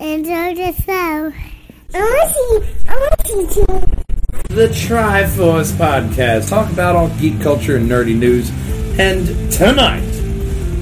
Enjoy 0.00 0.54
the 0.54 0.72
show. 0.86 1.32
I 1.92 1.98
want 1.98 2.22
to 2.22 2.34
see. 2.34 2.84
I 2.88 2.94
want 2.94 3.18
to 3.18 3.26
see 3.26 3.64
too. 3.64 4.54
The 4.54 4.72
Try-Force 4.72 5.72
Podcast. 5.72 6.50
Talk 6.50 6.70
about 6.70 6.94
all 6.94 7.08
geek 7.18 7.40
culture 7.40 7.76
and 7.76 7.90
nerdy 7.90 8.16
news. 8.16 8.48
And 9.00 9.26
tonight, 9.50 10.08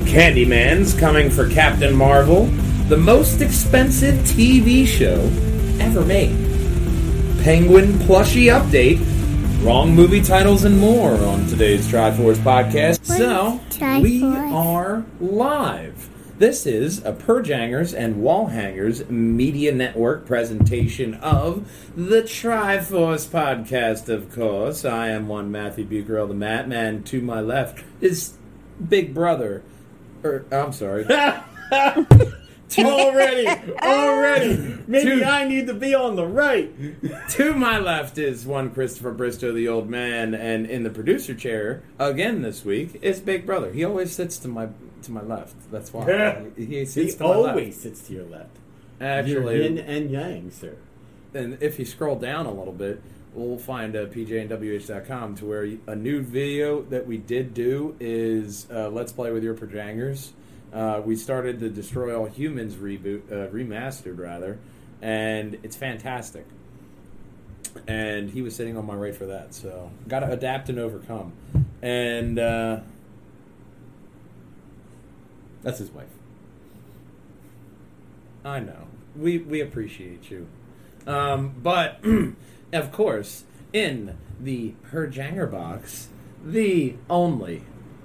Candyman's 0.05 0.93
coming 0.93 1.31
for 1.31 1.49
Captain 1.49 1.97
Marvel, 1.97 2.45
the 2.89 2.99
most 2.99 3.41
expensive 3.41 4.17
TV 4.27 4.87
show 4.87 5.19
ever 5.83 6.05
made. 6.05 6.37
Penguin 7.43 7.95
plushie 8.01 8.53
update, 8.53 9.01
wrong 9.65 9.95
movie 9.95 10.21
titles, 10.21 10.65
and 10.65 10.79
more 10.79 11.15
on 11.25 11.47
today's 11.47 11.89
Try-Force 11.89 12.39
Podcast. 12.39 13.03
So, 13.07 13.61
we 14.03 14.23
are 14.23 15.07
live. 15.21 16.11
This 16.39 16.67
is 16.67 16.99
a 16.99 17.15
Purjangers 17.15 17.97
and 17.97 18.17
Walljangers 18.17 19.09
Media 19.09 19.73
Network 19.73 20.27
presentation 20.27 21.15
of 21.15 21.67
the 21.97 22.23
Try-Force 22.23 23.27
podcast, 23.27 24.11
of 24.11 24.31
course. 24.31 24.85
I 24.85 25.09
am 25.09 25.29
one 25.29 25.51
Matthew 25.51 25.87
Bucarell, 25.87 26.29
the 26.29 26.35
Mattman. 26.35 27.07
To 27.07 27.23
my 27.23 27.41
left 27.41 27.83
is 28.03 28.35
Big 28.87 29.15
Brother. 29.15 29.63
Or, 30.23 30.45
I'm 30.53 30.75
sorry. 30.75 31.07
already, 32.79 33.49
already. 33.83 34.79
Maybe 34.87 35.21
Two. 35.21 35.25
I 35.25 35.49
need 35.49 35.67
to 35.69 35.75
be 35.75 35.95
on 35.95 36.17
the 36.17 36.27
right. 36.27 36.71
to 37.31 37.55
my 37.55 37.79
left 37.79 38.19
is 38.19 38.45
one 38.45 38.73
Christopher 38.73 39.13
Bristow, 39.13 39.55
the 39.55 39.69
old 39.69 39.89
man, 39.89 40.35
and 40.35 40.67
in 40.67 40.83
the 40.83 40.91
producer 40.91 41.35
chair 41.35 41.83
again 41.99 42.43
this 42.43 42.63
week 42.63 42.99
is 43.01 43.21
Big 43.21 43.47
Brother. 43.47 43.73
He 43.73 43.83
always 43.83 44.13
sits 44.13 44.37
to 44.41 44.49
my 44.49 44.69
to 45.07 45.13
my 45.13 45.23
left. 45.23 45.55
That's 45.71 45.93
why 45.93 46.45
he, 46.57 46.65
he 46.67 46.77
He 46.81 46.85
sits 46.87 47.15
to 47.17 47.25
my 47.25 47.35
always 47.35 47.67
left. 47.69 47.79
sits 47.83 48.03
to 48.09 48.13
your 48.15 48.25
left. 48.27 48.57
Actually, 49.01 49.57
You're 49.57 49.63
yin 49.65 49.79
and 49.79 50.11
yang, 50.11 50.51
sir. 50.51 50.77
and 51.35 51.59
if 51.61 51.79
you 51.79 51.85
scroll 51.85 52.17
down 52.17 52.47
a 52.47 52.53
little 52.53 52.73
bit, 52.73 53.03
we'll 53.35 53.59
find 53.59 53.95
uh, 53.95 54.07
pjnwh.com 54.07 55.35
to 55.37 55.45
where 55.45 55.69
a 55.87 55.95
new 55.97 56.23
video 56.23 56.83
that 56.83 57.07
we 57.07 57.19
did 57.19 57.53
do 57.55 57.95
is 58.01 58.67
uh, 58.73 58.89
Let's 58.89 59.13
Play 59.13 59.33
with 59.33 59.45
Your 59.45 59.55
Projangers. 59.55 60.33
Uh, 60.73 61.01
we 61.05 61.15
started 61.17 61.61
the 61.61 61.69
Destroy 61.69 62.15
All 62.19 62.27
Humans 62.27 62.77
reboot, 62.77 63.31
uh, 63.31 63.49
remastered 63.53 64.19
rather, 64.19 64.59
and 65.03 65.59
it's 65.63 65.77
fantastic. 65.77 66.47
And 67.87 68.31
he 68.31 68.41
was 68.41 68.57
sitting 68.57 68.77
on 68.79 68.87
my 68.87 68.95
right 68.95 69.15
for 69.15 69.27
that, 69.27 69.53
so 69.55 69.91
got 70.09 70.21
to 70.21 70.31
adapt 70.33 70.71
and 70.71 70.79
overcome. 70.79 71.33
And 71.83 72.39
uh, 72.39 72.81
That's 75.67 75.81
his 75.81 75.91
wife. 75.91 76.07
I 78.45 78.61
know. 78.61 78.87
We 79.17 79.39
we 79.39 79.61
appreciate 79.61 80.31
you. 80.31 80.47
Um, 81.09 81.57
but 81.61 82.01
of 82.73 82.93
course, 82.93 83.43
in 83.73 84.17
the 84.39 84.75
Herjanger 84.93 85.51
box, 85.51 86.07
the 86.45 86.95
only 87.11 87.65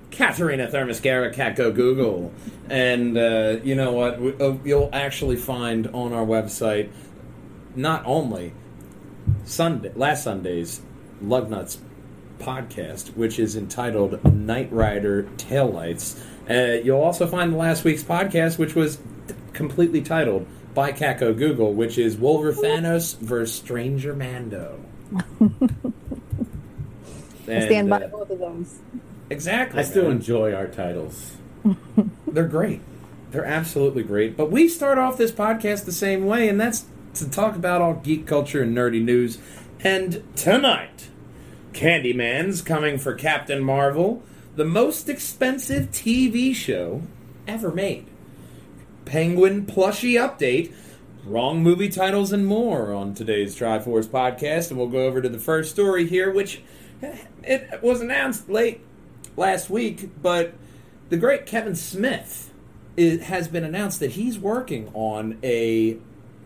Katerina 0.10 0.70
Thermoscara 0.70 1.32
Cat 1.32 1.56
Go 1.56 1.72
Google. 1.72 2.34
And 2.68 3.16
uh, 3.16 3.58
you 3.64 3.76
know 3.76 3.92
what? 3.92 4.20
We, 4.20 4.34
uh, 4.40 4.58
you'll 4.66 4.90
actually 4.92 5.36
find 5.36 5.86
on 5.90 6.14
our 6.14 6.26
website 6.26 6.90
not 7.76 8.02
only 8.08 8.54
Sunday 9.46 9.92
last 9.96 10.24
Sunday's 10.24 10.82
Lugnuts 11.24 11.78
podcast, 12.40 13.16
which 13.16 13.38
is 13.38 13.56
entitled 13.56 14.24
Knight 14.34 14.74
Rider 14.74 15.30
Taillights. 15.38 16.20
Uh, 16.52 16.82
you'll 16.84 17.02
also 17.02 17.28
find 17.28 17.58
last 17.58 17.84
week's 17.84 18.04
podcast, 18.04 18.58
which 18.58 18.76
was 18.76 19.00
completely 19.54 20.02
titled 20.02 20.48
by 20.74 20.92
Cat 20.92 21.20
Go 21.20 21.34
Google, 21.34 21.74
which 21.74 21.98
is 21.98 22.18
Wolver 22.18 22.54
Thanos 22.54 23.18
versus 23.20 23.56
Stranger 23.56 24.16
Mando. 24.16 24.80
I 27.48 27.60
stand 27.66 27.90
by 27.90 28.04
uh, 28.04 28.08
both 28.08 28.30
of 28.30 28.40
those. 28.40 28.80
Exactly. 29.30 29.80
I 29.80 29.84
still 29.84 30.04
man. 30.04 30.14
enjoy 30.14 30.54
our 30.54 30.68
titles. 30.68 31.38
They're 32.28 32.48
great. 32.48 32.82
They're 33.32 33.46
absolutely 33.46 34.04
great. 34.04 34.36
But 34.36 34.52
we 34.52 34.68
start 34.68 34.98
off 34.98 35.18
this 35.18 35.32
podcast 35.32 35.86
the 35.86 35.92
same 35.92 36.26
way, 36.26 36.50
and 36.50 36.60
that's 36.60 36.86
to 37.16 37.30
talk 37.30 37.56
about 37.56 37.82
all 37.82 37.96
geek 37.96 38.26
culture 38.26 38.62
and 38.62 38.76
nerdy 38.76 39.04
news. 39.04 39.38
And 39.82 40.24
tonight, 40.36 41.10
Candyman's 41.74 42.62
coming 42.62 42.98
for 42.98 43.14
Captain 43.14 43.64
Marvel, 43.64 44.24
the 44.62 44.68
most 44.68 45.10
expensive 45.10 45.90
TV 45.90 46.54
show 46.54 47.02
ever 47.48 47.72
made. 47.72 48.06
Penguin 49.06 49.66
plushie 49.66 50.14
update, 50.14 50.72
wrong 51.26 51.64
movie 51.64 51.90
titles, 51.90 52.32
and 52.32 52.46
more 52.46 52.94
on 52.94 53.16
today's 53.16 53.56
Try-Force 53.56 54.06
podcast. 54.06 54.70
And 54.70 54.78
we'll 54.78 54.90
go 54.90 55.06
over 55.06 55.20
to 55.20 55.30
the 55.30 55.40
first 55.40 55.72
story 55.72 56.08
here, 56.08 56.32
which 56.32 56.62
eh, 57.02 57.18
it 57.42 57.82
was 57.82 58.02
announced 58.02 58.50
late 58.50 58.82
last 59.36 59.72
week, 59.72 60.12
but 60.22 60.54
the 61.10 61.18
great 61.18 61.48
Kevin 61.48 61.76
Smith 61.76 62.54
it 62.96 63.24
has 63.24 63.48
been 63.48 63.64
announced 63.64 64.00
that 64.00 64.12
he's 64.12 64.38
working 64.38 64.92
on 64.94 65.40
a 65.42 65.98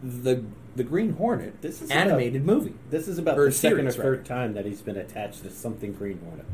the 0.02 0.42
the 0.78 0.86
Green 0.86 1.14
Hornet 1.14 1.62
This 1.62 1.82
is 1.82 1.92
animated 1.92 2.46
movie. 2.46 2.76
This 2.90 3.10
is 3.10 3.18
about 3.18 3.36
the 3.36 3.52
second 3.52 3.88
or 3.88 3.92
third 3.92 4.26
time 4.26 4.54
that 4.54 4.66
he's 4.66 4.82
been 4.82 4.96
attached 4.96 5.44
to 5.44 5.50
something 5.50 5.92
Green 5.92 6.20
Hornet. 6.20 6.46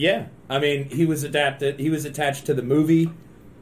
Yeah, 0.00 0.26
I 0.48 0.58
mean 0.58 0.88
he 0.88 1.04
was 1.04 1.24
adapted. 1.24 1.78
He 1.78 1.90
was 1.90 2.06
attached 2.06 2.46
to 2.46 2.54
the 2.54 2.62
movie 2.62 3.10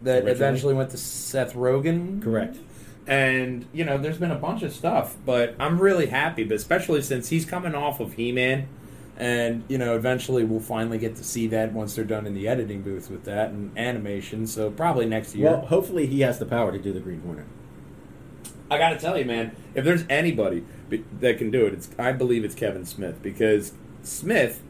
that 0.02 0.18
Originally. 0.18 0.30
eventually 0.30 0.74
went 0.74 0.90
to 0.90 0.96
Seth 0.96 1.54
Rogen. 1.54 2.22
Correct. 2.22 2.56
And 3.08 3.66
you 3.72 3.84
know, 3.84 3.98
there's 3.98 4.18
been 4.18 4.30
a 4.30 4.38
bunch 4.38 4.62
of 4.62 4.72
stuff, 4.72 5.16
but 5.26 5.56
I'm 5.58 5.80
really 5.80 6.06
happy, 6.06 6.44
but 6.44 6.54
especially 6.54 7.02
since 7.02 7.28
he's 7.28 7.44
coming 7.44 7.74
off 7.74 7.98
of 7.98 8.12
He-Man, 8.12 8.68
and 9.16 9.64
you 9.66 9.78
know, 9.78 9.96
eventually 9.96 10.44
we'll 10.44 10.60
finally 10.60 10.98
get 10.98 11.16
to 11.16 11.24
see 11.24 11.48
that 11.48 11.72
once 11.72 11.96
they're 11.96 12.04
done 12.04 12.24
in 12.24 12.34
the 12.34 12.46
editing 12.46 12.82
booth 12.82 13.10
with 13.10 13.24
that 13.24 13.50
and 13.50 13.76
animation. 13.76 14.46
So 14.46 14.70
probably 14.70 15.06
next 15.06 15.34
year. 15.34 15.50
Well, 15.50 15.66
hopefully 15.66 16.06
he 16.06 16.20
has 16.20 16.38
the 16.38 16.46
power 16.46 16.70
to 16.70 16.78
do 16.78 16.92
the 16.92 17.00
Green 17.00 17.22
Hornet. 17.22 17.46
I 18.70 18.78
got 18.78 18.90
to 18.90 18.98
tell 18.98 19.18
you, 19.18 19.24
man, 19.24 19.56
if 19.74 19.84
there's 19.84 20.04
anybody 20.08 20.62
that 21.20 21.38
can 21.38 21.50
do 21.50 21.66
it, 21.66 21.72
it's 21.72 21.88
I 21.98 22.12
believe 22.12 22.44
it's 22.44 22.54
Kevin 22.54 22.84
Smith 22.84 23.20
because 23.22 23.72
Smith 24.02 24.62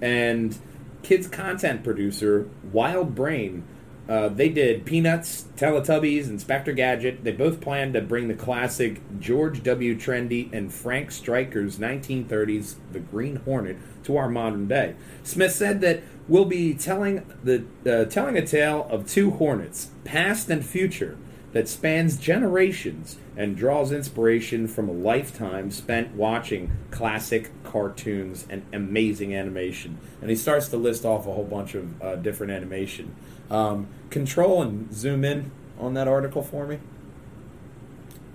and 0.00 0.56
kids 1.02 1.26
content 1.26 1.82
producer 1.84 2.48
Wild 2.72 3.14
Brain, 3.14 3.64
uh, 4.10 4.28
they 4.28 4.48
did 4.48 4.84
Peanuts, 4.84 5.44
Teletubbies, 5.56 6.28
Inspector 6.28 6.72
Gadget. 6.72 7.22
They 7.22 7.30
both 7.30 7.60
planned 7.60 7.94
to 7.94 8.00
bring 8.00 8.26
the 8.26 8.34
classic 8.34 9.00
George 9.20 9.62
W. 9.62 9.96
Trendle 9.96 10.52
and 10.52 10.74
Frank 10.74 11.12
Striker's 11.12 11.78
1930s 11.78 12.74
The 12.90 12.98
Green 12.98 13.36
Hornet 13.36 13.76
to 14.04 14.16
our 14.16 14.28
modern 14.28 14.66
day. 14.66 14.96
Smith 15.22 15.52
said 15.52 15.80
that 15.82 16.02
we'll 16.26 16.44
be 16.44 16.74
telling 16.74 17.24
the 17.44 17.64
uh, 17.86 18.04
telling 18.06 18.36
a 18.36 18.44
tale 18.44 18.88
of 18.90 19.06
two 19.06 19.30
hornets, 19.30 19.90
past 20.02 20.50
and 20.50 20.66
future 20.66 21.16
that 21.52 21.68
spans 21.68 22.16
generations 22.16 23.16
and 23.36 23.56
draws 23.56 23.90
inspiration 23.90 24.68
from 24.68 24.88
a 24.88 24.92
lifetime 24.92 25.70
spent 25.70 26.14
watching 26.14 26.70
classic 26.90 27.50
cartoons 27.64 28.46
and 28.48 28.62
amazing 28.72 29.34
animation. 29.34 29.98
And 30.20 30.30
he 30.30 30.36
starts 30.36 30.68
to 30.68 30.76
list 30.76 31.04
off 31.04 31.26
a 31.26 31.32
whole 31.32 31.44
bunch 31.44 31.74
of 31.74 32.02
uh, 32.02 32.16
different 32.16 32.52
animation. 32.52 33.14
Um, 33.50 33.88
control 34.10 34.62
and 34.62 34.92
zoom 34.94 35.24
in 35.24 35.50
on 35.78 35.94
that 35.94 36.06
article 36.06 36.42
for 36.42 36.66
me. 36.66 36.78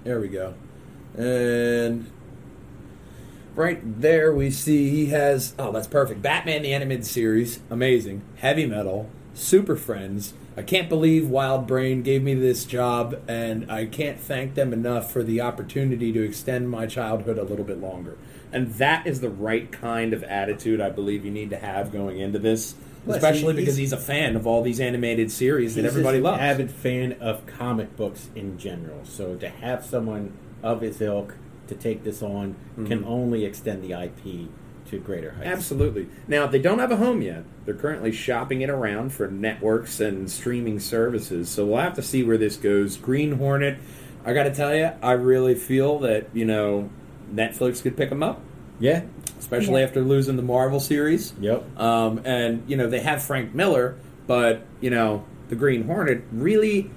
There 0.03 0.19
we 0.19 0.27
go. 0.27 0.55
And 1.17 2.11
right 3.55 4.01
there 4.01 4.33
we 4.33 4.51
see 4.51 4.89
he 4.89 5.05
has 5.07 5.55
oh 5.57 5.71
that's 5.71 5.87
perfect 5.87 6.21
batman 6.21 6.63
the 6.63 6.73
animated 6.73 7.05
series 7.05 7.61
amazing 7.69 8.21
heavy 8.35 8.65
metal 8.65 9.09
super 9.33 9.77
friends 9.77 10.33
i 10.57 10.61
can't 10.61 10.89
believe 10.89 11.29
wild 11.29 11.67
brain 11.67 12.01
gave 12.01 12.21
me 12.23 12.33
this 12.33 12.65
job 12.65 13.15
and 13.27 13.69
i 13.71 13.85
can't 13.85 14.19
thank 14.19 14.53
them 14.55 14.73
enough 14.73 15.11
for 15.11 15.23
the 15.23 15.41
opportunity 15.41 16.11
to 16.11 16.21
extend 16.23 16.69
my 16.69 16.85
childhood 16.85 17.37
a 17.37 17.43
little 17.43 17.65
bit 17.65 17.79
longer 17.79 18.17
and 18.51 18.73
that 18.75 19.05
is 19.05 19.21
the 19.21 19.29
right 19.29 19.71
kind 19.71 20.13
of 20.13 20.23
attitude 20.23 20.79
i 20.81 20.89
believe 20.89 21.25
you 21.25 21.31
need 21.31 21.49
to 21.49 21.57
have 21.57 21.91
going 21.91 22.19
into 22.19 22.39
this 22.39 22.75
Plus, 23.05 23.17
especially 23.17 23.53
he- 23.53 23.59
because 23.59 23.77
he's- 23.77 23.91
a 23.91 23.97
fan 23.97 24.35
of 24.35 24.47
all 24.47 24.63
these 24.63 24.79
animated 24.79 25.29
series 25.31 25.75
that 25.75 25.81
He's 25.81 25.91
everybody 25.91 26.17
just 26.17 26.25
an 26.25 26.31
loves 26.31 26.41
avid 26.41 26.71
fan 26.71 27.11
of 27.21 27.45
comic 27.45 27.95
books 27.95 28.29
in 28.35 28.57
general. 28.57 29.01
So 29.03 29.35
to 29.35 29.47
have 29.47 29.85
someone 29.85 30.31
of 30.63 30.81
his 30.81 30.99
ilk 31.01 31.35
to 31.67 31.75
take 31.75 32.03
this 32.03 32.23
on 32.23 32.55
can 32.87 33.01
Mhm. 33.01 33.05
only 33.07 33.45
extend 33.45 33.83
the 33.83 33.93
IP 33.93 34.47
to 34.89 34.99
greater 34.99 35.31
heights. 35.31 35.47
Absolutely. 35.47 36.07
Now 36.27 36.47
they 36.47 36.59
don't 36.59 36.79
have 36.79 36.91
a 36.91 36.97
home 36.97 37.21
yet. 37.21 37.43
They're 37.65 37.73
currently 37.73 38.11
shopping 38.11 38.61
it 38.61 38.69
around 38.69 39.11
for 39.13 39.27
networks 39.27 39.99
and 39.99 40.29
streaming 40.29 40.79
services. 40.79 41.49
So 41.49 41.65
we'll 41.65 41.77
have 41.77 41.95
to 41.95 42.01
see 42.01 42.23
where 42.23 42.37
this 42.37 42.55
goes. 42.57 42.97
Green 42.97 43.33
Hornet. 43.33 43.77
I 44.25 44.33
got 44.33 44.43
to 44.43 44.53
tell 44.53 44.75
you, 44.75 44.91
I 45.01 45.11
really 45.13 45.55
feel 45.55 45.99
that 45.99 46.27
you 46.33 46.45
know 46.45 46.89
Netflix 47.33 47.81
could 47.81 47.97
pick 47.97 48.09
them 48.09 48.23
up, 48.23 48.41
Yeah. 48.79 49.03
especially 49.39 49.81
Yeah. 49.81 49.87
after 49.87 50.01
losing 50.01 50.35
the 50.35 50.41
Marvel 50.43 50.79
series. 50.79 51.33
Yep. 51.39 51.79
Um, 51.79 52.21
and 52.25 52.63
you 52.67 52.77
know 52.77 52.87
they 52.89 53.01
have 53.01 53.21
Frank 53.23 53.53
Miller, 53.55 53.95
but 54.27 54.61
you 54.81 54.89
know 54.89 55.23
the 55.49 55.55
Green 55.55 55.83
Hornet 55.85 56.23
really 56.31 56.89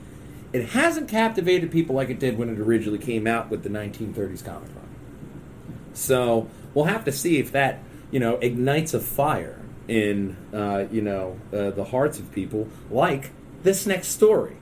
it 0.50 0.70
hasn't 0.70 1.08
captivated 1.08 1.70
people 1.70 1.94
like 1.94 2.08
it 2.08 2.18
did 2.18 2.38
when 2.38 2.48
it 2.48 2.58
originally 2.58 2.96
came 2.98 3.26
out 3.26 3.50
with 3.50 3.62
the 3.62 3.68
1930s 3.68 4.42
comic 4.42 4.72
book. 4.74 4.82
So 5.92 6.48
we'll 6.74 6.86
have 6.86 7.04
to 7.04 7.12
see 7.12 7.38
if 7.38 7.52
that 7.52 7.80
you 8.10 8.20
know 8.20 8.36
ignites 8.36 8.94
a 8.94 9.00
fire 9.00 9.60
in 9.86 10.36
uh, 10.52 10.86
you 10.90 11.02
know 11.02 11.38
uh, 11.52 11.70
the 11.70 11.84
hearts 11.84 12.18
of 12.18 12.30
people, 12.32 12.68
like 12.90 13.30
this 13.62 13.86
next 13.86 14.08
story, 14.08 14.56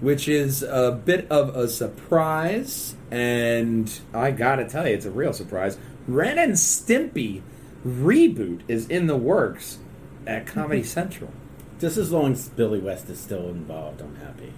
which 0.00 0.28
is 0.28 0.62
a 0.62 0.92
bit 0.92 1.26
of 1.30 1.54
a 1.56 1.68
surprise, 1.68 2.94
and 3.10 4.00
I 4.14 4.30
gotta 4.30 4.68
tell 4.68 4.86
you, 4.86 4.94
it's 4.94 5.06
a 5.06 5.10
real 5.10 5.32
surprise. 5.32 5.78
Ren 6.06 6.38
and 6.38 6.52
Stimpy 6.52 7.42
reboot 7.84 8.60
is 8.68 8.88
in 8.88 9.06
the 9.06 9.16
works 9.16 9.78
at 10.26 10.46
Comedy 10.46 10.82
Central. 10.84 11.32
Just 11.78 11.98
as 11.98 12.10
long 12.10 12.32
as 12.32 12.48
Billy 12.48 12.78
West 12.78 13.10
is 13.10 13.20
still 13.20 13.48
involved, 13.48 14.00
I'm 14.00 14.16
happy. 14.16 14.52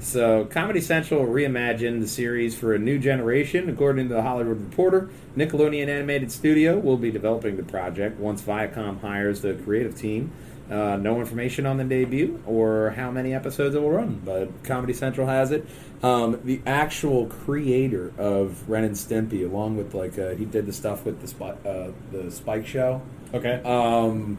So, 0.00 0.46
Comedy 0.46 0.80
Central 0.80 1.24
reimagined 1.26 2.00
the 2.00 2.08
series 2.08 2.58
for 2.58 2.74
a 2.74 2.78
new 2.78 2.98
generation. 2.98 3.68
According 3.68 4.08
to 4.08 4.14
the 4.14 4.22
Hollywood 4.22 4.60
Reporter, 4.60 5.10
Nickelodeon 5.36 5.88
Animated 5.88 6.32
Studio 6.32 6.78
will 6.78 6.96
be 6.96 7.10
developing 7.10 7.56
the 7.56 7.62
project 7.62 8.18
once 8.18 8.42
Viacom 8.42 9.00
hires 9.00 9.42
the 9.42 9.54
creative 9.54 9.96
team. 9.96 10.32
Uh, 10.70 10.96
no 10.96 11.20
information 11.20 11.66
on 11.66 11.76
the 11.76 11.84
debut 11.84 12.42
or 12.46 12.90
how 12.96 13.10
many 13.10 13.34
episodes 13.34 13.74
it 13.74 13.82
will 13.82 13.90
run, 13.90 14.22
but 14.24 14.48
Comedy 14.64 14.94
Central 14.94 15.26
has 15.26 15.50
it. 15.50 15.66
Um, 16.02 16.40
the 16.44 16.62
actual 16.66 17.26
creator 17.26 18.12
of 18.16 18.68
Ren 18.70 18.84
and 18.84 18.94
Stimpy, 18.94 19.44
along 19.44 19.76
with 19.76 19.94
like 19.94 20.18
uh, 20.18 20.30
he 20.30 20.46
did 20.46 20.66
the 20.66 20.72
stuff 20.72 21.04
with 21.04 21.20
the 21.20 21.28
Spi- 21.28 21.56
uh, 21.66 21.90
the 22.10 22.30
Spike 22.30 22.66
Show. 22.66 23.02
Okay. 23.34 23.62
Um, 23.64 24.38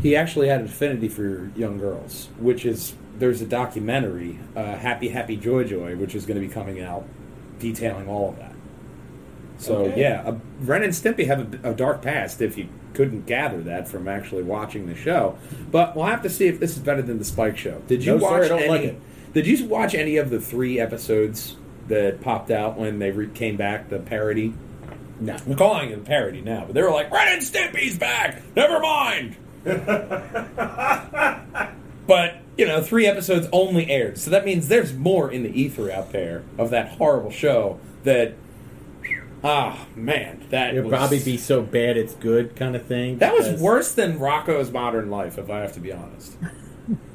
he 0.00 0.16
actually 0.16 0.48
had 0.48 0.60
an 0.60 0.66
affinity 0.66 1.08
for 1.08 1.50
young 1.56 1.78
girls, 1.78 2.28
which 2.38 2.64
is 2.64 2.94
there's 3.18 3.40
a 3.42 3.46
documentary, 3.46 4.38
uh, 4.56 4.76
Happy 4.76 5.08
Happy 5.08 5.36
Joy 5.36 5.64
Joy, 5.64 5.96
which 5.96 6.14
is 6.14 6.26
going 6.26 6.40
to 6.40 6.46
be 6.46 6.52
coming 6.52 6.80
out, 6.80 7.04
detailing 7.58 8.08
all 8.08 8.30
of 8.30 8.36
that. 8.38 8.52
So 9.58 9.76
Okay. 9.86 10.00
yeah, 10.00 10.22
uh, 10.26 10.36
Ren 10.60 10.82
and 10.82 10.92
Stimpy 10.92 11.26
have 11.26 11.64
a, 11.64 11.70
a 11.70 11.74
dark 11.74 12.02
past. 12.02 12.40
If 12.42 12.58
you 12.58 12.68
couldn't 12.92 13.26
gather 13.26 13.60
that 13.62 13.86
from 13.88 14.08
actually 14.08 14.42
watching 14.42 14.86
the 14.86 14.94
show, 14.94 15.36
but 15.70 15.94
we'll 15.96 16.06
have 16.06 16.22
to 16.22 16.30
see 16.30 16.46
if 16.48 16.58
this 16.60 16.72
is 16.76 16.78
better 16.80 17.02
than 17.02 17.18
the 17.18 17.24
Spike 17.24 17.56
Show. 17.58 17.80
Did 17.86 18.04
you 18.04 18.12
No, 18.14 18.18
sir, 18.18 18.24
watch 18.24 18.42
I 18.42 18.48
don't 18.48 18.58
any? 18.60 18.68
like 18.68 18.82
it. 18.82 19.00
Did 19.32 19.46
you 19.46 19.64
watch 19.66 19.94
any 19.94 20.16
of 20.16 20.30
the 20.30 20.40
three 20.40 20.78
episodes 20.80 21.56
that 21.88 22.20
popped 22.20 22.50
out 22.52 22.76
when 22.78 22.98
they 23.00 23.10
re- 23.10 23.28
came 23.32 23.56
back? 23.56 23.88
The 23.90 23.98
parody. 23.98 24.54
no. 25.20 25.36
We're 25.46 25.56
calling 25.56 25.90
it 25.90 25.98
a 25.98 26.02
parody 26.02 26.40
now, 26.40 26.64
but 26.66 26.74
they 26.74 26.82
were 26.82 26.90
like, 26.92 27.10
Ren 27.10 27.34
and 27.34 27.42
Stimpy's 27.42 27.98
back! 27.98 28.42
Never 28.54 28.78
mind! 28.80 29.36
but, 32.06 32.36
you 32.56 32.66
know, 32.66 32.82
three 32.82 33.06
episodes 33.06 33.48
only 33.52 33.90
aired. 33.90 34.18
So 34.18 34.30
that 34.30 34.44
means 34.44 34.68
there's 34.68 34.92
more 34.94 35.30
in 35.30 35.42
the 35.42 35.50
ether 35.60 35.90
out 35.90 36.12
there 36.12 36.44
of 36.58 36.70
that 36.70 36.92
horrible 36.98 37.30
show 37.30 37.78
that. 38.04 38.34
Ah, 39.42 39.86
man. 39.94 40.42
That 40.48 40.74
It'll 40.74 40.88
was, 40.90 40.98
probably 40.98 41.22
be 41.22 41.36
so 41.36 41.60
bad 41.62 41.98
it's 41.98 42.14
good 42.14 42.56
kind 42.56 42.74
of 42.74 42.86
thing. 42.86 43.18
That 43.18 43.34
was 43.34 43.60
worse 43.60 43.92
than 43.92 44.18
Rocko's 44.18 44.70
Modern 44.70 45.10
Life, 45.10 45.36
if 45.36 45.50
I 45.50 45.58
have 45.60 45.72
to 45.74 45.80
be 45.80 45.92
honest. 45.92 46.36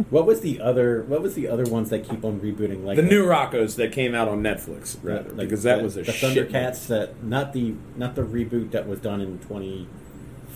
What 0.10 0.26
was 0.26 0.42
the 0.42 0.60
other? 0.60 1.04
What 1.04 1.22
was 1.22 1.36
the 1.36 1.48
other 1.48 1.64
ones 1.64 1.92
that 1.92 2.00
keep 2.10 2.26
on 2.26 2.40
rebooting? 2.40 2.84
Like 2.84 2.96
the 2.96 3.04
new 3.04 3.24
Rocko's 3.24 3.76
that 3.76 3.92
came 3.92 4.16
out 4.16 4.28
on 4.28 4.42
Netflix, 4.42 4.98
rather, 5.04 5.30
like 5.30 5.50
because 5.50 5.62
that 5.62 5.78
the- 5.78 5.84
was 5.84 5.96
a 5.96 6.02
the 6.02 6.12
Thundercats. 6.12 6.88
That 6.88 7.24
not 7.24 7.54
the 7.54 7.76
not 7.96 8.16
the 8.16 8.24
reboot 8.24 8.72
that 8.72 8.88
was 8.88 9.00
done 9.00 9.22
in 9.22 9.38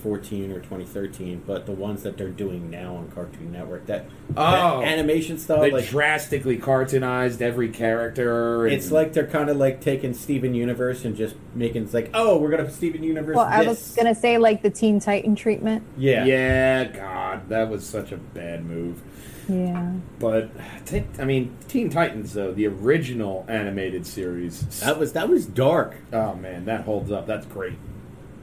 2014 0.04 0.52
or 0.52 0.60
2013, 0.60 1.44
but 1.48 1.66
the 1.66 1.72
ones 1.72 2.04
that 2.04 2.18
they're 2.18 2.30
doing 2.30 2.70
now 2.70 2.96
on 2.96 3.10
Cartoon 3.12 3.52
Network. 3.52 3.86
That, 3.86 4.06
Oh. 4.36 4.82
that 4.82 4.88
animation 4.88 5.38
style. 5.38 5.62
They 5.62 5.72
like 5.72 5.88
drastically 5.88 6.58
cartoonized 6.58 7.42
every 7.42 7.70
character. 7.70 8.66
and- 8.66 8.74
it's 8.74 8.92
like 8.92 9.14
they're 9.14 9.28
kind 9.28 9.50
of 9.50 9.58
like 9.58 9.80
taking 9.82 10.14
Steven 10.14 10.54
Universe 10.54 11.06
and 11.06 11.16
just 11.16 11.36
making 11.56 11.84
it's 11.84 11.94
like, 11.94 12.10
oh, 12.14 12.38
we're 12.38 12.50
gonna 12.50 12.70
Steven 12.70 13.04
Universe. 13.04 13.36
Well, 13.36 13.46
I 13.50 13.64
was 13.64 13.94
gonna 13.96 14.16
say 14.16 14.38
like 14.38 14.62
the 14.62 14.70
Teen 14.70 15.00
Titan 15.00 15.36
treatment. 15.36 15.84
yeah, 15.98 16.26
Yeah, 16.26 16.84
God, 16.86 17.50
that 17.50 17.70
was 17.70 17.86
such 17.86 18.12
a 18.12 18.18
bad 18.18 18.66
move. 18.66 19.02
Yeah. 19.50 19.92
But 20.20 20.50
t- 20.86 21.04
I 21.20 21.26
mean, 21.26 21.56
Teen 21.68 21.90
Titans 21.90 22.34
though, 22.34 22.52
the 22.54 22.68
original 22.68 23.46
animated 23.48 24.06
series. 24.06 24.62
That 24.82 24.98
was 25.00 25.14
that 25.14 25.30
was 25.30 25.46
dark. 25.46 25.96
oh 26.12 26.36
man, 26.36 26.66
that 26.66 26.82
holds 26.82 27.12
up. 27.12 27.26
That's 27.28 27.46
great. 27.46 27.74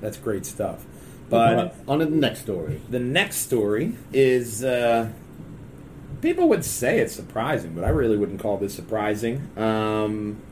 That's 0.01 0.17
great 0.17 0.47
stuff. 0.47 0.85
But 1.31 1.77
on 1.89 2.01
to 2.01 2.07
the 2.07 2.11
next 2.11 2.41
story. 2.41 2.81
the 2.91 2.99
next 2.99 3.37
story 3.39 3.97
is 4.13 4.65
uh, 4.65 5.11
people 6.21 6.49
would 6.49 6.65
say 6.65 6.99
it's 6.99 7.15
surprising, 7.15 7.75
but 7.75 7.85
I 7.85 7.89
really 7.89 8.17
wouldn't 8.17 8.41
call 8.41 8.57
this 8.59 8.75
surprising. 8.75 9.49
Um, 9.57 10.43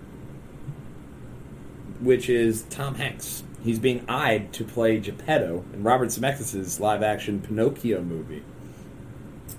which 2.01 2.29
is 2.29 2.63
Tom 2.71 2.95
Hanks. 2.95 3.43
He's 3.65 3.79
being 3.79 4.05
eyed 4.09 4.53
to 4.53 4.65
play 4.65 5.01
Geppetto 5.01 5.65
in 5.73 5.83
Robert 5.83 6.11
Zemeckis' 6.11 6.79
live-action 6.79 7.41
Pinocchio 7.41 8.03
movie. 8.03 8.45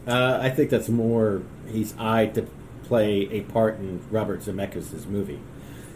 Uh, 0.07 0.39
I 0.42 0.50
think 0.50 0.69
that's 0.69 0.88
more 0.88 1.44
he's 1.68 1.94
eyed 1.98 2.33
to 2.36 2.48
play 2.83 3.27
a 3.31 3.42
part 3.42 3.77
in 3.77 4.01
Robert 4.10 4.39
Zemeckis' 4.39 5.06
movie. 5.06 5.42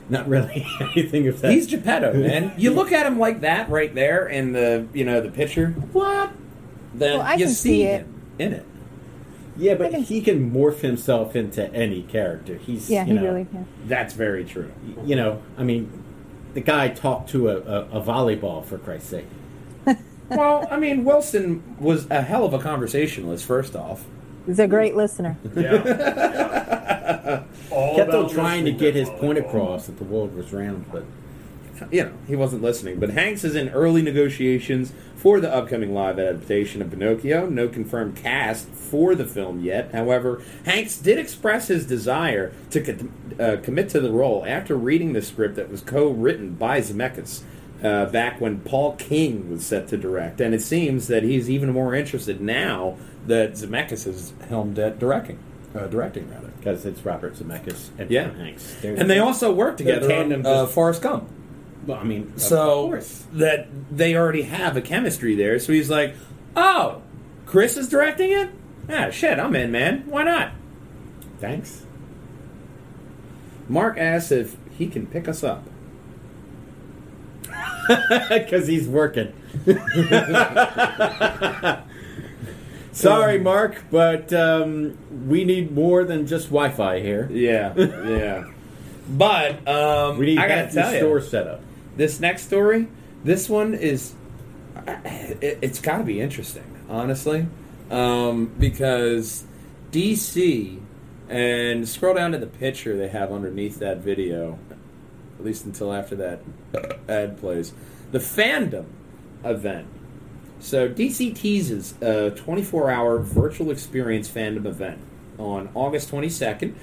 Not 0.10 0.28
really 0.28 0.66
anything 0.82 1.28
of 1.28 1.40
that. 1.42 1.52
He's 1.52 1.68
Geppetto, 1.68 2.14
man. 2.14 2.54
You 2.58 2.72
look 2.72 2.92
at 2.92 3.06
him 3.06 3.18
like 3.20 3.42
that 3.42 3.70
right 3.70 3.94
there 3.94 4.28
in 4.28 4.52
the 4.52 4.88
you 4.94 5.06
know 5.06 5.22
the 5.22 5.30
picture. 5.32 5.70
What? 5.94 6.32
Then 6.94 7.20
Well, 7.20 7.28
I 7.28 7.34
you 7.34 7.46
can 7.46 7.54
see, 7.54 7.70
see 7.70 7.84
it. 7.84 8.02
him 8.02 8.22
in 8.40 8.54
it. 8.54 8.66
yeah, 9.58 9.76
but 9.76 9.92
can- 9.92 10.04
he 10.04 10.22
can 10.22 10.52
morph 10.52 10.80
himself 10.82 11.36
into 11.36 11.72
any 11.74 12.04
character. 12.04 12.56
He's 12.58 12.90
Yeah, 12.90 13.02
you 13.06 13.08
he 13.08 13.14
know, 13.14 13.24
really 13.24 13.46
can. 13.46 13.66
That's 13.86 14.14
very 14.14 14.44
true. 14.44 14.72
You 15.06 15.16
know, 15.16 15.42
I 15.58 15.64
mean, 15.64 15.90
the 16.54 16.62
guy 16.62 16.90
talked 16.90 17.30
to 17.30 17.50
a, 17.50 17.58
a, 17.58 18.00
a 18.00 18.02
volleyball 18.02 18.64
for 18.66 18.78
Christ's 18.78 19.10
sake. 19.10 19.26
well, 20.30 20.68
I 20.70 20.78
mean, 20.78 21.04
Wilson 21.04 21.64
was 21.80 22.10
a 22.12 22.22
hell 22.22 22.46
of 22.46 22.54
a 22.54 22.60
conversationalist. 22.60 23.46
First 23.46 23.76
off, 23.76 24.06
He's 24.46 24.60
a 24.60 24.68
great 24.68 24.96
listener. 24.96 25.38
Yeah. 25.56 27.44
All 27.72 27.96
Kept 27.96 28.12
on 28.14 28.30
trying 28.30 28.66
to 28.66 28.72
get 28.72 28.96
his 28.96 29.10
point 29.10 29.38
across 29.38 29.88
that 29.88 29.98
the 29.98 30.04
world 30.04 30.36
was 30.36 30.52
round, 30.54 30.86
but 30.92 31.06
you 31.92 32.04
know 32.04 32.14
he 32.28 32.36
wasn't 32.36 32.62
listening. 32.62 33.00
But 33.00 33.12
Hanks 33.12 33.44
is 33.44 33.56
in 33.56 33.70
early 33.70 34.02
negotiations 34.02 34.94
for 35.16 35.40
the 35.40 35.54
upcoming 35.54 35.94
live 35.94 36.20
adaptation 36.20 36.82
of 36.82 36.92
Pinocchio. 36.92 37.48
No 37.48 37.68
confirmed 37.68 38.18
cast 38.18 38.68
for 38.68 39.16
the 39.16 39.26
film 39.26 39.64
yet. 39.64 39.92
However, 39.94 40.44
Hanks 40.66 40.98
did 40.98 41.18
express 41.18 41.70
his 41.70 41.86
desire 41.86 42.54
to 42.72 42.82
co- 42.82 43.44
uh, 43.44 43.58
commit 43.62 43.90
to 43.90 44.00
the 44.00 44.12
role 44.12 44.46
after 44.46 44.76
reading 44.76 45.14
the 45.14 45.22
script 45.22 45.56
that 45.56 45.70
was 45.70 45.82
co-written 45.82 46.56
by 46.56 46.82
Zemeckis. 46.82 47.42
Uh, 47.82 48.06
back 48.06 48.40
when 48.40 48.62
Paul 48.62 48.96
King 48.96 49.50
was 49.52 49.66
set 49.66 49.90
to 49.90 49.98
direct, 49.98 50.40
and 50.40 50.56
it 50.56 50.62
seems 50.62 51.08
that 51.08 51.24
he's 51.24 51.50
even 51.50 51.74
more 51.74 51.94
interested 51.94 52.40
now 52.40 52.96
that 53.28 53.54
Zemeckis 53.54 54.08
is 54.08 54.34
helmed 54.50 54.78
at 54.80 55.00
directing, 55.00 55.38
uh, 55.76 55.88
directing 55.88 56.30
rather. 56.30 56.50
because 56.60 56.86
it's 56.86 57.04
Robert 57.06 57.36
Zemeckis 57.36 57.90
and 57.98 58.10
Yeah. 58.10 58.28
Tom 58.28 58.36
Hanks. 58.38 58.76
They're- 58.82 58.96
And 58.96 59.10
they 59.10 59.20
also 59.20 59.54
work 59.54 59.78
together 59.78 60.06
on 60.06 60.10
tandem 60.30 60.46
uh, 60.46 60.66
Forrest 60.66 61.02
Gump. 61.02 61.30
well, 61.86 62.00
I 62.00 62.04
mean, 62.04 62.32
of 62.36 62.42
So 62.42 62.88
course. 62.88 63.24
that 63.34 63.68
they 63.92 64.16
already 64.16 64.44
have 64.44 64.78
a 64.78 64.82
chemistry 64.82 65.36
there. 65.36 65.60
So 65.60 65.74
he's 65.74 65.90
like, 65.90 66.16
"Oh, 66.56 67.02
Chris 67.46 67.78
is 67.78 67.90
directing 67.90 68.32
it. 68.32 68.50
Ah, 68.90 69.10
shit, 69.10 69.40
I'm 69.40 69.56
in, 69.56 69.72
man. 69.72 70.04
Why 70.08 70.24
not?" 70.24 70.52
Thanks. 71.40 71.86
Mark 73.70 73.98
asks 73.98 74.32
if 74.32 74.58
he 74.78 74.88
can 74.88 75.06
pick 75.08 75.28
us 75.28 75.44
up. 75.44 75.64
Because 78.30 78.68
he's 78.68 78.88
working. 78.88 79.34
Sorry, 82.94 83.40
Mark, 83.40 83.84
but 83.92 84.32
um, 84.34 84.98
we 85.28 85.44
need 85.44 85.72
more 85.72 86.04
than 86.04 86.26
just 86.28 86.46
Wi-Fi 86.48 87.00
here. 87.00 87.28
Yeah, 87.32 87.74
yeah. 87.78 88.50
But 89.10 89.68
um, 89.68 90.18
We 90.18 90.28
need 90.28 90.38
I 90.38 90.48
gotta 90.48 90.72
tell 90.72 90.94
store 90.96 91.20
you, 91.20 91.26
set 91.26 91.46
up. 91.46 91.60
this 91.98 92.22
next 92.22 92.44
story, 92.44 92.88
this 93.26 93.50
one 93.50 93.74
is, 93.74 94.14
it, 94.88 95.60
it's 95.62 95.82
got 95.82 95.98
to 95.98 96.04
be 96.06 96.22
interesting, 96.22 96.64
honestly, 96.88 97.48
um, 97.92 98.46
because 98.58 99.44
DC 99.92 100.80
and 101.28 101.88
scroll 101.88 102.14
down 102.14 102.32
to 102.32 102.38
the 102.38 102.48
picture 102.48 102.96
they 102.98 103.10
have 103.10 103.30
underneath 103.32 103.80
that 103.80 103.98
video, 103.98 104.58
at 105.38 105.44
least 105.44 105.66
until 105.66 105.92
after 105.92 106.16
that 106.16 106.40
ad 107.10 107.38
plays, 107.40 107.74
the 108.14 108.20
fandom 108.20 108.86
event. 109.44 109.88
So 110.64 110.88
DC 110.88 111.36
teases 111.36 111.94
a 112.00 112.32
24-hour 112.32 113.20
virtual 113.20 113.70
experience 113.70 114.30
fandom 114.30 114.66
event 114.66 115.00
on 115.38 115.70
August 115.76 116.10
22nd 116.10 116.74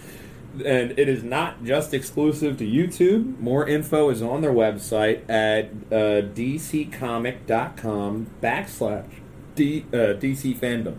and 0.64 0.98
it 0.98 1.08
is 1.08 1.22
not 1.22 1.64
just 1.64 1.94
exclusive 1.94 2.58
to 2.58 2.66
YouTube. 2.66 3.38
More 3.38 3.66
info 3.66 4.10
is 4.10 4.20
on 4.20 4.42
their 4.42 4.52
website 4.52 5.22
at 5.30 5.70
uh, 5.90 6.26
dccomic.com 6.34 8.26
backslash 8.42 9.10
D, 9.54 9.86
uh, 9.92 9.96
DC 9.96 10.58
fandom. 10.58 10.98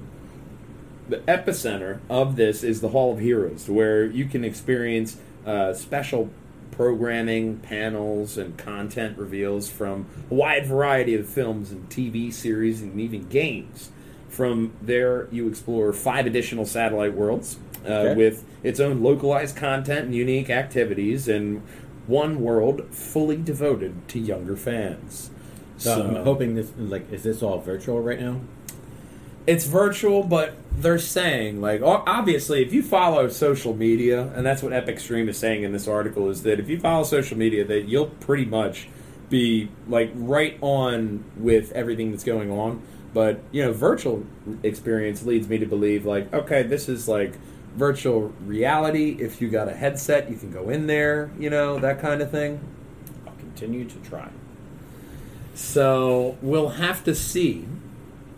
the 1.07 1.17
epicenter 1.17 2.00
of 2.09 2.35
this 2.35 2.63
is 2.63 2.81
the 2.81 2.89
Hall 2.89 3.13
of 3.13 3.19
Heroes, 3.19 3.69
where 3.69 4.07
you 4.07 4.25
can 4.25 4.43
experience 4.43 5.17
uh, 5.45 5.73
special 5.75 6.31
programming, 6.71 7.57
panels, 7.59 8.37
and 8.37 8.57
content 8.57 9.17
reveals 9.17 9.69
from 9.69 10.05
a 10.29 10.33
wide 10.33 10.65
variety 10.65 11.13
of 11.15 11.27
films 11.27 11.71
and 11.71 11.87
TV 11.89 12.33
series 12.33 12.81
and 12.81 12.99
even 12.99 13.27
games. 13.27 13.89
From 14.29 14.73
there, 14.81 15.27
you 15.31 15.47
explore 15.47 15.91
five 15.93 16.25
additional 16.25 16.65
satellite 16.65 17.13
worlds 17.13 17.57
uh, 17.85 17.89
Okay. 17.89 18.15
with 18.15 18.45
its 18.63 18.79
own 18.79 19.03
localized 19.03 19.55
content 19.55 20.05
and 20.05 20.15
unique 20.15 20.49
activities, 20.49 21.27
and 21.27 21.61
one 22.07 22.41
world 22.41 22.85
fully 22.93 23.37
devoted 23.37 24.07
to 24.09 24.19
younger 24.19 24.55
fans. 24.55 25.29
So 25.77 26.03
I'm 26.03 26.23
hoping 26.23 26.55
this 26.55 26.71
like 26.77 27.11
is 27.11 27.23
this 27.23 27.41
all 27.41 27.59
virtual 27.59 28.01
right 28.01 28.19
now? 28.19 28.41
It's 29.48 29.65
virtual, 29.65 30.24
but 30.24 30.55
they're 30.71 31.00
saying 31.00 31.62
like 31.62 31.81
obviously 31.83 32.63
if 32.63 32.74
you 32.74 32.81
follow 32.81 33.27
social 33.29 33.75
media, 33.75 34.31
and 34.36 34.45
that's 34.45 34.63
what 34.63 34.74
Epic 34.74 35.00
Stream 35.00 35.27
is 35.29 35.38
saying 35.38 35.63
in 35.63 35.71
this 35.71 35.88
article 35.88 36.29
is 36.29 36.43
that 36.43 36.60
if 36.60 36.69
you 36.69 36.79
follow 36.79 37.03
social 37.03 37.38
media, 37.38 37.65
that 37.65 37.88
you'll 37.88 38.07
pretty 38.07 38.45
much 38.45 38.88
be 39.29 39.69
like 39.88 40.12
right 40.15 40.57
on 40.62 41.24
with 41.38 41.71
everything 41.71 42.12
that's 42.12 42.24
going 42.24 42.51
on. 42.51 42.81
But 43.13 43.41
you 43.51 43.63
know, 43.63 43.74
virtual 43.74 44.25
experience 44.63 45.25
leads 45.25 45.48
me 45.48 45.57
to 45.57 45.65
believe 45.65 46.05
like 46.05 46.31
okay, 46.33 46.63
this 46.63 46.88
is 46.88 47.07
like 47.07 47.33
virtual 47.75 48.33
reality. 48.45 49.17
If 49.19 49.41
you 49.41 49.50
got 49.50 49.67
a 49.67 49.74
headset, 49.74 50.29
you 50.29 50.38
can 50.38 50.51
go 50.51 50.69
in 50.69 50.88
there. 50.88 51.31
You 51.39 51.50
know 51.50 51.79
that 51.79 52.00
kind 52.00 52.21
of 52.21 52.31
thing. 52.31 52.60
I'll 53.27 53.33
continue 53.33 53.86
to 53.86 53.98
try. 54.00 54.29
So 55.53 56.38
we'll 56.41 56.69
have 56.69 57.03
to 57.03 57.13
see 57.13 57.67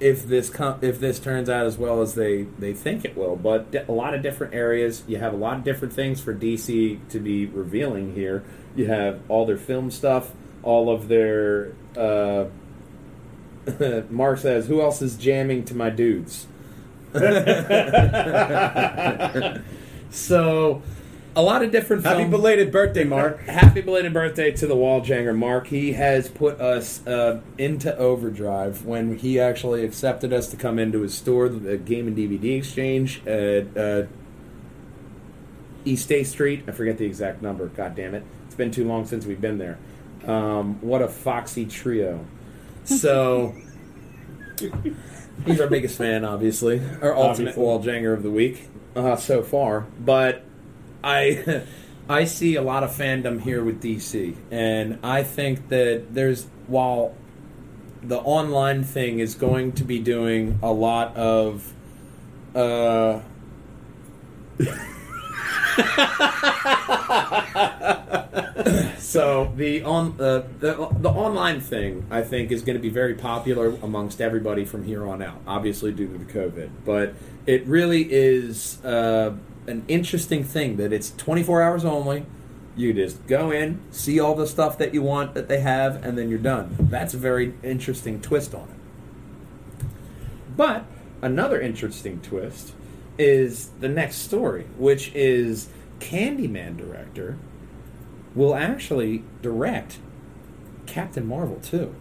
if 0.03 0.27
this 0.27 0.49
com- 0.49 0.79
if 0.81 0.99
this 0.99 1.17
turns 1.17 1.49
out 1.49 1.65
as 1.65 1.77
well 1.77 2.01
as 2.01 2.13
they 2.13 2.43
they 2.59 2.73
think 2.73 3.05
it 3.05 3.15
will. 3.15 3.37
But 3.37 3.85
a 3.87 3.91
lot 3.91 4.13
of 4.13 4.21
different 4.21 4.53
areas. 4.53 5.03
You 5.07 5.17
have 5.17 5.33
a 5.33 5.37
lot 5.37 5.57
of 5.57 5.63
different 5.63 5.93
things 5.93 6.19
for 6.19 6.33
DC 6.33 6.99
to 7.09 7.19
be 7.19 7.45
revealing 7.45 8.13
here. 8.13 8.43
You 8.75 8.87
have 8.87 9.21
all 9.29 9.45
their 9.45 9.57
film 9.57 9.89
stuff, 9.89 10.33
all 10.61 10.93
of 10.93 11.07
their. 11.07 11.71
Uh, 11.95 12.45
Mark 14.09 14.39
says, 14.39 14.67
"Who 14.67 14.81
else 14.81 15.01
is 15.01 15.15
jamming 15.15 15.63
to 15.65 15.75
my 15.75 15.89
dudes?" 15.89 16.47
so, 20.09 20.81
a 21.35 21.41
lot 21.41 21.63
of 21.63 21.71
different. 21.71 22.03
Happy 22.03 22.19
film- 22.19 22.31
belated 22.31 22.71
birthday, 22.71 23.03
Mark. 23.03 23.39
Happy 23.45 23.81
belated 23.81 24.13
birthday 24.13 24.51
to 24.51 24.67
the 24.67 24.75
Walljanger, 24.75 25.35
Mark. 25.35 25.67
He 25.67 25.93
has 25.93 26.29
put 26.29 26.59
us 26.61 27.05
uh, 27.07 27.41
into 27.57 27.95
overdrive 27.97 28.85
when 28.85 29.17
he 29.17 29.39
actually 29.39 29.83
accepted 29.83 30.31
us 30.33 30.47
to 30.49 30.57
come 30.57 30.79
into 30.79 31.01
his 31.01 31.13
store, 31.13 31.49
the 31.49 31.77
Game 31.77 32.07
and 32.07 32.17
DVD 32.17 32.57
Exchange 32.57 33.25
at 33.25 33.75
uh, 33.77 34.03
East 35.85 36.03
State 36.03 36.27
Street. 36.27 36.63
I 36.67 36.71
forget 36.71 36.97
the 36.97 37.05
exact 37.05 37.41
number. 37.41 37.67
God 37.67 37.95
damn 37.95 38.15
it! 38.15 38.23
It's 38.45 38.55
been 38.55 38.71
too 38.71 38.87
long 38.87 39.05
since 39.05 39.25
we've 39.25 39.41
been 39.41 39.57
there. 39.57 39.77
Um, 40.25 40.79
what 40.81 41.01
a 41.01 41.07
foxy 41.07 41.65
trio! 41.65 42.25
So 42.85 43.55
he's 45.45 45.59
our 45.59 45.67
biggest 45.67 45.97
fan, 45.97 46.23
obviously, 46.25 46.79
our 47.01 47.15
ultimate 47.15 47.57
Obviously. 47.57 47.63
Walljanger 47.63 48.13
of 48.13 48.23
the 48.23 48.29
week 48.29 48.67
uh, 48.95 49.15
so 49.15 49.41
far. 49.41 49.81
But 49.99 50.43
I 51.03 51.63
I 52.09 52.25
see 52.25 52.55
a 52.55 52.61
lot 52.61 52.83
of 52.83 52.91
fandom 52.91 53.41
here 53.41 53.63
with 53.63 53.81
DC, 53.81 54.35
and 54.51 54.99
I 55.03 55.23
think 55.23 55.69
that 55.69 56.13
there's 56.13 56.47
while 56.67 57.15
the 58.01 58.19
online 58.19 58.83
thing 58.83 59.19
is 59.19 59.35
going 59.35 59.71
to 59.73 59.83
be 59.83 59.99
doing 59.99 60.59
a 60.61 60.71
lot 60.71 61.15
of 61.15 61.73
uh 62.53 63.21
so 68.97 69.51
the 69.55 69.83
on 69.83 70.15
uh, 70.19 70.43
the 70.59 70.87
the 70.99 71.09
online 71.09 71.59
thing 71.59 72.05
I 72.11 72.21
think 72.21 72.51
is 72.51 72.61
going 72.61 72.75
to 72.75 72.81
be 72.81 72.89
very 72.89 73.15
popular 73.15 73.75
amongst 73.81 74.21
everybody 74.21 74.65
from 74.65 74.83
here 74.83 75.07
on 75.07 75.21
out. 75.21 75.41
Obviously 75.47 75.91
due 75.91 76.07
to 76.07 76.17
the 76.17 76.31
COVID, 76.31 76.69
but 76.85 77.13
it 77.45 77.65
really 77.65 78.07
is 78.11 78.83
uh, 78.85 79.35
an 79.67 79.83
interesting 79.87 80.43
thing 80.43 80.77
that 80.77 80.93
it's 80.93 81.11
24 81.11 81.61
hours 81.61 81.85
only. 81.85 82.25
You 82.75 82.93
just 82.93 83.25
go 83.27 83.51
in, 83.51 83.79
see 83.91 84.19
all 84.19 84.35
the 84.35 84.47
stuff 84.47 84.77
that 84.79 84.93
you 84.93 85.01
want 85.01 85.35
that 85.35 85.47
they 85.47 85.59
have, 85.59 86.03
and 86.03 86.17
then 86.17 86.29
you're 86.29 86.39
done. 86.39 86.75
That's 86.79 87.13
a 87.13 87.17
very 87.17 87.53
interesting 87.61 88.19
twist 88.19 88.55
on 88.55 88.63
it. 88.63 89.85
But 90.57 90.85
another 91.21 91.61
interesting 91.61 92.19
twist 92.21 92.73
is 93.17 93.69
the 93.79 93.89
next 93.89 94.17
story, 94.17 94.65
which 94.77 95.13
is 95.13 95.69
Candyman 95.99 96.77
director 96.77 97.37
will 98.35 98.55
actually 98.55 99.23
direct 99.41 99.99
Captain 100.85 101.25
Marvel 101.25 101.59
too. 101.61 101.95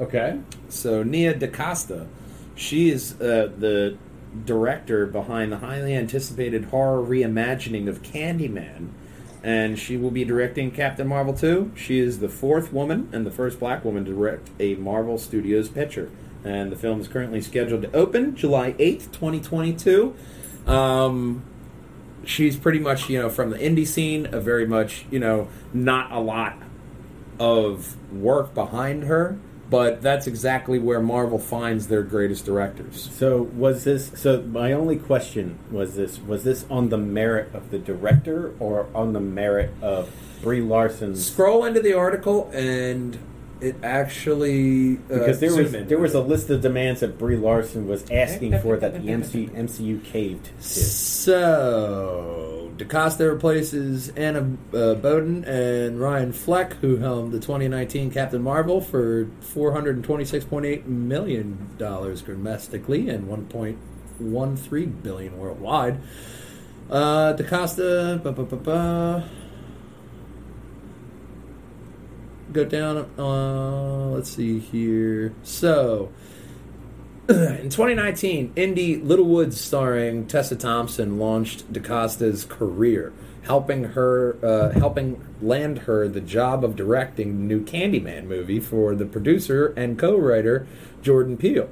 Okay. 0.00 0.40
So 0.68 1.02
Nia 1.02 1.34
DaCosta, 1.34 2.06
she 2.54 2.90
is 2.90 3.12
uh, 3.20 3.50
the 3.56 3.96
director 4.44 5.06
behind 5.06 5.50
the 5.50 5.58
highly 5.58 5.94
anticipated 5.94 6.66
horror 6.66 7.04
reimagining 7.04 7.88
of 7.88 8.02
Candyman, 8.02 8.90
and 9.42 9.78
she 9.78 9.96
will 9.96 10.10
be 10.10 10.24
directing 10.24 10.70
Captain 10.70 11.06
Marvel 11.06 11.34
2. 11.34 11.72
She 11.74 11.98
is 11.98 12.20
the 12.20 12.28
fourth 12.28 12.72
woman 12.72 13.08
and 13.12 13.26
the 13.26 13.30
first 13.30 13.58
black 13.58 13.84
woman 13.84 14.04
to 14.04 14.12
direct 14.12 14.50
a 14.58 14.74
Marvel 14.76 15.18
Studios 15.18 15.68
picture. 15.68 16.10
And 16.44 16.72
the 16.72 16.76
film 16.76 17.00
is 17.00 17.08
currently 17.08 17.40
scheduled 17.40 17.82
to 17.82 17.92
open 17.94 18.36
July 18.36 18.72
8th, 18.72 19.12
2022. 19.12 20.14
Um, 20.66 21.42
she's 22.24 22.56
pretty 22.56 22.78
much, 22.78 23.08
you 23.08 23.18
know, 23.20 23.28
from 23.28 23.50
the 23.50 23.58
indie 23.58 23.86
scene, 23.86 24.26
a 24.32 24.40
very 24.40 24.66
much, 24.66 25.04
you 25.10 25.18
know, 25.18 25.48
not 25.72 26.12
a 26.12 26.18
lot 26.18 26.56
of 27.38 27.96
work 28.12 28.54
behind 28.54 29.04
her, 29.04 29.38
but 29.70 30.02
that's 30.02 30.26
exactly 30.26 30.78
where 30.78 31.00
Marvel 31.00 31.38
finds 31.38 31.86
their 31.86 32.02
greatest 32.02 32.44
directors. 32.44 33.08
So 33.12 33.42
was 33.42 33.84
this? 33.84 34.10
So 34.16 34.42
my 34.42 34.72
only 34.72 34.96
question 34.96 35.58
was 35.70 35.94
this: 35.94 36.20
was 36.20 36.44
this 36.44 36.66
on 36.68 36.88
the 36.88 36.98
merit 36.98 37.54
of 37.54 37.70
the 37.70 37.78
director 37.78 38.54
or 38.58 38.88
on 38.94 39.12
the 39.12 39.20
merit 39.20 39.70
of 39.80 40.10
Brie 40.42 40.60
Larson? 40.60 41.14
Scroll 41.16 41.64
into 41.64 41.80
the 41.80 41.92
article, 41.92 42.50
and 42.52 43.18
it 43.60 43.76
actually 43.82 44.96
uh, 44.96 44.98
Because 45.08 45.40
there 45.40 45.54
was 45.54 45.70
zoom 45.70 45.88
there 45.88 45.98
was 45.98 46.14
a 46.14 46.20
list 46.20 46.50
of 46.50 46.60
demands 46.60 47.00
that 47.00 47.18
Brie 47.18 47.36
Larson 47.36 47.86
was 47.86 48.08
asking 48.10 48.58
for 48.60 48.76
that 48.76 49.02
the 49.02 49.10
MC, 49.10 49.46
MCU 49.48 50.02
caved 50.04 50.46
to. 50.46 50.62
So 50.62 52.70
DaCosta 52.76 53.30
replaces 53.30 54.08
Anna 54.10 54.56
uh, 54.72 54.94
Boden 54.94 55.44
and 55.44 56.00
Ryan 56.00 56.32
Fleck, 56.32 56.74
who 56.74 56.96
helmed 56.96 57.32
the 57.32 57.40
2019 57.40 58.10
Captain 58.10 58.42
Marvel 58.42 58.80
for 58.80 59.26
426.8 59.42 60.86
million 60.86 61.68
dollars 61.78 62.22
domestically 62.22 63.08
and 63.10 63.28
1.13 63.28 65.02
billion 65.02 65.38
worldwide. 65.38 65.98
Uh, 66.88 67.34
DaCosta, 67.34 68.20
ba, 68.22 68.32
ba, 68.32 68.44
ba, 68.44 68.56
ba. 68.56 69.28
Go 72.52 72.64
down. 72.64 73.10
Uh, 73.18 74.08
let's 74.08 74.30
see 74.30 74.58
here. 74.58 75.32
So, 75.42 76.10
in 77.28 77.70
2019, 77.70 78.54
indie 78.54 79.04
Little 79.06 79.26
Woods, 79.26 79.60
starring 79.60 80.26
Tessa 80.26 80.56
Thompson, 80.56 81.18
launched 81.18 81.72
DaCosta's 81.72 82.44
career, 82.44 83.12
helping 83.42 83.84
her, 83.84 84.36
uh, 84.42 84.78
helping 84.78 85.24
land 85.40 85.80
her 85.80 86.08
the 86.08 86.20
job 86.20 86.64
of 86.64 86.76
directing 86.76 87.36
the 87.36 87.54
new 87.54 87.64
Candyman 87.64 88.24
movie 88.24 88.60
for 88.60 88.94
the 88.94 89.06
producer 89.06 89.72
and 89.76 89.98
co-writer 89.98 90.66
Jordan 91.02 91.36
Peele. 91.36 91.68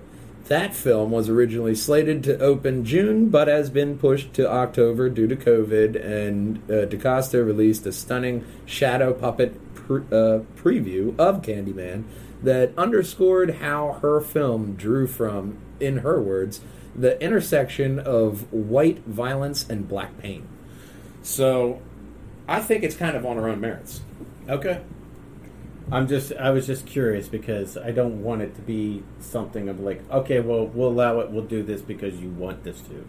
That 0.49 0.75
film 0.75 1.11
was 1.11 1.29
originally 1.29 1.75
slated 1.75 2.25
to 2.25 2.39
open 2.39 2.87
June, 2.87 3.29
but 3.29 3.49
has 3.49 3.69
been 3.69 3.99
pushed 3.99 4.33
to 4.35 4.51
October 4.51 5.11
due 5.11 5.27
to 5.27 5.37
COVID. 5.37 6.03
And 6.03 6.71
uh, 6.71 6.87
DaCosta 6.87 7.45
released 7.45 7.85
a 7.85 7.93
stunning 7.93 8.47
shadow 8.65 9.13
puppet 9.13 9.68
pre- 9.89 10.03
uh, 10.13 10.41
preview 10.55 11.19
of 11.19 11.43
Candyman 11.43 12.05
that 12.43 12.73
underscored 12.79 13.57
how 13.57 13.99
her 14.03 14.21
film 14.21 14.75
drew 14.75 15.09
from, 15.09 15.59
in 15.81 15.99
her 15.99 16.21
words, 16.21 16.61
the 16.95 17.21
intersection 17.21 17.99
of 17.99 18.53
white 18.53 18.99
violence 19.05 19.69
and 19.69 19.89
black 19.89 20.17
pain. 20.19 20.47
So, 21.23 21.81
I 22.47 22.61
think 22.61 22.85
it's 22.85 22.95
kind 22.95 23.17
of 23.17 23.27
on 23.27 23.37
her 23.37 23.49
own 23.49 23.61
merits. 23.61 24.03
Okay. 24.49 24.83
I'm 25.91 26.07
just 26.09 26.33
I 26.35 26.51
was 26.51 26.67
just 26.67 26.87
curious 26.87 27.29
because 27.29 27.77
I 27.77 27.91
don't 27.93 28.23
want 28.23 28.43
it 28.43 28.55
to 28.57 28.61
be 28.63 29.03
something 29.21 29.69
of 29.69 29.81
like 29.81 30.03
okay 30.11 30.41
well 30.41 30.67
we'll 30.67 30.89
allow 30.89 31.21
it 31.21 31.31
we'll 31.31 31.45
do 31.45 31.63
this 31.63 31.81
because 31.81 32.17
you 32.21 32.29
want 32.31 32.63
this 32.65 32.81
to 32.83 33.05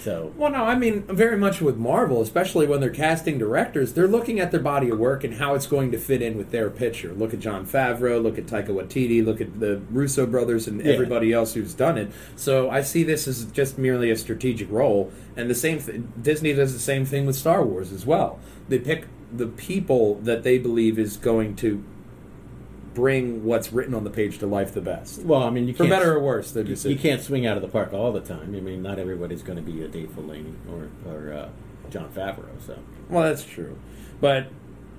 so 0.00 0.32
Well, 0.36 0.50
no, 0.50 0.64
I 0.64 0.74
mean 0.74 1.02
very 1.02 1.36
much 1.36 1.60
with 1.60 1.76
Marvel, 1.76 2.20
especially 2.22 2.66
when 2.66 2.80
they're 2.80 2.90
casting 2.90 3.38
directors, 3.38 3.92
they're 3.92 4.08
looking 4.08 4.40
at 4.40 4.50
their 4.50 4.58
body 4.60 4.88
of 4.90 4.98
work 4.98 5.22
and 5.22 5.34
how 5.34 5.54
it's 5.54 5.66
going 5.68 5.92
to 5.92 5.98
fit 5.98 6.20
in 6.22 6.36
with 6.36 6.50
their 6.50 6.70
picture. 6.70 7.12
Look 7.12 7.32
at 7.32 7.38
Jon 7.38 7.64
Favreau, 7.66 8.20
look 8.20 8.36
at 8.36 8.46
Taika 8.46 8.68
Waititi, 8.70 9.24
look 9.24 9.40
at 9.40 9.60
the 9.60 9.80
Russo 9.92 10.26
brothers, 10.26 10.66
and 10.66 10.80
Yeah. 10.84 10.92
everybody 10.92 11.32
else 11.32 11.54
who's 11.54 11.72
done 11.72 11.98
it. 11.98 12.10
So 12.34 12.68
I 12.68 12.82
see 12.82 13.04
this 13.04 13.28
as 13.28 13.44
just 13.44 13.78
merely 13.78 14.10
a 14.10 14.16
strategic 14.16 14.68
role, 14.72 15.12
and 15.36 15.48
the 15.48 15.54
same 15.54 15.78
th- 15.80 16.00
Disney 16.20 16.52
does 16.52 16.72
the 16.72 16.80
same 16.80 17.04
thing 17.04 17.24
with 17.24 17.36
Star 17.36 17.64
Wars 17.64 17.92
as 17.92 18.04
well. 18.04 18.40
They 18.68 18.80
pick 18.80 19.06
the 19.32 19.46
people 19.46 20.16
that 20.24 20.42
they 20.42 20.58
believe 20.58 20.98
is 20.98 21.16
going 21.16 21.54
to 21.56 21.84
bring 22.94 23.44
what's 23.44 23.72
written 23.72 23.94
on 23.94 24.04
the 24.04 24.10
page 24.10 24.38
to 24.38 24.46
life 24.46 24.72
the 24.74 24.80
best. 24.80 25.22
well 25.22 25.42
I 25.42 25.50
mean 25.50 25.68
you 25.68 25.74
For 25.74 25.88
better 25.88 26.14
or 26.14 26.20
worse, 26.20 26.54
you, 26.54 26.64
just 26.64 26.84
you 26.84 26.96
can't 26.96 27.22
swing 27.22 27.46
out 27.46 27.56
of 27.56 27.62
the 27.62 27.68
park 27.68 27.92
all 27.92 28.12
the 28.12 28.20
time 28.20 28.54
I 28.54 28.60
mean 28.60 28.82
not 28.82 28.98
everybody's 28.98 29.42
going 29.42 29.56
to 29.56 29.62
be 29.62 29.82
a 29.82 29.88
Dave 29.88 30.10
Filoni 30.10 30.54
or 30.70 30.90
or 31.10 31.32
uh, 31.32 31.48
Jon 31.90 32.10
Favreau 32.10 32.60
so 32.66 32.78
Well, 33.08 33.24
that's 33.24 33.44
true. 33.44 33.78
But 34.20 34.48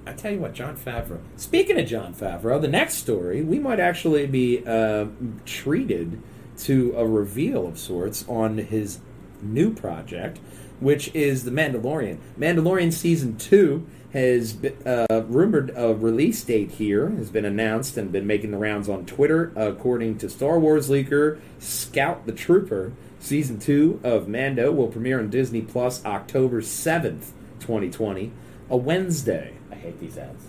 I 0.06 0.12
tell 0.14 0.32
you 0.34 0.40
what, 0.40 0.54
Jon 0.54 0.76
Favreau. 0.76 1.20
Speaking 1.38 1.80
of 1.80 1.88
Jon 1.88 2.14
Favreau, 2.14 2.60
the 2.62 2.68
next 2.68 2.96
story, 2.96 3.42
we 3.42 3.58
might 3.58 3.80
actually 3.80 4.26
be 4.28 4.62
uh, 4.68 5.06
treated 5.46 6.22
to 6.60 6.94
a 6.98 7.08
reveal 7.08 7.66
of 7.66 7.80
sorts 7.80 8.26
on 8.28 8.58
his 8.58 9.00
new 9.42 9.74
project, 9.74 10.40
which 10.80 11.14
is 11.14 11.44
The 11.44 11.52
Mandalorian. 11.52 12.18
Mandalorian 12.40 12.92
Season 12.92 13.38
2 13.38 13.86
has 14.14 14.54
been, 14.54 14.76
uh, 14.86 15.24
rumored 15.28 15.72
a 15.76 15.94
release 15.94 16.44
date 16.44 16.72
here, 16.72 17.10
has 17.12 17.30
been 17.30 17.46
announced 17.46 17.98
and 17.98 18.12
been 18.12 18.28
making 18.28 18.52
the 18.52 18.58
rounds 18.58 18.88
on 18.88 19.06
Twitter. 19.06 19.52
According 19.56 20.18
to 20.20 20.30
Star 20.30 20.60
Wars 20.60 20.90
leaker 20.90 21.40
Scout 21.60 22.26
the 22.26 22.32
Trooper, 22.32 22.94
Season 23.20 23.58
2 23.58 24.02
of 24.04 24.28
Mando 24.28 24.72
will 24.72 24.88
premiere 24.88 25.20
on 25.20 25.30
Disney 25.30 25.62
Plus 25.62 26.06
October 26.06 26.62
7th, 26.62 27.32
2020, 27.60 28.32
a 28.70 28.78
Wednesday. 28.78 29.54
I 29.72 29.76
hate 29.76 30.00
these 30.00 30.18
ads 30.18 30.46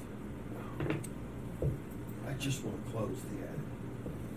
I 2.28 2.32
just 2.38 2.64
want 2.64 2.84
to 2.84 2.92
close 2.92 3.16
the 3.16 3.44
ad. 3.44 3.60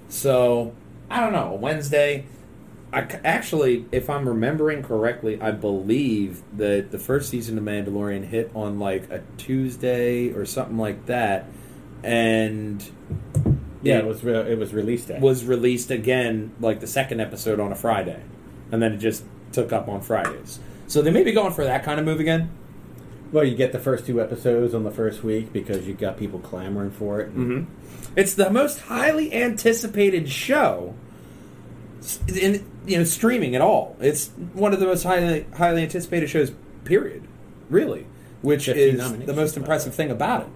So, 0.10 0.74
I 1.10 1.20
don't 1.20 1.34
know, 1.34 1.54
a 1.54 1.56
Wednesday. 1.56 2.26
I 2.98 3.20
actually, 3.24 3.86
if 3.92 4.10
I'm 4.10 4.28
remembering 4.28 4.82
correctly, 4.82 5.40
I 5.40 5.52
believe 5.52 6.42
that 6.58 6.90
the 6.90 6.98
first 6.98 7.30
season 7.30 7.56
of 7.60 7.64
Mandalorian 7.64 8.26
hit 8.26 8.50
on 8.56 8.80
like 8.80 9.12
a 9.12 9.22
Tuesday 9.38 10.34
or 10.34 10.48
something 10.48 10.80
like 10.80 11.06
that, 11.06 11.46
and 12.04 12.84
yeah 13.84 14.00
it 14.00 14.06
was 14.06 14.24
re- 14.24 14.52
it 14.52 14.58
was 14.58 14.74
released 14.74 15.12
at 15.12 15.22
was 15.22 15.46
released 15.46 15.92
again 15.92 16.52
like 16.60 16.80
the 16.80 16.88
second 16.88 17.20
episode 17.20 17.60
on 17.60 17.72
a 17.72 17.76
Friday, 17.76 18.20
and 18.72 18.82
then 18.82 18.94
it 18.94 18.98
just 18.98 19.24
took 19.52 19.72
up 19.72 19.88
on 19.88 20.02
Fridays. 20.02 20.60
So 20.88 21.04
they 21.04 21.12
may 21.12 21.22
be 21.22 21.34
going 21.34 21.54
for 21.54 21.66
that 21.66 21.84
kind 21.84 22.00
of 22.00 22.06
move 22.06 22.20
again. 22.20 22.50
well 23.32 23.44
you 23.44 23.56
get 23.56 23.74
the 23.74 23.80
first 23.80 24.08
two 24.08 24.20
episodes 24.20 24.74
on 24.74 24.84
the 24.84 24.92
first 24.92 25.24
week 25.24 25.54
because 25.54 25.88
you 25.88 25.94
got 25.94 26.18
people 26.18 26.40
clamoring 26.40 26.92
for 26.92 27.22
it 27.22 27.30
and 27.30 27.68
Mm-hmm. 27.68 27.74
It's 28.16 28.34
the 28.34 28.50
most 28.50 28.80
highly 28.80 29.32
anticipated 29.32 30.28
show 30.30 30.96
in 32.28 32.66
you 32.88 32.98
know 32.98 33.04
streaming 33.04 33.56
at 33.56 33.62
all. 33.62 33.96
It's 34.00 34.30
one 34.54 34.74
of 34.74 34.80
the 34.80 34.86
most 34.86 35.04
highly 35.04 35.46
highly 35.56 35.84
anticipated 35.84 36.30
shows. 36.30 36.52
Period. 36.86 37.28
Really, 37.70 38.08
which 38.42 38.68
is 38.68 39.26
the 39.26 39.34
most 39.34 39.58
impressive 39.58 39.94
thing 39.94 40.10
about 40.10 40.44
it. 40.44 40.48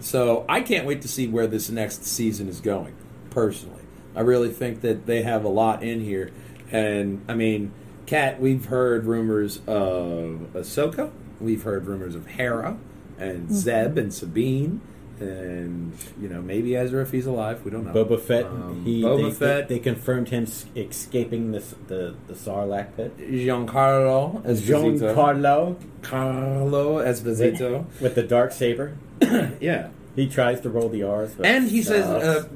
So 0.00 0.44
I 0.48 0.62
can't 0.62 0.86
wait 0.86 1.02
to 1.02 1.08
see 1.08 1.26
where 1.26 1.46
this 1.46 1.68
next 1.68 2.04
season 2.04 2.48
is 2.48 2.60
going. 2.60 2.94
Personally, 3.30 3.82
I 4.14 4.20
really 4.20 4.50
think 4.50 4.80
that 4.80 5.06
they 5.06 5.22
have 5.22 5.44
a 5.44 5.48
lot 5.48 5.82
in 5.82 6.00
here, 6.00 6.32
and 6.70 7.24
I 7.28 7.34
mean, 7.34 7.72
Kat, 8.06 8.40
we've 8.40 8.66
heard 8.66 9.04
rumors 9.04 9.58
of 9.66 10.48
Ahsoka. 10.54 11.10
We've 11.40 11.62
heard 11.62 11.86
rumors 11.86 12.14
of 12.14 12.26
Hera 12.26 12.78
and 13.18 13.44
mm-hmm. 13.44 13.54
Zeb 13.54 13.98
and 13.98 14.14
Sabine, 14.14 14.80
and 15.20 15.92
you 16.20 16.28
know 16.28 16.42
maybe 16.42 16.76
Ezra 16.76 17.02
if 17.02 17.10
he's 17.10 17.26
alive. 17.26 17.64
We 17.64 17.70
don't 17.70 17.84
know. 17.84 17.92
Boba 17.92 18.20
Fett. 18.20 18.46
Um, 18.46 18.84
he, 18.84 19.02
Boba 19.02 19.30
they, 19.30 19.30
Fett. 19.32 19.68
They, 19.68 19.74
they 19.76 19.80
confirmed 19.80 20.28
him 20.28 20.46
escaping 20.74 21.52
this 21.52 21.74
the 21.88 22.14
the 22.26 22.34
Sarlacc 22.34 22.96
pit. 22.96 23.16
Giancarlo 23.18 24.42
Esposito. 24.44 25.14
Giancarlo 25.14 25.76
Carlo 26.02 26.96
Esposito. 26.98 27.84
with 28.00 28.14
the 28.14 28.22
dark 28.22 28.52
saber. 28.52 28.96
yeah. 29.60 29.88
He 30.14 30.28
tries 30.28 30.62
to 30.62 30.70
roll 30.70 30.88
the 30.88 31.02
R's, 31.02 31.36
And 31.44 31.68
he 31.68 31.82
says 31.82 32.06
uh, 32.06 32.48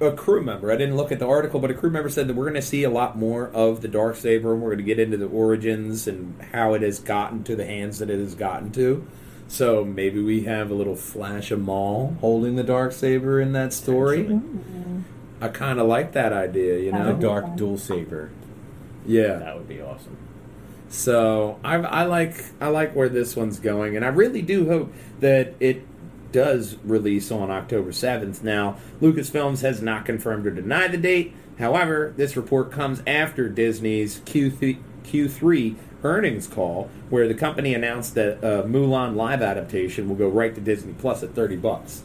a 0.00 0.12
crew 0.12 0.42
member. 0.42 0.70
I 0.70 0.76
didn't 0.76 0.96
look 0.96 1.12
at 1.12 1.18
the 1.18 1.26
article, 1.26 1.60
but 1.60 1.70
a 1.70 1.74
crew 1.74 1.90
member 1.90 2.08
said 2.08 2.28
that 2.28 2.34
we're 2.34 2.44
going 2.44 2.54
to 2.54 2.62
see 2.62 2.84
a 2.84 2.90
lot 2.90 3.18
more 3.18 3.48
of 3.48 3.80
the 3.80 3.88
dark 3.88 4.16
saber, 4.16 4.52
and 4.52 4.62
we're 4.62 4.70
going 4.70 4.78
to 4.78 4.84
get 4.84 4.98
into 4.98 5.16
the 5.16 5.26
origins 5.26 6.06
and 6.06 6.40
how 6.52 6.74
it 6.74 6.82
has 6.82 7.00
gotten 7.00 7.42
to 7.44 7.56
the 7.56 7.64
hands 7.64 7.98
that 7.98 8.08
it 8.08 8.18
has 8.18 8.34
gotten 8.34 8.70
to. 8.72 9.06
So 9.52 9.84
maybe 9.84 10.22
we 10.22 10.44
have 10.44 10.70
a 10.70 10.74
little 10.74 10.96
flash 10.96 11.50
of 11.50 11.60
Maul 11.60 12.16
holding 12.22 12.56
the 12.56 12.64
dark 12.64 12.90
saber 12.92 13.38
in 13.38 13.52
that 13.52 13.74
story. 13.74 14.40
I 15.42 15.48
kind 15.48 15.78
of 15.78 15.86
like 15.86 16.12
that 16.12 16.32
idea, 16.32 16.78
you 16.78 16.90
the 16.90 16.98
know. 16.98 17.16
dark 17.18 17.54
dual 17.56 17.76
saber. 17.76 18.30
Yeah. 19.04 19.34
That 19.34 19.58
would 19.58 19.68
be 19.68 19.82
awesome. 19.82 20.16
So 20.88 21.60
I, 21.62 21.74
I 21.74 22.04
like 22.04 22.34
I 22.62 22.68
like 22.68 22.96
where 22.96 23.10
this 23.10 23.36
one's 23.36 23.60
going, 23.60 23.94
and 23.94 24.06
I 24.06 24.08
really 24.08 24.40
do 24.40 24.68
hope 24.68 24.90
that 25.20 25.52
it 25.60 25.84
does 26.32 26.78
release 26.82 27.30
on 27.30 27.50
October 27.50 27.92
seventh. 27.92 28.42
Now, 28.42 28.78
Lucasfilms 29.02 29.60
has 29.60 29.82
not 29.82 30.06
confirmed 30.06 30.46
or 30.46 30.50
denied 30.50 30.92
the 30.92 30.96
date. 30.98 31.34
However, 31.58 32.14
this 32.16 32.38
report 32.38 32.72
comes 32.72 33.02
after 33.06 33.50
Disney's 33.50 34.20
Q3, 34.20 34.78
Q3 35.04 35.76
earnings 36.04 36.46
call, 36.46 36.90
where 37.10 37.28
the 37.28 37.34
company 37.34 37.74
announced 37.74 38.14
that 38.14 38.38
a 38.42 38.62
Mulan 38.66 39.14
live 39.14 39.42
adaptation 39.42 40.08
will 40.08 40.16
go 40.16 40.28
right 40.28 40.54
to 40.54 40.60
Disney 40.60 40.92
Plus 40.94 41.22
at 41.22 41.34
thirty 41.34 41.56
bucks. 41.56 42.02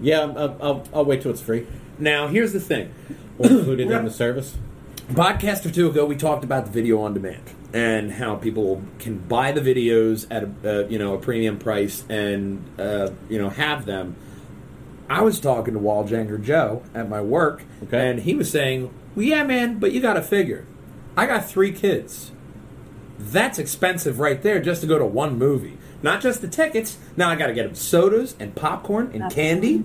Yeah, 0.00 0.20
I'll, 0.20 0.56
I'll, 0.60 0.84
I'll 0.94 1.04
wait 1.04 1.22
till 1.22 1.30
it's 1.30 1.40
free. 1.40 1.66
Now, 1.98 2.28
here's 2.28 2.52
the 2.52 2.60
thing: 2.60 2.92
Or 3.38 3.46
included 3.50 3.90
in 3.90 4.04
the 4.04 4.10
service. 4.10 4.56
podcast 5.12 5.64
or 5.64 5.70
two 5.70 5.88
ago, 5.88 6.04
we 6.04 6.16
talked 6.16 6.42
about 6.44 6.64
the 6.66 6.70
video 6.72 7.00
on 7.00 7.14
demand 7.14 7.42
and 7.72 8.12
how 8.12 8.34
people 8.36 8.82
can 8.98 9.18
buy 9.18 9.52
the 9.52 9.60
videos 9.60 10.26
at 10.30 10.42
a 10.64 10.84
uh, 10.84 10.88
you 10.88 10.98
know 10.98 11.14
a 11.14 11.18
premium 11.18 11.58
price 11.58 12.04
and 12.08 12.64
uh, 12.78 13.10
you 13.28 13.38
know 13.38 13.48
have 13.48 13.86
them. 13.86 14.16
I 15.08 15.22
was 15.22 15.38
talking 15.38 15.74
to 15.74 15.80
Walljanger 15.80 16.42
Joe 16.42 16.82
at 16.92 17.08
my 17.08 17.20
work, 17.20 17.62
Okay. 17.84 18.10
and 18.10 18.20
he 18.20 18.34
was 18.34 18.50
saying, 18.50 18.92
"Well, 19.14 19.24
yeah, 19.24 19.44
man, 19.44 19.78
but 19.78 19.92
you 19.92 20.00
got 20.00 20.14
to 20.14 20.22
figure, 20.22 20.66
I 21.16 21.26
got 21.26 21.48
three 21.48 21.70
kids. 21.72 22.32
That's 23.18 23.58
expensive 23.58 24.18
right 24.18 24.40
there 24.42 24.60
just 24.60 24.80
to 24.82 24.86
go 24.86 24.98
to 24.98 25.06
one 25.06 25.38
movie. 25.38 25.78
Not 26.02 26.20
just 26.20 26.40
the 26.42 26.48
tickets. 26.48 26.98
Now 27.16 27.30
I 27.30 27.36
got 27.36 27.46
to 27.46 27.54
get 27.54 27.64
them 27.64 27.74
sodas 27.74 28.36
and 28.38 28.54
popcorn 28.54 29.10
and 29.14 29.32
candy." 29.32 29.84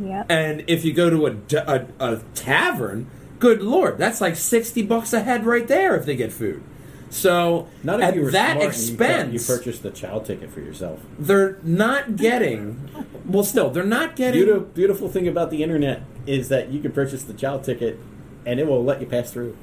Yep. 0.00 0.26
And 0.30 0.64
if 0.68 0.84
you 0.84 0.92
go 0.92 1.10
to 1.10 1.26
a 1.26 1.86
a 1.98 2.16
tavern, 2.34 3.10
good 3.40 3.62
lord, 3.62 3.98
that's 3.98 4.20
like 4.20 4.36
sixty 4.36 4.82
bucks 4.82 5.12
a 5.12 5.20
head 5.22 5.44
right 5.44 5.66
there 5.66 5.96
if 5.96 6.06
they 6.06 6.14
get 6.14 6.32
food. 6.32 6.62
So 7.10 7.68
Not 7.82 8.00
if 8.00 8.08
at 8.08 8.14
you 8.14 8.22
were 8.22 8.30
that 8.30 8.52
smart 8.52 8.56
and 8.56 8.62
you 8.62 8.68
expense, 8.68 9.48
you, 9.48 9.56
purchased 9.56 9.82
the 9.82 9.90
child 9.90 10.26
ticket 10.26 10.50
for 10.50 10.60
yourself. 10.60 11.00
they're 11.18 11.58
not 11.62 12.16
getting. 12.16 12.88
Well, 13.24 13.44
still, 13.44 13.70
they're 13.70 13.82
not 13.82 14.14
getting. 14.14 14.44
Beautiful, 14.44 14.68
beautiful 14.68 15.08
thing 15.08 15.26
about 15.26 15.50
the 15.50 15.62
internet 15.62 16.02
is 16.26 16.48
that 16.50 16.68
you 16.68 16.80
can 16.80 16.92
purchase 16.92 17.24
the 17.24 17.32
child 17.32 17.64
ticket, 17.64 17.98
and 18.44 18.60
it 18.60 18.66
will 18.66 18.84
let 18.84 19.00
you 19.00 19.06
pass 19.06 19.32
through. 19.32 19.56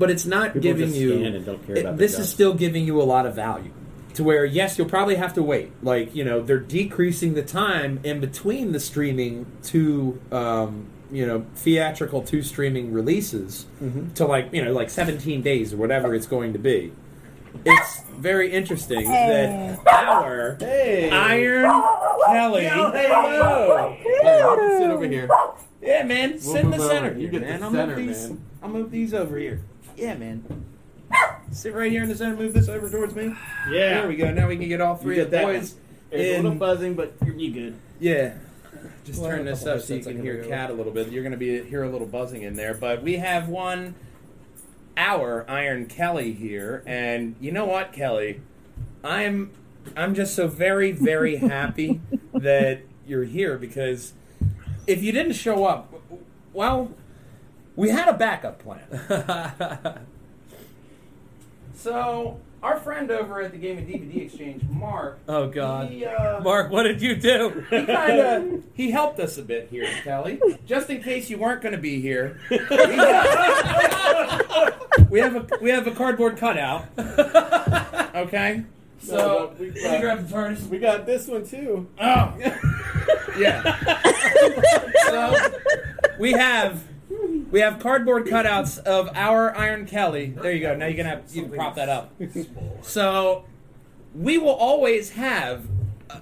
But 0.00 0.10
it's 0.10 0.26
not 0.26 0.46
People 0.54 0.62
giving 0.62 0.88
just 0.88 0.98
you. 1.00 1.10
scan 1.20 1.34
and 1.34 1.46
don't 1.46 1.64
care 1.64 1.76
it- 1.76 1.80
about 1.82 1.96
the 1.96 2.02
this 2.02 2.12
job. 2.14 2.20
is 2.22 2.28
still 2.30 2.54
giving 2.54 2.84
you 2.84 3.00
a 3.00 3.04
lot 3.04 3.24
of 3.26 3.34
value. 3.36 3.70
To 4.14 4.24
where 4.24 4.44
yes, 4.44 4.76
you'll 4.76 4.88
probably 4.88 5.14
have 5.14 5.34
to 5.34 5.42
wait. 5.42 5.70
Like 5.84 6.16
you 6.16 6.24
know, 6.24 6.40
they're 6.42 6.58
decreasing 6.58 7.34
the 7.34 7.42
time 7.44 8.00
in 8.02 8.18
between 8.18 8.72
the 8.72 8.80
streaming 8.80 9.46
to 9.64 10.20
um, 10.32 10.86
you 11.12 11.24
know 11.26 11.46
theatrical 11.54 12.22
to 12.22 12.42
streaming 12.42 12.92
releases 12.92 13.66
Mm-hmm. 13.80 14.14
to 14.14 14.26
like 14.26 14.52
you 14.52 14.64
know 14.64 14.72
like 14.72 14.90
17 14.90 15.42
days 15.42 15.72
or 15.72 15.76
whatever 15.76 16.12
it's 16.14 16.26
going 16.26 16.52
to 16.54 16.58
be. 16.58 16.92
It's 17.64 18.02
very 18.18 18.52
interesting 18.52 19.06
Hey. 19.06 19.76
that 19.84 20.04
our 20.14 20.56
Iron 20.62 21.82
Kelly. 22.26 22.64
Hello. 22.66 23.96
sit 24.78 24.90
over 24.90 25.06
here. 25.06 25.28
Yeah, 25.82 26.02
man. 26.04 26.38
sit 26.38 26.64
in 26.64 26.70
the 26.70 26.76
move 26.78 26.86
center. 26.88 27.10
over. 27.10 27.18
You 27.18 27.28
here, 27.28 27.40
get 27.40 27.58
the. 27.60 27.64
I'll 27.64 27.72
center, 27.72 27.94
these. 27.96 28.28
man. 28.28 28.40
I'll 28.62 28.68
move 28.68 28.90
these 28.90 29.14
over 29.14 29.38
here. 29.38 29.62
Yeah, 30.00 30.16
man. 30.16 30.64
Sit 31.50 31.74
right 31.74 31.90
here 31.90 32.02
in 32.02 32.08
the 32.08 32.14
center. 32.14 32.36
Move 32.36 32.54
this 32.54 32.68
over 32.68 32.88
towards 32.88 33.14
me. 33.14 33.34
Yeah. 33.70 34.00
There 34.00 34.08
we 34.08 34.16
go. 34.16 34.32
Now 34.32 34.48
we 34.48 34.56
can 34.56 34.68
get 34.68 34.80
all 34.80 34.96
three 34.96 35.18
of 35.18 35.30
get 35.30 35.30
the 35.30 35.36
that 35.46 35.60
boys. 35.60 35.74
There's 36.10 36.24
a 36.24 36.36
little 36.36 36.52
in- 36.52 36.58
buzzing, 36.58 36.94
but 36.94 37.12
you're, 37.24 37.34
you 37.34 37.52
good. 37.52 37.76
Yeah. 37.98 38.34
Just 39.04 39.20
Well, 39.20 39.30
turn 39.30 39.44
this 39.44 39.66
up 39.66 39.80
so 39.80 39.94
you 39.94 40.02
can 40.02 40.14
can 40.14 40.22
hear 40.22 40.36
bring 40.38 40.48
Cat 40.48 40.70
a 40.70 40.72
little 40.72 40.92
bit. 40.92 41.10
You're 41.10 41.22
going 41.22 41.32
to 41.32 41.38
be 41.38 41.62
hear 41.64 41.82
a 41.82 41.90
little 41.90 42.06
buzzing 42.06 42.42
in 42.42 42.54
there, 42.54 42.74
but 42.74 43.02
we 43.02 43.16
have 43.16 43.48
one 43.48 43.94
our 44.96 45.44
Iron 45.48 45.86
Kelly 45.86 46.32
here, 46.32 46.82
and 46.86 47.34
you 47.40 47.50
know 47.52 47.64
what, 47.64 47.92
Kelly? 47.92 48.40
I'm 49.02 49.50
I'm 49.96 50.14
just 50.14 50.34
so 50.34 50.46
very 50.48 50.92
very 50.92 51.36
happy 51.36 52.00
that 52.34 52.82
you're 53.06 53.24
here 53.24 53.58
because 53.58 54.12
if 54.86 55.02
you 55.02 55.10
didn't 55.12 55.32
show 55.32 55.64
up, 55.64 55.92
well, 56.52 56.92
we 57.80 57.88
had 57.88 58.08
a 58.08 58.12
backup 58.12 58.58
plan. 58.58 58.84
so 61.74 62.38
our 62.62 62.78
friend 62.78 63.10
over 63.10 63.40
at 63.40 63.52
the 63.52 63.58
Game 63.58 63.78
of 63.78 63.84
DVD 63.84 64.26
Exchange, 64.26 64.62
Mark. 64.68 65.18
Oh 65.26 65.48
God, 65.48 65.88
He, 65.90 66.04
uh, 66.04 66.40
Mark, 66.40 66.70
what 66.70 66.82
did 66.82 67.00
you 67.00 67.16
do? 67.16 67.64
he 67.70 67.86
kind 67.86 68.20
of 68.20 68.62
he 68.74 68.90
helped 68.90 69.18
us 69.18 69.38
a 69.38 69.42
bit 69.42 69.68
here, 69.70 69.88
Kelly. 70.04 70.38
Just 70.66 70.90
in 70.90 71.02
case 71.02 71.30
you 71.30 71.38
weren't 71.38 71.62
going 71.62 71.74
to 71.74 71.80
be 71.80 72.02
here, 72.02 72.38
we 72.50 72.56
have, 72.58 74.46
we 75.10 75.20
have 75.20 75.36
a 75.36 75.46
we 75.62 75.70
have 75.70 75.86
a 75.86 75.92
cardboard 75.92 76.36
cutout. 76.36 76.84
Okay, 78.14 78.62
so 79.02 79.16
No, 79.16 79.52
we- 79.58 79.70
can 79.70 79.94
you 79.94 80.00
grab 80.00 80.28
the 80.28 80.34
TARDIS? 80.34 80.66
We 80.68 80.78
got 80.78 81.06
this 81.06 81.26
one 81.28 81.46
too. 81.46 81.88
Oh, 81.98 82.34
yeah. 83.38 84.02
so 85.06 85.34
we 86.18 86.32
have 86.32 86.82
we 87.50 87.60
have 87.60 87.78
cardboard 87.78 88.26
cutouts 88.26 88.78
of 88.78 89.10
our 89.14 89.56
Iron 89.56 89.86
Kelly. 89.86 90.26
There 90.36 90.52
you 90.52 90.60
go. 90.60 90.74
Now 90.76 90.86
you 90.86 90.96
can 90.96 91.06
have 91.06 91.22
you 91.32 91.42
can 91.42 91.52
prop 91.52 91.74
that 91.76 91.88
up. 91.88 92.12
So 92.82 93.44
we 94.14 94.38
will 94.38 94.50
always 94.54 95.10
have 95.10 95.66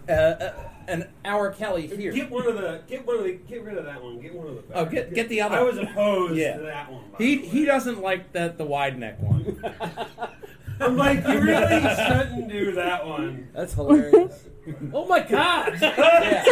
uh, 0.09 0.13
uh, 0.13 0.53
an 0.87 1.09
our 1.25 1.51
Kelly 1.51 1.87
here. 1.87 2.13
Get 2.13 2.31
one 2.31 2.47
of 2.47 2.55
the. 2.55 2.83
Get 2.89 3.07
one 3.07 3.17
of 3.19 3.25
the. 3.25 3.33
Get 3.33 3.63
rid 3.65 3.77
of 3.79 3.85
that 3.85 4.03
one. 4.03 4.21
Get 4.21 4.35
one 4.35 4.47
of 4.49 4.55
the. 4.69 4.75
Oh, 4.75 4.85
get- 4.87 5.15
get 5.15 5.29
the 5.29 5.41
other 5.43 5.57
I 5.57 5.63
was 5.63 5.79
opposed 5.79 6.37
Yeah. 6.37 6.57
to 6.57 6.63
that 6.65 6.91
one. 6.91 7.05
by 7.13 7.19
He 7.25 7.37
the 7.37 7.43
way. 7.43 7.49
he 7.49 7.65
doesn't 7.65 8.01
like 8.01 8.33
the 8.33 8.55
the 8.57 8.65
wide 8.65 8.99
neck 8.99 9.21
one. 9.21 9.63
I'm 10.81 10.97
like, 10.97 11.27
you 11.27 11.41
really 11.41 11.81
shouldn't 11.81 12.49
do 12.49 12.71
that 12.73 13.05
one. 13.05 13.49
That's 13.53 13.75
hilarious. 13.75 14.45
oh 14.93 15.07
my 15.07 15.21
God! 15.21 15.77
Yeah. 15.83 16.45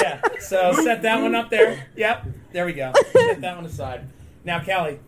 yeah. 0.00 0.20
So 0.38 0.72
set 0.74 1.02
that 1.02 1.20
one 1.20 1.34
up 1.34 1.50
there. 1.50 1.86
Yep. 1.96 2.26
There 2.56 2.64
we 2.64 2.72
go. 2.72 2.90
Set 3.12 3.42
that 3.42 3.56
one 3.56 3.66
aside. 3.66 4.08
Now, 4.42 4.60
Kelly, 4.60 4.98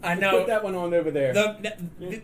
I 0.00 0.14
know 0.14 0.38
Put 0.38 0.46
that 0.46 0.62
one 0.62 0.76
on 0.76 0.94
over 0.94 1.10
there. 1.10 1.32
The, 1.34 1.82
the, 1.98 2.22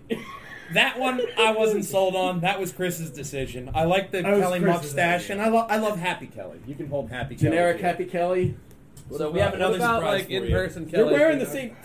that 0.74 0.96
one 0.96 1.20
I 1.36 1.50
wasn't 1.50 1.84
sold 1.84 2.14
on. 2.14 2.42
That 2.42 2.60
was 2.60 2.70
Chris's 2.70 3.10
decision. 3.10 3.72
I 3.74 3.82
like 3.82 4.12
the 4.12 4.22
That 4.22 4.30
was 4.30 4.40
Kelly 4.42 4.60
Chris's 4.60 4.82
mustache, 4.94 5.24
idea. 5.24 5.32
and 5.38 5.42
I 5.42 5.48
love 5.48 5.66
I 5.72 5.78
love 5.78 5.98
Happy 5.98 6.28
Kelly. 6.28 6.60
You 6.68 6.76
can 6.76 6.86
hold 6.86 7.10
Happy 7.10 7.34
Kelly. 7.34 7.50
Generic 7.50 7.78
Kelly. 7.78 7.88
Happy 7.90 8.04
Kelly. 8.04 8.54
So 9.16 9.32
we 9.32 9.40
have 9.40 9.54
another 9.54 9.72
what 9.72 9.76
about, 9.80 9.96
surprise 10.02 10.18
like 10.20 10.26
for 10.26 10.32
in 10.34 10.44
you. 10.44 10.50
person 10.52 10.88
Kelly. 10.88 11.02
You're 11.10 11.18
wearing 11.18 11.38
the 11.40 11.46
same. 11.46 11.76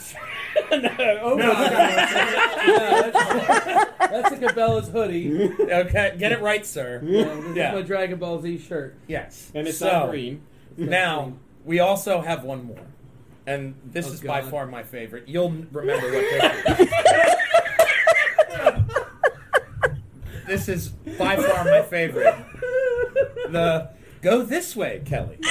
no, 0.71 1.19
oh 1.23 1.33
No, 1.37 1.53
my 1.53 1.65
no, 1.65 1.71
Yeah, 1.71 3.09
that's, 3.09 3.97
that's 3.97 4.31
a 4.31 4.37
Cabela's 4.37 4.89
hoodie. 4.89 5.51
Okay, 5.59 6.13
get 6.19 6.31
it 6.31 6.39
right, 6.41 6.63
sir. 6.63 6.97
And 6.97 7.07
this 7.09 7.55
Yeah. 7.57 7.69
is 7.69 7.75
my 7.77 7.81
Dragon 7.81 8.19
Ball 8.19 8.39
Z 8.43 8.59
shirt. 8.59 8.95
Yes, 9.07 9.51
And 9.55 9.67
it's 9.67 9.79
so, 9.79 9.87
not 9.87 10.09
green. 10.11 10.43
Now 10.77 11.33
we 11.65 11.79
also 11.79 12.21
have 12.21 12.43
one 12.43 12.63
more, 12.63 12.79
and 13.45 13.75
this 13.83 14.07
Oh, 14.07 14.13
is 14.13 14.21
by 14.21 14.41
God. 14.41 14.51
far 14.51 14.65
my 14.67 14.83
favorite. 14.83 15.27
You'll 15.27 15.49
remember 15.71 16.11
what 16.11 16.21
this 16.21 16.79
is. 16.79 16.89
this 20.47 20.69
is 20.69 20.89
by 21.17 21.35
far 21.35 21.65
my 21.65 21.81
favorite. 21.81 22.35
The 23.49 23.89
go 24.21 24.43
this 24.43 24.75
way, 24.75 25.01
Kelly. 25.05 25.39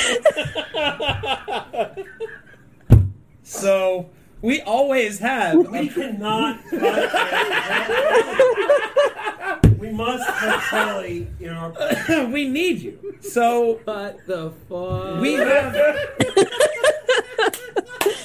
So 3.47 4.09
we 4.45 4.61
always 4.61 5.19
have. 5.21 5.57
We 5.57 5.89
cannot. 5.89 6.61
we 9.79 9.91
must 9.91 10.29
have 10.29 10.61
Kelly 10.65 11.29
in 11.41 11.49
our. 11.49 11.73
we 12.27 12.47
need 12.47 12.83
you. 12.83 13.17
So 13.23 13.81
What 13.85 14.19
the 14.27 14.53
fuck? 14.69 15.21
we 15.21 15.33
have. 15.35 15.75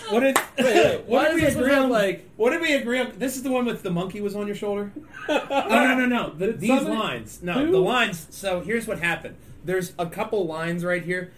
What 0.09 0.21
did, 0.21 0.37
wait, 0.57 1.01
what 1.01 1.07
why 1.07 1.25
did 1.25 1.35
we 1.35 1.41
does 1.41 1.53
this 1.53 1.61
agree 1.61 1.71
have, 1.71 1.83
on? 1.83 1.89
like- 1.91 2.27
what 2.35 2.49
did 2.49 2.61
we 2.61 2.73
agree 2.73 2.99
on? 2.99 3.13
This 3.19 3.35
is 3.35 3.43
the 3.43 3.51
one 3.51 3.65
with 3.65 3.83
the 3.83 3.91
monkey 3.91 4.21
was 4.21 4.35
on 4.35 4.47
your 4.47 4.55
shoulder. 4.55 4.91
oh 5.29 5.67
no 5.69 5.93
no 5.93 6.07
no! 6.07 6.31
The, 6.31 6.53
these 6.53 6.69
somebody- 6.69 6.97
lines. 6.97 7.43
No, 7.43 7.53
Who? 7.63 7.71
the 7.71 7.77
lines. 7.77 8.25
So 8.31 8.61
here's 8.61 8.87
what 8.87 8.97
happened. 8.99 9.35
There's 9.63 9.93
a 9.99 10.07
couple 10.07 10.47
lines 10.47 10.83
right 10.83 11.03
here. 11.03 11.31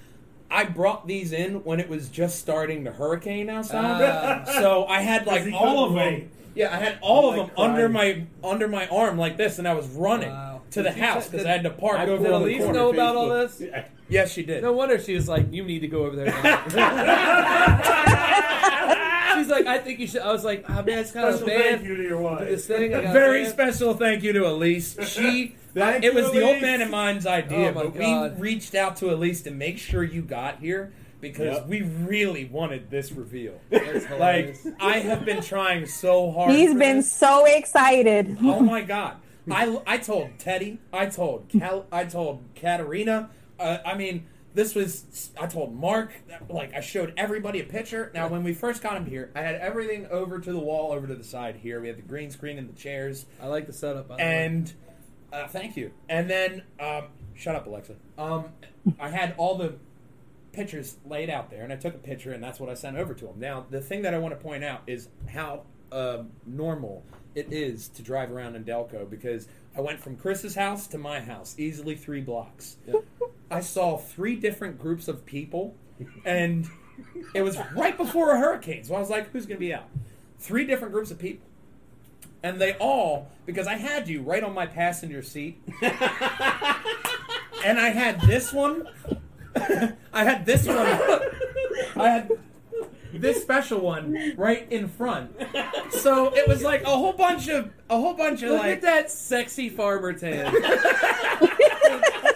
I 0.52 0.66
brought 0.66 1.08
these 1.08 1.32
in 1.32 1.64
when 1.64 1.80
it 1.80 1.88
was 1.88 2.10
just 2.10 2.40
starting 2.40 2.84
to 2.84 2.92
hurricane 2.92 3.50
outside. 3.50 4.02
Ah. 4.04 4.44
so 4.60 4.86
I 4.86 5.02
had 5.02 5.26
like 5.26 5.52
all 5.54 5.86
of 5.86 5.94
them. 5.94 6.14
wait. 6.14 6.30
Yeah, 6.54 6.74
I 6.74 6.78
had 6.78 7.00
all 7.02 7.30
of 7.30 7.38
Like 7.38 7.48
them 7.56 7.56
under 7.58 7.88
my 7.88 8.26
under 8.44 8.68
my 8.68 8.86
arm 8.90 9.18
like 9.18 9.38
this, 9.38 9.58
and 9.58 9.66
I 9.68 9.74
was 9.74 9.88
running 9.88 10.30
Wow. 10.32 10.51
To 10.72 10.84
the 10.84 10.92
house 10.92 11.28
because 11.28 11.46
I 11.46 11.52
had 11.52 11.64
to 11.64 11.70
park 11.70 12.00
I 12.00 12.06
over 12.08 12.18
put 12.24 12.34
on 12.34 12.36
on 12.36 12.42
the 12.44 12.48
the 12.48 12.54
Elise 12.56 12.64
corner. 12.64 12.80
know 12.80 12.90
about 12.94 13.16
all 13.16 13.28
Facebook. 13.30 13.60
this? 13.60 13.84
Yes, 14.12 14.34
she 14.34 14.44
did. 14.44 14.62
No 14.62 14.74
wonder 14.74 15.00
she 15.00 15.16
was 15.16 15.30
like, 15.30 15.54
"You 15.54 15.64
need 15.64 15.80
to 15.80 15.88
go 15.88 16.04
over 16.06 16.18
there." 16.18 16.26
Now. 16.26 16.66
She's 19.38 19.48
like, 19.48 19.66
"I 19.66 19.78
think 19.78 20.00
you 20.00 20.08
should." 20.08 20.22
I 20.22 20.32
was 20.34 20.44
like, 20.44 20.66
"Ah, 20.68 20.82
man, 20.82 21.00
it's 21.00 21.12
kind 21.12 21.28
of 21.30 21.36
Special 21.36 21.48
thank 21.48 21.80
bad." 21.80 21.88
you 21.88 21.96
to 21.96 22.04
your 22.04 22.20
wife. 22.20 22.46
This 22.48 22.68
thing, 22.68 22.94
I 22.94 23.02
got 23.04 23.14
Very 23.14 23.44
banned. 23.44 23.54
special 23.54 23.94
thank 23.94 24.24
you 24.24 24.34
to 24.34 24.48
Elise. 24.48 24.98
She 25.08 25.56
Thank 25.74 26.04
it 26.04 26.14
you, 26.14 26.22
was 26.22 26.30
the 26.34 26.42
old 26.42 26.58
Elise. 26.58 26.62
man 26.62 26.82
in 26.82 26.92
mine's 26.92 27.26
idea, 27.26 27.70
Oh, 27.70 27.74
my 27.74 27.84
but 27.86 27.98
God. 27.98 28.36
we 28.36 28.42
reached 28.42 28.76
out 28.76 28.98
to 28.98 29.14
Elise 29.14 29.42
to 29.44 29.52
make 29.52 29.78
sure 29.78 30.04
you 30.04 30.22
got 30.22 30.60
here 30.60 30.92
because 31.22 31.56
Yep. 31.56 31.68
we 31.68 31.82
really 31.84 32.44
wanted 32.44 32.90
this 32.92 33.14
reveal. 33.14 33.54
That's 33.70 34.04
like 34.04 34.08
hilarious. 34.10 34.68
I 34.82 34.98
have 35.00 35.24
been 35.24 35.42
trying 35.42 35.86
so 35.86 36.30
hard. 36.32 36.52
He's 36.52 36.74
for 36.74 36.80
been 36.80 36.98
this. 36.98 37.12
so 37.12 37.46
excited. 37.46 38.38
Oh 38.42 38.60
my 38.60 38.82
god! 38.82 39.16
I, 39.50 39.82
I 39.88 39.98
told 39.98 40.38
Teddy, 40.38 40.80
I 40.94 41.08
told 41.08 41.50
Cal, 41.50 41.86
I 41.92 42.06
told 42.06 42.44
Katerina. 42.56 43.30
Uh, 43.60 43.78
I 43.86 43.96
mean, 43.96 44.28
this 44.54 44.76
was. 44.76 45.32
I 45.40 45.48
told 45.48 45.74
Mark. 45.74 46.12
Like 46.50 46.74
I 46.74 46.82
showed 46.82 47.14
everybody 47.18 47.60
a 47.62 47.64
picture. 47.64 48.12
Now, 48.14 48.28
when 48.28 48.44
we 48.44 48.54
first 48.54 48.82
got 48.84 48.98
him 48.98 49.06
here, 49.06 49.32
I 49.36 49.42
had 49.42 49.56
everything 49.56 50.08
over 50.08 50.40
to 50.40 50.52
the 50.52 50.60
wall, 50.60 50.92
over 50.92 51.08
to 51.08 51.16
the 51.16 51.24
side 51.24 51.56
here. 51.58 51.80
We 51.80 51.88
had 51.88 51.98
the 51.98 52.02
green 52.04 52.32
screen 52.32 52.58
and 52.58 52.70
the 52.70 52.78
chairs. 52.78 53.26
I 53.42 53.48
like 53.48 53.68
the 53.68 53.74
setup. 53.74 54.10
by 54.10 54.18
the 54.18 54.24
way. 54.24 54.46
And 54.46 54.74
uh, 55.32 55.48
thank 55.48 55.78
you. 55.78 55.92
And 56.10 56.30
then, 56.30 56.64
um, 56.80 57.06
shut 57.34 57.56
up, 57.56 57.66
Alexa. 57.66 57.96
Um, 58.18 58.46
I 59.00 59.10
had 59.10 59.34
all 59.38 59.58
the 59.58 59.76
pictures 60.52 60.98
laid 61.06 61.30
out 61.30 61.50
there, 61.50 61.64
and 61.64 61.72
I 61.72 61.78
took 61.78 61.96
a 61.96 62.00
picture, 62.00 62.34
and 62.34 62.44
that's 62.44 62.60
what 62.60 62.70
I 62.70 62.74
sent 62.74 62.98
over 62.98 63.14
to 63.14 63.28
him. 63.28 63.40
Now, 63.40 63.66
the 63.70 63.80
thing 63.80 64.02
that 64.02 64.14
I 64.14 64.18
want 64.18 64.38
to 64.38 64.44
point 64.44 64.64
out 64.64 64.82
is 64.88 65.08
how 65.30 65.64
uh, 65.92 66.24
normal 66.46 67.04
it 67.34 67.48
is 67.52 67.88
to 67.90 68.02
drive 68.02 68.32
around 68.32 68.56
in 68.56 68.64
Delco 68.66 69.10
because 69.10 69.48
I 69.76 69.82
went 69.82 70.00
from 70.00 70.18
Chris's 70.18 70.56
house 70.56 70.88
to 70.88 70.98
my 70.98 71.22
house, 71.22 71.56
easily 71.58 71.96
three 71.96 72.22
blocks. 72.22 72.76
I 73.50 73.62
saw 73.62 73.98
three 73.98 74.36
different 74.36 74.80
groups 74.80 75.08
of 75.08 75.26
people, 75.26 75.76
and 76.26 76.68
it 77.34 77.42
was 77.42 77.58
right 77.74 77.96
before 77.96 78.36
a 78.36 78.40
hurricane, 78.40 78.84
so 78.84 78.96
I 78.96 79.00
was 79.00 79.10
like, 79.10 79.32
"Who's 79.32 79.46
going 79.46 79.58
to 79.58 79.66
be 79.66 79.74
out?" 79.74 79.88
Three 80.40 80.66
different 80.66 80.94
groups 80.94 81.12
of 81.12 81.20
people 81.20 81.48
and 82.44 82.60
they 82.60 82.74
all 82.74 83.30
because 83.46 83.68
I 83.68 83.76
had 83.76 84.08
you 84.08 84.22
right 84.22 84.44
on 84.44 84.54
my 84.54 84.66
passenger 84.66 85.22
seat, 85.22 85.62
and 85.82 85.92
I 87.64 87.90
had 87.90 88.22
this 88.22 88.52
one. 88.54 88.88
I 90.14 90.24
had 90.24 90.46
this 90.46 90.66
one. 90.66 90.78
I 90.78 92.10
had 92.10 92.32
this 93.13 93.41
special 93.41 93.80
one 93.80 94.34
right 94.38 94.67
in 94.71 94.88
front. 94.88 95.32
So 95.91 96.34
it 96.36 96.47
was 96.47 96.63
like 96.63 96.84
a 96.84 96.89
whole 96.89 97.13
bunch 97.13 97.47
of 97.47 97.71
a 97.89 97.95
whole 98.00 98.13
bunch 98.13 98.43
of 98.43 98.52
Look 98.52 98.60
like 98.62 98.78
at 98.78 98.82
that 98.82 99.12
sexy 99.12 99.69
farmer 99.69 100.13
tan. 100.13 100.52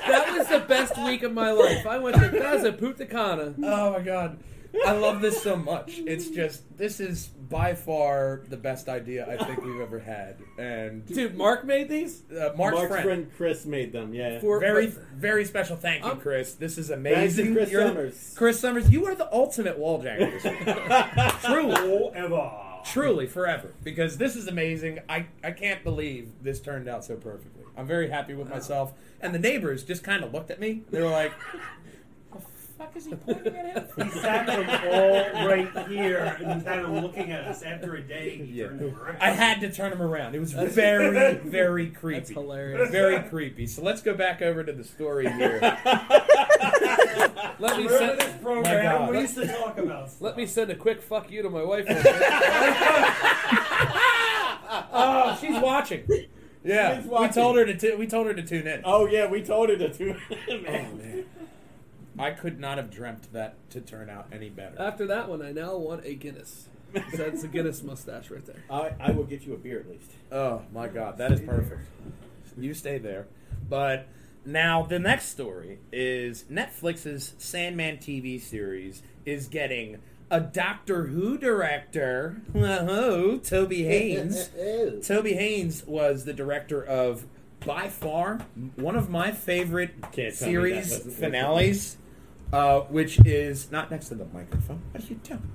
that 0.07 0.35
was 0.37 0.47
the 0.47 0.59
best 0.67 0.97
week 1.03 1.23
of 1.23 1.33
my 1.33 1.51
life. 1.51 1.85
I 1.85 1.97
went 1.97 2.15
to 2.17 2.29
that 2.29 2.53
was 2.55 2.63
a 2.63 2.71
Punta 2.71 3.05
Cana. 3.05 3.53
Oh 3.63 3.93
my 3.93 4.01
god. 4.01 4.37
I 4.85 4.93
love 4.93 5.21
this 5.21 5.41
so 5.41 5.55
much. 5.55 5.99
It's 6.05 6.29
just 6.29 6.63
this 6.77 6.99
is 6.99 7.27
by 7.27 7.75
far 7.75 8.41
the 8.49 8.57
best 8.57 8.89
idea 8.89 9.27
I 9.29 9.43
think 9.43 9.63
we've 9.63 9.79
ever 9.81 9.99
had. 9.99 10.37
And 10.57 11.05
Dude, 11.05 11.35
Mark 11.35 11.63
made 11.65 11.89
these. 11.89 12.23
uh, 12.31 12.53
Mark's, 12.57 12.75
Mark's 12.77 12.87
friend. 12.91 13.03
friend 13.05 13.31
Chris 13.37 13.65
made 13.65 13.91
them. 13.93 14.13
Yeah. 14.13 14.39
For- 14.39 14.59
Very, 14.59 14.87
very 15.15 15.45
special 15.45 15.75
thank 15.77 16.03
you, 16.03 16.09
I'm- 16.09 16.19
Chris. 16.19 16.53
This 16.53 16.77
is 16.77 16.89
amazing. 16.89 17.53
Chris 17.53 17.71
You're 17.71 17.83
the- 17.83 17.89
Summers. 17.89 18.33
Chris 18.37 18.59
Summers, 18.59 18.89
you 18.91 19.05
are 19.05 19.15
the 19.15 19.31
ultimate 19.33 19.77
Walljanger. 19.79 20.41
this 20.41 20.43
week. 20.65 21.41
truly, 21.43 21.75
Forever. 21.75 22.51
truly, 22.85 23.27
forever. 23.27 23.73
Because 23.83 24.17
this 24.17 24.35
is 24.35 24.47
amazing. 24.47 24.99
I, 25.07 25.27
I 25.43 25.51
can't 25.51 25.83
believe 25.83 26.31
this 26.41 26.59
turned 26.59 26.87
out 26.87 27.05
so 27.05 27.15
perfectly. 27.15 27.63
I'm 27.77 27.85
very 27.87 28.09
happy 28.09 28.33
with 28.33 28.49
myself. 28.49 28.93
And 29.21 29.33
the 29.35 29.39
neighbors 29.39 29.83
just 29.83 30.03
kind 30.03 30.23
of 30.23 30.33
looked 30.33 30.49
at 30.51 30.59
me. 30.59 30.83
They 30.91 31.01
were 31.01 31.09
like, 31.09 31.33
"The 31.51 31.94
fuck 32.77 32.95
is 32.95 33.05
he 33.05 33.15
pointing 33.15 33.55
at 33.55 33.65
him?" 33.97 34.05
He 34.11 34.19
sat 34.19 34.45
them 34.47 34.69
all 34.91 35.47
right 35.47 35.87
here 35.87 36.37
and 36.43 36.63
kind 36.65 36.81
of 36.85 37.03
looking 37.03 37.31
at 37.31 37.45
us 37.45 37.61
after 37.61 37.95
a 37.95 38.01
day. 38.01 38.37
He 38.37 38.43
Yeah. 38.59 38.67
turned 38.67 38.79
them 38.81 38.95
around. 38.99 39.17
I 39.21 39.29
had 39.31 39.59
to 39.61 39.71
turn 39.71 39.91
him 39.91 40.01
around. 40.01 40.35
It 40.35 40.39
was 40.39 40.53
very, 40.53 41.35
very 41.45 41.87
creepy. 41.89 42.19
That's 42.19 42.29
hilarious. 42.31 42.89
Very 42.91 43.19
creepy. 43.23 43.67
So 43.67 43.81
let's 43.81 44.01
go 44.01 44.13
back 44.13 44.41
over 44.41 44.63
to 44.63 44.71
the 44.73 44.83
story 44.83 45.29
here. 45.31 45.59
Let 47.59 47.77
me 47.77 47.87
send. 47.87 48.19
this 48.19 48.33
My 48.33 48.37
program? 48.41 48.83
God. 48.83 49.11
We 49.11 49.19
used 49.21 49.35
to 49.35 49.47
talk 49.47 49.77
about. 49.77 50.09
Stuff. 50.09 50.21
Let 50.21 50.37
me 50.37 50.45
send 50.45 50.69
a 50.71 50.75
quick 50.75 51.01
fuck 51.01 51.31
you 51.31 51.41
to 51.41 51.49
my 51.49 51.63
wife. 51.63 51.85
real 51.89 52.01
quick. 52.01 52.13
Oh, 54.97 55.37
she's 55.39 55.59
watching. 55.61 56.03
Yeah, 56.63 56.99
She's 57.01 57.09
we 57.09 57.27
told 57.29 57.57
her 57.57 57.65
to. 57.65 57.75
T- 57.77 57.95
we 57.95 58.07
told 58.07 58.25
her 58.27 58.33
to 58.33 58.41
tune 58.41 58.65
in. 58.67 58.81
Oh 58.83 59.05
yeah, 59.05 59.27
we 59.29 59.41
told 59.43 59.69
her 59.69 59.77
to 59.77 59.93
too. 59.93 60.15
Oh, 60.49 60.57
man. 60.57 61.25
I 62.17 62.31
could 62.31 62.59
not 62.59 62.77
have 62.77 62.89
dreamt 62.91 63.31
that 63.33 63.55
to 63.71 63.81
turn 63.81 64.09
out 64.09 64.27
any 64.31 64.49
better. 64.49 64.75
After 64.79 65.05
that 65.07 65.29
one, 65.29 65.41
I 65.41 65.51
now 65.51 65.75
want 65.75 66.05
a 66.05 66.15
Guinness. 66.15 66.69
That's 67.13 67.43
a 67.43 67.47
Guinness 67.47 67.83
mustache 67.83 68.29
right 68.29 68.45
there. 68.45 68.63
I, 68.69 68.91
I 68.99 69.11
will 69.11 69.25
get 69.25 69.43
you 69.45 69.53
a 69.53 69.57
beer 69.57 69.79
at 69.79 69.89
least. 69.89 70.11
Oh 70.31 70.61
my 70.73 70.87
god, 70.87 71.17
that 71.17 71.31
is 71.31 71.41
perfect. 71.41 71.87
You 72.57 72.73
stay 72.73 72.97
there. 72.97 73.27
But 73.67 74.07
now 74.45 74.83
the 74.83 74.99
next 74.99 75.25
story 75.29 75.79
is 75.91 76.45
Netflix's 76.49 77.33
Sandman 77.37 77.97
TV 77.97 78.39
series 78.41 79.01
is 79.25 79.47
getting 79.47 79.97
a 80.31 80.39
Doctor 80.39 81.07
Who 81.07 81.37
director. 81.37 82.41
Oh, 82.55 83.37
Toby 83.37 83.83
Haynes. 83.83 84.49
Toby 85.07 85.33
Haynes 85.33 85.85
was 85.85 86.25
the 86.25 86.33
director 86.33 86.83
of 86.83 87.25
by 87.65 87.89
far 87.89 88.39
one 88.75 88.95
of 88.95 89.09
my 89.09 89.31
favorite 89.31 89.89
Can't 90.11 90.37
tell 90.37 90.49
me 90.49 90.71
that 90.71 90.85
series 90.85 91.17
finales, 91.17 91.97
uh, 92.55 92.81
which 92.81 93.19
is 93.25 93.71
not 93.71 93.89
next 93.91 94.07
to 94.09 94.15
the 94.15 94.25
microphone. 94.33 94.81
What 94.91 95.03
are 95.03 95.07
you 95.07 95.19
doing? 95.23 95.51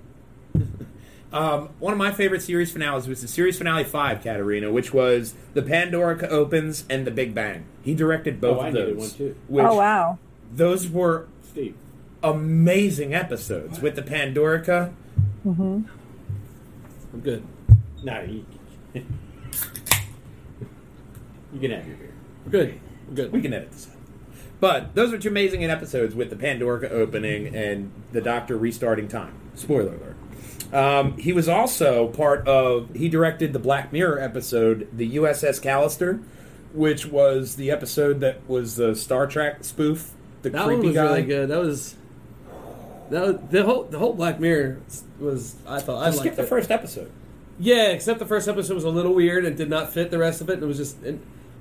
Um, 1.32 1.68
one 1.78 1.92
of 1.92 1.98
my 2.00 2.10
favorite 2.10 2.42
series 2.42 2.72
finales 2.72 3.06
was 3.06 3.22
the 3.22 3.28
series 3.28 3.56
finale 3.56 3.84
five, 3.84 4.20
Katarina, 4.20 4.72
which 4.72 4.92
was 4.92 5.34
the 5.54 5.62
Pandorica 5.62 6.24
Opens 6.24 6.84
and 6.90 7.06
the 7.06 7.12
Big 7.12 7.36
Bang. 7.36 7.66
He 7.84 7.94
directed 7.94 8.40
both 8.40 8.56
Oh, 8.58 8.62
I 8.62 8.68
of 8.70 8.74
needed 8.74 8.98
those. 8.98 8.98
one, 8.98 9.10
too. 9.16 9.36
Which 9.46 9.64
oh 9.64 9.76
wow. 9.76 10.18
those 10.52 10.88
were 10.88 11.28
Steve. 11.44 11.76
amazing 12.24 13.14
episodes 13.14 13.80
with 13.80 13.94
the 13.94 14.02
Pandorica. 14.02 14.92
I'm 15.44 15.86
good. 17.22 17.44
No, 18.02 18.22
you, 18.22 18.44
you 18.94 19.04
can 21.60 21.70
have 21.70 21.86
your 21.86 21.96
beer. 21.96 22.12
We're 22.44 22.50
good. 22.50 22.80
We're 23.08 23.14
good. 23.14 23.32
We 23.32 23.40
can 23.40 23.54
edit 23.54 23.70
this 23.70 23.86
out. 23.88 23.94
But 24.60 24.94
those 24.94 25.12
are 25.12 25.18
two 25.18 25.30
amazing 25.30 25.64
episodes 25.64 26.14
with 26.14 26.30
the 26.30 26.36
Pandora 26.36 26.88
opening 26.90 27.54
and 27.54 27.90
the 28.12 28.20
Doctor 28.20 28.56
restarting 28.56 29.08
time. 29.08 29.34
Spoiler 29.54 29.94
alert. 29.94 30.16
Um, 30.72 31.16
he 31.16 31.32
was 31.32 31.48
also 31.48 32.08
part 32.08 32.46
of. 32.46 32.94
He 32.94 33.08
directed 33.08 33.52
the 33.52 33.58
Black 33.58 33.92
Mirror 33.92 34.20
episode, 34.20 34.88
the 34.92 35.16
USS 35.16 35.60
Callister, 35.60 36.22
which 36.72 37.06
was 37.06 37.56
the 37.56 37.70
episode 37.70 38.20
that 38.20 38.46
was 38.48 38.76
the 38.76 38.94
Star 38.94 39.26
Trek 39.26 39.64
spoof. 39.64 40.12
The 40.42 40.50
that 40.50 40.64
creepy 40.64 40.76
one 40.78 40.86
was 40.86 40.94
guy. 40.94 41.02
really 41.04 41.22
good. 41.22 41.48
That 41.48 41.58
was 41.58 41.96
that 43.10 43.26
was, 43.26 43.36
the 43.50 43.64
whole 43.64 43.84
the 43.84 43.98
whole 43.98 44.12
Black 44.12 44.38
Mirror 44.38 44.80
was. 45.18 45.56
I 45.66 45.80
thought 45.80 46.06
I 46.06 46.10
skipped 46.10 46.36
the 46.36 46.42
it. 46.42 46.48
first 46.48 46.70
episode. 46.70 47.10
Yeah, 47.58 47.88
except 47.88 48.18
the 48.20 48.26
first 48.26 48.48
episode 48.48 48.74
was 48.74 48.84
a 48.84 48.90
little 48.90 49.12
weird 49.14 49.44
and 49.44 49.56
did 49.56 49.68
not 49.68 49.92
fit 49.92 50.10
the 50.10 50.18
rest 50.18 50.40
of 50.40 50.48
it. 50.48 50.54
And 50.54 50.62
it 50.62 50.66
was 50.66 50.76
just. 50.76 51.02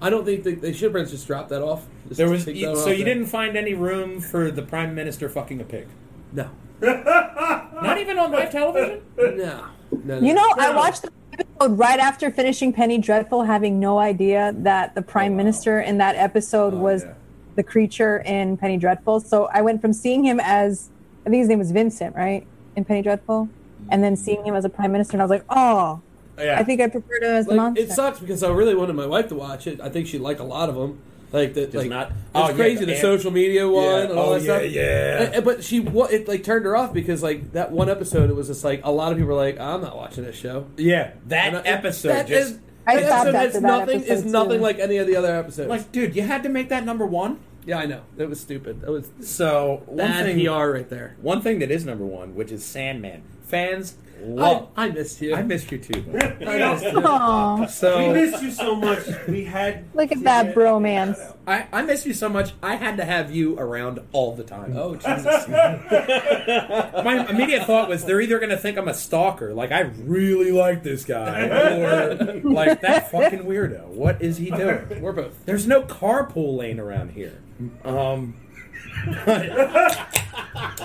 I 0.01 0.09
don't 0.09 0.25
think 0.25 0.43
they, 0.43 0.53
they 0.53 0.73
should 0.73 0.95
have 0.95 1.09
just 1.09 1.27
dropped 1.27 1.49
that 1.49 1.61
off. 1.61 1.85
Just 2.07 2.17
There 2.17 2.29
was 2.29 2.47
you- 2.47 2.67
that 2.67 2.77
so 2.77 2.89
you 2.89 3.03
there. 3.03 3.13
didn't 3.13 3.27
find 3.27 3.57
any 3.57 3.73
room 3.73 4.21
for 4.21 4.51
the 4.51 4.61
prime 4.61 4.95
minister 4.95 5.29
fucking 5.29 5.59
a 5.59 5.63
pig. 5.63 5.87
No. 6.31 6.49
Not 6.81 7.97
even 7.97 8.17
on 8.17 8.31
live 8.31 8.51
television. 8.51 9.01
No. 9.17 9.33
no, 9.35 9.69
no. 9.91 10.19
You 10.19 10.33
know, 10.33 10.47
I 10.57 10.73
watched 10.73 11.01
the 11.01 11.11
episode 11.33 11.77
right 11.77 11.99
after 11.99 12.31
finishing 12.31 12.71
Penny 12.71 12.97
Dreadful, 12.97 13.43
having 13.43 13.79
no 13.79 13.99
idea 13.99 14.53
that 14.59 14.95
the 14.95 15.01
Prime 15.01 15.33
oh, 15.33 15.37
Minister 15.37 15.81
in 15.81 15.97
that 15.97 16.15
episode 16.15 16.73
oh, 16.73 16.77
was 16.77 17.03
yeah. 17.03 17.13
the 17.55 17.63
creature 17.63 18.19
in 18.19 18.57
Penny 18.57 18.77
Dreadful. 18.77 19.19
So 19.19 19.49
I 19.53 19.61
went 19.61 19.81
from 19.81 19.91
seeing 19.91 20.23
him 20.23 20.39
as 20.41 20.89
I 21.25 21.29
think 21.29 21.41
his 21.41 21.49
name 21.49 21.59
was 21.59 21.71
Vincent, 21.71 22.15
right, 22.15 22.45
in 22.75 22.85
Penny 22.85 23.01
Dreadful, 23.01 23.49
and 23.89 24.03
then 24.03 24.15
seeing 24.15 24.45
him 24.45 24.55
as 24.55 24.65
a 24.65 24.69
Prime 24.69 24.91
Minister, 24.91 25.13
and 25.13 25.21
I 25.21 25.25
was 25.25 25.31
like, 25.31 25.45
oh, 25.49 26.01
Yeah. 26.39 26.59
I 26.59 26.63
think 26.63 26.81
I 26.81 26.87
preferred 26.87 27.23
him 27.23 27.29
as 27.31 27.45
the 27.45 27.51
Like, 27.51 27.57
monster. 27.57 27.83
it 27.83 27.91
sucks 27.91 28.19
because 28.19 28.43
I 28.43 28.49
really 28.49 28.75
wanted 28.75 28.93
my 28.95 29.05
wife 29.05 29.27
to 29.29 29.35
watch 29.35 29.67
it. 29.67 29.79
I 29.81 29.89
think 29.89 30.07
she'd 30.07 30.21
like 30.21 30.39
a 30.39 30.43
lot 30.43 30.69
of 30.69 30.75
them. 30.75 30.99
Like 31.31 31.53
that, 31.53 31.75
like 31.75 31.89
not- 31.89 32.07
It's 32.07 32.15
Oh, 32.33 32.47
yeah, 32.49 32.53
crazy 32.55 32.79
the 32.79 32.85
the 32.87 32.91
ant- 32.93 33.01
social 33.01 33.29
media 33.29 33.69
one 33.69 33.83
Yeah. 33.83 33.97
and 33.99 34.11
all 34.13 34.29
Oh, 34.29 34.39
that 34.39 34.43
yeah, 34.43 34.57
stuff. 34.57 34.71
yeah. 34.71 35.23
And- 35.25 35.35
and- 35.35 35.45
but 35.45 35.63
she, 35.63 35.79
wa- 35.79 36.05
it 36.05 36.27
like 36.27 36.43
turned 36.43 36.65
her 36.65 36.75
off 36.75 36.91
because 36.91 37.21
like 37.21 37.51
that 37.53 37.71
one 37.71 37.87
episode, 37.87 38.31
it 38.31 38.35
was 38.35 38.47
just 38.47 38.63
like 38.63 38.81
a 38.83 38.91
lot 38.91 39.11
of 39.11 39.17
people 39.19 39.29
were 39.35 39.35
like, 39.39 39.59
"I'm 39.59 39.81
not 39.81 39.95
watching 39.95 40.23
this 40.23 40.35
show." 40.35 40.65
Yeah, 40.75 41.11
that 41.27 41.47
And 41.49 41.57
I- 41.57 41.61
episode 41.69 42.09
that 42.09 42.27
just 42.27 42.53
is- 42.53 42.59
I 42.87 42.95
that 42.95 43.05
stopped 43.05 43.27
episode 43.27 43.35
after 43.35 43.47
is 43.47 43.53
that 43.53 43.61
nothing. 43.61 43.97
episode, 43.97 44.13
Is 44.13 44.25
nothing 44.25 44.57
too. 44.57 44.63
like 44.63 44.79
any 44.79 44.97
of 44.97 45.05
the 45.05 45.15
other 45.17 45.35
episodes. 45.35 45.69
like, 45.69 45.91
dude, 45.91 46.15
you 46.15 46.23
had 46.23 46.41
to 46.41 46.49
make 46.49 46.69
that 46.69 46.83
number 46.83 47.05
one. 47.05 47.37
yeah, 47.63 47.77
I 47.77 47.85
know 47.85 47.99
it 48.17 48.27
was 48.27 48.39
stupid. 48.39 48.81
That 48.81 48.89
was 48.89 49.09
So 49.21 49.83
one 49.85 49.97
bad 50.07 50.25
thing, 50.25 50.43
PR 50.43 50.71
right 50.71 50.89
there. 50.89 51.15
one 51.21 51.41
thing 51.41 51.59
that 51.59 51.69
is 51.69 51.85
number 51.85 52.05
one, 52.05 52.33
which 52.33 52.51
is 52.51 52.65
Sandman. 52.65 53.21
Fans 53.45 53.93
love. 54.21 54.69
I, 54.75 54.85
I 54.85 54.89
missed 54.89 55.21
you. 55.21 55.35
I, 55.35 55.43
missed 55.43 55.71
you 55.71 55.77
too. 55.77 56.03
I 56.21 56.73
missed 56.73 56.85
you. 56.85 57.01
Aw, 57.03 57.57
We 57.97 58.13
missed 58.13 58.43
you 58.43 58.51
so 58.51 58.75
much. 58.75 58.99
We 59.27 59.43
had. 59.43 59.85
look 59.93 60.11
at 60.11 60.23
that 60.23 60.55
bromance. 60.55 61.35
I, 61.47 61.67
I 61.71 61.81
miss 61.81 62.05
you 62.05 62.13
so 62.13 62.29
much. 62.29 62.53
I 62.61 62.75
had 62.75 62.97
to 62.97 63.05
have 63.05 63.33
you 63.33 63.57
around 63.57 63.99
all 64.11 64.35
the 64.35 64.43
time. 64.43 64.75
Oh 64.77 64.95
Jesus! 64.95 65.47
My 65.49 67.25
immediate 67.29 67.65
thought 67.65 67.89
was 67.89 68.05
they're 68.05 68.21
either 68.21 68.37
going 68.37 68.51
to 68.51 68.57
think 68.57 68.77
I'm 68.77 68.87
a 68.87 68.93
stalker, 68.93 69.53
like 69.53 69.71
I 69.71 69.81
really 69.81 70.51
like 70.51 70.83
this 70.83 71.05
guy, 71.05 71.47
or 71.47 72.41
like 72.43 72.81
that 72.81 73.09
fucking 73.11 73.43
weirdo. 73.43 73.87
What 73.87 74.21
is 74.21 74.37
he 74.37 74.51
doing? 74.51 75.01
We're 75.01 75.11
both. 75.13 75.45
There's 75.45 75.65
no 75.65 75.81
carpool 75.81 76.57
lane 76.57 76.79
around 76.79 77.11
here. 77.11 77.41
Um, 77.83 78.35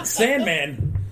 Sandman, 0.03 1.04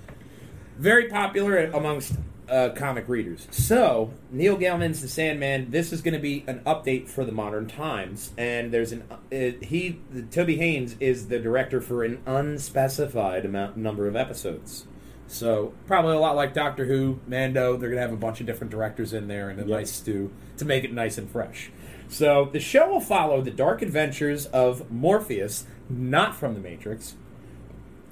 very 0.82 1.06
popular 1.06 1.66
amongst 1.66 2.14
uh, 2.50 2.70
comic 2.70 3.08
readers. 3.08 3.46
So 3.52 4.12
Neil 4.32 4.56
Gaiman's 4.58 5.00
The 5.00 5.08
Sandman. 5.08 5.70
This 5.70 5.92
is 5.92 6.02
going 6.02 6.14
to 6.14 6.20
be 6.20 6.44
an 6.48 6.60
update 6.66 7.08
for 7.08 7.24
the 7.24 7.30
modern 7.30 7.68
times, 7.68 8.32
and 8.36 8.72
there's 8.72 8.90
an 8.90 9.04
uh, 9.10 9.16
he. 9.64 10.00
Toby 10.32 10.56
Haynes 10.56 10.96
is 10.98 11.28
the 11.28 11.38
director 11.38 11.80
for 11.80 12.02
an 12.02 12.20
unspecified 12.26 13.44
amount 13.44 13.76
number 13.76 14.08
of 14.08 14.16
episodes. 14.16 14.86
So 15.28 15.72
probably 15.86 16.16
a 16.16 16.18
lot 16.18 16.34
like 16.34 16.52
Doctor 16.52 16.84
Who, 16.86 17.20
Mando. 17.28 17.76
They're 17.76 17.88
gonna 17.88 18.02
have 18.02 18.12
a 18.12 18.16
bunch 18.16 18.40
of 18.40 18.46
different 18.46 18.72
directors 18.72 19.12
in 19.12 19.28
there 19.28 19.48
and 19.48 19.60
a 19.60 19.62
Yep. 19.62 19.78
nice 19.78 19.92
stew 19.92 20.32
to 20.58 20.64
make 20.64 20.82
it 20.84 20.92
nice 20.92 21.16
and 21.16 21.30
fresh. 21.30 21.70
So 22.08 22.50
the 22.52 22.60
show 22.60 22.90
will 22.90 23.00
follow 23.00 23.40
the 23.40 23.52
dark 23.52 23.80
adventures 23.82 24.46
of 24.46 24.90
Morpheus, 24.90 25.64
not 25.88 26.34
from 26.34 26.54
the 26.54 26.60
Matrix, 26.60 27.14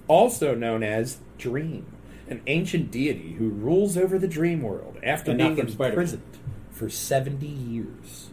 also 0.09 0.55
known 0.55 0.83
as 0.83 1.19
Dream, 1.37 1.85
an 2.31 2.41
ancient 2.47 2.91
deity 2.91 3.35
who 3.39 3.49
rules 3.51 3.97
over 3.97 4.19
the 4.19 4.29
dream 4.29 4.63
world 4.63 4.97
after 5.03 5.35
being 5.35 5.59
imprisoned 5.59 6.23
for 6.71 6.89
seventy 6.89 7.47
years. 7.47 8.31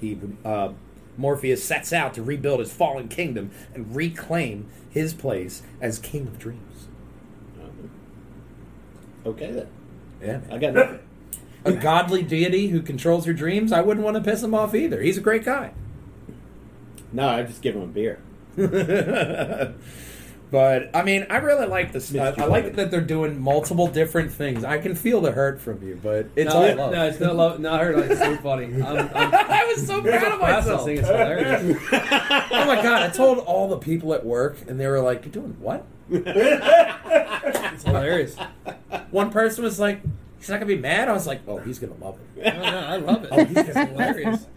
He 0.00 0.18
uh, 0.44 0.72
Morpheus 1.16 1.62
sets 1.62 1.92
out 1.92 2.14
to 2.14 2.22
rebuild 2.22 2.60
his 2.60 2.72
fallen 2.72 3.08
kingdom 3.08 3.50
and 3.74 3.94
reclaim 3.94 4.68
his 4.90 5.14
place 5.14 5.62
as 5.80 5.98
king 5.98 6.26
of 6.26 6.38
dreams. 6.38 6.88
Okay 9.24 9.50
then. 9.52 9.68
Yeah, 10.22 10.40
I 10.50 10.58
got 10.58 10.74
nothing. 10.74 11.00
a 11.64 11.72
godly 11.72 12.22
deity 12.22 12.68
who 12.68 12.82
controls 12.82 13.26
your 13.26 13.34
dreams. 13.34 13.72
I 13.72 13.80
wouldn't 13.80 14.04
want 14.04 14.16
to 14.16 14.22
piss 14.22 14.42
him 14.42 14.54
off 14.54 14.74
either. 14.74 15.00
He's 15.02 15.18
a 15.18 15.20
great 15.20 15.44
guy. 15.44 15.72
No, 17.12 17.28
I 17.28 17.42
just 17.42 17.62
give 17.62 17.74
him 17.74 17.82
a 17.82 17.86
beer. 17.86 18.20
but 20.50 20.90
I 20.94 21.02
mean, 21.02 21.26
I 21.30 21.36
really 21.38 21.66
like 21.66 21.92
this. 21.92 22.14
I, 22.14 22.34
I 22.36 22.44
like 22.46 22.74
that 22.74 22.90
they're 22.90 23.00
doing 23.00 23.40
multiple 23.40 23.86
different 23.86 24.32
things. 24.32 24.64
I 24.64 24.78
can 24.78 24.94
feel 24.94 25.20
the 25.20 25.32
hurt 25.32 25.60
from 25.60 25.82
you, 25.82 25.98
but 26.02 26.26
it's 26.36 26.52
no, 26.52 26.60
all 26.60 26.76
love. 26.76 26.92
no, 26.92 27.06
it's 27.06 27.20
not 27.20 27.36
love. 27.36 27.60
No, 27.60 27.72
I 27.72 27.84
heard 27.84 27.98
it. 27.98 28.10
It's 28.10 28.20
so 28.20 28.36
funny. 28.38 28.64
I'm, 28.82 29.10
I'm 29.14 29.34
I 29.34 29.64
was 29.74 29.86
so 29.86 30.02
proud 30.02 30.32
of 30.32 30.40
myself. 30.40 30.64
processing. 30.64 30.98
It's 30.98 31.08
hilarious. 31.08 31.78
Oh 32.52 32.66
my 32.66 32.82
god! 32.82 33.02
I 33.02 33.08
told 33.08 33.38
all 33.38 33.68
the 33.68 33.78
people 33.78 34.12
at 34.12 34.24
work, 34.26 34.56
and 34.68 34.78
they 34.78 34.86
were 34.86 35.00
like, 35.00 35.24
"You're 35.24 35.32
doing 35.32 35.56
what?" 35.60 35.86
It's 36.10 37.84
hilarious. 37.84 38.36
One 39.10 39.30
person 39.30 39.64
was 39.64 39.78
like, 39.80 40.02
"He's 40.40 40.48
not 40.48 40.56
gonna 40.56 40.66
be 40.66 40.76
mad." 40.78 41.08
I 41.08 41.12
was 41.12 41.26
like, 41.28 41.42
"Oh, 41.46 41.58
he's 41.58 41.78
gonna 41.78 41.94
love 42.00 42.18
it." 42.36 42.44
No, 42.54 42.62
no, 42.62 42.78
I 42.78 42.96
love 42.96 43.22
it. 43.24 43.28
Oh, 43.30 43.44
he's 43.44 43.56
It's 43.56 43.72
gonna 43.74 43.86
hilarious. 43.86 44.46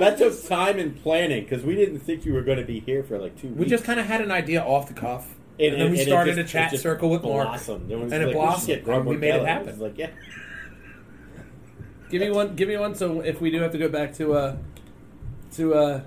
That 0.00 0.18
took 0.18 0.44
time 0.46 0.78
and 0.78 1.00
planning 1.02 1.44
because 1.44 1.62
we 1.64 1.74
didn't 1.74 2.00
think 2.00 2.24
you 2.26 2.34
were 2.34 2.42
going 2.42 2.58
to 2.58 2.64
be 2.64 2.80
here 2.80 3.02
for 3.04 3.18
like 3.18 3.40
two 3.40 3.48
weeks. 3.48 3.58
We 3.60 3.66
just 3.66 3.84
kind 3.84 3.98
of 4.00 4.06
had 4.06 4.20
an 4.20 4.30
idea 4.32 4.60
off 4.62 4.88
the 4.88 4.94
cuff, 4.94 5.34
and, 5.58 5.72
And- 5.74 5.80
then 5.82 5.90
we 5.92 5.98
and 6.00 6.08
it 6.08 6.10
started 6.10 6.34
just- 6.36 6.48
a 6.50 6.52
chat 6.52 6.70
just 6.70 6.82
circle 6.82 7.08
with 7.10 7.22
Mark, 7.22 7.46
blossomed. 7.48 7.90
It 7.90 7.96
was 7.98 8.12
and 8.12 8.22
it 8.22 8.26
like, 8.26 8.34
we 8.36 8.40
should 8.40 8.46
blossomed, 8.46 8.66
get 8.66 8.84
Greg 8.84 8.98
and 8.98 9.06
we 9.08 9.16
made 9.16 9.28
it 9.34 9.42
Morkello. 9.42 9.46
happen. 9.46 9.66
was 9.68 9.78
like, 9.78 9.98
yeah. 9.98 10.10
Give 12.10 12.20
me 12.20 12.30
one. 12.30 12.54
Give 12.56 12.68
me 12.68 12.76
one. 12.76 12.94
So 12.94 13.20
if 13.20 13.40
we 13.40 13.50
do 13.50 13.60
have 13.62 13.72
to 13.72 13.78
go 13.78 13.88
back 13.88 14.12
to 14.14 14.34
uh 14.34 14.56
to 15.52 15.74
uh 15.74 16.00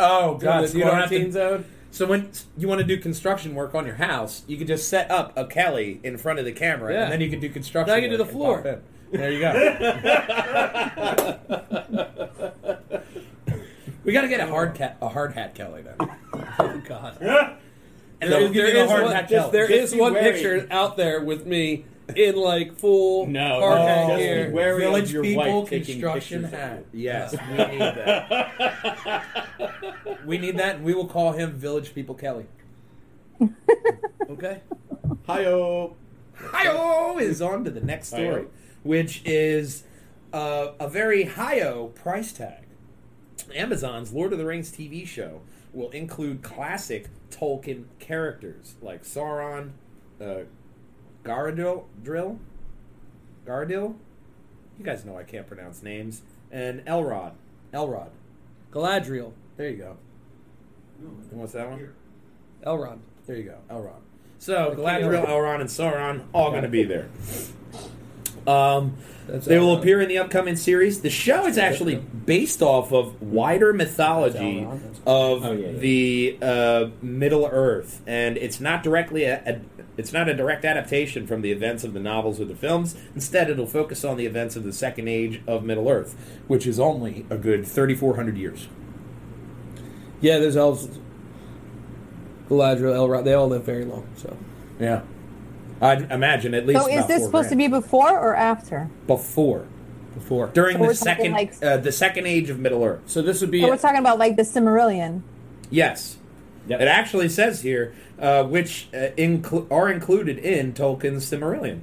Oh 0.00 0.38
to 0.38 0.44
god! 0.44 0.64
the 0.64 0.68
So 0.68 0.78
you 0.78 0.84
don't 0.84 0.94
have 0.94 1.08
quarantine 1.08 1.26
to. 1.26 1.32
zone. 1.32 1.64
So 1.92 2.06
when 2.06 2.30
you 2.56 2.68
want 2.68 2.80
to 2.80 2.86
do 2.86 2.96
construction 2.96 3.54
work 3.54 3.74
on 3.74 3.84
your 3.84 3.96
house, 3.96 4.44
you 4.46 4.56
could 4.56 4.66
just 4.66 4.88
set 4.88 5.10
up 5.10 5.36
a 5.36 5.46
Kelly 5.46 6.00
in 6.02 6.16
front 6.16 6.38
of 6.38 6.46
the 6.46 6.52
camera, 6.52 6.94
Yeah. 6.94 7.02
and 7.04 7.12
then 7.12 7.20
you 7.20 7.28
can 7.28 7.38
do 7.38 7.50
construction. 7.50 7.88
Now 7.90 7.96
you 7.96 8.08
can 8.08 8.10
do 8.10 8.16
work 8.18 8.26
the 8.26 8.32
floor. 8.32 8.80
There 9.12 9.30
you 9.30 9.40
go. 9.40 9.52
we 14.04 14.12
got 14.14 14.22
to 14.22 14.28
get 14.28 14.40
a 14.40 14.46
hard 14.46 14.74
cat, 14.74 14.96
a 15.02 15.08
hard 15.08 15.34
hat 15.34 15.54
Kelly 15.54 15.82
then. 15.82 15.96
Oh 16.58 16.82
God. 16.88 17.18
And 17.20 17.28
There, 17.28 17.58
then 18.30 18.42
we'll 18.42 18.52
give 18.52 18.64
there 18.64 18.74
you 18.74 18.82
the 18.84 18.88
hard 18.88 19.02
one, 19.04 19.12
hat 19.14 19.28
Kelly. 19.28 19.50
there 19.52 19.68
Just 19.68 19.82
is 19.82 19.92
be 19.92 20.00
one 20.00 20.14
wary. 20.14 20.32
picture 20.32 20.66
out 20.70 20.96
there 20.96 21.20
with 21.22 21.44
me 21.46 21.84
in 22.16 22.36
like 22.36 22.76
full 22.78 23.26
No, 23.26 23.60
hard 23.60 23.78
no, 23.78 23.86
hat 23.86 24.06
just 24.08 24.18
gear. 24.18 24.46
be 24.48 24.52
wary 24.52 24.84
of 24.84 24.90
Village 24.90 25.12
your 25.12 25.22
people 25.22 25.60
wife 25.60 25.70
taking 25.70 25.86
construction 26.00 26.42
pictures 26.42 26.54
of 26.54 26.58
hat. 26.60 26.84
Yes, 26.92 27.32
we 27.32 27.56
need 27.56 27.80
that. 27.80 29.24
We 30.26 30.38
need 30.38 30.56
that, 30.58 30.76
and 30.76 30.84
we 30.84 30.94
will 30.94 31.06
call 31.08 31.32
him 31.32 31.52
Village 31.52 31.94
People 31.94 32.14
Kelly. 32.14 32.46
okay. 34.30 34.60
you. 35.04 35.18
Hi-yo. 35.26 35.96
Hi-oh 36.36 37.18
is 37.18 37.40
on 37.42 37.64
to 37.64 37.70
the 37.70 37.80
next 37.80 38.08
story, 38.08 38.24
Hi-yo. 38.24 38.46
which 38.82 39.22
is 39.24 39.84
uh, 40.32 40.72
a 40.80 40.88
very 40.88 41.24
high-o 41.24 41.88
price 41.88 42.32
tag. 42.32 42.64
Amazon's 43.54 44.12
Lord 44.12 44.32
of 44.32 44.38
the 44.38 44.46
Rings 44.46 44.70
TV 44.70 45.06
show 45.06 45.42
will 45.72 45.90
include 45.90 46.42
classic 46.42 47.08
Tolkien 47.30 47.84
characters 47.98 48.74
like 48.80 49.02
Sauron, 49.04 49.70
uh, 50.20 50.42
Garadil, 51.24 51.84
Drill, 52.02 52.38
Garadil. 53.46 53.94
You 54.78 54.84
guys 54.84 55.04
know 55.04 55.16
I 55.16 55.22
can't 55.24 55.46
pronounce 55.46 55.82
names, 55.82 56.22
and 56.50 56.82
Elrod. 56.86 57.32
Elrod. 57.72 58.10
Galadriel. 58.72 59.32
There 59.56 59.68
you 59.68 59.76
go. 59.76 59.96
And 61.00 61.40
what's 61.40 61.52
that 61.52 61.68
one? 61.68 61.90
Elrond. 62.66 62.98
There 63.26 63.36
you 63.36 63.44
go. 63.44 63.58
Elrod. 63.70 64.00
So 64.38 64.74
Galadriel, 64.76 65.26
Elrond. 65.26 65.60
And 65.60 65.68
Sauron 65.70 66.24
all 66.32 66.50
going 66.50 66.62
to 66.62 66.68
be 66.68 66.84
there. 66.84 67.08
Um, 68.46 68.96
That's 69.28 69.46
they 69.46 69.58
will 69.58 69.76
Elrond. 69.76 69.80
appear 69.80 70.00
in 70.00 70.08
the 70.08 70.18
upcoming 70.18 70.56
series. 70.56 71.02
The 71.02 71.10
show 71.10 71.46
is 71.46 71.58
actually 71.58 71.96
based 71.96 72.60
off 72.62 72.92
of 72.92 73.20
wider 73.22 73.72
mythology 73.72 74.62
Elrond, 74.62 74.82
of 75.06 75.44
Oh, 75.44 75.52
yeah, 75.52 75.68
yeah. 75.68 75.78
the 75.78 76.38
uh, 76.42 76.86
Middle 77.02 77.46
Earth, 77.46 78.00
and 78.06 78.36
it's 78.36 78.58
not 78.60 78.82
directly 78.82 79.24
a 79.24 79.60
it's 79.96 80.12
not 80.12 80.28
a 80.28 80.34
direct 80.34 80.64
adaptation 80.64 81.26
from 81.26 81.42
the 81.42 81.52
events 81.52 81.84
of 81.84 81.92
the 81.92 82.00
novels 82.00 82.40
or 82.40 82.44
the 82.46 82.54
films. 82.54 82.96
Instead, 83.14 83.50
it'll 83.50 83.66
focus 83.66 84.04
on 84.04 84.16
the 84.16 84.26
events 84.26 84.56
of 84.56 84.64
the 84.64 84.72
Second 84.72 85.08
Age 85.08 85.42
of 85.46 85.64
Middle 85.64 85.88
Earth, 85.88 86.14
which 86.48 86.66
is 86.66 86.80
only 86.80 87.26
a 87.28 87.36
good 87.36 87.66
thirty 87.66 87.94
four 87.94 88.16
hundred 88.16 88.36
years. 88.38 88.68
Yeah, 90.20 90.38
there's 90.38 90.56
elves. 90.56 90.88
Galadriel, 92.48 92.94
Elrond. 92.94 93.24
They 93.24 93.34
all 93.34 93.48
live 93.48 93.64
very 93.64 93.84
long. 93.84 94.06
So 94.16 94.36
Yeah, 94.78 95.02
I'd 95.80 96.10
imagine 96.10 96.54
at 96.54 96.66
least. 96.66 96.80
So 96.80 96.86
is 96.88 96.96
about 96.96 97.08
this 97.08 97.18
four 97.18 97.26
supposed 97.26 97.48
to 97.50 97.56
be 97.56 97.68
before 97.68 98.18
or 98.18 98.34
after? 98.36 98.90
before? 99.06 99.66
before. 100.14 100.48
during 100.48 100.76
So 100.78 100.86
the 100.88 100.94
second 100.94 101.32
like- 101.32 101.54
uh, 101.62 101.78
the 101.78 101.92
second 101.92 102.26
age 102.26 102.50
of 102.50 102.58
Middle 102.58 102.84
Earth. 102.84 103.00
So 103.06 103.22
this 103.22 103.40
would 103.40 103.50
be. 103.50 103.62
So 103.62 103.68
we're 103.68 103.78
talking 103.78 103.98
about 104.00 104.18
like 104.18 104.36
the 104.36 104.42
Silmarillion. 104.42 105.22
Yes, 105.70 106.18
Yep. 106.68 106.80
it 106.80 106.88
actually 106.88 107.28
says 107.28 107.62
here 107.62 107.92
uh, 108.20 108.44
which 108.44 108.88
uh, 108.94 109.08
inclu- 109.18 109.66
are 109.70 109.90
included 109.90 110.38
in 110.38 110.72
Tolkien's 110.72 111.28
Silmarillion. 111.28 111.80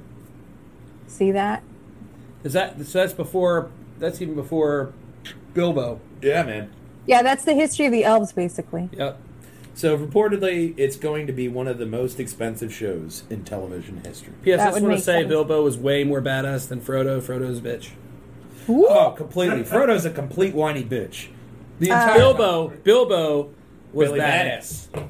See 1.06 1.30
that? 1.32 1.62
Is 2.44 2.54
that 2.54 2.84
so? 2.86 2.98
That's 3.00 3.12
before. 3.12 3.70
That's 3.98 4.22
even 4.22 4.34
before 4.34 4.92
Bilbo. 5.52 6.00
Yeah, 6.22 6.42
man. 6.44 6.70
Yeah, 7.06 7.22
that's 7.22 7.44
the 7.44 7.52
history 7.54 7.86
of 7.86 7.92
the 7.92 8.04
elves, 8.04 8.32
basically. 8.32 8.88
Yep. 8.92 9.18
So 9.74 9.96
reportedly, 9.96 10.74
it's 10.78 10.96
going 10.96 11.26
to 11.26 11.32
be 11.32 11.48
one 11.48 11.66
of 11.68 11.78
the 11.78 11.86
most 11.86 12.18
expensive 12.20 12.72
shows 12.72 13.24
in 13.30 13.44
television 13.44 14.00
history. 14.04 14.32
P.S. 14.42 14.60
I 14.60 14.64
That 14.64 14.70
just 14.72 14.82
want 14.82 14.96
to 14.96 15.02
say 15.02 15.20
sense. 15.20 15.28
Bilbo 15.28 15.62
was 15.62 15.76
way 15.76 16.04
more 16.04 16.20
badass 16.22 16.68
than 16.68 16.80
Frodo. 16.80 17.20
Frodo's 17.20 17.58
a 17.58 17.62
bitch. 17.62 17.90
Oh, 18.68 19.10
completely. 19.16 19.64
Frodo's 19.64 20.04
a 20.04 20.10
complete 20.10 20.54
whiny 20.54 20.84
bitch. 20.84 21.28
The 21.78 21.90
Uh, 21.90 22.00
entire 22.00 22.18
Bilbo. 22.18 22.68
Bilbo 22.84 23.50
was 23.92 24.08
Billy 24.08 24.20
badass. 24.20 24.88
badass. 24.90 25.08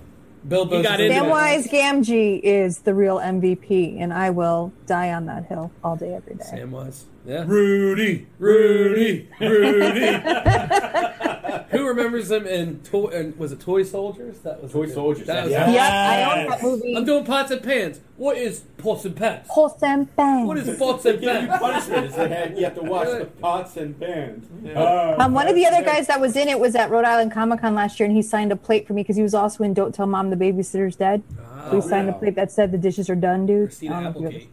Bilbo 0.48 0.78
He 0.78 0.82
got 0.82 1.00
into 1.00 1.14
it. 1.14 1.22
Samwise 1.22 1.68
Gamgee 1.70 2.40
is 2.42 2.78
the 2.78 2.94
real 2.94 3.18
MVP, 3.18 4.00
and 4.00 4.12
I 4.12 4.30
will 4.30 4.72
die 4.86 5.12
on 5.12 5.26
that 5.26 5.46
hill 5.46 5.70
all 5.84 5.96
day, 5.96 6.14
every 6.14 6.34
day. 6.36 6.44
Samwise. 6.44 7.04
Yeah. 7.30 7.44
Rudy, 7.46 8.26
Rudy, 8.40 9.28
Rudy. 9.40 10.10
Who 11.70 11.86
remembers 11.86 12.28
him 12.30 12.44
in 12.46 12.80
toy? 12.80 13.06
And 13.14 13.36
was 13.38 13.52
it 13.52 13.60
Toy 13.60 13.84
Soldiers? 13.84 14.40
That 14.40 14.60
was 14.60 14.72
Toy 14.72 14.82
a 14.84 14.88
Soldiers, 14.90 15.26
That 15.28 15.44
was 15.44 15.52
yeah. 15.52 15.66
Yep, 15.66 15.74
Yes. 15.74 15.92
I 15.92 16.40
own 16.42 16.48
that 16.50 16.62
movie. 16.62 16.96
I'm 16.96 17.04
doing 17.04 17.24
pots 17.24 17.52
and 17.52 17.62
pans. 17.62 18.00
What 18.16 18.36
is 18.36 18.60
pots 18.78 19.04
and 19.04 19.14
pans? 19.14 19.46
Pots 19.48 19.80
and 19.84 20.16
pans. 20.16 20.48
What 20.48 20.58
is 20.58 20.76
pots 20.76 21.04
and 21.04 21.20
Give 21.20 21.32
you 21.42 21.46
pans? 21.46 21.60
punishment 21.60 22.06
is 22.06 22.16
they 22.16 22.54
you 22.58 22.64
have 22.64 22.74
to 22.74 22.82
wash 22.82 23.06
the 23.06 23.26
pots 23.40 23.76
and 23.76 23.98
pans. 24.00 24.48
Uh, 24.76 25.14
Um, 25.20 25.32
one 25.32 25.46
of 25.46 25.54
the 25.54 25.64
other 25.66 25.84
guys 25.84 26.08
that 26.08 26.20
was 26.20 26.34
in 26.36 26.48
it 26.48 26.58
was 26.58 26.74
at 26.74 26.90
Rhode 26.90 27.04
Island 27.04 27.30
Comic 27.30 27.60
Con 27.60 27.76
last 27.76 28.00
year, 28.00 28.08
and 28.08 28.16
he 28.16 28.22
signed 28.22 28.50
a 28.50 28.56
plate 28.56 28.88
for 28.88 28.94
me 28.94 29.02
because 29.02 29.14
he 29.16 29.22
was 29.22 29.34
also 29.34 29.62
in 29.62 29.72
"Don't 29.72 29.94
Tell 29.94 30.06
Mom 30.08 30.30
the 30.30 30.36
Babysitter's 30.36 30.96
Dead." 30.96 31.22
so 31.70 31.76
he 31.80 31.80
signed 31.88 32.08
a 32.10 32.12
plate 32.12 32.34
that 32.34 32.50
said 32.50 32.72
"The 32.72 32.78
dishes 32.78 33.08
are 33.08 33.14
done, 33.14 33.46
dude." 33.46 33.68
Christina 33.68 33.94
I 33.94 34.02
don't 34.02 34.20
know 34.20 34.26
if 34.28 34.32
you 34.34 34.38
Applegate. 34.40 34.50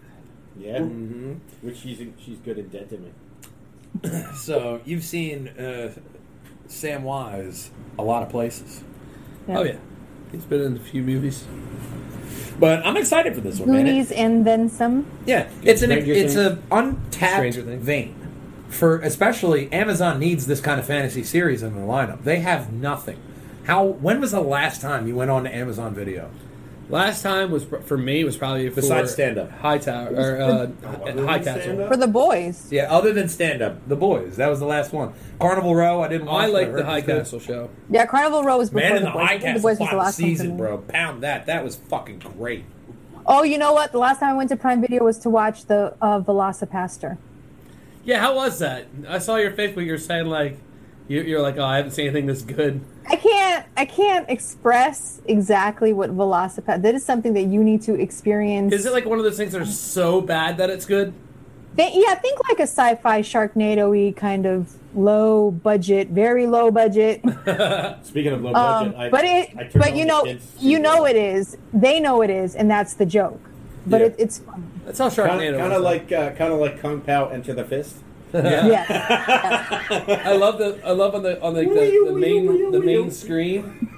Yeah, 0.68 0.80
Mm-hmm. 0.80 1.34
which 1.62 1.78
she's 1.78 2.00
she's 2.20 2.38
good 2.40 2.58
in 2.58 2.68
Dead 2.68 2.90
to 2.90 2.98
Me. 2.98 3.10
So 4.36 4.82
you've 4.86 5.04
seen 5.04 5.48
uh, 5.50 5.94
Samwise 6.68 7.70
a 7.98 8.04
lot 8.04 8.24
of 8.24 8.30
places, 8.30 8.84
ever- 9.48 9.60
Oh 9.60 9.64
yeah, 9.64 9.78
he's 10.32 10.44
been 10.46 10.62
in 10.62 10.76
a 10.76 10.80
few 10.80 11.02
movies. 11.04 11.46
but 12.60 12.86
I'm 12.86 12.98
excited 12.98 13.34
for 13.36 13.42
this 13.42 13.60
one, 13.60 13.72
man. 13.72 14.06
And 14.16 14.46
then 14.46 14.70
some. 14.70 15.06
Yeah, 15.26 15.48
it's 15.64 15.82
an 15.82 15.90
Stranger 15.92 16.12
it's 16.14 16.34
Things. 16.36 16.46
a 16.48 16.60
untapped 16.72 17.34
Stranger 17.54 17.62
vein 17.78 18.14
for 18.70 19.00
especially 19.00 19.72
Amazon 19.72 20.20
needs 20.20 20.46
this 20.46 20.60
kind 20.60 20.80
of 20.80 20.86
fantasy 20.86 21.24
series 21.24 21.64
in 21.64 21.74
their 21.76 21.86
lineup. 21.86 22.24
They 22.24 22.40
have 22.40 22.74
nothing. 22.74 23.18
How? 23.64 23.86
When 23.86 24.20
was 24.20 24.32
the 24.32 24.42
last 24.42 24.82
time 24.82 25.08
you 25.08 25.16
went 25.16 25.32
on 25.32 25.46
to 25.46 25.56
Amazon 25.56 25.94
Video? 25.96 26.30
Last 26.90 27.22
time 27.22 27.52
was 27.52 27.66
pr- 27.66 27.78
for 27.80 27.98
me 27.98 28.24
was 28.24 28.38
probably 28.38 28.70
for 28.70 28.76
Besides 28.76 29.12
stand-up. 29.12 29.52
High 29.52 29.78
Tower 29.78 30.08
or 30.16 30.42
uh, 30.42 30.68
High 31.26 31.40
Castle. 31.40 31.62
stand-up? 31.62 31.90
For 31.90 31.98
the 31.98 32.08
boys. 32.08 32.72
Yeah, 32.72 32.90
other 32.92 33.12
than 33.12 33.28
stand 33.28 33.62
up, 33.62 33.86
The 33.90 33.98
Boys. 33.98 34.38
That 34.38 34.48
was 34.48 34.60
the 34.60 34.66
last 34.66 34.94
one. 34.94 35.14
Carnival 35.40 35.76
Row. 35.76 36.02
I 36.02 36.08
didn't. 36.08 36.28
watch 36.28 36.46
I 36.46 36.48
it, 36.48 36.54
like 36.54 36.68
heard 36.68 36.76
the 36.76 36.80
it 36.80 36.86
High 36.86 36.96
was 36.96 37.04
good. 37.04 37.18
Castle 37.20 37.40
show. 37.42 37.70
Yeah, 37.90 38.06
Carnival 38.06 38.44
Row 38.44 38.58
was 38.58 38.70
before 38.70 38.88
Man 38.90 38.98
in 38.98 39.04
the 39.04 39.10
the 39.10 39.14
boys. 39.18 39.28
High 39.28 39.34
I 39.34 39.40
think 39.40 39.44
Castle 39.44 39.60
the 39.60 39.62
boys 39.68 39.80
was 39.80 39.90
the 39.90 39.96
last 39.98 39.98
one 39.98 40.12
for 40.12 40.12
season, 40.14 40.52
me. 40.52 40.58
bro. 40.58 40.78
Pound 40.78 41.24
that. 41.24 41.46
That 41.48 41.64
was 41.66 41.76
fucking 41.76 42.20
great. 42.20 42.64
Oh, 43.26 43.44
you 43.44 43.58
know 43.58 43.74
what? 43.74 43.92
The 43.92 43.98
last 43.98 44.22
time 44.22 44.30
I 44.30 44.38
went 44.38 44.50
to 44.52 44.56
Prime 44.56 44.80
Video 44.80 45.04
was 45.04 45.20
to 45.20 45.30
watch 45.30 45.66
the 45.66 45.94
uh, 46.02 46.22
VelociPastor. 46.22 47.18
Yeah, 48.06 48.20
how 48.22 48.36
was 48.36 48.60
that? 48.60 48.86
I 49.10 49.20
saw 49.20 49.36
your 49.36 49.52
Facebook. 49.52 49.86
You're 49.86 49.98
saying 49.98 50.28
like 50.28 50.54
you, 50.54 50.58
you're 51.08 51.42
like, 51.42 51.58
oh, 51.58 51.64
I 51.64 51.78
haven't 51.78 51.92
seen 51.92 52.06
anything 52.08 52.26
this 52.26 52.42
good. 52.42 52.82
I 53.10 53.16
can't 53.16 53.66
I 53.78 53.86
can't 53.86 54.30
express 54.30 55.22
exactly 55.26 55.94
what 55.94 56.10
VelociPastor. 56.16 56.82
That 56.82 56.96
is 56.96 57.06
something 57.06 57.34
that 57.34 57.44
you 57.44 57.64
need 57.64 57.82
to 57.84 57.94
experience. 57.96 58.74
Is 58.74 58.86
it 58.86 58.92
like 58.94 59.06
one 59.06 59.18
of 59.18 59.24
those 59.24 59.38
things 59.38 59.54
that 59.54 59.62
are 59.62 59.66
so 59.66 60.20
bad 60.22 60.58
that 60.58 60.70
it's 60.70 60.86
good? 60.86 61.14
Th- 61.78 61.94
yeah, 61.94 62.16
think 62.16 62.40
like 62.50 62.60
a 62.60 62.64
sci-fi 62.64 63.22
Sharknado-y 63.22 64.14
kind 64.18 64.46
of 64.48 64.74
low 64.96 65.52
budget, 65.52 66.10
very 66.10 66.48
low 66.48 66.72
budget. 66.72 67.22
Speaking 68.04 68.34
of 68.34 68.42
low 68.42 68.54
Um, 68.56 68.92
budget, 68.92 68.96
I, 68.98 69.10
but 69.10 69.26
it, 69.26 69.50
I 69.56 69.64
turned 69.64 69.72
but 69.76 69.96
you 69.96 70.04
know, 70.06 70.24
kids 70.24 70.56
you 70.60 70.80
know 70.80 71.06
it 71.06 71.16
is. 71.16 71.56
They 71.74 72.00
know 72.00 72.22
it 72.24 72.30
is, 72.32 72.56
and 72.56 72.70
that's 72.70 72.96
the 72.96 73.06
joke. 73.06 73.40
But 73.86 74.02
Yeah. 74.02 74.08
it, 74.08 74.16
it's 74.18 74.40
fun. 74.40 74.70
That's 74.86 74.98
how 75.00 75.10
Sharknado. 75.10 75.58
Kind 75.60 75.74
of 75.74 75.82
like 75.84 76.12
uh, 76.12 76.32
kind 76.32 76.52
of 76.52 76.60
like 76.60 76.80
Kung 76.82 77.00
Pao 77.02 77.28
Enter 77.30 77.54
the 77.54 77.64
Fist. 77.64 77.98
Yes. 78.44 78.88
I 80.26 80.34
love 80.34 80.58
the 80.58 80.80
I 80.86 80.92
love 80.92 81.16
on 81.16 81.24
the 81.24 81.42
on 81.42 81.56
like 81.56 81.68
the, 81.70 82.06
the 82.08 82.14
main 82.14 82.72
the 82.72 82.80
main 82.80 83.12
screen. 83.12 83.90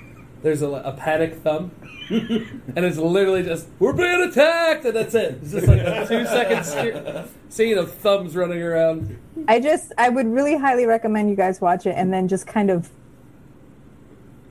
There's 0.41 0.62
a, 0.62 0.69
a 0.69 0.93
panic 0.93 1.36
thumb, 1.41 1.71
and 2.10 2.86
it's 2.86 2.97
literally 2.97 3.43
just 3.43 3.67
we're 3.80 3.93
being 3.93 4.21
attacked, 4.21 4.86
and 4.86 4.95
that's 4.95 5.13
it. 5.13 5.39
It's 5.41 5.52
just 5.52 5.67
like 5.67 5.82
a 5.82 6.08
two 6.08 6.25
second 6.25 6.63
sc- 6.63 7.30
scene 7.49 7.78
of 7.78 7.93
thumbs 7.93 8.36
running 8.36 8.62
around. 8.62 9.17
I 9.47 9.60
just 9.60 9.91
I 9.97 10.10
would 10.10 10.28
really 10.28 10.58
highly 10.58 10.86
recommend 10.86 11.30
you 11.30 11.36
guys 11.36 11.60
watch 11.60 11.86
it, 11.86 11.95
and 11.97 12.13
then 12.13 12.28
just 12.28 12.47
kind 12.47 12.69
of 12.69 12.89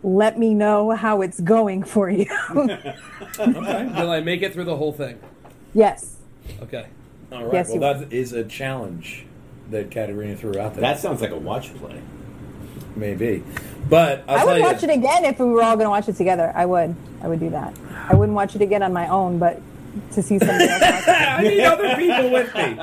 let 0.02 0.38
me 0.38 0.54
know 0.54 0.90
how 0.90 1.22
it's 1.22 1.40
going 1.40 1.82
for 1.82 2.10
you. 2.10 2.26
Will 2.54 4.10
I 4.10 4.20
make 4.20 4.42
it 4.42 4.52
through 4.52 4.64
the 4.64 4.76
whole 4.76 4.92
thing? 4.92 5.18
yes. 5.74 6.16
Okay. 6.62 6.86
All 7.32 7.44
right. 7.44 7.52
Yes, 7.52 7.68
well, 7.68 7.74
you 7.74 7.80
that 8.06 8.12
is 8.12 8.32
a 8.32 8.44
challenge 8.44 9.26
that 9.70 9.90
Katerina 9.90 10.36
threw 10.36 10.58
out 10.58 10.74
there. 10.74 10.82
That 10.82 10.98
sounds 10.98 11.20
like 11.20 11.30
a 11.30 11.36
watch 11.36 11.74
play. 11.76 12.00
maybe, 12.96 13.42
but 13.88 14.24
I'll 14.28 14.34
I 14.34 14.38
tell 14.38 14.46
would 14.48 14.56
you, 14.56 14.62
watch 14.62 14.82
it 14.82 14.90
again 14.90 15.24
if 15.24 15.38
we 15.38 15.46
were 15.46 15.62
all 15.62 15.76
going 15.76 15.86
to 15.86 15.90
watch 15.90 16.08
it 16.08 16.16
together. 16.16 16.52
I 16.54 16.66
would. 16.66 16.94
I 17.22 17.28
would 17.28 17.40
do 17.40 17.50
that. 17.50 17.74
I 18.08 18.14
wouldn't 18.14 18.34
watch 18.36 18.54
it 18.54 18.62
again 18.62 18.82
on 18.82 18.92
my 18.92 19.08
own, 19.08 19.38
but 19.38 19.60
to 20.12 20.22
see 20.22 20.38
somebody 20.38 20.68
else. 20.68 20.82
I 21.08 21.42
need 21.42 21.60
other 21.64 21.96
people 21.96 22.30
with 22.30 22.54
me. 22.54 22.76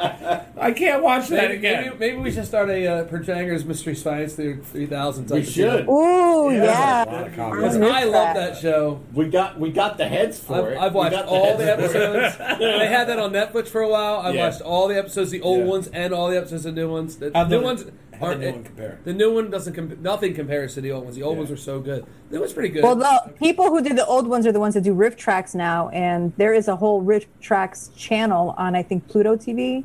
I 0.58 0.72
can't 0.72 1.04
watch 1.04 1.28
that 1.30 1.50
Maybe, 1.50 1.56
again. 1.58 1.84
maybe, 1.84 1.98
maybe 1.98 2.18
we 2.18 2.32
should 2.32 2.46
start 2.46 2.70
a 2.70 2.88
uh, 2.88 3.06
Perjanger's 3.06 3.66
Mystery 3.66 3.96
Science 3.96 4.34
Theater 4.36 4.62
3000. 4.64 5.30
We 5.30 5.40
of 5.40 5.48
should. 5.48 5.86
deal. 5.86 5.94
Ooh, 5.94 6.50
a 6.50 6.54
yeah. 6.56 7.04
lot 7.08 7.26
Because 7.26 7.78
I 7.78 8.04
love 8.04 8.36
that. 8.36 8.54
that 8.54 8.58
show. 8.62 9.02
We 9.14 9.30
got 9.30 9.60
we 9.60 9.72
got 9.72 9.98
the 9.98 10.08
heads 10.08 10.40
for 10.40 10.56
I've, 10.68 10.74
it. 10.74 10.78
I've 10.78 10.94
We 10.94 10.98
watched 11.00 11.12
got 11.16 11.26
all 11.26 11.58
the 11.58 11.64
heads 11.66 11.92
for 11.92 11.98
it. 11.98 12.16
episodes. 12.16 12.60
they 12.60 12.88
had 12.88 13.08
that 13.10 13.20
on 13.20 13.32
Netflix 13.32 13.68
for 13.68 13.82
a 13.82 13.90
while. 13.90 14.18
I've 14.20 14.36
Yeah. 14.36 14.48
watched 14.50 14.62
all 14.62 14.88
the 14.88 14.98
episodes, 14.98 15.32
the 15.32 15.42
old 15.42 15.60
Yeah. 15.60 15.66
ones 15.66 15.88
and 15.94 16.14
all 16.14 16.30
the 16.30 16.38
episodes, 16.38 16.64
the 16.64 16.72
new 16.72 16.90
ones. 16.92 17.18
The 17.18 17.32
How'd 17.34 17.50
new 17.50 17.60
the, 17.60 17.64
ones. 17.64 17.86
How 18.20 18.34
did 18.34 18.42
no 18.42 18.52
one 18.52 18.64
compare? 18.64 19.00
The 19.04 19.14
new 19.14 19.34
one 19.34 19.50
doesn't. 19.50 19.74
Com- 19.74 19.98
nothing 20.02 20.34
compares 20.34 20.74
to 20.76 20.82
the 20.82 20.92
old 20.92 21.04
ones. 21.06 21.16
The 21.16 21.24
old 21.24 21.34
Yeah. 21.36 21.40
ones 21.40 21.50
were 21.52 21.58
so 21.58 21.80
good. 21.80 22.06
The 22.30 22.40
was 22.40 22.54
pretty 22.54 22.70
good. 22.70 22.84
Well, 22.84 22.96
the 22.96 23.34
people 23.40 23.66
who 23.70 23.82
did 23.82 23.96
the 23.98 24.06
old 24.06 24.28
ones 24.28 24.46
are 24.48 24.52
the 24.52 24.60
ones 24.60 24.74
that 24.74 24.82
do 24.84 24.94
RiffTrax 24.96 25.56
now, 25.56 25.90
and 25.90 26.34
there 26.38 26.54
is 26.54 26.68
a 26.68 26.76
whole 26.76 27.02
riff 27.02 27.26
tracks 27.42 27.90
channel 27.96 28.54
on 28.58 28.76
I 28.76 28.84
think 28.84 29.08
Pluto 29.08 29.36
TV 29.36 29.84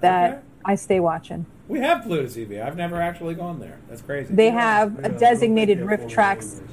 that 0.00 0.30
Okay. 0.30 0.38
I 0.64 0.74
stay 0.74 1.00
watching. 1.00 1.46
We 1.68 1.80
have 1.80 2.02
Pluto 2.02 2.24
TV. 2.24 2.60
I've 2.60 2.76
never 2.76 3.00
actually 3.00 3.34
gone 3.34 3.60
there. 3.60 3.78
That's 3.88 4.02
crazy. 4.02 4.34
They 4.34 4.50
have 4.50 4.94
Yeah, 5.00 5.06
a 5.08 5.14
I 5.14 5.16
designated 5.16 5.78
don't 5.78 5.88
RiffTrax 5.88 6.58
full 6.58 6.66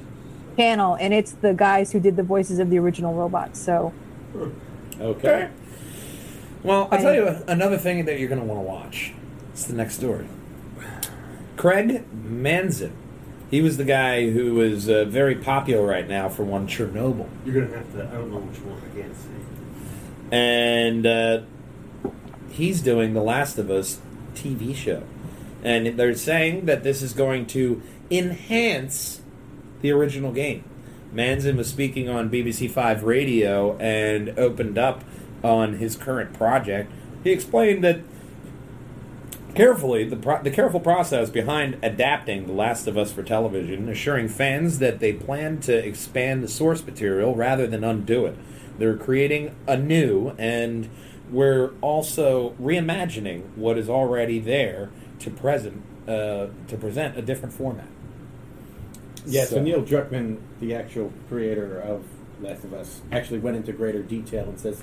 channel, 0.56 0.96
and 1.00 1.14
it's 1.14 1.32
the 1.32 1.54
guys 1.54 1.92
who 1.92 2.00
did 2.00 2.16
the 2.16 2.22
voices 2.22 2.58
of 2.58 2.70
the 2.70 2.78
original 2.78 3.14
robots. 3.14 3.58
So 3.60 3.92
Okay. 5.00 5.48
Well, 6.62 6.88
I'll 6.92 6.98
tell 7.00 7.14
you 7.14 7.26
another 7.48 7.78
thing 7.78 8.04
that 8.04 8.18
you're 8.20 8.28
going 8.28 8.40
to 8.40 8.46
want 8.46 8.58
to 8.60 8.66
watch. 8.68 9.14
It's 9.52 9.64
the 9.64 9.72
next 9.74 9.94
story. 9.94 10.26
Craig 11.60 12.06
Mazin. 12.10 12.96
He 13.50 13.60
was 13.60 13.76
the 13.76 13.84
guy 13.84 14.30
who 14.30 14.62
is 14.62 14.88
uh, 14.88 15.04
very 15.04 15.34
popular 15.34 15.86
right 15.86 16.08
now 16.08 16.30
for 16.30 16.42
one 16.42 16.66
Chernobyl. 16.66 17.28
You're 17.44 17.66
gonna 17.66 17.76
have 17.76 17.92
to. 17.92 18.08
I 18.08 18.12
don't 18.12 18.30
know 18.30 18.38
which 18.38 18.60
one. 18.60 18.80
I 18.80 18.98
can't 18.98 19.14
see. 19.14 19.28
and 20.34 21.06
uh, 21.06 21.42
he's 22.50 22.80
doing 22.80 23.12
the 23.12 23.20
Last 23.20 23.58
of 23.58 23.70
Us 23.70 24.00
TV 24.34 24.74
show, 24.74 25.02
and 25.62 25.98
they're 25.98 26.14
saying 26.14 26.64
that 26.64 26.82
this 26.82 27.02
is 27.02 27.12
going 27.12 27.44
to 27.48 27.82
enhance 28.10 29.20
the 29.82 29.90
original 29.90 30.32
game. 30.32 30.64
Mazin 31.12 31.58
was 31.58 31.68
speaking 31.68 32.08
on 32.08 32.30
BBC 32.30 32.70
Five 32.70 33.02
Radio 33.02 33.76
and 33.76 34.30
opened 34.38 34.78
up 34.78 35.04
on 35.44 35.74
his 35.74 35.94
current 35.94 36.32
project. 36.32 36.90
He 37.22 37.32
explained 37.32 37.84
that 37.84 38.00
carefully 39.54 40.04
the 40.04 40.16
pro- 40.16 40.42
the 40.42 40.50
careful 40.50 40.80
process 40.80 41.30
behind 41.30 41.78
adapting 41.82 42.46
The 42.46 42.52
Last 42.52 42.86
of 42.86 42.96
Us 42.96 43.12
for 43.12 43.22
television, 43.22 43.88
assuring 43.88 44.28
fans 44.28 44.78
that 44.78 45.00
they 45.00 45.12
plan 45.12 45.58
to 45.60 45.76
expand 45.76 46.42
the 46.42 46.48
source 46.48 46.84
material 46.84 47.34
rather 47.34 47.66
than 47.66 47.84
undo 47.84 48.26
it. 48.26 48.36
They're 48.78 48.96
creating 48.96 49.54
anew, 49.66 50.34
and 50.38 50.88
we're 51.30 51.70
also 51.80 52.50
reimagining 52.60 53.54
what 53.56 53.76
is 53.78 53.88
already 53.88 54.38
there 54.38 54.90
to 55.20 55.30
present 55.30 55.82
uh, 56.08 56.46
to 56.68 56.76
present 56.78 57.16
a 57.18 57.22
different 57.22 57.54
format. 57.54 57.86
Yeah, 59.26 59.44
so 59.44 59.56
So- 59.56 59.62
Neil 59.62 59.82
Druckmann, 59.82 60.38
the 60.60 60.74
actual 60.74 61.12
creator 61.28 61.78
of 61.78 62.04
Last 62.40 62.64
of 62.64 62.72
Us, 62.72 63.02
actually 63.12 63.38
went 63.38 63.56
into 63.56 63.72
greater 63.72 64.02
detail 64.02 64.44
and 64.48 64.58
says 64.58 64.82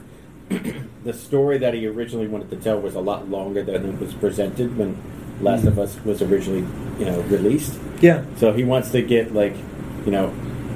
the 1.03 1.13
story 1.13 1.57
that 1.59 1.73
he 1.73 1.87
originally 1.87 2.27
wanted 2.27 2.49
to 2.51 2.55
tell 2.57 2.79
was 2.79 2.95
a 2.95 2.99
lot 2.99 3.29
longer 3.29 3.63
than 3.63 3.85
it 3.85 3.99
was 3.99 4.13
presented 4.13 4.77
when 4.77 4.97
Last 5.41 5.65
of 5.65 5.77
Us 5.77 5.99
was 6.03 6.21
originally, 6.21 6.65
you 6.99 7.05
know, 7.05 7.19
released. 7.23 7.79
Yeah, 8.01 8.23
So 8.37 8.53
he 8.53 8.63
wants 8.63 8.91
to 8.91 9.01
get 9.01 9.33
like, 9.33 9.55
you 10.05 10.11
know, 10.11 10.33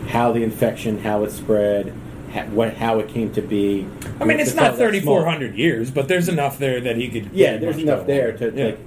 how 0.09 0.31
the 0.31 0.43
infection, 0.43 0.99
how 0.99 1.23
it 1.23 1.31
spread, 1.31 1.93
ha- 2.33 2.45
what 2.47 2.75
how 2.75 2.99
it 2.99 3.07
came 3.09 3.31
to 3.33 3.41
be. 3.41 3.87
I 4.19 4.25
mean 4.25 4.39
it's 4.39 4.53
not 4.55 4.75
thirty 4.75 4.99
four 4.99 5.25
hundred 5.25 5.55
years, 5.55 5.89
but 5.91 6.07
there's 6.07 6.27
enough 6.27 6.57
there 6.59 6.81
that 6.81 6.97
he 6.97 7.09
could. 7.09 7.31
Yeah, 7.31 7.57
there's 7.57 7.77
enough 7.77 8.05
there 8.07 8.35
to 8.37 8.51
Yeah. 8.53 8.65
like, 8.65 8.79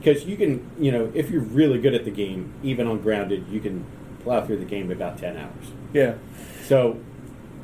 because 0.00 0.24
you 0.24 0.36
can, 0.36 0.68
you 0.80 0.90
know, 0.90 1.12
if 1.14 1.30
you're 1.30 1.42
really 1.42 1.78
good 1.80 1.94
at 1.94 2.04
the 2.04 2.10
game, 2.10 2.52
even 2.64 2.88
on 2.88 3.00
grounded, 3.00 3.44
you 3.48 3.60
can 3.60 3.84
plow 4.24 4.44
through 4.44 4.58
the 4.58 4.64
game 4.64 4.90
in 4.90 4.96
about 4.96 5.18
ten 5.18 5.36
hours. 5.36 5.66
yeah. 5.92 6.14
So, 6.66 6.98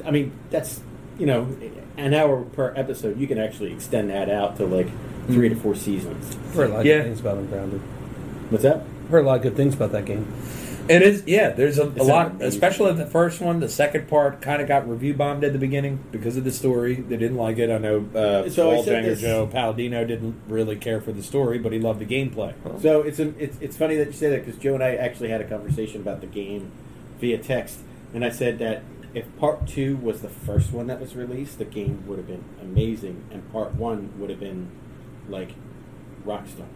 I 0.04 0.10
mean, 0.10 0.32
that's 0.50 0.80
you 1.18 1.26
know, 1.26 1.48
an 1.96 2.14
hour 2.14 2.42
per 2.44 2.72
episode. 2.76 3.18
You 3.18 3.26
can 3.26 3.38
actually 3.38 3.72
extend 3.72 4.10
that 4.10 4.30
out 4.30 4.56
to 4.58 4.66
like 4.66 4.88
three 5.26 5.48
to 5.48 5.54
four 5.56 5.74
seasons. 5.74 6.36
heard 6.54 6.70
a 6.70 6.72
lot 6.72 6.80
of 6.80 6.86
Yeah. 6.86 6.98
good 6.98 7.04
things 7.04 7.20
about 7.20 7.38
Ungrounded. 7.38 7.80
What's 8.50 8.62
that? 8.62 8.82
Heard 9.10 9.24
a 9.24 9.26
lot 9.26 9.36
of 9.36 9.42
good 9.42 9.56
things 9.56 9.74
about 9.74 9.92
that 9.92 10.04
game. 10.04 10.26
It 10.88 11.02
is, 11.02 11.22
yeah. 11.26 11.50
There's 11.50 11.76
a, 11.76 11.82
a 11.82 11.86
It's 11.90 12.04
lot, 12.06 12.28
amazing. 12.30 12.48
especially 12.48 12.92
the 12.94 13.04
first 13.04 13.42
one. 13.42 13.60
The 13.60 13.68
second 13.68 14.08
part 14.08 14.40
kind 14.40 14.62
of 14.62 14.68
got 14.68 14.88
review 14.88 15.12
bombed 15.12 15.44
at 15.44 15.52
the 15.52 15.58
beginning 15.58 15.98
because 16.12 16.38
of 16.38 16.44
the 16.44 16.50
story. 16.50 16.94
They 16.94 17.18
didn't 17.18 17.36
like 17.36 17.58
it. 17.58 17.68
I 17.70 17.76
know 17.76 18.06
uh, 18.14 18.48
So 18.48 18.70
I 18.70 18.80
said 18.82 19.02
Walljanger 19.04 19.06
this- 19.06 19.20
Joe 19.20 19.46
Palladino 19.46 20.04
didn't 20.06 20.36
really 20.48 20.76
care 20.76 21.02
for 21.02 21.12
the 21.12 21.22
story, 21.22 21.58
but 21.58 21.72
he 21.72 21.78
loved 21.78 22.00
the 22.00 22.06
gameplay. 22.06 22.54
So 22.80 23.02
it's 23.02 23.18
a, 23.18 23.34
it's 23.38 23.58
it's 23.60 23.76
funny 23.76 23.96
that 23.96 24.06
you 24.06 24.12
say 24.14 24.30
that 24.30 24.46
because 24.46 24.58
Joe 24.58 24.72
and 24.74 24.82
I 24.82 24.94
actually 24.94 25.28
had 25.28 25.42
a 25.42 25.44
conversation 25.48 26.00
about 26.00 26.22
the 26.22 26.26
game 26.26 26.70
via 27.20 27.36
text, 27.36 27.80
and 28.14 28.24
I 28.24 28.30
said 28.30 28.58
that 28.60 28.82
if 29.14 29.24
part 29.38 29.66
two 29.66 29.96
was 29.96 30.20
the 30.22 30.28
first 30.28 30.72
one 30.72 30.86
that 30.88 31.00
was 31.00 31.16
released, 31.16 31.58
the 31.58 31.64
game 31.64 32.04
would 32.06 32.18
have 32.18 32.26
been 32.26 32.44
amazing, 32.60 33.24
and 33.30 33.50
part 33.52 33.74
one 33.74 34.10
would 34.18 34.30
have 34.30 34.40
been 34.40 34.68
like 35.28 35.50
rockstar. 36.26 36.66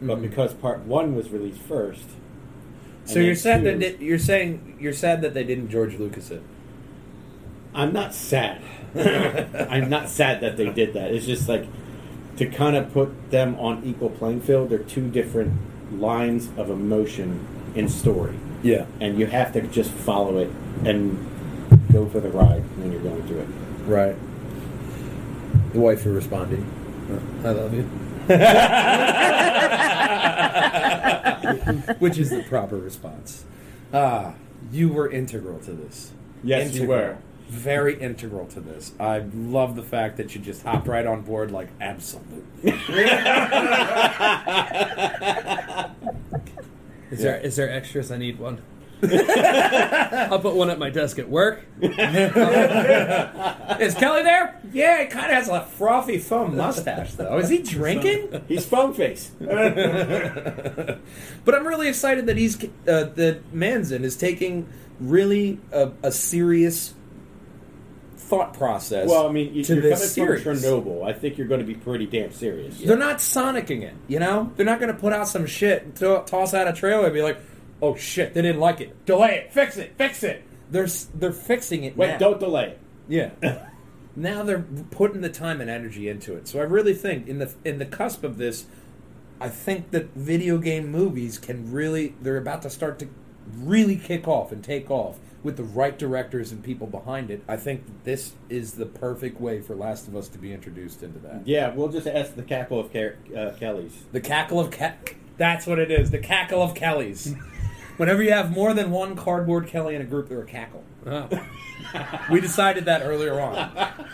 But 0.00 0.18
Mhm. 0.18 0.22
because 0.22 0.54
part 0.54 0.80
one 0.80 1.14
was 1.14 1.30
released 1.30 1.60
first, 1.60 2.04
So 3.04 3.18
you're 3.20 3.34
sad 3.34 3.62
two- 3.64 3.78
that 3.78 4.00
you're 4.00 4.18
saying 4.18 4.76
you're 4.80 4.92
sad 4.92 5.22
that 5.22 5.34
they 5.34 5.42
didn't 5.44 5.68
George 5.70 5.98
Lucas 5.98 6.30
it. 6.30 6.42
I'm 7.74 7.92
not 7.92 8.14
sad. 8.14 8.58
I'm 8.94 9.88
not 9.88 10.08
sad 10.08 10.40
that 10.40 10.56
they 10.56 10.70
did 10.70 10.92
that. 10.94 11.12
It's 11.12 11.26
just 11.26 11.48
like 11.48 11.64
to 12.36 12.46
kind 12.46 12.76
of 12.76 12.92
put 12.92 13.30
them 13.30 13.56
on 13.58 13.82
equal 13.84 14.10
playing 14.10 14.40
field. 14.40 14.70
They're 14.70 14.78
two 14.78 15.08
different 15.08 15.52
lines 15.98 16.48
of 16.56 16.70
emotion 16.70 17.40
in 17.74 17.88
story, 17.88 18.34
Yeah, 18.62 18.84
and 19.00 19.18
you 19.18 19.26
have 19.26 19.52
to 19.54 19.62
just 19.62 19.90
follow 19.90 20.38
it 20.38 20.50
and 20.84 21.18
go 21.92 22.08
for 22.08 22.20
the 22.20 22.30
ride 22.30 22.62
when 22.78 22.90
you're 22.92 23.02
going 23.02 23.22
through 23.26 23.40
it. 23.40 23.48
right. 23.86 24.16
The 25.72 25.80
wife 25.80 26.04
are 26.06 26.12
responding. 26.12 26.66
I 27.44 27.50
love 27.50 27.72
you. 27.74 27.82
Which 31.98 32.18
is 32.18 32.30
the 32.30 32.42
proper 32.44 32.76
response. 32.76 33.44
Ah, 33.92 34.34
you 34.70 34.88
were 34.90 35.10
integral 35.10 35.58
to 35.60 35.72
this. 35.72 36.12
Yes, 36.42 36.74
you 36.74 36.86
were. 36.88 37.18
Very 37.48 37.98
integral 38.00 38.46
to 38.48 38.60
this. 38.60 38.92
I 38.98 39.18
love 39.34 39.76
the 39.76 39.82
fact 39.82 40.16
that 40.16 40.34
you 40.34 40.40
just 40.40 40.62
hopped 40.62 40.86
right 40.86 41.06
on 41.06 41.20
board 41.22 41.50
like 41.50 41.68
absolutely. 41.80 42.72
Is 47.10 47.20
there 47.20 47.38
is 47.40 47.56
there 47.56 47.68
extras? 47.70 48.10
I 48.10 48.16
need 48.16 48.38
one. 48.38 48.62
I'll 49.02 50.38
put 50.38 50.54
one 50.54 50.70
at 50.70 50.78
my 50.78 50.90
desk 50.90 51.18
at 51.18 51.28
work. 51.28 51.64
Is 51.80 51.92
Kelly 53.94 54.22
there? 54.22 54.60
Yeah, 54.72 55.00
he 55.02 55.06
kind 55.08 55.26
of 55.26 55.32
has 55.32 55.48
a 55.48 55.62
frothy 55.64 56.18
foam 56.18 56.56
mustache, 56.56 57.14
though. 57.14 57.38
Is 57.38 57.48
he 57.48 57.58
drinking? 57.62 58.44
He's 58.48 58.64
foam 58.64 58.94
face. 58.94 59.30
but 59.40 61.00
I'm 61.54 61.66
really 61.66 61.88
excited 61.88 62.26
that 62.26 62.36
he's 62.36 62.62
uh, 62.62 63.04
that 63.14 63.52
Mazin 63.52 64.04
is 64.04 64.16
taking 64.16 64.66
really 65.00 65.58
a, 65.72 65.90
a 66.02 66.12
serious 66.12 66.94
thought 68.16 68.54
process. 68.54 69.08
Well, 69.08 69.26
I 69.28 69.32
mean, 69.32 69.52
you- 69.54 69.64
to 69.64 69.74
you're 69.74 69.82
this 69.82 70.14
coming 70.14 70.38
series. 70.38 70.42
from 70.42 70.56
Chernobyl. 70.56 71.04
I 71.06 71.12
think 71.12 71.36
you're 71.38 71.48
going 71.48 71.60
to 71.60 71.66
be 71.66 71.74
pretty 71.74 72.06
damn 72.06 72.32
serious. 72.32 72.78
They're 72.78 72.96
not 72.96 73.18
sonicking 73.18 73.82
it, 73.82 73.94
you 74.08 74.18
know. 74.20 74.52
They're 74.56 74.64
not 74.66 74.78
going 74.80 74.92
to 74.94 74.98
put 74.98 75.12
out 75.12 75.28
some 75.28 75.44
shit, 75.46 75.82
and 75.82 75.94
throw, 75.94 76.22
toss 76.22 76.54
out 76.54 76.66
a 76.68 76.72
trailer, 76.72 77.04
and 77.06 77.14
be 77.14 77.20
like, 77.22 77.38
"Oh 77.82 77.94
shit, 77.96 78.32
they 78.32 78.40
didn't 78.42 78.60
like 78.60 78.80
it. 78.80 79.04
Delay 79.04 79.34
it, 79.36 79.52
fix 79.52 79.76
it, 79.76 79.94
fix 79.98 80.22
it." 80.22 80.42
They're 80.70 80.84
s- 80.84 81.08
they're 81.14 81.32
fixing 81.32 81.84
it. 81.84 81.96
Wait, 81.96 82.12
now. 82.12 82.18
don't 82.18 82.40
delay 82.40 82.68
it. 82.68 82.78
Yeah. 83.08 83.30
now 84.16 84.42
they're 84.42 84.64
putting 84.90 85.20
the 85.20 85.28
time 85.28 85.60
and 85.60 85.68
energy 85.68 86.08
into 86.08 86.34
it. 86.34 86.48
So 86.48 86.60
I 86.60 86.62
really 86.62 86.94
think 86.94 87.28
in 87.28 87.38
the 87.38 87.52
in 87.64 87.78
the 87.78 87.84
cusp 87.86 88.24
of 88.24 88.38
this, 88.38 88.64
I 89.40 89.48
think 89.48 89.90
that 89.90 90.14
video 90.14 90.56
game 90.58 90.90
movies 90.90 91.38
can 91.38 91.70
really 91.72 92.14
they're 92.22 92.38
about 92.38 92.62
to 92.62 92.70
start 92.70 92.98
to 93.00 93.08
really 93.58 93.96
kick 93.96 94.26
off 94.28 94.52
and 94.52 94.62
take 94.62 94.90
off 94.90 95.18
with 95.42 95.56
the 95.56 95.64
right 95.64 95.98
directors 95.98 96.52
and 96.52 96.62
people 96.62 96.86
behind 96.86 97.28
it. 97.30 97.42
I 97.48 97.56
think 97.56 97.82
this 98.04 98.32
is 98.48 98.74
the 98.74 98.86
perfect 98.86 99.40
way 99.40 99.60
for 99.60 99.74
Last 99.74 100.06
of 100.06 100.14
Us 100.14 100.28
to 100.28 100.38
be 100.38 100.52
introduced 100.52 101.02
into 101.02 101.18
that. 101.18 101.42
Yeah, 101.46 101.74
we'll 101.74 101.88
just 101.88 102.06
ask 102.06 102.36
the 102.36 102.44
cackle 102.44 102.78
of 102.78 102.92
Car- 102.92 103.16
uh, 103.36 103.50
Kelly's. 103.58 104.04
The 104.12 104.20
cackle 104.20 104.60
of 104.60 104.70
cat. 104.70 105.14
That's 105.38 105.66
what 105.66 105.80
it 105.80 105.90
is. 105.90 106.12
The 106.12 106.18
cackle 106.18 106.62
of 106.62 106.74
Kellys. 106.74 107.34
Whenever 107.96 108.22
you 108.22 108.32
have 108.32 108.50
more 108.50 108.74
than 108.74 108.90
one 108.90 109.16
cardboard 109.16 109.66
Kelly 109.66 109.94
in 109.94 110.00
a 110.02 110.04
group, 110.04 110.28
they're 110.28 110.42
a 110.42 110.46
cackle. 110.46 110.84
Oh. 111.06 111.28
We 112.30 112.40
decided 112.40 112.84
that 112.86 113.02
earlier 113.02 113.40
on. 113.40 113.54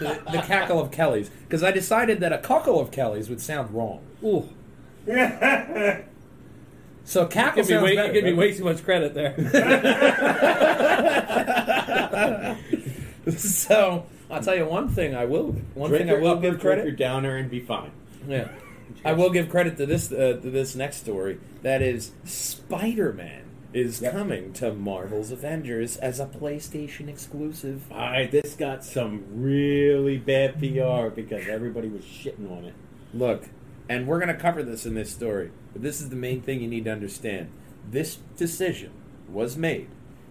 The, 0.01 0.20
the 0.33 0.43
cackle 0.43 0.81
of 0.81 0.91
Kellys. 0.91 1.31
Because 1.45 1.62
I 1.62 1.70
decided 1.70 2.20
that 2.20 2.33
a 2.33 2.39
cuckle 2.39 2.81
of 2.81 2.91
Kellys 2.91 3.29
would 3.29 3.41
sound 3.41 3.70
wrong. 3.74 4.01
Ooh. 4.24 4.49
So 7.05 7.24
cackle 7.26 7.62
Give 7.62 7.68
me, 7.68 7.72
sounds 7.74 7.85
way, 7.85 7.97
better. 7.97 8.12
give 8.12 8.24
me 8.24 8.35
way 8.35 8.53
too 8.53 8.64
much 8.64 8.85
credit 8.85 9.14
there. 9.14 9.35
so 13.39 14.05
I'll 14.31 14.43
tell 14.43 14.55
you 14.55 14.66
one 14.66 14.91
thing 14.91 15.14
I 15.14 15.24
will 15.24 15.53
one 15.72 15.89
Drink 15.89 16.07
thing 16.07 16.14
I 16.14 16.20
will 16.20 16.33
upper, 16.33 16.43
give 16.43 16.51
drink 16.51 16.61
credit. 16.61 16.85
your 16.85 16.95
downer, 16.95 17.37
and 17.37 17.51
be 17.51 17.61
fine. 17.61 17.93
Yeah. 18.26 18.49
I 19.07 19.14
will 19.14 19.31
give 19.31 19.49
credit 19.49 19.79
to 19.79 19.87
this 19.87 20.12
uh, 20.12 20.39
to 20.43 20.51
this 20.51 20.74
next 20.74 20.99
story. 20.99 21.41
That 21.62 21.81
is 21.81 22.12
Spider-Man 22.24 23.45
is 23.73 24.01
Yep. 24.01 24.12
coming 24.12 24.53
to 24.55 24.73
Marvel's 24.73 25.31
Avengers 25.31 25.97
as 25.99 26.19
a 26.21 26.27
PlayStation 26.27 27.09
exclusive. 27.09 27.83
All 27.91 27.99
right, 27.99 28.31
this 28.31 28.55
got 28.55 28.85
some 28.85 29.25
really 29.31 30.16
bad 30.16 30.59
PR 30.59 31.09
because 31.14 31.47
everybody 31.49 31.89
was 31.89 32.03
shitting 32.05 32.51
on 32.51 32.64
it. 32.64 32.75
Look, 33.12 33.49
and 33.89 34.07
we're 34.07 34.19
going 34.19 34.35
to 34.35 34.41
cover 34.41 34.62
this 34.62 34.87
in 34.87 34.95
this 34.95 35.11
story. 35.11 35.51
But 35.73 35.83
this 35.83 36.01
is 36.01 36.09
the 36.09 36.16
main 36.16 36.41
thing 36.41 36.61
you 36.61 36.69
need 36.69 36.85
to 36.85 36.93
understand. 36.93 37.49
This 37.91 38.16
decision 38.37 38.91
was 39.31 39.57
made 39.57 39.89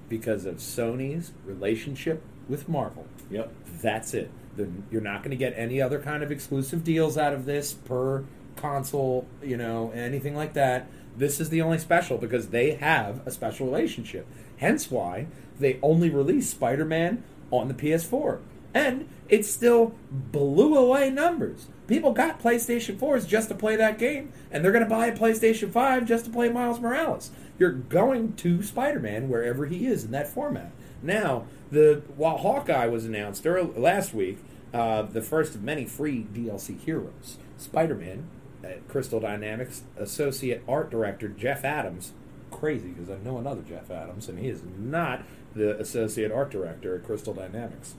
because 0.10 0.46
of 0.46 0.56
Sony's 0.58 1.32
relationship 1.46 2.22
with 2.50 2.68
Marvel. 2.70 3.06
Yep. 3.30 3.52
That's 3.82 4.14
it. 4.14 4.32
The, 4.56 4.70
you're 4.90 5.02
not 5.02 5.22
going 5.22 5.32
to 5.32 5.38
get 5.38 5.54
any 5.56 5.82
other 5.82 6.00
kind 6.00 6.24
of 6.24 6.32
exclusive 6.32 6.84
deals 6.84 7.18
out 7.18 7.34
of 7.34 7.46
this 7.46 7.74
per 7.74 8.24
console, 8.56 9.28
you 9.44 9.58
know, 9.58 9.92
anything 9.92 10.36
like 10.36 10.54
that. 10.54 10.88
This 11.18 11.40
is 11.40 11.50
the 11.50 11.62
only 11.62 11.80
special 11.80 12.18
because 12.18 12.50
they 12.50 12.76
have 12.76 13.26
a 13.26 13.32
special 13.32 13.66
relationship. 13.66 14.28
Hence 14.58 14.92
why 14.92 15.28
they 15.60 15.80
only 15.82 16.10
released 16.10 16.52
Spider 16.52 16.86
Man 16.86 17.24
on 17.52 17.68
the 17.68 17.74
PS4. 17.74 18.40
And 18.74 19.10
it 19.28 19.46
still 19.46 19.96
blew 20.12 20.76
away 20.76 21.10
numbers. 21.10 21.68
People 21.88 22.12
got 22.12 22.42
PlayStation 22.42 22.98
4s 22.98 23.28
just 23.28 23.50
to 23.50 23.56
play 23.56 23.76
that 23.78 23.98
game, 23.98 24.32
and 24.52 24.64
they're 24.64 24.72
going 24.74 24.84
to 24.84 24.90
buy 24.90 25.08
a 25.08 25.18
PlayStation 25.18 25.72
5 25.72 26.06
just 26.06 26.26
to 26.26 26.32
play 26.32 26.50
Miles 26.50 26.80
Morales. 26.80 27.32
You're 27.58 27.72
going 27.72 28.34
to 28.34 28.62
Spider 28.62 29.00
Man 29.00 29.30
wherever 29.30 29.66
he 29.66 29.88
is 29.88 30.04
in 30.04 30.12
that 30.12 30.28
format. 30.28 30.72
Now, 31.02 31.46
the 31.72 32.04
while 32.16 32.38
Hawkeye 32.38 32.88
was 32.88 33.06
announced 33.06 33.48
early, 33.48 33.80
last 33.80 34.14
week, 34.14 34.40
uh, 34.74 35.04
the 35.04 35.22
first 35.22 35.56
of 35.56 35.64
many 35.64 35.86
free 35.86 36.28
DLC 36.32 36.80
heroes, 36.80 37.38
Spider 37.58 37.96
Man, 37.96 38.28
at 38.68 38.88
Crystal 38.88 39.20
Dynamics 39.20 39.84
associate 39.98 40.64
art 40.68 40.90
director 40.90 41.28
Jeff 41.28 41.64
Adams, 41.64 42.14
crazy 42.52 42.90
because 42.90 43.10
I 43.10 43.18
know 43.24 43.38
another 43.38 43.62
Jeff 43.62 43.90
Adams, 43.90 44.30
and 44.30 44.40
he 44.40 44.50
is 44.50 44.62
not 44.78 45.24
the 45.56 45.80
associate 45.80 46.32
art 46.32 46.52
director 46.52 46.96
at 46.96 47.06
Crystal 47.06 47.34
Dynamics. 47.34 47.96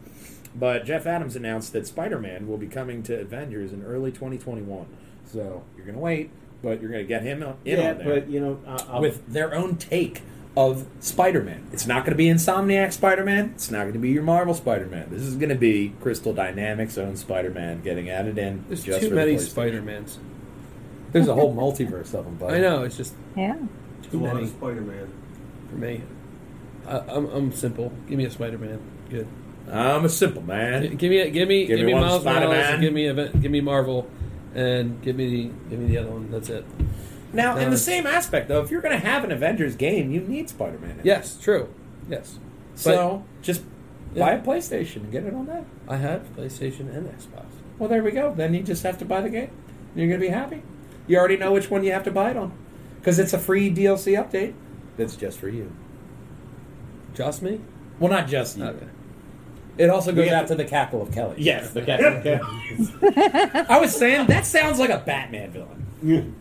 But 0.54 0.84
Jeff 0.84 1.06
Adams 1.06 1.36
announced 1.36 1.72
that 1.72 1.86
Spider 1.86 2.18
Man 2.18 2.48
will 2.48 2.56
be 2.56 2.66
coming 2.66 3.02
to 3.04 3.20
Avengers 3.20 3.72
in 3.72 3.82
early 3.82 4.10
2021. 4.10 4.86
So 5.26 5.62
you're 5.76 5.84
going 5.84 5.96
to 5.96 6.00
wait, 6.00 6.30
but 6.62 6.80
you're 6.80 6.90
going 6.90 7.04
to 7.04 7.08
get 7.08 7.22
him 7.22 7.42
in 7.42 7.54
yeah, 7.64 7.90
on 7.90 7.98
there 7.98 8.20
but 8.20 8.30
you 8.30 8.40
know, 8.40 8.60
uh, 8.66 8.82
I'll, 8.88 9.00
with 9.00 9.26
their 9.26 9.54
own 9.54 9.76
take 9.76 10.22
of 10.56 10.86
Spider-Man. 10.98 11.68
It's 11.72 11.86
not 11.86 12.04
going 12.04 12.12
to 12.12 12.16
be 12.16 12.26
Insomniac 12.26 12.92
Spider-Man. 12.92 13.52
It's 13.54 13.70
not 13.70 13.82
going 13.82 13.92
to 13.92 13.98
be 14.00 14.10
your 14.10 14.24
Marvel 14.24 14.54
Spider-Man. 14.54 15.08
This 15.08 15.22
is 15.22 15.36
going 15.36 15.50
to 15.50 15.54
be 15.54 15.94
Crystal 16.00 16.32
Dynamics' 16.32 16.98
own 16.98 17.16
Spider-Man 17.16 17.82
getting 17.82 18.10
added 18.10 18.38
in. 18.38 18.64
There's 18.66 18.82
just 18.82 19.02
too 19.02 19.10
for 19.10 19.14
many 19.14 19.38
Spider-Mans. 19.38 20.18
There's 21.12 21.28
a 21.28 21.34
whole 21.34 21.54
multiverse 21.54 22.14
of 22.14 22.24
them. 22.24 22.34
Buddy. 22.36 22.56
I 22.56 22.60
know. 22.60 22.82
It's 22.84 22.96
just 22.96 23.14
Yeah. 23.36 23.56
It's 23.98 24.08
a 24.08 24.10
too 24.10 24.20
lot 24.20 24.34
many 24.34 24.46
of 24.46 24.52
Spider-Man. 24.52 25.12
for 25.70 25.76
me. 25.76 26.02
I, 26.86 26.98
I'm, 26.98 27.26
I'm 27.26 27.52
simple. 27.52 27.92
Give 28.08 28.18
me 28.18 28.24
a 28.24 28.30
Spider-Man. 28.30 28.80
Good. 29.10 29.26
I'm 29.70 30.04
a 30.04 30.08
simple 30.08 30.42
man. 30.42 30.96
Give 30.96 31.10
me, 31.10 31.18
a, 31.20 31.30
give 31.30 31.46
me, 31.48 31.66
Give 31.66 31.76
give, 31.78 31.86
me 31.86 31.92
me 31.94 32.00
Miles 32.00 32.24
Morales. 32.24 32.80
Give 32.80 32.92
me, 32.92 33.06
event, 33.06 33.42
give 33.42 33.50
me 33.50 33.60
Marvel, 33.60 34.08
and 34.54 35.02
give 35.02 35.14
me, 35.16 35.52
give 35.68 35.78
me 35.78 35.86
the 35.88 35.98
other 35.98 36.10
one. 36.10 36.30
That's 36.30 36.48
it. 36.48 36.64
Now, 37.34 37.58
in 37.58 37.68
the 37.68 37.76
uh, 37.76 37.78
same 37.78 38.06
aspect, 38.06 38.48
though, 38.48 38.62
if 38.62 38.70
you're 38.70 38.80
going 38.80 38.98
to 38.98 39.06
have 39.06 39.24
an 39.24 39.32
Avengers 39.32 39.76
game, 39.76 40.10
you 40.10 40.22
need 40.22 40.48
Spider-Man. 40.48 40.90
in 40.92 41.00
it. 41.00 41.04
Yes, 41.04 41.36
true. 41.38 41.68
Yes. 42.08 42.38
So 42.76 43.24
just 43.42 43.62
Yeah. 44.14 44.24
buy 44.24 44.32
a 44.32 44.42
PlayStation 44.42 44.96
and 45.02 45.12
get 45.12 45.24
it 45.24 45.34
on 45.34 45.44
that. 45.46 45.64
I 45.86 45.96
have 45.96 46.34
PlayStation 46.34 46.94
and 46.94 47.06
Xbox. 47.08 47.44
Well, 47.78 47.90
there 47.90 48.02
we 48.02 48.12
go. 48.12 48.32
Then 48.34 48.54
you 48.54 48.62
just 48.62 48.82
have 48.84 48.96
to 48.98 49.04
buy 49.04 49.20
the 49.20 49.28
game. 49.28 49.50
You're 49.94 50.08
going 50.08 50.20
to 50.20 50.26
be 50.26 50.32
happy. 50.32 50.62
You 51.08 51.16
already 51.18 51.36
know 51.36 51.52
which 51.52 51.70
one 51.70 51.82
you 51.82 51.92
have 51.92 52.04
to 52.04 52.10
buy 52.12 52.30
it 52.30 52.36
on. 52.36 52.52
Because 53.00 53.18
it's 53.18 53.32
a 53.32 53.38
free 53.38 53.70
DLC 53.74 54.12
update 54.16 54.54
that's 54.96 55.16
just 55.16 55.38
for 55.38 55.48
you. 55.48 55.72
Just 57.14 57.42
me? 57.42 57.60
Well, 57.98 58.10
not 58.10 58.28
just 58.28 58.58
you. 58.58 58.64
Okay. 58.64 58.86
It 59.78 59.90
also 59.90 60.12
goes 60.12 60.28
out 60.30 60.48
to 60.48 60.54
the 60.56 60.64
cackle 60.64 61.02
of 61.02 61.12
Kelly. 61.12 61.36
yes, 61.38 61.70
the 61.70 61.82
cat. 61.82 62.00
okay. 62.00 62.40
I 63.68 63.78
was 63.80 63.94
saying, 63.94 64.26
that 64.26 64.44
sounds 64.44 64.78
like 64.80 64.90
a 64.90 64.98
Batman 64.98 65.50
villain. 65.52 66.34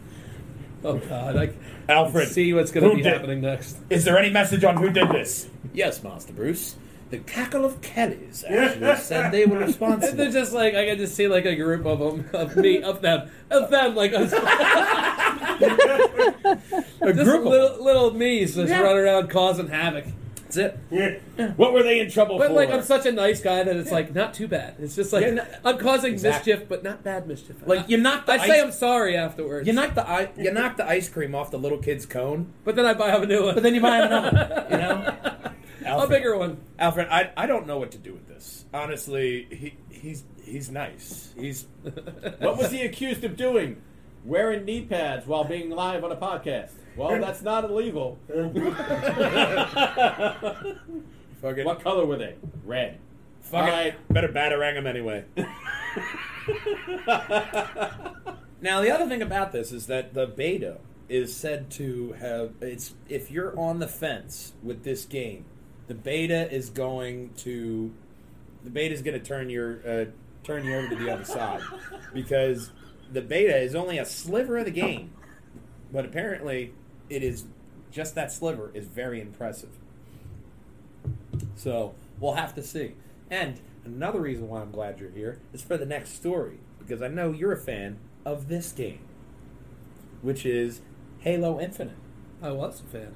Oh 0.84 0.98
God, 0.98 1.36
I 1.38 1.54
Alfred, 1.88 2.30
see 2.30 2.54
what's 2.54 2.72
going 2.72 2.90
to 2.90 2.96
be 2.96 3.02
did- 3.04 3.14
happening 3.14 3.42
next. 3.42 3.78
Is 3.90 4.06
there 4.06 4.18
any 4.18 4.32
message 4.32 4.64
on 4.64 4.78
who 4.78 4.90
did 4.90 5.10
this? 5.10 5.50
Yes, 5.74 6.04
Master 6.04 6.34
Bruce. 6.34 6.76
The 7.10 7.20
cackle 7.20 7.64
of 7.64 7.82
Kellys 7.82 8.44
actually 8.48 8.96
said 8.98 9.32
they 9.32 9.46
were 9.46 9.58
And 9.60 9.68
responsible. 9.68 10.18
they're 10.18 10.32
just 10.32 10.52
like 10.54 10.76
I 10.76 10.86
can 10.86 10.98
just 10.98 11.16
see 11.16 11.28
like 11.28 11.46
a 11.46 11.56
group 11.56 11.86
of 11.86 12.00
them, 12.00 12.30
of 12.34 12.56
me, 12.58 12.82
of 12.84 13.02
them, 13.02 13.30
of 13.50 13.70
them, 13.70 13.96
like 13.96 14.12
just 14.12 14.34
a 14.34 14.40
group 17.14 17.42
of 17.42 17.46
little 17.46 17.84
little 17.84 18.12
me's 18.14 18.56
just 18.56 18.70
Yeah. 18.70 18.82
running 18.82 19.04
around 19.04 19.30
causing 19.30 19.68
havoc. 19.68 20.06
That's 20.50 20.58
it. 20.58 21.58
what 21.58 21.74
were 21.74 21.84
they 21.84 22.00
in 22.00 22.10
trouble 22.10 22.38
for? 22.38 22.44
But 22.44 22.48
for? 22.50 22.54
like 22.54 22.70
I'm 22.72 22.82
such 22.82 23.06
a 23.06 23.12
nice 23.12 23.42
guy 23.42 23.64
that 23.64 23.76
it's 23.76 23.92
like 23.92 24.16
not 24.16 24.34
too 24.34 24.48
bad. 24.48 24.76
It's 24.80 24.96
just 24.96 25.12
like 25.12 25.24
Yeah, 25.24 25.32
no- 25.32 25.46
I'm 25.66 25.78
causing 25.78 26.14
Exactly. 26.14 26.54
mischief, 26.54 26.70
but 26.70 26.84
not 26.84 27.04
bad 27.04 27.28
mischief. 27.28 27.58
Like 27.66 27.90
you 27.90 27.98
knock 27.98 28.26
the 28.26 28.34
I 28.34 28.48
say 28.48 28.62
I'm 28.62 28.72
sorry 28.72 29.18
afterwards. 29.18 29.68
you 29.68 29.74
knock 29.74 29.94
the 29.96 30.08
i- 30.10 30.30
you 30.38 30.52
knock 30.52 30.78
the 30.78 30.88
ice 30.88 31.10
cream 31.10 31.36
off 31.36 31.52
the 31.52 31.60
little 31.60 31.78
kid's 31.80 32.06
cone, 32.06 32.54
but 32.64 32.76
then 32.78 32.86
I 32.86 32.94
buy 32.94 33.14
him 33.16 33.24
a 33.24 33.26
new 33.26 33.44
one. 33.46 33.56
but 33.56 33.64
then 33.64 33.76
you 33.76 33.82
buy 33.82 33.98
him 33.98 34.06
another. 34.06 34.66
one, 34.70 34.72
You 34.72 34.78
know, 34.88 35.52
a 35.88 36.08
bigger 36.08 36.38
one. 36.38 36.58
Alfred, 36.80 37.08
I, 37.10 37.32
I 37.36 37.46
don't 37.46 37.68
know 37.68 37.78
what 37.78 37.92
to 37.92 37.98
do 37.98 38.14
with 38.14 38.28
this. 38.28 38.66
Honestly, 38.74 39.48
he 39.50 39.78
he's 39.90 40.24
he's 40.44 40.70
nice. 40.70 41.34
He's 41.38 41.68
what 42.40 42.58
was 42.58 42.72
he 42.72 42.82
accused 42.82 43.24
of 43.24 43.38
doing? 43.38 43.82
Wearing 44.26 44.66
knee 44.66 44.82
pads 44.82 45.26
while 45.26 45.46
being 45.46 45.70
live 45.70 46.04
on 46.04 46.12
a 46.12 46.18
podcast. 46.18 46.72
Well, 46.98 47.20
that's 47.22 47.42
not 47.42 47.64
illegal. 47.64 48.18
Fuck 48.28 48.54
fucking 51.42 51.66
what 51.66 51.82
color 51.82 52.06
were 52.06 52.18
they? 52.18 52.36
Red. 52.66 53.00
fucking 53.42 53.60
All 53.60 53.68
right. 53.68 54.14
better 54.14 54.30
batarang 54.30 54.76
him 54.76 54.88
anyway. 54.88 55.26
Now, 58.60 58.82
the 58.82 58.92
other 58.92 59.08
thing 59.08 59.22
about 59.22 59.52
this 59.52 59.72
is 59.72 59.88
that 59.88 60.14
the 60.14 60.26
beta 60.26 60.78
is 61.10 61.36
said 61.36 61.70
to 61.72 62.14
have 62.14 62.52
it's 62.60 62.96
if 63.08 63.32
you're 63.32 63.58
on 63.58 63.80
the 63.80 63.88
fence 63.88 64.54
with 64.64 64.84
this 64.84 65.06
game, 65.06 65.46
the 65.88 65.96
beta 65.96 66.52
is 66.54 66.70
going 66.70 67.32
to 67.38 67.94
the 68.64 68.70
beta 68.70 68.94
is 68.94 69.02
going 69.02 69.20
to 69.20 69.26
turn 69.26 69.50
your 69.50 69.80
uh, 69.88 70.06
turn 70.44 70.66
you 70.66 70.76
over 70.76 70.90
to 70.90 70.96
the 70.96 71.10
other 71.10 71.24
side 71.24 71.62
because 72.14 72.72
the 73.12 73.22
beta 73.22 73.58
is 73.58 73.76
only 73.76 73.98
a 73.98 74.06
sliver 74.06 74.58
of 74.58 74.66
the 74.66 74.72
game, 74.72 75.12
but 75.92 76.06
apparently 76.06 76.74
it 77.10 77.24
is 77.24 77.46
just 77.92 78.16
that 78.16 78.32
sliver 78.32 78.72
is 78.74 78.88
very 78.88 79.22
impressive. 79.22 79.70
So 81.56 81.96
we'll 82.20 82.34
have 82.34 82.54
to 82.56 82.64
see. 82.64 82.94
And 83.30 83.60
another 83.86 84.22
reason 84.22 84.48
why 84.48 84.62
I'm 84.62 84.72
glad 84.72 85.00
you're 85.00 85.12
here 85.12 85.40
is 85.54 85.62
for 85.62 85.78
the 85.78 85.86
next 85.86 86.16
story 86.16 86.60
because 86.80 87.02
I 87.02 87.08
know 87.08 87.32
you're 87.32 87.52
a 87.52 87.58
fan 87.58 87.98
of 88.26 88.48
this 88.48 88.72
game, 88.72 89.00
which 90.22 90.46
is 90.46 90.82
Halo 91.20 91.60
Infinite. 91.60 91.98
I 92.42 92.52
was 92.52 92.82
a 92.82 92.84
fan. 92.84 93.16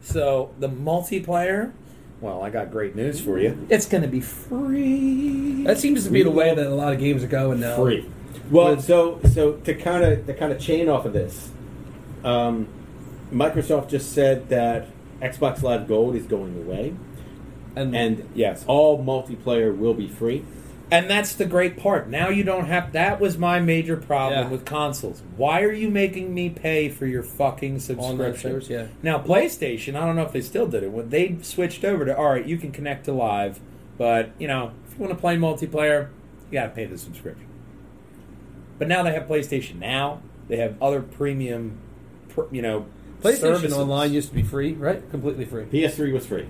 So 0.00 0.54
the 0.58 0.68
multiplayer, 0.68 1.72
well, 2.20 2.42
I 2.42 2.50
got 2.50 2.70
great 2.70 2.96
news 2.96 3.20
for 3.20 3.38
you. 3.38 3.66
It's 3.70 3.86
going 3.86 4.02
to 4.02 4.08
be 4.08 4.20
free. 4.20 5.64
That 5.64 5.78
seems 5.78 6.04
to 6.04 6.10
be 6.10 6.22
the 6.22 6.30
way 6.30 6.54
that 6.54 6.66
a 6.66 6.74
lot 6.74 6.92
of 6.92 6.98
games 6.98 7.22
are 7.22 7.28
going 7.28 7.60
now. 7.60 7.76
Free. 7.76 8.08
Well, 8.50 8.80
so 8.80 9.20
so 9.32 9.52
to 9.52 9.74
kind 9.74 10.04
of 10.04 10.26
to 10.26 10.34
kind 10.34 10.52
of 10.52 10.58
chain 10.60 10.88
off 10.88 11.04
of 11.04 11.12
this, 11.12 11.50
um, 12.24 12.66
Microsoft 13.32 13.88
just 13.88 14.12
said 14.12 14.48
that 14.48 14.88
Xbox 15.20 15.62
Live 15.62 15.86
Gold 15.86 16.14
is 16.16 16.24
going 16.26 16.56
away, 16.56 16.94
And, 17.76 17.94
and 17.94 18.28
Yes. 18.34 18.64
all 18.66 19.02
multiplayer 19.04 19.76
will 19.76 19.94
be 19.94 20.08
free. 20.08 20.44
And 20.90 21.10
that's 21.10 21.34
the 21.34 21.44
great 21.44 21.76
part. 21.76 22.08
Now 22.08 22.30
you 22.30 22.44
don't 22.44 22.64
have. 22.66 22.92
That 22.92 23.20
was 23.20 23.36
my 23.36 23.60
major 23.60 23.96
problem 23.96 24.44
Yeah. 24.44 24.48
with 24.48 24.64
consoles. 24.64 25.22
Why 25.36 25.60
are 25.62 25.72
you 25.72 25.90
making 25.90 26.32
me 26.32 26.48
pay 26.48 26.88
for 26.88 27.04
your 27.06 27.22
fucking 27.22 27.80
subscription? 27.80 28.62
yeah. 28.68 28.86
Now 29.02 29.18
PlayStation, 29.18 29.96
I 29.96 30.06
don't 30.06 30.16
know 30.16 30.22
if 30.22 30.32
they 30.32 30.40
still 30.40 30.66
did 30.66 30.82
it. 30.82 30.90
When 30.90 31.10
they 31.10 31.36
switched 31.42 31.84
over 31.84 32.04
to 32.06 32.16
all 32.16 32.30
right, 32.30 32.46
you 32.46 32.56
can 32.56 32.72
connect 32.72 33.04
to 33.04 33.12
live, 33.12 33.60
but 33.98 34.30
you 34.38 34.48
know 34.48 34.72
if 34.88 34.94
you 34.94 35.00
want 35.04 35.12
to 35.12 35.20
play 35.20 35.36
multiplayer, 35.36 36.08
you 36.50 36.54
got 36.58 36.64
to 36.64 36.70
pay 36.70 36.86
the 36.86 36.96
subscription. 36.96 37.46
But 38.78 38.88
now 38.88 39.02
they 39.02 39.12
have 39.12 39.24
PlayStation 39.28 39.78
Now. 39.78 40.22
They 40.48 40.56
have 40.56 40.80
other 40.80 41.02
premium, 41.02 41.78
you 42.50 42.62
know, 42.62 42.86
PlayStation 43.22 43.38
services. 43.40 43.72
Online 43.76 44.12
used 44.12 44.28
to 44.30 44.34
be 44.34 44.42
free, 44.42 44.72
right? 44.72 45.02
Completely 45.10 45.44
free. 45.44 45.64
PS3 45.64 46.12
was 46.14 46.24
free, 46.24 46.46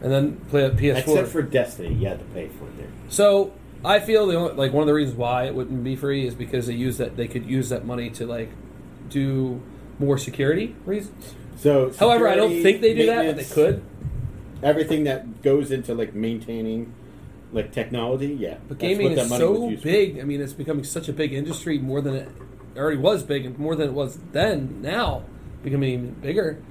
And 0.00 0.12
then 0.12 0.36
play 0.48 0.64
a 0.64 0.70
PS4. 0.70 0.98
except 0.98 1.28
for 1.28 1.42
Destiny. 1.42 1.94
You 1.94 2.08
had 2.08 2.20
to 2.20 2.24
pay 2.26 2.48
for 2.48 2.66
it 2.66 2.76
there. 2.78 2.86
So 3.08 3.52
I 3.84 4.00
feel 4.00 4.26
the 4.26 4.36
only, 4.36 4.54
like 4.54 4.72
one 4.72 4.82
of 4.82 4.86
the 4.86 4.94
reasons 4.94 5.16
why 5.16 5.44
it 5.44 5.54
wouldn't 5.54 5.82
be 5.84 5.96
free 5.96 6.26
is 6.26 6.34
because 6.34 6.66
they 6.66 6.74
use 6.74 6.98
that 6.98 7.16
they 7.16 7.28
could 7.28 7.46
use 7.46 7.68
that 7.70 7.84
money 7.84 8.10
to 8.10 8.26
like 8.26 8.50
do 9.08 9.60
more 9.98 10.18
security 10.18 10.76
reasons. 10.84 11.34
So, 11.56 11.92
However, 11.98 12.28
I 12.28 12.36
don't 12.36 12.62
think 12.62 12.80
they 12.80 12.94
do 12.94 13.06
that, 13.06 13.26
but 13.26 13.36
they 13.36 13.54
could. 13.54 13.82
Everything 14.62 15.04
that 15.04 15.42
goes 15.42 15.70
into 15.70 15.94
like 15.94 16.14
maintaining, 16.14 16.92
like 17.52 17.72
technology, 17.72 18.28
yeah. 18.34 18.58
But 18.68 18.78
gaming 18.78 19.12
is 19.12 19.28
so 19.28 19.70
used 19.70 19.82
for. 19.82 19.88
big. 19.88 20.20
I 20.20 20.24
mean, 20.24 20.40
it's 20.40 20.52
becoming 20.52 20.84
such 20.84 21.08
a 21.08 21.12
big 21.12 21.32
industry 21.32 21.78
more 21.78 22.00
than 22.00 22.14
it 22.14 22.28
already 22.76 22.96
was 22.96 23.22
big, 23.22 23.44
and 23.44 23.58
more 23.58 23.74
than 23.74 23.88
it 23.88 23.92
was 23.92 24.18
then. 24.32 24.80
Now, 24.82 25.24
becoming 25.62 25.90
even 25.90 26.10
bigger. 26.14 26.62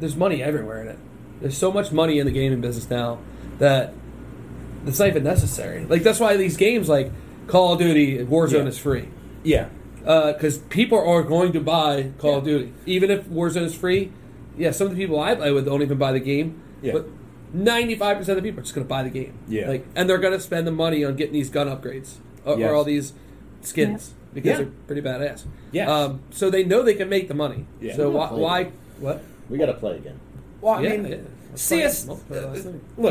There's 0.00 0.16
money 0.16 0.42
everywhere 0.42 0.82
in 0.82 0.88
it. 0.88 0.98
There's 1.44 1.58
so 1.58 1.70
much 1.70 1.92
money 1.92 2.18
in 2.18 2.24
the 2.24 2.32
gaming 2.32 2.62
business 2.62 2.88
now 2.88 3.18
that 3.58 3.92
it's 4.86 4.98
not 4.98 5.08
even 5.08 5.24
necessary. 5.24 5.84
Like 5.84 6.02
that's 6.02 6.18
why 6.18 6.38
these 6.38 6.56
games 6.56 6.88
like 6.88 7.12
Call 7.48 7.74
of 7.74 7.78
Duty, 7.80 8.16
Warzone 8.24 8.62
Yeah. 8.62 8.68
is 8.68 8.78
free. 8.78 9.08
Yeah, 9.42 9.68
because 9.98 10.56
people 10.70 10.98
are 11.06 11.22
going 11.22 11.52
to 11.52 11.60
buy 11.60 12.12
Call 12.16 12.38
of 12.38 12.44
Duty, 12.44 12.72
even 12.86 13.10
if 13.10 13.26
Warzone 13.26 13.64
is 13.64 13.74
free. 13.74 14.10
Yeah, 14.56 14.70
some 14.70 14.86
of 14.86 14.94
the 14.94 14.98
people 14.98 15.20
I 15.20 15.34
play 15.34 15.52
with 15.52 15.66
don't 15.66 15.82
even 15.82 15.98
buy 15.98 16.12
the 16.12 16.18
game, 16.20 16.62
Yeah. 16.80 16.92
but 16.94 17.08
ninety-five 17.52 18.16
percent 18.16 18.38
of 18.38 18.42
the 18.42 18.48
people 18.48 18.60
are 18.60 18.62
just 18.62 18.74
going 18.74 18.86
to 18.86 18.88
buy 18.88 19.02
the 19.02 19.10
game. 19.10 19.34
Yeah. 19.46 19.68
like, 19.68 19.86
and 19.94 20.08
they're 20.08 20.16
going 20.16 20.32
to 20.32 20.40
spend 20.40 20.66
the 20.66 20.72
money 20.72 21.04
on 21.04 21.14
getting 21.14 21.34
these 21.34 21.50
gun 21.50 21.66
upgrades 21.68 22.14
or, 22.46 22.58
Yes. 22.58 22.70
or 22.70 22.74
all 22.74 22.84
these 22.84 23.12
skins 23.60 24.14
because 24.32 24.48
Yeah. 24.52 24.56
they're 24.56 24.72
pretty 24.86 25.02
badass. 25.02 25.44
Yes. 25.72 25.90
Um, 25.90 26.20
so 26.30 26.48
they 26.48 26.64
know 26.64 26.82
they 26.82 26.94
can 26.94 27.10
make 27.10 27.28
the 27.28 27.34
money. 27.34 27.66
Yeah. 27.82 27.96
So 27.96 28.08
why, 28.08 28.28
why? 28.32 28.70
What? 28.98 29.22
We 29.50 29.58
got 29.58 29.66
to 29.66 29.74
play 29.74 29.96
again. 29.96 30.20
Well, 30.64 30.74
I 30.76 30.80
Yeah, 30.80 30.96
mean, 30.96 31.06
yeah. 31.12 31.16
CS. 31.56 32.08
Look, 32.08 32.20
uh, 32.30 32.54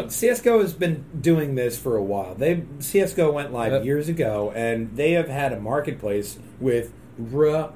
CS:GO 0.10 0.60
has 0.60 0.74
been 0.74 1.06
doing 1.22 1.54
this 1.54 1.78
for 1.78 1.96
a 1.96 2.02
while. 2.04 2.34
They 2.34 2.64
CS:GO 2.80 3.32
went 3.32 3.54
live 3.54 3.74
Yep. 3.74 3.86
years 3.86 4.10
ago, 4.10 4.52
and 4.56 4.90
they 4.96 5.12
have 5.12 5.28
had 5.30 5.54
a 5.54 5.60
marketplace 5.60 6.40
with 6.60 6.92
ridiculous 7.20 7.70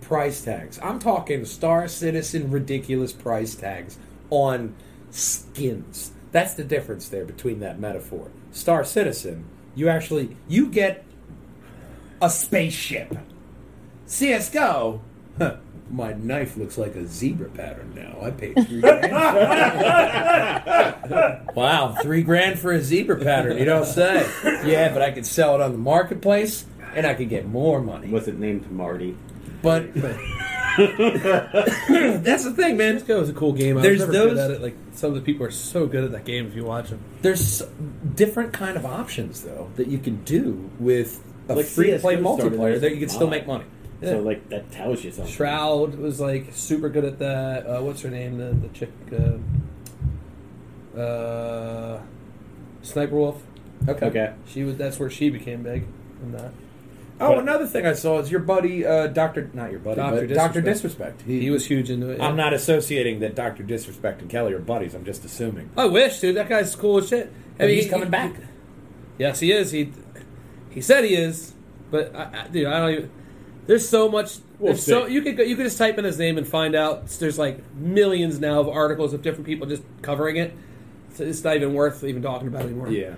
price 0.00 0.42
tags. 0.42 0.80
I'm 0.82 0.98
talking 0.98 1.44
Star 1.44 1.86
Citizen 1.86 2.50
ridiculous 2.50 3.12
price 3.12 3.54
tags 3.54 3.98
on 4.30 4.74
skins. 5.12 6.10
That's 6.32 6.54
the 6.54 6.64
difference 6.64 7.08
there 7.08 7.24
between 7.24 7.60
that 7.60 7.78
metaphor. 7.78 8.30
Star 8.50 8.82
Citizen, 8.84 9.44
you 9.76 9.88
actually 9.88 10.36
you 10.48 10.66
get 10.66 11.04
a 12.20 12.30
spaceship. 12.30 13.16
CS:GO, 14.06 15.02
huh, 15.38 15.56
my 15.90 16.12
knife 16.14 16.56
looks 16.56 16.76
like 16.78 16.94
a 16.96 17.06
zebra 17.06 17.48
pattern 17.50 17.92
now. 17.94 18.18
I 18.20 18.30
paid 18.30 18.54
three 18.66 18.80
grand. 18.80 19.12
wow, 21.54 21.96
three 22.02 22.22
grand 22.22 22.58
for 22.58 22.72
a 22.72 22.80
zebra 22.82 23.16
pattern. 23.18 23.58
You 23.58 23.64
don't 23.64 23.86
say. 23.86 24.26
Yeah, 24.64 24.92
but 24.92 25.02
I 25.02 25.10
could 25.12 25.26
sell 25.26 25.54
it 25.54 25.60
on 25.60 25.72
the 25.72 25.78
marketplace, 25.78 26.64
and 26.94 27.06
I 27.06 27.14
could 27.14 27.28
get 27.28 27.46
more 27.46 27.80
money. 27.80 28.08
Was 28.08 28.28
it 28.28 28.38
named 28.38 28.70
Marty? 28.70 29.16
But 29.62 29.94
that's 30.76 32.44
the 32.44 32.52
thing, 32.54 32.76
man. 32.76 32.98
CS:GO 32.98 33.20
is 33.22 33.28
a 33.30 33.32
cool 33.32 33.52
game. 33.52 33.78
I 33.78 33.82
There's 33.82 34.00
was 34.00 34.08
never 34.10 34.26
those- 34.26 34.34
good 34.36 34.50
at 34.50 34.50
it. 34.52 34.62
Like 34.62 34.76
some 34.92 35.10
of 35.10 35.14
the 35.16 35.22
people 35.22 35.46
are 35.46 35.50
so 35.50 35.86
good 35.86 36.04
at 36.04 36.12
that 36.12 36.24
game. 36.24 36.46
If 36.46 36.54
you 36.54 36.64
watch 36.64 36.90
them, 36.90 37.00
There's 37.22 37.62
different 38.14 38.52
kind 38.52 38.76
of 38.76 38.84
options 38.86 39.42
though 39.42 39.70
that 39.76 39.86
you 39.88 39.98
can 39.98 40.22
do 40.24 40.70
with 40.78 41.22
a 41.48 41.54
Like 41.54 41.66
free 41.66 41.90
to 41.92 41.98
play 41.98 42.16
multiplayer 42.16 42.80
that 42.80 42.92
you 42.92 42.98
can 43.00 43.08
still 43.08 43.28
make 43.28 43.46
money. 43.46 43.64
So 44.02 44.20
like 44.20 44.48
that 44.50 44.70
tells 44.70 45.02
you 45.04 45.10
something. 45.10 45.32
Shroud 45.32 45.94
was 45.96 46.20
like 46.20 46.48
super 46.52 46.88
good 46.88 47.04
at 47.04 47.18
that. 47.18 47.66
Uh, 47.66 47.80
what's 47.82 48.02
her 48.02 48.10
name? 48.10 48.38
The 48.38 48.52
the 48.52 48.68
chick. 48.68 48.90
Uh, 50.96 51.00
uh, 51.00 52.00
Sniper 52.82 53.16
Wolf. 53.16 53.42
Okay. 53.88 54.32
She 54.48 54.64
was. 54.64 54.76
That's 54.76 54.98
where 54.98 55.10
she 55.10 55.30
became 55.30 55.62
big. 55.62 55.86
From 56.20 56.32
that. 56.32 56.52
Oh, 57.18 57.28
But- 57.30 57.38
another 57.38 57.66
thing 57.66 57.86
I 57.86 57.94
saw 57.94 58.18
is 58.18 58.30
your 58.30 58.40
buddy, 58.40 58.84
uh, 58.84 59.06
Doctor, 59.06 59.50
not 59.54 59.70
your 59.70 59.80
buddy, 59.80 59.96
Dr. 59.96 60.26
but 60.26 60.34
Doctor 60.34 60.60
Disrespect. 60.60 61.18
Disrespect. 61.18 61.22
He 61.42 61.48
was 61.50 61.64
huge 61.66 61.88
into 61.90 62.10
it. 62.10 62.18
yeah. 62.18 62.26
I'm 62.28 62.36
not 62.36 62.52
associating 62.52 63.20
that 63.20 63.34
Doctor 63.34 63.62
Disrespect 63.62 64.20
and 64.20 64.30
Kelly 64.30 64.52
are 64.52 64.58
buddies. 64.58 64.94
I'm 64.94 65.04
just 65.04 65.24
assuming. 65.24 65.70
I 65.78 65.86
wish, 65.86 66.20
dude. 66.20 66.36
That 66.36 66.48
guy's 66.50 66.74
cool 66.76 66.98
as 66.98 67.08
shit. 67.08 67.32
I 67.58 67.62
And 67.62 67.68
mean, 67.68 67.76
he's 67.76 67.84
he- 67.84 67.90
coming 67.90 68.10
back. 68.10 68.34
Yes, 69.18 69.40
he 69.40 69.50
is. 69.50 69.70
He 69.72 69.92
he 70.70 70.82
said 70.82 71.04
he 71.04 71.14
is, 71.14 71.54
but 71.90 72.14
I, 72.14 72.42
I, 72.44 72.48
dude, 72.48 72.66
I 72.66 72.78
don't 72.80 72.90
even. 72.92 73.10
There's 73.66 73.88
so 73.88 74.08
much. 74.08 74.38
We'll 74.58 74.76
so 74.76 75.06
you 75.06 75.22
could 75.22 75.36
go, 75.36 75.42
you 75.42 75.56
could 75.56 75.64
just 75.64 75.78
type 75.78 75.98
in 75.98 76.04
his 76.04 76.18
name 76.18 76.38
and 76.38 76.46
find 76.46 76.74
out. 76.74 77.08
There's 77.08 77.38
like 77.38 77.58
millions 77.74 78.38
now 78.38 78.60
of 78.60 78.68
articles 78.68 79.12
of 79.12 79.22
different 79.22 79.46
people 79.46 79.66
just 79.66 79.82
covering 80.02 80.36
it. 80.36 80.54
So 81.14 81.24
it's 81.24 81.42
not 81.42 81.56
even 81.56 81.74
worth 81.74 82.04
even 82.04 82.22
talking 82.22 82.48
about 82.48 82.62
anymore. 82.62 82.88
Yeah, 82.88 83.14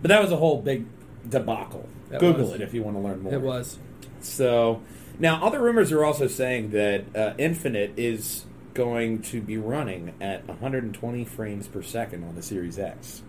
but 0.00 0.08
that 0.08 0.22
was 0.22 0.30
a 0.30 0.36
whole 0.36 0.62
big 0.62 0.86
debacle. 1.28 1.88
That 2.10 2.20
Google 2.20 2.46
was. 2.46 2.54
it 2.54 2.60
if 2.60 2.72
you 2.72 2.82
want 2.82 2.96
to 2.96 3.02
learn 3.02 3.20
more. 3.22 3.34
it 3.34 3.40
was. 3.40 3.78
So 4.20 4.82
now 5.18 5.44
other 5.44 5.60
rumors 5.60 5.92
are 5.92 6.04
also 6.04 6.26
saying 6.26 6.70
that 6.70 7.16
uh, 7.16 7.34
Infinite 7.38 7.92
is 7.96 8.44
going 8.74 9.22
to 9.22 9.40
be 9.40 9.58
running 9.58 10.14
at 10.20 10.46
120 10.46 11.24
frames 11.24 11.66
per 11.66 11.82
second 11.82 12.24
on 12.24 12.36
the 12.36 12.42
Series 12.42 12.78
X. 12.78 13.22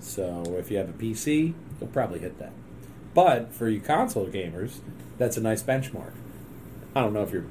So 0.00 0.56
if 0.58 0.70
you 0.70 0.76
have 0.76 0.90
a 0.90 0.92
PC, 0.92 1.54
you'll 1.80 1.88
probably 1.88 2.18
hit 2.18 2.38
that. 2.38 2.52
But 3.14 3.52
for 3.52 3.68
you 3.68 3.80
console 3.80 4.26
gamers, 4.26 4.80
that's 5.18 5.36
a 5.36 5.40
nice 5.40 5.62
benchmark. 5.62 6.12
I 6.94 7.00
don't 7.00 7.12
know 7.12 7.22
if 7.22 7.30
your 7.30 7.44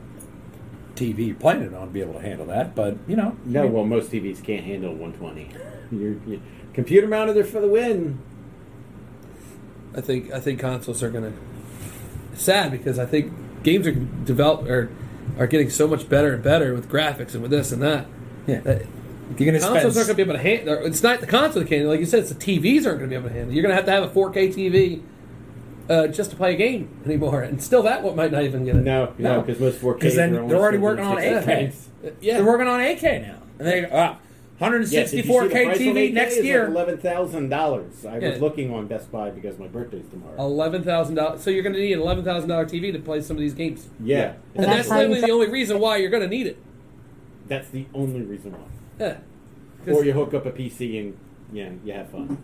TV 0.95 1.27
you're 1.27 1.35
playing 1.35 1.63
it 1.63 1.73
on 1.73 1.81
will 1.81 1.87
be 1.87 2.01
able 2.01 2.13
to 2.13 2.21
handle 2.21 2.45
that, 2.47 2.75
but 2.75 2.97
you 3.07 3.15
know, 3.15 3.35
No, 3.45 3.65
well, 3.67 3.85
most 3.85 4.11
TVs 4.11 4.43
can't 4.43 4.63
handle 4.63 4.93
120. 4.93 5.49
Your, 5.91 6.13
your 6.27 6.39
computer 6.73 7.07
mounted 7.07 7.37
are 7.37 7.43
for 7.43 7.61
the 7.61 7.67
win. 7.67 8.19
I 9.95 10.01
think 10.01 10.31
I 10.31 10.39
think 10.39 10.59
consoles 10.59 11.01
are 11.03 11.09
gonna. 11.09 11.33
Sad 12.33 12.71
because 12.71 12.97
I 12.97 13.05
think 13.05 13.31
games 13.63 13.85
are 13.85 13.91
develop 13.91 14.67
are 14.67 14.91
are 15.37 15.47
getting 15.47 15.69
so 15.69 15.87
much 15.87 16.09
better 16.09 16.33
and 16.33 16.43
better 16.43 16.73
with 16.73 16.89
graphics 16.89 17.33
and 17.33 17.41
with 17.41 17.51
this 17.51 17.71
and 17.71 17.81
that. 17.81 18.07
yeah, 18.47 18.59
that 18.61 18.85
you're 19.37 19.51
going 19.51 19.53
to 19.53 19.59
consoles 19.59 19.93
spend. 19.93 19.95
aren't 19.95 19.95
going 19.95 20.07
to 20.07 20.15
be 20.15 20.21
able 20.21 20.33
to 20.33 20.39
handle. 20.39 20.85
It's 20.85 21.01
not 21.01 21.21
the 21.21 21.27
console 21.27 21.61
that 21.63 21.69
can. 21.69 21.87
Like 21.87 21.99
you 21.99 22.05
said, 22.05 22.19
it's 22.19 22.33
the 22.33 22.35
TVs 22.35 22.85
aren't 22.85 22.99
going 22.99 23.01
to 23.01 23.07
be 23.07 23.15
able 23.15 23.29
to 23.29 23.33
handle. 23.33 23.53
You're 23.53 23.63
going 23.63 23.71
to 23.71 23.75
have 23.75 23.85
to 23.85 23.91
have 23.91 24.03
a 24.03 24.09
4K 24.09 24.53
TV 24.53 25.01
uh, 25.89 26.07
just 26.07 26.29
to 26.31 26.35
play 26.35 26.53
a 26.53 26.57
game 26.57 26.89
anymore, 27.05 27.41
and 27.41 27.61
still 27.61 27.83
that 27.83 28.03
one 28.03 28.15
might 28.15 28.31
not 28.31 28.43
even 28.43 28.63
get 28.65 28.75
it. 28.75 28.83
No, 28.83 29.13
no, 29.17 29.41
because 29.41 29.59
most 29.59 29.79
4K 29.81 29.99
'Cause 30.01 30.15
then 30.15 30.33
they're 30.47 30.57
already 30.57 30.77
working 30.77 31.05
on 31.05 31.17
60 31.17 31.35
8K. 31.35 31.43
frames. 31.43 31.89
Yeah, 32.21 32.37
They're 32.37 32.45
working 32.45 32.67
on 32.67 32.79
8K 32.79 33.21
now, 33.21 33.37
and 33.59 33.67
they 33.67 33.89
ah, 33.91 34.17
Yes, 34.61 35.11
did 35.11 35.17
you 35.17 35.23
see 35.23 35.29
164K 35.29 35.49
the 35.49 35.49
price 35.65 35.77
on 35.77 35.83
TV 35.83 36.13
next 36.13 36.37
is 36.37 36.45
year. 36.45 36.61
Like 36.69 36.69
Eleven 36.87 36.97
thousand 36.99 37.49
dollars. 37.49 38.05
I 38.05 38.17
Yeah. 38.19 38.29
was 38.29 38.39
looking 38.39 38.73
on 38.73 38.87
Best 38.87 39.11
Buy 39.11 39.29
because 39.29 39.57
my 39.59 39.67
birthday's 39.67 40.05
tomorrow. 40.09 40.35
eleven 40.39 40.83
thousand 40.83 41.15
dollars. 41.15 41.41
So 41.41 41.49
you're 41.49 41.63
going 41.63 41.73
to 41.73 41.79
need 41.81 41.93
an 41.93 41.99
eleven 41.99 42.23
thousand 42.23 42.47
dollar 42.49 42.65
TV 42.65 42.93
to 42.93 42.99
play 42.99 43.19
some 43.21 43.35
of 43.35 43.41
these 43.41 43.53
games, 43.53 43.89
yeah, 44.01 44.33
And 44.55 44.63
and 44.63 44.65
that's 44.65 44.75
that's 44.75 44.89
how 44.89 44.99
you 45.01 45.07
literally 45.09 45.21
the 45.27 45.33
only 45.33 45.49
reason 45.49 45.79
why 45.79 45.97
you're 45.97 46.09
going 46.11 46.23
to 46.23 46.29
need 46.29 46.47
it. 46.47 46.57
that's 47.47 47.67
the 47.69 47.85
only 47.93 48.21
reason 48.21 48.53
why. 48.53 48.59
Yeah. 48.99 49.17
'Cause- 49.85 49.95
Or 49.97 50.05
you 50.05 50.13
hook 50.13 50.33
up 50.33 50.45
a 50.45 50.51
PC 50.51 50.97
and 50.97 51.17
yeah, 51.51 51.69
you 51.83 51.91
have 51.93 52.07
fun. 52.09 52.37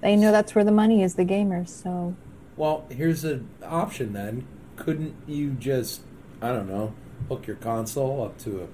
They 0.00 0.14
know 0.14 0.30
that's 0.30 0.54
where 0.54 0.64
the 0.64 0.70
money 0.70 1.02
is, 1.02 1.14
the 1.16 1.24
gamers. 1.24 1.70
So 1.70 2.14
Well, 2.58 2.84
here's 2.90 3.24
an 3.24 3.48
option 3.64 4.12
then. 4.12 4.44
Couldn't 4.76 5.14
you 5.26 5.50
just, 5.52 6.02
I 6.42 6.48
don't 6.52 6.68
know, 6.68 6.92
hook 7.28 7.46
your 7.46 7.56
console 7.56 8.22
up 8.24 8.36
to 8.40 8.68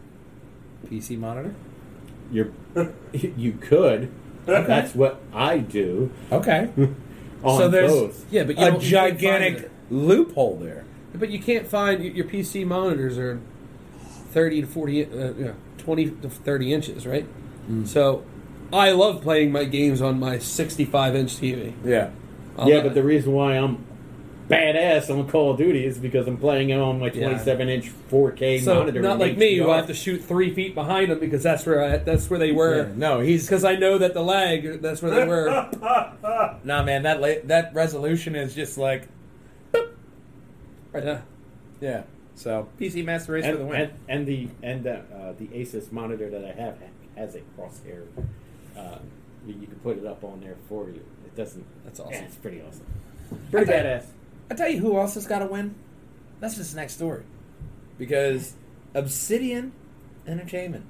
a 0.84 0.86
PC 0.88 1.18
monitor? 1.18 1.54
You're 2.32 2.50
you 3.12 3.52
could. 3.52 4.10
That's 4.46 4.94
what 4.94 5.20
I 5.32 5.58
do 5.58 6.10
Okay. 6.32 6.68
on 7.42 7.58
so 7.58 7.68
there's 7.68 7.90
both. 7.92 8.26
Yeah, 8.32 8.44
but 8.44 8.58
you 8.58 8.64
a 8.66 8.70
don't- 8.70 8.82
you 8.82 8.90
can't 8.90 9.10
find 9.10 9.18
gigantic 9.20 9.56
it. 9.64 9.70
loophole 9.90 10.56
there. 10.56 10.84
But 11.14 11.30
you 11.30 11.38
can't 11.38 11.66
find 11.66 12.02
your 12.02 12.24
PC 12.26 12.66
monitors 12.66 13.16
are 13.18 13.40
thirty 14.32 14.60
to 14.62 14.66
forty, 14.66 15.04
uh, 15.04 15.32
you 15.34 15.44
know, 15.44 15.54
twenty 15.78 16.10
to 16.10 16.28
thirty 16.28 16.72
inches, 16.72 17.06
right? 17.06 17.24
Mm. 17.70 17.86
So 17.86 18.24
I 18.72 18.90
love 18.90 19.22
playing 19.22 19.52
my 19.52 19.62
games 19.64 20.02
on 20.02 20.18
my 20.18 20.38
sixty-five 20.38 21.14
inch 21.14 21.36
TV. 21.36 21.72
Yeah. 21.84 22.10
I'll 22.58 22.68
yeah, 22.68 22.76
not- 22.76 22.84
but 22.84 22.94
the 22.94 23.02
reason 23.02 23.32
why 23.32 23.54
I'm 23.58 23.84
badass 24.48 25.08
on 25.08 25.26
Call 25.28 25.52
of 25.52 25.56
Duty 25.58 25.86
is 25.86 25.96
because 25.96 26.26
I'm 26.28 26.36
playing 26.36 26.68
it 26.70 26.78
on 26.78 27.00
my 27.00 27.06
Yeah. 27.06 27.28
27 27.28 27.68
inch 27.70 27.90
4K 28.10 28.60
so 28.60 28.74
monitor. 28.80 29.00
not 29.00 29.14
in 29.14 29.18
like 29.20 29.38
me, 29.38 29.56
who 29.56 29.70
I 29.70 29.76
have 29.76 29.86
to 29.86 29.94
shoot 29.94 30.22
three 30.22 30.52
feet 30.54 30.74
behind 30.74 31.10
them 31.10 31.18
because 31.18 31.42
that's 31.42 31.64
where 31.64 31.82
I, 31.82 31.96
that's 31.96 32.28
where 32.28 32.38
they 32.38 32.52
were. 32.52 32.88
Yeah, 32.88 32.92
No, 32.94 33.20
he's 33.20 33.46
Because 33.46 33.64
I 33.64 33.76
know 33.76 33.96
that 33.98 34.12
the 34.12 34.22
lag, 34.22 34.82
that's 34.82 35.00
where 35.00 35.12
they 35.14 35.26
were. 35.26 35.46
nah, 36.64 36.82
man. 36.82 37.04
That 37.04 37.22
la- 37.22 37.40
that 37.44 37.72
resolution 37.74 38.36
is 38.36 38.54
just 38.54 38.76
like, 38.76 39.08
yeah. 40.94 41.20
yeah. 41.80 42.02
So 42.34 42.68
PC 42.80 43.04
Master 43.04 43.32
Race 43.32 43.46
for 43.46 43.52
the 43.52 43.60
and, 43.60 43.68
win. 43.68 43.80
and, 43.80 43.92
and 44.08 44.26
the 44.26 44.48
and 44.62 44.84
the, 44.84 44.96
uh, 44.98 45.32
the 45.38 45.46
Asus 45.48 45.90
monitor 45.92 46.28
that 46.30 46.44
I 46.44 46.52
have 46.60 46.76
has 47.16 47.34
a 47.34 47.40
crosshair. 47.58 48.04
Uh, 48.76 48.98
you, 49.46 49.54
you 49.60 49.66
can 49.66 49.76
put 49.82 49.96
it 49.98 50.04
up 50.06 50.22
on 50.24 50.40
there 50.40 50.56
for 50.68 50.86
you. 50.90 51.04
It 51.34 51.36
doesn't. 51.36 51.64
That's 51.84 51.98
awesome. 51.98 52.12
Yeah, 52.12 52.20
it's 52.20 52.36
pretty 52.36 52.62
awesome. 52.62 52.86
Pretty 53.50 53.72
I 53.72 53.76
thought- 53.76 53.84
badass. 53.86 54.06
I 54.50 54.54
tell 54.54 54.68
you 54.68 54.78
who 54.78 54.96
else 54.98 55.14
has 55.14 55.26
got 55.26 55.40
to 55.40 55.46
win. 55.46 55.74
That's 56.38 56.56
just 56.56 56.72
the 56.74 56.80
next 56.80 56.92
story, 56.94 57.22
because 57.98 58.52
Obsidian 58.94 59.72
Entertainment 60.26 60.84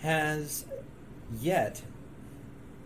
has 0.00 0.64
yet 1.40 1.82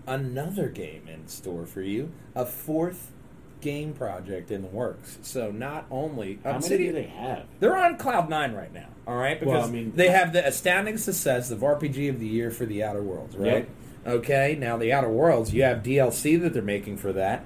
another 0.06 0.68
game 0.68 1.06
in 1.08 1.26
store 1.28 1.64
for 1.64 1.80
you, 1.80 2.10
a 2.34 2.44
fourth 2.44 3.12
game 3.60 3.92
project 3.94 4.50
in 4.50 4.62
the 4.62 4.68
works. 4.68 5.18
So 5.22 5.50
not 5.50 5.86
only 5.90 6.38
How 6.44 6.58
many 6.58 6.76
do 6.76 6.92
they 6.92 7.04
have? 7.04 7.44
They're 7.60 7.76
on 7.76 7.96
cloud 7.96 8.28
nine 8.28 8.52
right 8.52 8.72
now. 8.72 8.88
All 9.06 9.16
right, 9.16 9.38
because 9.38 9.54
Well, 9.54 9.64
I 9.64 9.70
mean- 9.70 9.92
they 9.94 10.08
have 10.10 10.32
the 10.32 10.46
astounding 10.46 10.98
success 10.98 11.50
of 11.50 11.60
RPG 11.62 12.08
of 12.08 12.18
the 12.20 12.26
year 12.26 12.50
for 12.50 12.66
the 12.66 12.82
Outer 12.82 13.02
Worlds. 13.02 13.36
Right. 13.36 13.68
Okay. 14.06 14.56
Now 14.58 14.76
the 14.76 14.92
Outer 14.92 15.08
Worlds, 15.08 15.52
you 15.54 15.62
have 15.62 15.82
DLC 15.82 16.40
that 16.42 16.52
they're 16.52 16.62
making 16.62 16.96
for 16.98 17.12
that. 17.12 17.44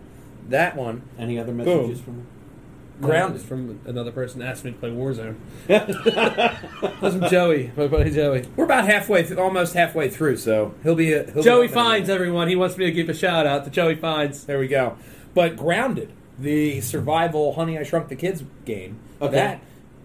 That 0.49 0.77
one, 0.77 1.03
Any 1.19 1.39
other 1.39 1.53
messages 1.53 2.01
from? 2.01 2.27
Grounded. 3.01 3.41
It's 3.41 3.49
from 3.49 3.79
another 3.87 4.11
person 4.11 4.43
asked 4.43 4.65
me 4.65 4.73
to 4.73 4.77
play 4.79 4.91
Warzone. 4.91 5.37
That's 5.69 7.17
from 7.17 7.29
Joey, 7.31 7.71
my 7.77 7.87
buddy 7.87 8.11
Joey. 8.11 8.45
we're 8.57 8.65
about 8.65 8.87
halfway, 8.87 9.23
th- 9.23 9.39
almost 9.39 9.75
halfway 9.75 10.09
through. 10.11 10.39
So 10.39 10.75
he'll 10.83 10.97
be. 10.97 11.13
A, 11.13 11.31
he'll 11.31 11.43
Joey 11.45 11.69
be 11.69 11.75
Fines, 11.75 12.09
everyone. 12.09 12.49
He 12.49 12.57
wants 12.57 12.77
me 12.77 12.87
to 12.87 12.91
give 12.91 13.09
a 13.09 13.15
shout 13.15 13.47
out 13.47 13.65
to 13.67 13.71
Joey 13.71 13.95
Fines. 13.95 14.45
There 14.47 14.59
we 14.59 14.67
go. 14.67 14.97
But 15.33 15.57
Grounded 15.57 16.13
the 16.39 16.81
survival 16.81 17.55
Honey 17.55 17.79
I 17.79 17.83
Shrunk 17.83 18.09
the 18.09 18.17
Kids 18.17 18.43
game. 18.65 18.99
Okay. 19.21 19.33
That 19.35 19.61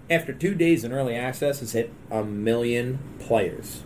after 0.09 0.33
two 0.33 0.53
days 0.55 0.83
in 0.83 0.91
early 0.91 1.15
access 1.15 1.59
has 1.61 1.71
hit 1.71 1.91
a 2.11 2.23
million 2.23 2.99
players. 3.19 3.83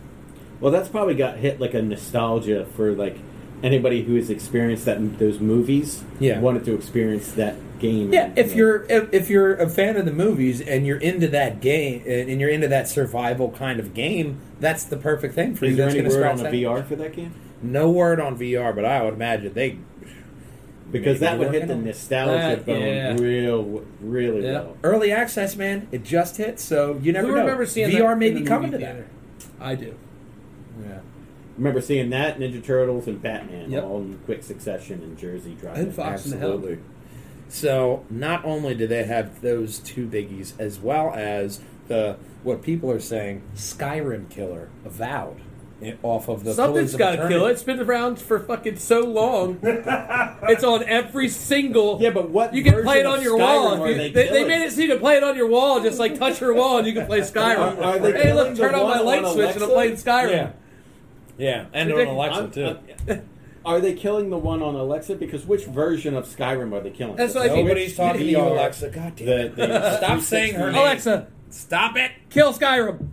Well, 0.60 0.72
that's 0.72 0.88
probably 0.88 1.14
got 1.14 1.38
hit 1.38 1.60
like 1.60 1.74
a 1.74 1.82
nostalgia 1.82 2.66
for 2.76 2.92
like 2.92 3.16
anybody 3.62 4.02
who 4.02 4.14
has 4.16 4.30
experienced 4.30 4.84
that 4.86 5.18
those 5.18 5.40
movies. 5.40 6.02
Yeah. 6.20 6.40
wanted 6.40 6.64
to 6.66 6.74
experience 6.74 7.32
that 7.32 7.56
game. 7.78 8.12
Yeah, 8.12 8.32
if 8.36 8.50
You 8.50 8.50
know. 8.50 8.56
you're 8.56 8.82
if, 8.88 9.12
if 9.14 9.30
you're 9.30 9.54
a 9.54 9.68
fan 9.68 9.96
of 9.96 10.04
the 10.04 10.12
movies 10.12 10.60
and 10.60 10.86
you're 10.86 10.98
into 10.98 11.28
that 11.28 11.60
game 11.60 12.02
and 12.06 12.40
you're 12.40 12.50
into 12.50 12.68
that 12.68 12.88
survival 12.88 13.50
kind 13.52 13.78
of 13.78 13.94
game, 13.94 14.40
that's 14.60 14.84
the 14.84 14.96
perfect 14.96 15.34
thing 15.34 15.54
for 15.54 15.64
you. 15.66 15.72
Is 15.72 15.76
there 15.76 15.86
That's 15.86 15.94
any 15.94 16.02
gonna 16.04 16.14
word 16.14 16.20
scratch 16.20 16.38
on 16.38 16.42
that- 16.44 16.52
the 16.52 16.64
VR 16.64 16.82
for 16.84 16.96
that 16.96 17.12
game? 17.14 17.32
No 17.62 17.90
word 17.90 18.20
on 18.20 18.36
VR, 18.38 18.72
but 18.74 18.84
I 18.84 19.02
would 19.02 19.14
imagine 19.14 19.52
they 19.52 19.78
Because 20.90 21.20
Maybe 21.20 21.30
that 21.30 21.38
would 21.38 21.52
hit 21.54 21.68
the 21.68 21.76
nostalgia 21.76 22.32
That- 22.56 22.64
bone 22.66 22.80
yeah. 22.80 23.14
real, 23.20 23.82
really 24.00 24.44
Yeah. 24.46 24.52
well. 24.52 24.76
early 24.82 25.12
access, 25.12 25.54
man. 25.54 25.86
It 25.92 26.02
just 26.02 26.38
hit, 26.38 26.58
so 26.58 26.98
you 27.02 27.12
never 27.12 27.26
Who 27.28 27.34
know. 27.34 27.40
remember 27.42 27.66
seeing 27.66 27.90
VR 27.90 28.08
that 28.10 28.18
may 28.18 28.28
in 28.28 28.34
be 28.38 28.42
coming 28.42 28.70
to 28.70 28.78
movie 28.78 28.84
that. 28.92 29.04
I 29.60 29.74
do. 29.74 29.94
Yeah. 31.58 31.64
Remember 31.64 31.80
seeing 31.80 32.10
that 32.10 32.38
Ninja 32.38 32.64
Turtles 32.64 33.06
and 33.08 33.20
Batman 33.20 33.70
Yep. 33.70 33.84
all 33.84 33.98
in 33.98 34.18
quick 34.24 34.42
succession 34.44 35.02
in 35.02 35.16
Jersey 35.16 35.54
Drive. 35.60 35.76
And 35.78 35.94
Fox 35.94 36.24
and 36.24 36.34
the 36.34 36.38
Hound. 36.38 36.54
Absolutely. 36.54 36.78
So 37.48 38.04
not 38.10 38.44
only 38.44 38.74
do 38.74 38.86
they 38.86 39.04
have 39.04 39.40
those 39.40 39.78
two 39.78 40.06
biggies, 40.06 40.52
as 40.58 40.78
well 40.78 41.12
as 41.14 41.60
the 41.88 42.16
what 42.42 42.62
people 42.62 42.90
are 42.90 43.00
saying 43.00 43.42
Skyrim 43.56 44.28
killer 44.28 44.68
avowed 44.84 45.40
eh, 45.82 45.94
off 46.02 46.28
of 46.28 46.44
the 46.44 46.52
Something's 46.52 46.94
got 46.94 47.16
got 47.16 47.22
to 47.22 47.28
kill 47.28 47.46
it. 47.46 47.52
It's 47.52 47.62
been 47.62 47.80
around 47.80 48.18
for 48.20 48.38
fucking 48.38 48.76
so 48.76 49.00
long. 49.00 49.58
it's 49.62 50.62
on 50.62 50.84
every 50.84 51.28
single. 51.30 51.98
Yeah, 52.02 52.10
but 52.10 52.28
what 52.28 52.52
You 52.54 52.62
can 52.62 52.82
play 52.82 53.00
it 53.00 53.06
on 53.06 53.22
your 53.22 53.38
Skyrim 53.38 53.40
wall. 53.40 53.82
are 53.82 53.88
If 53.88 53.96
they 53.96 54.10
They, 54.10 54.28
they 54.28 54.44
made 54.46 54.64
it 54.66 54.72
so 54.72 54.82
you 54.82 54.88
can 54.88 54.98
play 54.98 55.16
it 55.16 55.24
on 55.24 55.34
your 55.36 55.48
wall. 55.48 55.80
Just 55.80 55.98
like 55.98 56.18
touch 56.18 56.40
your 56.42 56.52
wall 56.54 56.76
and 56.78 56.86
you 56.86 56.92
can 56.92 57.06
play 57.06 57.20
Skyrim. 57.22 57.78
Are- 57.78 57.82
are 58.06 58.12
hey, 58.12 58.34
look, 58.34 58.54
turn 58.56 58.74
on 58.74 58.86
my 58.88 59.00
light 59.00 59.24
on 59.24 59.32
switch 59.32 59.54
and 59.54 59.62
I'm 59.64 59.70
Alexa? 59.70 60.04
playing 60.04 60.28
Skyrim. 60.28 60.30
Yeah. 60.32 60.50
Yeah, 61.38 61.66
and 61.72 61.90
on 61.92 61.98
Ridiculous. 61.98 62.08
Alexa 62.36 62.40
I'm- 62.40 62.50
too. 62.50 63.10
I'm- 63.12 63.28
are 63.64 63.80
they 63.80 63.92
killing 63.94 64.30
the 64.30 64.38
one 64.38 64.62
on 64.62 64.74
Alexa? 64.74 65.14
Because 65.16 65.44
which 65.46 65.64
version 65.64 66.14
of 66.16 66.26
Skyrim 66.26 66.72
are 66.72 66.80
they 66.80 66.90
killing? 66.90 67.16
That's 67.16 67.34
what 67.34 67.44
I 67.44 67.48
think. 67.50 67.66
Nobody's 67.66 67.96
talking 67.96 68.20
to 68.22 68.26
you, 68.26 68.38
VR, 68.38 68.50
Alexa. 68.52 68.90
God 68.90 69.16
damn 69.16 69.28
it. 69.28 69.56
the 69.56 69.96
Stop 69.98 70.20
saying 70.20 70.54
her 70.54 70.70
name. 70.72 70.80
Alexa, 70.80 71.28
Stop 71.50 71.96
it! 71.96 72.12
kill 72.30 72.52
Skyrim. 72.52 73.08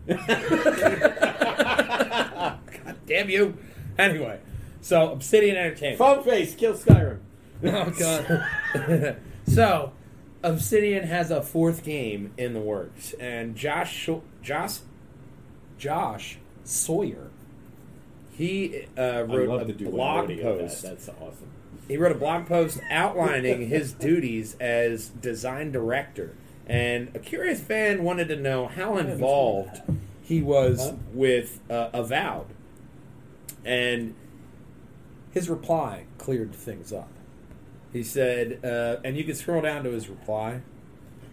God 1.66 2.96
damn 3.06 3.30
you! 3.30 3.58
Anyway, 3.98 4.40
so 4.82 5.12
Obsidian 5.12 5.56
Entertainment. 5.58 5.98
Phone 6.00 6.24
face, 6.24 6.54
kill 6.56 6.74
Skyrim. 6.74 7.20
Oh 7.64 7.90
god. 7.98 9.18
so, 9.48 9.94
Obsidian 10.44 11.04
has 11.08 11.32
a 11.32 11.42
fourth 11.42 11.84
game 11.84 12.34
in 12.38 12.54
the 12.54 12.60
works, 12.60 13.14
and 13.20 13.56
Josh 13.56 14.10
Josh 14.42 14.80
Josh 15.78 16.38
Sawyer. 16.64 17.30
He 18.38 18.86
uh, 18.98 19.24
wrote 19.28 19.70
a 19.70 19.74
blog 19.74 20.28
post. 20.42 20.82
That. 20.82 20.90
That's 20.90 21.10
awesome. 21.10 21.52
He 21.88 21.98
wrote 21.98 22.12
a 22.12 22.20
blog 22.20 22.48
post 22.48 22.80
outlining 22.92 23.70
his 23.70 23.94
duties 24.10 24.56
as 24.60 25.08
design 25.10 25.72
director, 25.72 26.36
and 26.68 27.12
a 27.16 27.20
curious 27.20 27.62
fan 27.62 28.04
wanted 28.04 28.28
to 28.30 28.36
know 28.36 28.68
how 28.68 28.98
involved 28.98 29.82
he 30.22 30.42
was 30.42 30.90
Huh? 30.90 30.96
with 31.14 31.62
uh, 31.70 31.90
Avowed, 31.94 32.48
and 33.64 34.16
his 35.32 35.50
reply 35.50 36.06
cleared 36.18 36.54
things 36.54 36.92
up. 36.92 37.10
He 37.94 38.04
said, 38.04 38.60
uh, 38.66 38.98
and 39.06 39.16
you 39.16 39.24
can 39.24 39.36
scroll 39.36 39.62
down 39.62 39.84
to 39.84 39.92
his 39.92 40.10
reply. 40.10 40.62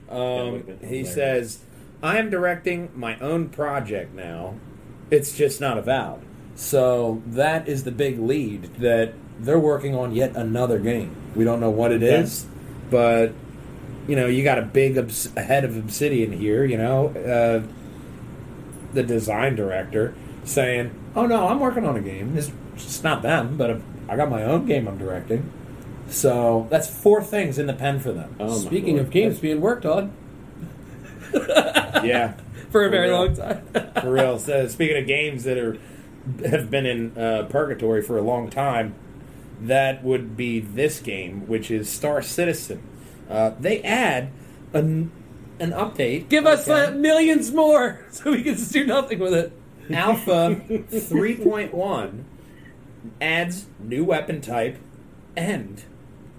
Um, 0.09 0.65
he 0.85 1.05
says, 1.05 1.61
"I 2.03 2.19
am 2.19 2.31
directing 2.31 2.91
my 2.95 3.19
own 3.19 3.49
project 3.49 4.15
now. 4.15 4.55
It's 5.11 5.37
just 5.37 5.61
not 5.61 5.79
Avowed." 5.79 6.23
So 6.55 7.23
that 7.27 7.69
is 7.69 7.85
the 7.85 7.91
big 7.91 8.19
lead 8.19 8.65
that 8.77 9.15
they're 9.41 9.59
working 9.59 9.95
on 9.95 10.15
yet 10.15 10.37
another 10.37 10.79
game. 10.79 11.15
We 11.35 11.45
don't 11.45 11.61
know 11.61 11.71
what 11.71 11.93
it 11.93 12.03
is, 12.03 12.31
is, 12.43 12.47
but 12.91 13.33
you 14.07 14.17
know, 14.17 14.27
you 14.27 14.45
got 14.45 14.59
a 14.59 14.63
big 14.63 14.99
obs- 14.99 15.33
head 15.37 15.65
of 15.65 15.77
Obsidian 15.77 16.33
here. 16.33 16.65
You 16.65 16.77
know, 16.77 17.09
uh, 17.09 17.63
the 18.93 19.03
design 19.03 19.55
director 19.57 20.15
saying, 20.45 20.91
"Oh 21.17 21.27
no, 21.27 21.49
I'm 21.49 21.59
working 21.61 21.87
on 21.87 21.97
a 21.97 22.01
game. 22.01 22.37
It's 22.37 23.03
not 23.03 23.23
them, 23.23 23.57
but 23.57 23.81
I 24.09 24.17
got 24.17 24.29
my 24.31 24.43
own 24.45 24.67
game 24.67 24.87
I'm 24.87 24.99
directing." 24.99 25.51
So 26.09 26.67
that's 26.69 26.89
four 26.89 27.23
things 27.23 27.59
in 27.59 27.67
the 27.67 27.73
pen 27.73 27.99
for 27.99 28.13
them. 28.13 28.37
Oh, 28.39 28.59
Speaking 28.59 28.99
of 28.99 29.11
games 29.11 29.39
being 29.39 29.61
worked 29.63 29.87
on 29.87 30.13
yeah, 32.05 32.35
for 32.71 32.85
a 32.85 32.91
very 32.91 33.09
real. 33.09 33.19
long 33.27 33.35
time. 33.37 33.63
for 34.01 34.11
real. 34.13 34.39
So 34.39 34.67
speaking 34.69 34.99
of 34.99 35.07
games 35.07 35.45
that 35.45 35.57
are 35.59 35.79
have 36.45 36.71
been 36.71 36.87
in 36.87 37.19
uh, 37.19 37.47
purgatory 37.49 38.03
for 38.03 38.17
a 38.17 38.23
long 38.23 38.51
time, 38.51 38.95
that 39.61 40.03
would 40.03 40.37
be 40.37 40.61
this 40.61 41.01
game, 41.01 41.47
which 41.47 41.71
is 41.71 41.89
Star 41.89 42.23
Citizen. 42.23 42.83
Uh, 43.29 43.53
they 43.59 43.83
add 43.83 44.31
an 44.73 45.11
an 45.59 45.71
update. 45.71 46.29
Give 46.29 46.47
us 46.47 46.69
okay? 46.69 46.93
uh, 46.93 46.97
millions 46.97 47.53
more 47.53 48.05
so 48.11 48.33
we 48.33 48.43
can 48.43 48.57
just 48.57 48.73
do 48.73 48.85
nothing 48.85 49.19
with 49.19 49.35
it. 49.35 49.53
Alpha 49.93 50.61
3.1 50.69 52.25
adds 53.21 53.67
new 53.79 54.05
weapon 54.05 54.41
type 54.41 54.79
and 55.37 55.85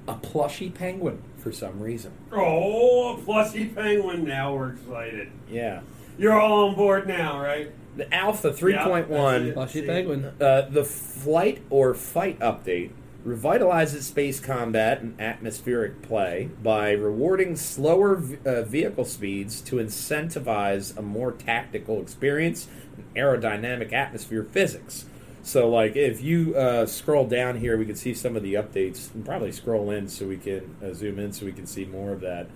a 0.07 0.15
plushy 0.15 0.69
penguin 0.69 1.21
for 1.37 1.51
some 1.51 1.79
reason. 1.79 2.11
Oh, 2.31 3.15
a 3.15 3.21
plushy 3.21 3.67
penguin. 3.67 4.25
Now 4.25 4.55
we're 4.55 4.73
excited. 4.73 5.29
Yeah. 5.49 5.81
You're 6.17 6.39
all 6.39 6.69
on 6.69 6.75
board 6.75 7.07
now, 7.07 7.41
right? 7.41 7.71
The 7.95 8.11
Alpha 8.13 8.51
3.1 8.51 9.07
that's 9.07 9.45
it. 9.45 9.53
Plushy 9.53 9.85
penguin. 9.85 10.25
Uh, 10.41 10.61
the 10.69 10.83
flight 10.83 11.61
or 11.69 11.93
fight 11.93 12.39
update 12.39 12.91
revitalizes 13.25 14.01
space 14.01 14.39
combat 14.39 15.01
and 15.01 15.19
atmospheric 15.19 16.01
play 16.01 16.49
by 16.61 16.91
rewarding 16.91 17.55
slower 17.55 18.15
v- 18.15 18.37
uh, 18.45 18.63
vehicle 18.63 19.05
speeds 19.05 19.61
to 19.61 19.77
incentivize 19.77 20.97
a 20.97 21.01
more 21.01 21.31
tactical 21.31 22.01
experience 22.01 22.67
and 22.97 23.05
aerodynamic 23.15 23.93
atmosphere 23.93 24.43
physics. 24.43 25.05
So, 25.41 25.69
like, 25.69 25.95
if 25.95 26.21
you 26.21 26.55
uh, 26.55 26.85
scroll 26.85 27.27
down 27.27 27.59
here, 27.59 27.77
we 27.77 27.85
can 27.85 27.95
see 27.95 28.13
some 28.13 28.35
of 28.37 28.43
the 28.43 28.53
updates, 28.53 29.13
and 29.13 29.25
probably 29.25 29.51
scroll 29.51 29.91
in 29.91 30.07
so 30.07 30.25
we 30.25 30.37
can 30.37 30.75
uh, 30.83 30.93
zoom 30.93 31.19
in 31.19 31.33
so 31.33 31.45
we 31.45 31.51
can 31.51 31.65
see 31.65 31.83
more 31.85 32.11
of 32.13 32.21
that. 32.21 32.47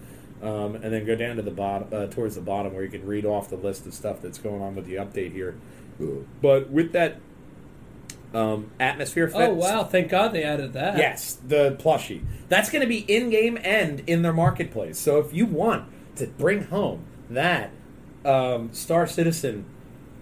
Um, 0.42 0.76
and 0.76 0.94
then 0.94 1.04
go 1.04 1.16
down 1.16 1.38
to 1.38 1.42
the 1.42 1.50
bottom, 1.52 1.88
uh, 1.92 2.06
towards 2.06 2.36
the 2.36 2.42
bottom, 2.42 2.74
where 2.74 2.84
you 2.84 2.90
can 2.90 3.06
read 3.08 3.26
off 3.26 3.50
the 3.50 3.56
list 3.56 3.88
of 3.88 3.94
stuff 3.96 4.22
that's 4.22 4.38
going 4.38 4.62
on 4.62 4.76
with 4.76 4.86
the 4.86 4.96
update 4.96 5.32
here. 5.32 5.56
But 6.42 6.70
with 6.70 6.92
that 6.92 7.20
um, 8.34 8.70
atmosphere, 8.80 9.32
Oh 9.34 9.54
wow! 9.54 9.84
Thank 9.84 10.10
God 10.10 10.34
they 10.34 10.44
added 10.44 10.74
that. 10.74 10.98
Yes, 10.98 11.34
the 11.36 11.76
plushie. 11.80 12.24
That's 12.50 12.70
going 12.70 12.82
to 12.82 12.88
be 12.88 13.00
in 13.00 13.30
game 13.30 13.58
and 13.64 14.02
in 14.02 14.22
their 14.22 14.34
marketplace. 14.34 15.00
So 15.00 15.18
if 15.20 15.34
you 15.34 15.46
want 15.48 15.90
to 16.18 16.28
bring 16.28 16.66
home 16.66 17.06
that 17.30 17.72
um, 18.26 18.72
Star 18.74 19.08
Citizen 19.08 19.66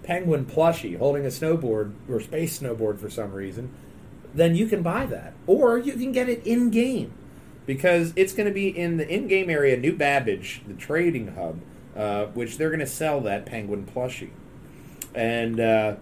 penguin 0.03 0.45
plushie 0.45 0.97
holding 0.97 1.25
a 1.25 1.29
snowboard 1.29 1.93
or 2.07 2.21
space 2.21 2.59
snowboard 2.59 2.99
for 2.99 3.09
some 3.09 3.33
reason, 3.33 3.73
then 4.33 4.55
you 4.55 4.67
can 4.67 4.81
buy 4.81 5.05
that. 5.07 5.33
Or 5.47 5.77
you 5.77 5.93
can 5.93 6.11
get 6.11 6.29
it 6.29 6.45
in 6.45 6.69
game 6.69 7.11
because 7.65 8.13
it's 8.15 8.33
going 8.33 8.47
to 8.47 8.53
be 8.53 8.67
in 8.67 8.97
the 8.97 9.07
in 9.07 9.27
game 9.27 9.49
area, 9.49 9.77
New 9.77 9.95
Babbage, 9.95 10.61
the 10.67 10.73
trading 10.73 11.35
hub, 11.35 11.59
uh, 11.95 12.25
which 12.27 12.57
they're 12.57 12.69
going 12.69 12.79
to 12.79 12.87
sell 12.87 13.21
that 13.21 13.45
penguin 13.45 13.85
plushie. 13.85 14.31
And 15.13 15.59
uh, 15.59 15.95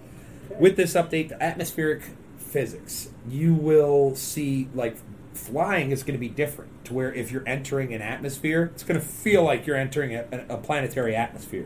with 0.60 0.76
this 0.76 0.94
update, 0.94 1.30
the 1.30 1.42
atmospheric 1.42 2.04
physics, 2.38 3.10
you 3.30 3.54
will 3.54 4.16
see 4.16 4.68
like 4.74 4.98
flying 5.34 5.92
is 5.92 6.04
going 6.04 6.14
to 6.16 6.20
be 6.20 6.30
different. 6.30 6.72
To 6.86 6.94
where 6.94 7.14
if 7.14 7.32
you're 7.32 7.48
entering 7.48 7.94
an 7.94 8.02
atmosphere, 8.02 8.72
it's 8.74 8.84
going 8.84 9.00
to 9.00 9.06
feel 9.06 9.44
like 9.44 9.66
you're 9.66 9.78
entering 9.78 10.16
a, 10.16 10.26
a 10.50 10.58
planetary 10.58 11.16
atmosphere. 11.16 11.66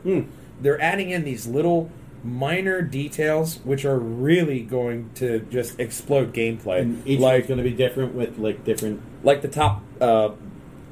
They're 0.61 0.79
adding 0.79 1.09
in 1.09 1.23
these 1.23 1.47
little 1.47 1.89
minor 2.23 2.81
details, 2.81 3.59
which 3.63 3.85
are 3.85 3.99
really 3.99 4.61
going 4.61 5.09
to 5.15 5.39
just 5.39 5.79
explode 5.79 6.33
gameplay. 6.33 6.81
And 6.81 7.07
each 7.07 7.19
like 7.19 7.39
one's 7.41 7.47
going 7.47 7.57
to 7.57 7.63
be 7.63 7.75
different 7.75 8.13
with 8.15 8.37
like 8.37 8.63
different. 8.63 9.01
like 9.23 9.41
the 9.41 9.47
top 9.47 9.81
uh, 10.01 10.31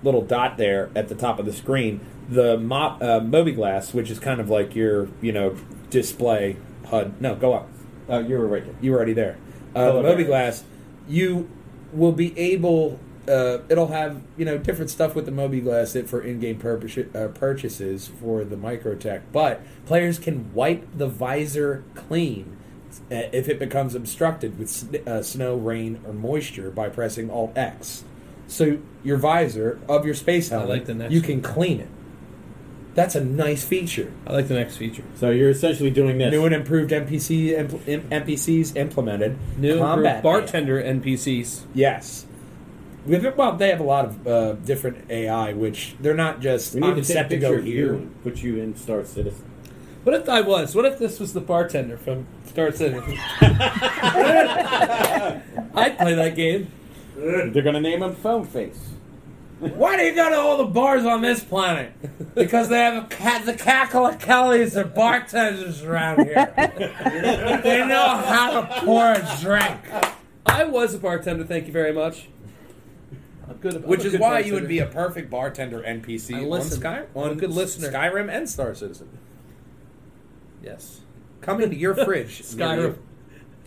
little 0.03 0.21
dot 0.21 0.57
there 0.57 0.89
at 0.95 1.07
the 1.09 1.15
top 1.15 1.39
of 1.39 1.45
the 1.45 1.53
screen, 1.53 1.99
the 2.29 2.57
mo- 2.57 2.97
uh, 3.01 3.19
mobiGlas, 3.19 3.93
which 3.93 4.09
is 4.09 4.19
kind 4.19 4.39
of 4.39 4.49
like 4.49 4.75
your 4.75 5.09
you 5.21 5.31
know 5.31 5.55
display 5.89 6.57
HUD. 6.85 7.19
No, 7.21 7.35
go 7.35 7.53
up. 7.53 7.69
Oh, 8.07 8.19
you 8.19 8.37
were 8.37 8.47
right 8.47 8.65
there. 8.65 8.75
You 8.81 8.91
were 8.91 8.97
already 8.97 9.13
there. 9.13 9.37
Uh, 9.75 9.91
the 9.91 9.97
okay. 9.99 10.23
mobiGlas, 10.23 10.63
you 11.07 11.49
will 11.91 12.11
be 12.11 12.37
able. 12.37 12.99
Uh, 13.27 13.59
it'll 13.69 13.87
have 13.87 14.21
you 14.37 14.45
know 14.45 14.57
different 14.57 14.89
stuff 14.91 15.15
with 15.15 15.25
the 15.25 15.31
mobiGlas 15.31 15.95
it 15.95 16.07
for 16.07 16.21
in-game 16.21 16.57
purpose, 16.59 16.97
uh, 17.15 17.27
purchases 17.33 18.07
for 18.19 18.43
the 18.43 18.55
Microtech, 18.55 19.21
but 19.31 19.61
players 19.85 20.19
can 20.19 20.53
wipe 20.53 20.85
the 20.95 21.07
visor 21.07 21.83
clean 21.95 22.55
uh, 23.11 23.15
if 23.33 23.49
it 23.49 23.57
becomes 23.59 23.95
obstructed 23.95 24.59
with 24.59 24.69
sn- 24.69 25.07
uh, 25.07 25.21
snow, 25.23 25.55
rain, 25.55 25.99
or 26.05 26.13
moisture 26.13 26.69
by 26.69 26.87
pressing 26.89 27.29
Alt 27.31 27.57
X. 27.57 28.03
so 28.47 28.77
your 29.03 29.17
visor 29.17 29.79
of 29.89 30.05
your 30.05 30.13
space 30.15 30.49
helmet, 30.49 30.69
like 30.69 30.85
the 30.85 30.93
next 30.93 31.11
you 31.13 31.19
one. 31.21 31.25
can 31.27 31.41
clean 31.41 31.79
it. 31.79 31.89
That's 32.93 33.15
a 33.15 33.23
nice 33.23 33.65
feature. 33.65 34.13
I 34.25 34.31
like 34.31 34.47
the 34.47 34.53
next 34.53 34.77
feature. 34.77 35.03
So 35.15 35.29
you're 35.29 35.49
essentially 35.49 35.89
doing 35.89 36.17
this. 36.17 36.31
New 36.31 36.45
and 36.45 36.55
improved 36.55 36.91
NPC 36.91 37.49
impl- 37.49 37.85
im- 37.87 38.09
NPCs 38.09 38.77
implemented. 38.77 39.37
New 39.57 39.79
Combat 39.79 40.17
improved 40.17 40.23
bartender 40.23 40.81
NPCs. 40.81 41.63
Yes. 41.73 42.25
We 43.05 43.15
have- 43.19 43.37
Well, 43.37 43.55
they 43.55 43.69
have 43.69 43.79
a 43.79 43.83
lot 43.83 44.05
of 44.05 44.27
uh, 44.27 44.53
different 44.53 45.09
AI, 45.11 45.53
which 45.53 45.95
they're 45.99 46.13
not 46.15 46.39
just 46.41 46.73
we 46.73 46.81
need 46.81 46.87
I'm 46.87 46.95
to 46.95 47.01
take 47.01 47.09
a 47.09 47.13
set 47.13 47.23
to 47.29 47.35
picture 47.35 47.49
go 47.53 47.55
of 47.59 47.63
here. 47.65 47.93
and 47.93 48.23
put 48.23 48.41
you 48.41 48.57
in 48.57 48.75
Star 48.75 49.03
Citizen. 49.05 49.45
What 50.03 50.15
if 50.15 50.29
I 50.29 50.41
was? 50.41 50.75
What 50.75 50.85
if 50.85 50.97
this 50.99 51.19
was 51.19 51.33
the 51.33 51.41
bartender 51.41 51.97
from 51.97 52.27
Star 52.45 52.71
Citizen? 52.71 53.17
I'd 55.75 55.97
play 55.97 56.13
that 56.15 56.35
game. 56.35 56.71
They're 57.17 57.61
gonna 57.63 57.81
name 57.81 58.03
him 58.03 58.13
Phone 58.15 58.45
Face. 58.45 58.89
Why 59.59 59.95
do 59.97 60.03
you 60.03 60.13
go 60.13 60.29
to 60.29 60.35
all 60.35 60.57
the 60.57 60.65
bars 60.65 61.05
on 61.05 61.21
this 61.21 61.41
planet? 61.43 61.93
Because 62.35 62.67
they 62.69 62.77
have 62.79 63.05
a 63.05 63.07
ca- 63.07 63.41
the 63.45 63.53
cackle 63.53 64.05
of 64.05 64.19
Kellys 64.19 64.75
and 64.75 64.93
bartenders 64.93 65.81
around 65.81 66.25
here. 66.25 66.51
they 67.63 67.85
know 67.87 68.17
how 68.17 68.59
to 68.61 68.81
pour 68.85 69.13
a 69.13 69.37
drink. 69.41 69.77
I 70.45 70.65
was 70.65 70.93
a 70.93 70.97
bartender. 70.99 71.45
Thank 71.45 71.67
you 71.67 71.73
very 71.73 71.93
much. 71.93 72.27
I'm 73.49 73.57
good. 73.57 73.75
I'm 73.75 73.81
Which 73.83 74.03
is 74.05 74.13
good 74.13 74.21
why 74.21 74.39
you 74.39 74.53
would 74.53 74.67
be 74.67 74.79
a 74.79 74.85
perfect 74.87 75.29
bartender 75.29 75.81
NPC 75.83 76.35
I 76.35 76.39
on 76.39 76.49
listen. 76.49 76.79
Sky 76.79 77.03
I'm 77.15 77.21
a 77.21 77.21
on 77.31 77.37
good 77.37 77.51
listener. 77.51 77.91
Skyrim 77.91 78.29
and 78.29 78.49
Star 78.49 78.73
Citizen. 78.75 79.07
yes. 80.63 81.01
Come 81.41 81.61
into 81.61 81.75
your 81.75 81.93
fridge, 81.93 82.41
Skyrim. 82.43 82.97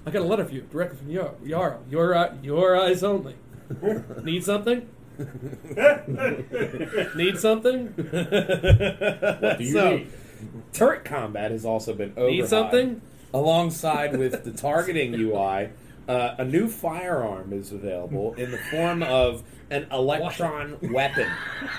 I 0.06 0.10
got 0.10 0.22
a 0.22 0.24
letter 0.24 0.44
for 0.44 0.52
you 0.54 0.62
directly 0.62 0.98
from 0.98 1.10
Yar- 1.10 1.34
Yara. 1.44 1.78
Your 1.88 2.16
eye- 2.16 2.32
your 2.42 2.76
eyes 2.76 3.04
only. 3.04 3.36
Need 4.24 4.42
something? 4.44 4.88
Need 7.16 7.38
something? 7.38 7.86
What 7.88 9.58
do 9.58 9.64
you 9.64 9.72
So, 9.72 9.90
need? 9.96 10.06
turret 10.72 11.04
combat 11.04 11.50
has 11.50 11.64
also 11.64 11.92
been 11.94 12.12
over. 12.16 12.30
Need 12.30 12.48
something? 12.48 13.00
Alongside 13.34 14.16
with 14.16 14.44
the 14.44 14.52
targeting 14.52 15.14
UI, 15.14 15.68
uh, 16.08 16.36
a 16.38 16.44
new 16.44 16.68
firearm 16.68 17.52
is 17.52 17.70
available 17.70 18.32
in 18.34 18.50
the 18.50 18.58
form 18.58 19.02
of 19.02 19.42
an 19.70 19.86
electron 19.92 20.78
weapon. 20.80 21.30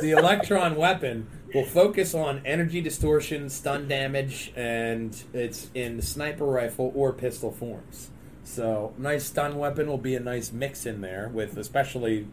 the 0.00 0.12
electron 0.12 0.76
weapon 0.76 1.26
will 1.52 1.64
focus 1.64 2.14
on 2.14 2.40
energy 2.44 2.80
distortion, 2.80 3.48
stun 3.50 3.88
damage, 3.88 4.52
and 4.54 5.20
it's 5.32 5.68
in 5.74 6.00
sniper 6.00 6.46
rifle 6.46 6.92
or 6.94 7.12
pistol 7.12 7.50
forms. 7.50 8.10
So, 8.44 8.94
nice 8.96 9.24
stun 9.24 9.58
weapon 9.58 9.88
will 9.88 9.98
be 9.98 10.14
a 10.14 10.20
nice 10.20 10.52
mix 10.52 10.86
in 10.86 11.00
there 11.00 11.28
with 11.34 11.58
especially 11.58 12.28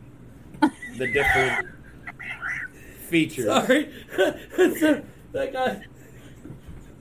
the 0.98 1.08
different 1.12 1.68
features. 3.10 3.46
Sorry. 3.46 3.92
that 5.32 5.52
guy. 5.52 5.84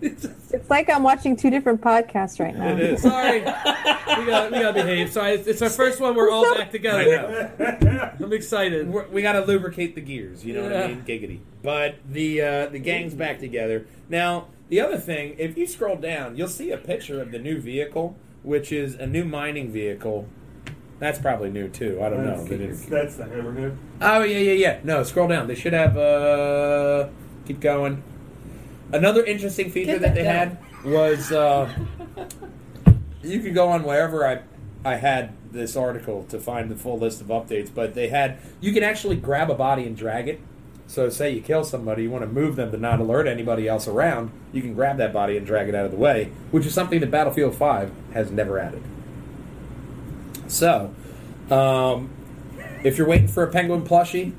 It's 0.05 0.69
like 0.71 0.89
I'm 0.91 1.03
watching 1.03 1.35
two 1.37 1.51
different 1.51 1.81
podcasts 1.81 2.39
right 2.39 2.55
now. 2.55 2.69
It 2.69 2.81
is. 2.81 3.03
Sorry. 3.03 3.41
we 3.41 3.47
got 3.47 4.51
we 4.53 4.59
got 4.61 4.73
to 4.73 4.73
behave. 4.75 5.11
Sorry, 5.13 5.33
it's, 5.33 5.47
it's 5.49 5.63
our 5.63 5.71
first 5.71 6.01
one. 6.01 6.15
We're 6.15 6.31
all 6.31 6.45
back 6.55 6.69
I 6.69 6.71
together. 6.71 7.53
know. 7.59 8.11
I'm 8.27 8.33
excited. 8.33 8.89
We're, 8.89 9.09
we 9.09 9.23
got 9.23 9.33
to 9.33 9.41
lubricate 9.45 9.95
the 9.95 10.01
gears. 10.01 10.45
You 10.45 10.55
know 10.55 10.63
what 10.65 10.73
I 10.77 10.81
Yeah. 10.83 10.87
mean? 10.89 11.05
Giggity. 11.07 11.41
But 11.63 11.97
the 12.11 12.41
uh, 12.43 12.67
the 12.67 12.79
gang's 12.79 13.15
back 13.15 13.39
together 13.39 13.87
now. 14.09 14.49
The 14.69 14.81
other 14.81 14.97
thing, 14.97 15.37
if 15.39 15.59
you 15.59 15.67
scroll 15.67 15.97
down, 15.97 16.37
you'll 16.37 16.49
see 16.49 16.71
a 16.71 16.79
picture 16.79 17.21
of 17.21 17.33
the 17.33 17.39
new 17.39 17.61
vehicle, 17.61 18.17
which 18.43 18.73
is 18.73 18.95
a 18.95 19.07
new 19.07 19.25
mining 19.25 19.71
vehicle. 19.71 20.27
That's 20.99 21.19
probably 21.19 21.51
new 21.51 21.69
too. 21.69 22.01
I 22.03 22.09
don't 22.09 22.25
know. 22.25 22.37
That's, 22.39 22.49
But 22.49 22.61
it's- 22.61 22.85
that's 22.87 23.17
the 23.17 23.25
hammerhead. 23.25 23.77
Oh 24.01 24.23
yeah, 24.23 24.39
yeah, 24.39 24.53
yeah. 24.53 24.81
No, 24.85 25.03
scroll 25.03 25.29
down. 25.29 25.49
They 25.49 25.55
should 25.55 25.73
have. 25.75 25.97
uh 25.97 27.09
Keep 27.47 27.61
going. 27.61 28.03
Another 28.95 29.25
interesting 29.25 29.73
feature 29.73 29.99
that 29.99 30.15
they 30.15 30.23
had 30.23 30.57
was 30.85 31.33
uh 31.33 31.69
you 33.25 33.41
can 33.41 33.53
go 33.53 33.69
on 33.69 33.83
wherever 33.83 34.25
I 34.25 34.43
I 34.85 34.95
had 34.95 35.33
this 35.51 35.75
article 35.75 36.25
to 36.29 36.39
find 36.39 36.71
the 36.71 36.77
full 36.77 36.97
list 36.97 37.21
of 37.21 37.27
updates, 37.27 37.75
but 37.75 37.95
they 37.95 38.07
had 38.07 38.39
you 38.61 38.73
can 38.73 38.85
actually 38.85 39.17
grab 39.17 39.51
a 39.51 39.55
body 39.57 39.85
and 39.85 39.97
drag 39.97 40.29
it. 40.29 40.41
So 40.87 41.11
say 41.11 41.33
you 41.33 41.41
kill 41.41 41.65
somebody, 41.65 42.05
you 42.05 42.11
want 42.11 42.23
to 42.23 42.31
move 42.31 42.55
them 42.55 42.71
to 42.71 42.79
not 42.79 43.01
alert 43.01 43.27
anybody 43.27 43.67
else 43.67 43.89
around, 43.89 44.31
you 44.53 44.63
can 44.63 44.75
grab 44.75 44.99
that 44.99 45.13
body 45.13 45.37
and 45.37 45.45
drag 45.45 45.69
it 45.69 45.75
out 45.75 45.87
of 45.87 45.91
the 45.91 45.97
way, 45.97 46.31
which 46.53 46.65
is 46.65 46.73
something 46.73 47.01
that 47.01 47.11
Battlefield 47.11 47.57
5 47.57 47.91
has 48.13 48.31
never 48.31 48.61
added. 48.61 48.83
So, 50.47 50.95
um, 51.51 52.11
if 52.85 52.97
you're 52.99 53.09
waiting 53.09 53.29
for 53.29 53.43
a 53.43 53.51
penguin 53.51 53.83
plushie, 53.83 54.35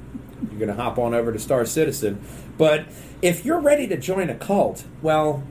you're 0.50 0.60
going 0.60 0.70
to 0.70 0.82
hop 0.82 0.98
on 1.00 1.14
over 1.14 1.34
to 1.34 1.40
Star 1.40 1.66
Citizen. 1.66 2.24
But 2.58 2.86
if 3.26 3.44
you're 3.44 3.60
ready 3.60 3.88
to 3.88 3.98
join 3.98 4.30
a 4.30 4.36
cult, 4.36 4.84
well, 5.02 5.42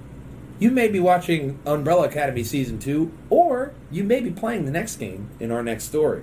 you 0.61 0.71
may 0.71 0.87
be 0.87 1.01
watching 1.01 1.59
Umbrella 1.67 2.07
Academy 2.07 2.45
Season 2.45 2.79
2, 2.79 3.11
or 3.31 3.75
you 3.91 4.05
may 4.05 4.21
be 4.21 4.31
playing 4.31 4.65
the 4.65 4.71
next 4.71 4.95
game 4.97 5.29
in 5.41 5.51
our 5.51 5.61
next 5.61 5.85
story. 5.85 6.23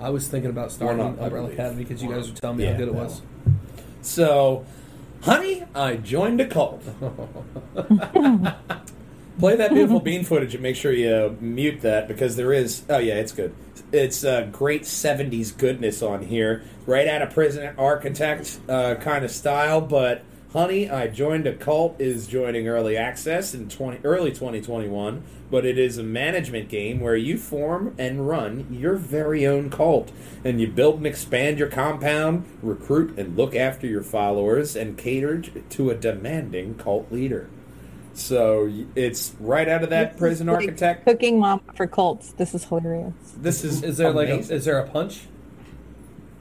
I 0.00 0.10
was 0.10 0.26
thinking 0.26 0.50
about 0.50 0.72
starting 0.72 0.98
One 0.98 1.12
up, 1.14 1.20
I 1.20 1.26
Umbrella. 1.26 1.50
Academy 1.52 1.84
because 1.84 2.02
you 2.02 2.10
guys 2.10 2.28
were 2.28 2.36
telling 2.36 2.56
me 2.56 2.64
Yeah, 2.64 2.72
how 2.72 2.78
good 2.78 2.88
it 2.88 2.94
that 2.94 3.04
was. 3.04 3.22
So, 4.00 4.66
honey, 5.20 5.62
I 5.76 5.94
joined 5.94 6.40
a 6.40 6.46
cult. 6.48 6.82
Play 9.38 9.56
that 9.56 9.70
beautiful 9.72 10.00
bean 10.00 10.24
footage 10.24 10.54
and 10.54 10.62
make 10.62 10.74
sure 10.74 10.90
you 10.92 11.08
uh, 11.08 11.32
mute 11.40 11.82
that 11.82 12.08
because 12.08 12.34
there 12.34 12.52
is. 12.52 12.82
Oh 12.90 12.98
yeah, 12.98 13.14
it's 13.14 13.30
good. 13.30 13.54
It's 13.92 14.24
uh, 14.24 14.48
great 14.50 14.84
'70s 14.84 15.56
goodness 15.56 16.00
on 16.00 16.22
here, 16.22 16.62
right 16.86 17.06
out 17.06 17.20
of 17.20 17.34
Prison 17.34 17.74
Architect 17.76 18.58
uh, 18.66 18.94
kind 18.94 19.22
of 19.22 19.30
style. 19.30 19.82
But 19.82 20.24
honey, 20.54 20.88
I 20.88 21.08
joined 21.08 21.46
a 21.46 21.54
cult 21.54 22.00
is 22.00 22.26
joining 22.26 22.68
early 22.68 22.96
access 22.96 23.52
in 23.52 23.68
20, 23.68 24.00
early 24.02 24.30
2021. 24.30 25.22
But 25.50 25.66
it 25.66 25.78
is 25.78 25.98
a 25.98 26.02
management 26.02 26.70
game 26.70 27.00
where 27.00 27.16
you 27.16 27.36
form 27.36 27.94
and 27.98 28.26
run 28.26 28.66
your 28.70 28.96
very 28.96 29.46
own 29.46 29.68
cult, 29.68 30.10
and 30.42 30.58
you 30.58 30.68
build 30.68 30.96
and 30.96 31.06
expand 31.06 31.58
your 31.58 31.68
compound, 31.68 32.46
recruit 32.62 33.18
and 33.18 33.36
look 33.36 33.54
after 33.54 33.86
your 33.86 34.02
followers, 34.02 34.74
and 34.74 34.96
cater 34.96 35.42
to 35.42 35.90
a 35.90 35.94
demanding 35.94 36.76
cult 36.76 37.12
leader. 37.12 37.50
So 38.14 38.70
it's 38.94 39.34
right 39.40 39.68
out 39.68 39.82
of 39.82 39.90
that 39.90 40.16
prison 40.16 40.46
Like 40.46 40.56
architect. 40.56 41.04
Cooking 41.04 41.38
mom 41.38 41.60
for 41.74 41.86
cults. 41.86 42.32
This 42.32 42.54
is 42.54 42.64
hilarious. 42.64 43.14
This 43.36 43.64
is 43.64 43.82
Is 43.82 43.96
there 43.96 44.10
like 44.12 44.28
a, 44.28 44.38
is 44.38 44.64
there 44.64 44.78
a 44.78 44.88
punch? 44.88 45.22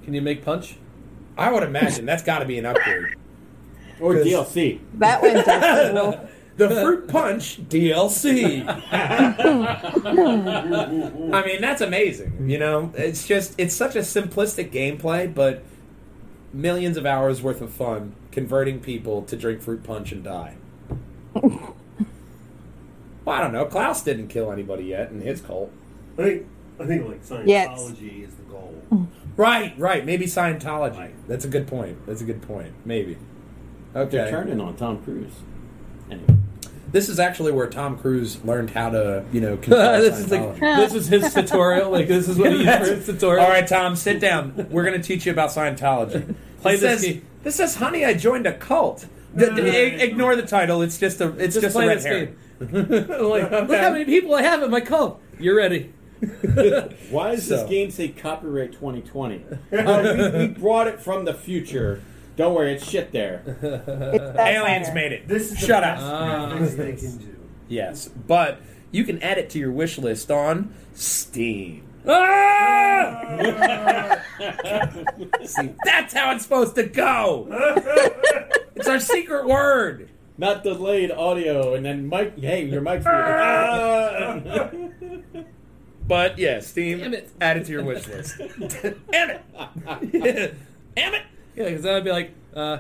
Can 0.04 0.14
you 0.14 0.22
make 0.22 0.44
punch? 0.44 0.76
I 1.38 1.52
would 1.52 1.64
imagine 1.64 2.06
that's 2.06 2.24
got 2.24 2.40
to 2.40 2.46
be 2.46 2.58
an 2.60 2.66
upgrade. 2.66 3.16
or 4.00 4.16
DLC. 4.16 4.80
That 4.96 5.22
one 5.22 5.34
does. 5.46 6.28
The 6.58 6.70
fruit 6.70 7.08
punch 7.08 7.62
DLC. 7.70 8.66
I 11.34 11.46
mean, 11.46 11.62
that's 11.62 11.82
amazing. 11.82 12.50
You 12.50 12.60
know, 12.60 12.92
it's 12.96 13.26
just 13.26 13.56
it's 13.58 13.74
such 13.76 13.96
a 13.96 14.00
simplistic 14.00 14.72
gameplay, 14.72 15.34
but 15.34 15.64
millions 16.54 16.98
of 16.98 17.06
hours 17.06 17.42
worth 17.42 17.62
of 17.62 17.72
fun 17.72 18.14
converting 18.32 18.80
people 18.82 19.22
to 19.24 19.38
drink 19.38 19.62
fruit 19.62 19.84
punch 19.84 20.12
and 20.12 20.24
die. 20.24 20.56
well, 23.26 23.36
I 23.36 23.42
don't 23.42 23.54
know. 23.54 23.66
Klaus 23.66 24.04
didn't 24.04 24.28
kill 24.30 24.52
anybody 24.52 24.86
yet 24.86 25.12
in 25.12 25.22
his 25.22 25.42
cult. 25.42 25.72
I 26.18 26.24
think 26.24 26.48
I 26.80 26.86
think 26.86 27.08
like 27.08 27.24
Scientology 27.24 27.48
Yes. 27.48 27.92
is 27.92 28.36
the 28.36 28.44
goal. 28.50 29.08
Right, 29.38 29.74
right. 29.78 30.06
Maybe 30.06 30.26
Scientology. 30.26 31.12
That's 31.28 31.46
a 31.46 31.48
good 31.48 31.68
point. 31.68 32.06
That's 32.06 32.22
a 32.22 32.26
good 32.26 32.42
point. 32.42 32.74
Maybe. 32.86 33.18
They're 33.94 34.04
Okay. 34.04 34.30
turning 34.30 34.60
on 34.60 34.76
Tom 34.76 35.02
Cruise. 35.04 35.34
Anyway. 36.10 36.36
This 36.92 37.08
is 37.08 37.20
actually 37.20 37.54
where 37.54 37.68
Tom 37.68 37.98
Cruise 37.98 38.44
learned 38.44 38.72
how 38.72 38.90
to, 38.90 39.24
you 39.32 39.40
know, 39.40 39.56
this 39.58 40.20
is 40.20 40.30
like 40.32 40.60
this 40.60 40.94
is 40.94 41.08
his 41.08 41.34
tutorial. 41.34 41.90
Like 41.92 42.08
this 42.10 42.28
is 42.28 42.38
what 42.38 42.52
he 42.52 42.58
used 42.66 42.80
for 42.80 42.96
his 42.96 43.06
tutorial. 43.06 43.46
All 43.46 43.50
right, 43.50 43.68
Tom, 43.68 43.96
sit 43.96 44.20
down. 44.20 44.68
We're 44.70 44.84
going 44.84 45.00
to 45.00 45.08
teach 45.08 45.26
you 45.26 45.32
about 45.32 45.52
Scientology. 45.52 46.36
Play 46.62 46.74
this 46.76 46.82
this 46.82 46.82
says, 46.82 47.02
game. 47.02 47.26
This 47.44 47.56
says, 47.56 47.76
"Honey, 47.76 48.04
I 48.06 48.14
joined 48.14 48.46
a 48.46 48.54
cult." 48.54 49.06
D- 49.36 49.46
d- 49.56 49.62
i- 49.70 50.04
ignore 50.04 50.36
the 50.36 50.46
title. 50.46 50.82
It's 50.82 50.98
just 50.98 51.22
a. 51.22 51.30
It's 51.38 51.56
Just 51.56 51.62
just, 51.62 51.76
play 51.76 51.86
a 51.86 51.88
red 51.90 51.98
this 51.98 52.06
herring. 52.06 52.36
Like, 52.62 53.50
Look 53.52 53.72
how 53.80 53.92
many 53.92 54.06
people 54.06 54.36
I 54.36 54.42
have 54.44 54.62
in 54.62 54.70
my 54.72 54.82
cult. 54.82 55.20
You're 55.40 55.56
ready. 55.56 55.94
Why 57.10 57.32
does 57.36 57.48
So- 57.48 57.56
this 57.58 57.70
game 57.70 57.90
say 57.92 58.10
copyright 58.10 58.74
2020? 58.74 59.44
Uh, 59.72 60.30
we, 60.32 60.48
we 60.48 60.48
brought 60.54 60.88
it 60.88 61.00
from 61.00 61.26
the 61.26 61.34
future. 61.34 62.02
Don't 62.36 62.54
worry, 62.54 62.74
it's 62.74 62.88
shit 62.88 63.12
there. 63.12 63.42
It's 63.62 64.40
Aliens 64.40 64.88
fire. 64.88 64.96
made 64.96 65.12
it. 65.12 65.28
This 65.28 65.52
is 65.52 65.58
Shut 65.60 65.82
the 65.84 65.90
up. 65.90 66.60
best 66.60 66.76
can 66.78 67.18
do. 67.18 67.36
Yes, 67.68 68.08
but 68.08 68.62
you 68.92 69.04
can 69.04 69.22
add 69.24 69.38
it 69.38 69.50
to 69.52 69.60
your 69.60 69.72
wish 69.72 69.98
list 69.98 70.30
on 70.32 70.74
Steam. 70.94 71.84
Ah! 72.08 73.28
See, 75.44 75.74
that's 75.86 76.14
how 76.14 76.32
it's 76.34 76.44
supposed 76.44 76.76
to 76.76 76.84
go. 76.84 77.48
It's 78.76 78.88
our 78.88 79.00
secret 79.00 79.48
word. 79.48 80.10
Not 80.38 80.64
delayed 80.64 81.12
audio, 81.12 81.74
and 81.76 81.86
then 81.86 82.08
Mike. 82.08 82.40
Hey, 82.40 82.66
your 82.66 82.82
mic's. 82.82 83.06
But 86.08 86.38
yeah, 86.40 86.60
Steam, 86.60 86.98
Damn 87.00 87.14
it. 87.14 87.30
add 87.40 87.58
it 87.58 87.66
to 87.68 87.72
your 87.72 87.84
wish 87.86 88.06
list. 88.08 88.38
Damn 89.12 89.30
it! 89.30 89.42
Damn 90.96 91.14
it! 91.14 91.22
Yeah, 91.56 91.66
because 91.66 91.84
then 91.84 91.96
I'd 91.96 92.04
be 92.04 92.12
like, 92.12 92.34
uh, 92.54 92.80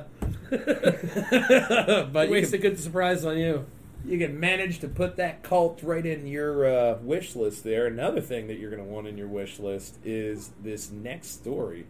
But 0.49 2.27
you 2.27 2.31
waste 2.33 2.51
a 2.53 2.57
good 2.57 2.77
surprise 2.79 3.23
on 3.23 3.37
you. 3.37 3.65
you 4.05 4.17
can 4.17 4.37
manage 4.39 4.79
to 4.79 4.87
put 4.89 5.15
that 5.17 5.43
cult 5.43 5.81
right 5.83 6.05
in 6.05 6.27
your 6.27 6.65
uh, 6.65 6.97
wish 7.01 7.35
list 7.35 7.63
there. 7.63 7.85
Another 7.87 8.19
thing 8.19 8.47
that 8.47 8.57
you're 8.59 8.71
going 8.71 8.83
to 8.83 8.89
want 8.89 9.07
in 9.07 9.17
your 9.17 9.27
wish 9.29 9.59
list 9.59 9.95
is 10.03 10.49
this 10.61 10.91
next 10.91 11.27
story, 11.29 11.85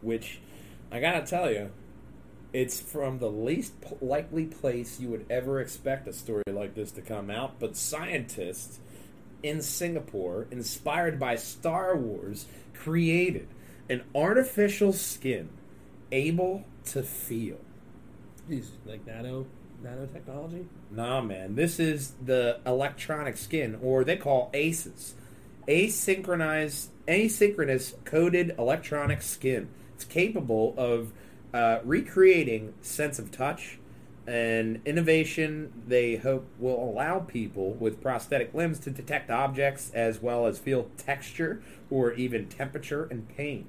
which 0.00 0.40
I 0.90 1.00
got 1.00 1.20
to 1.20 1.26
tell 1.28 1.50
you, 1.50 1.70
it's 2.52 2.80
from 2.80 3.18
the 3.18 3.30
least 3.30 3.80
p- 3.80 3.96
likely 4.00 4.46
place 4.46 5.00
you 5.00 5.08
would 5.08 5.26
ever 5.30 5.60
expect 5.60 6.08
a 6.08 6.12
story 6.12 6.42
like 6.50 6.74
this 6.74 6.90
to 6.92 7.02
come 7.02 7.30
out. 7.30 7.60
But 7.60 7.76
scientists 7.76 8.80
in 9.42 9.62
Singapore, 9.62 10.46
inspired 10.50 11.18
by 11.18 11.36
Star 11.36 11.96
Wars, 11.96 12.46
created 12.74 13.48
an 13.88 14.02
artificial 14.14 14.92
skin 14.92 15.48
able 16.12 16.64
to 16.86 17.02
feel. 17.02 17.58
These 18.48 18.72
like 18.84 19.06
nano 19.06 19.46
nanotechnology. 19.82 20.66
Nah, 20.90 21.20
man. 21.20 21.54
This 21.54 21.78
is 21.78 22.14
the 22.24 22.60
electronic 22.66 23.36
skin, 23.36 23.78
or 23.82 24.04
they 24.04 24.16
call 24.16 24.50
ACEs. 24.52 25.14
Asynchronized, 25.68 26.88
asynchronous 27.06 27.94
coded 28.04 28.54
electronic 28.58 29.22
skin. 29.22 29.68
It's 29.94 30.04
capable 30.04 30.74
of 30.76 31.12
uh, 31.52 31.80
recreating 31.84 32.74
sense 32.80 33.18
of 33.18 33.30
touch 33.30 33.78
and 34.26 34.80
innovation. 34.84 35.72
They 35.86 36.16
hope 36.16 36.46
will 36.58 36.82
allow 36.82 37.20
people 37.20 37.72
with 37.72 38.00
prosthetic 38.02 38.54
limbs 38.54 38.78
to 38.80 38.90
detect 38.90 39.30
objects 39.30 39.90
as 39.94 40.20
well 40.20 40.46
as 40.46 40.58
feel 40.58 40.88
texture 40.96 41.62
or 41.90 42.12
even 42.12 42.48
temperature 42.48 43.04
and 43.04 43.28
pain. 43.28 43.66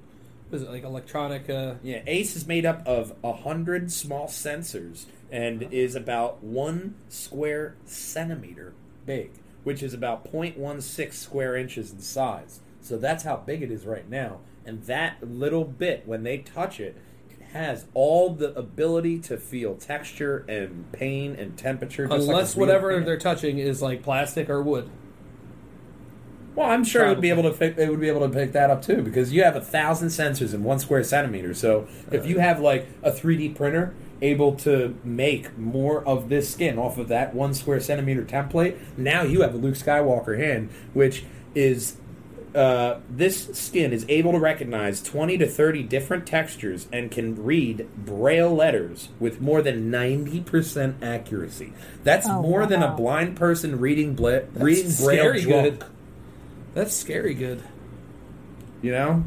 Is 0.52 0.62
it 0.62 0.70
like 0.70 0.84
electronic? 0.84 1.48
Uh, 1.48 1.74
Yeah, 1.82 2.02
ACE 2.06 2.36
is 2.36 2.46
made 2.46 2.66
up 2.66 2.86
of 2.86 3.14
a 3.24 3.32
hundred 3.32 3.90
small 3.90 4.28
sensors 4.28 5.06
and 5.30 5.62
is 5.72 5.94
about 5.94 6.42
one 6.44 6.94
square 7.08 7.74
centimeter 7.86 8.74
big, 9.06 9.30
which 9.64 9.82
is 9.82 9.94
about 9.94 10.30
0.16 10.30 11.12
square 11.14 11.56
inches 11.56 11.90
in 11.90 12.00
size. 12.00 12.60
So 12.82 12.98
that's 12.98 13.24
how 13.24 13.36
big 13.38 13.62
it 13.62 13.70
is 13.70 13.86
right 13.86 14.08
now. 14.08 14.40
And 14.66 14.82
that 14.84 15.26
little 15.26 15.64
bit, 15.64 16.06
when 16.06 16.22
they 16.22 16.38
touch 16.38 16.78
it 16.78 16.96
has 17.52 17.84
all 17.92 18.30
the 18.30 18.56
ability 18.58 19.18
to 19.18 19.36
feel 19.36 19.74
texture 19.74 20.44
and 20.48 20.90
pain 20.92 21.34
and 21.36 21.56
temperature. 21.56 22.06
just 22.06 22.28
unless 22.28 22.56
real 22.56 22.66
whatever 22.66 22.92
hand. 22.92 23.06
they're 23.06 23.18
touching 23.18 23.58
is 23.58 23.82
like 23.82 24.02
plastic 24.02 24.48
or 24.48 24.62
wood. 24.62 24.90
Well, 26.54 26.68
I'm 26.68 26.84
sure 26.84 27.06
it 27.06 27.08
would 27.08 27.20
be 27.20 27.30
able 27.30 27.44
to 27.44 27.52
pick, 27.52 27.78
it 27.78 27.88
would 27.88 28.00
be 28.00 28.08
able 28.08 28.20
to 28.20 28.28
pick 28.28 28.52
that 28.52 28.70
up 28.70 28.82
too 28.82 29.02
because 29.02 29.32
you 29.32 29.42
have 29.42 29.56
a 29.56 29.60
thousand 29.60 30.08
sensors 30.08 30.52
in 30.52 30.64
one 30.64 30.78
square 30.78 31.02
centimeter. 31.02 31.54
So 31.54 31.86
if 32.10 32.22
uh. 32.22 32.26
you 32.26 32.38
have 32.38 32.60
like 32.60 32.88
a 33.02 33.10
3D 33.10 33.54
printer 33.54 33.94
able 34.20 34.54
to 34.54 34.96
make 35.02 35.56
more 35.58 36.06
of 36.06 36.28
this 36.28 36.52
skin 36.52 36.78
off 36.78 36.96
of 36.96 37.08
that 37.08 37.34
one 37.34 37.54
square 37.54 37.80
centimeter 37.80 38.24
template, 38.24 38.78
now 38.96 39.22
you 39.22 39.42
have 39.42 39.54
a 39.54 39.58
Luke 39.58 39.74
Skywalker 39.74 40.38
hand, 40.38 40.70
which 40.92 41.24
is 41.54 41.96
uh, 42.54 42.98
this 43.08 43.46
skin 43.52 43.92
is 43.92 44.04
able 44.08 44.32
to 44.32 44.38
recognize 44.38 45.02
20 45.02 45.38
to 45.38 45.46
30 45.46 45.82
different 45.84 46.26
textures 46.26 46.86
and 46.92 47.10
can 47.10 47.42
read 47.42 47.88
braille 47.96 48.54
letters 48.54 49.08
with 49.18 49.40
more 49.40 49.62
than 49.62 49.90
90% 49.90 51.02
accuracy. 51.02 51.72
That's 52.04 52.28
Oh, 52.28 52.42
more 52.42 52.66
than 52.66 52.82
a 52.82 52.94
blind 52.94 53.36
person 53.36 53.78
reading 53.80 54.14
bla- 54.14 54.42
reading 54.54 54.84
That's 54.84 55.02
braille 55.04 55.18
scary 55.20 55.40
drunk. 55.42 55.62
good. 55.80 55.84
That's 56.74 56.94
scary 56.94 57.34
good. 57.34 57.62
You 58.82 58.92
know, 58.92 59.24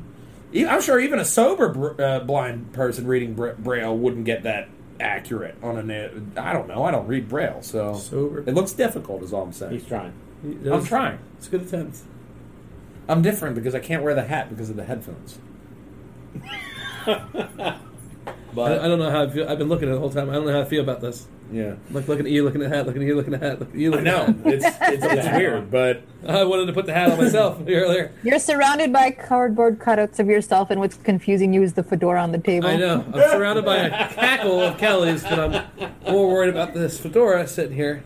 I'm 0.56 0.82
sure 0.82 1.00
even 1.00 1.20
a 1.20 1.26
sober 1.26 1.70
br- 1.70 2.02
uh, 2.02 2.20
blind 2.22 2.74
person 2.74 3.08
reading 3.08 3.34
bra- 3.34 3.54
braille 3.58 3.98
wouldn't 3.98 4.26
get 4.26 4.44
that 4.44 4.68
accurate 5.00 5.56
on 5.64 5.78
a. 5.78 5.84
na- 5.84 6.10
I 6.42 6.54
don't 6.54 6.68
know. 6.68 6.84
I 6.84 6.92
don't 6.92 7.08
read 7.08 7.28
braille, 7.30 7.62
so 7.62 7.96
Sober. 7.96 8.40
it 8.40 8.54
looks 8.54 8.72
difficult. 8.74 9.24
Is 9.24 9.34
all 9.34 9.44
I'm 9.44 9.54
saying. 9.54 9.74
He's 9.74 9.86
trying. 9.86 10.14
I'm 10.44 10.84
trying. 10.86 11.20
It's 11.38 11.48
a 11.48 11.52
good 11.52 11.62
attempt. 11.64 11.98
I'm 13.08 13.22
different 13.22 13.56
because 13.56 13.76
I 13.76 13.80
can't 13.80 14.04
wear 14.04 14.16
the 14.16 14.24
hat 14.26 14.50
because 14.50 14.70
of 14.70 14.76
the 14.76 14.84
headphones. 14.86 15.38
I, 17.08 17.78
but 18.54 18.80
I 18.82 18.88
don't 18.88 19.00
know 19.00 19.12
how 19.12 19.24
I 19.24 19.30
feel. 19.30 19.48
I've 19.48 19.58
been 19.60 19.70
looking 19.70 19.88
at 19.90 19.92
it 19.92 19.96
the 19.96 20.00
whole 20.00 20.10
time. 20.10 20.30
I 20.30 20.34
don't 20.34 20.46
know 20.46 20.54
how 20.54 20.62
I 20.62 20.66
feel 20.66 20.82
about 20.82 21.02
this. 21.02 21.28
yeah, 21.52 21.76
Like 21.92 22.08
looking 22.08 22.26
at 22.26 22.32
you, 22.32 22.44
looking 22.44 22.64
at 22.64 22.70
the 22.70 22.76
hat, 22.76 22.88
looking 22.88 23.02
at 23.04 23.08
you, 23.08 23.16
looking 23.16 23.34
at 23.36 23.42
the 23.42 23.48
hat, 23.48 23.60
looking 23.60 23.76
at 23.76 23.80
you. 23.82 23.90
I 23.94 23.96
Looking 23.98 24.08
at 24.08 24.14
know 24.18 24.26
hat. 24.26 24.54
it's 24.54 24.66
it's, 24.66 25.06
it's 25.06 25.38
weird, 25.38 25.70
but 25.70 26.02
I 26.28 26.44
wanted 26.46 26.66
to 26.68 26.74
put 26.74 26.86
the 26.88 26.94
hat 26.94 27.12
on 27.12 27.18
myself 27.20 27.60
earlier. 27.68 28.12
You're 28.24 28.40
surrounded 28.40 28.92
by 28.92 29.12
cardboard 29.12 29.78
cutouts 29.80 30.20
of 30.20 30.28
yourself, 30.28 30.72
and 30.72 30.80
what's 30.80 30.96
confusing 30.98 31.54
you 31.54 31.62
is 31.64 31.74
the 31.74 31.84
fedora 31.84 32.22
on 32.24 32.32
the 32.32 32.40
table. 32.40 32.68
I 32.68 32.78
know. 32.78 33.06
I'm 33.14 33.30
surrounded 33.30 33.66
by 33.66 33.78
a 33.78 33.90
cackle 34.14 34.60
of 34.62 34.78
Kellys, 34.78 35.22
but 35.24 35.40
I'm 35.40 35.92
more 36.12 36.28
worried 36.30 36.50
about 36.50 36.74
this 36.74 37.00
fedora 37.00 37.48
sitting 37.48 37.76
here. 37.76 38.04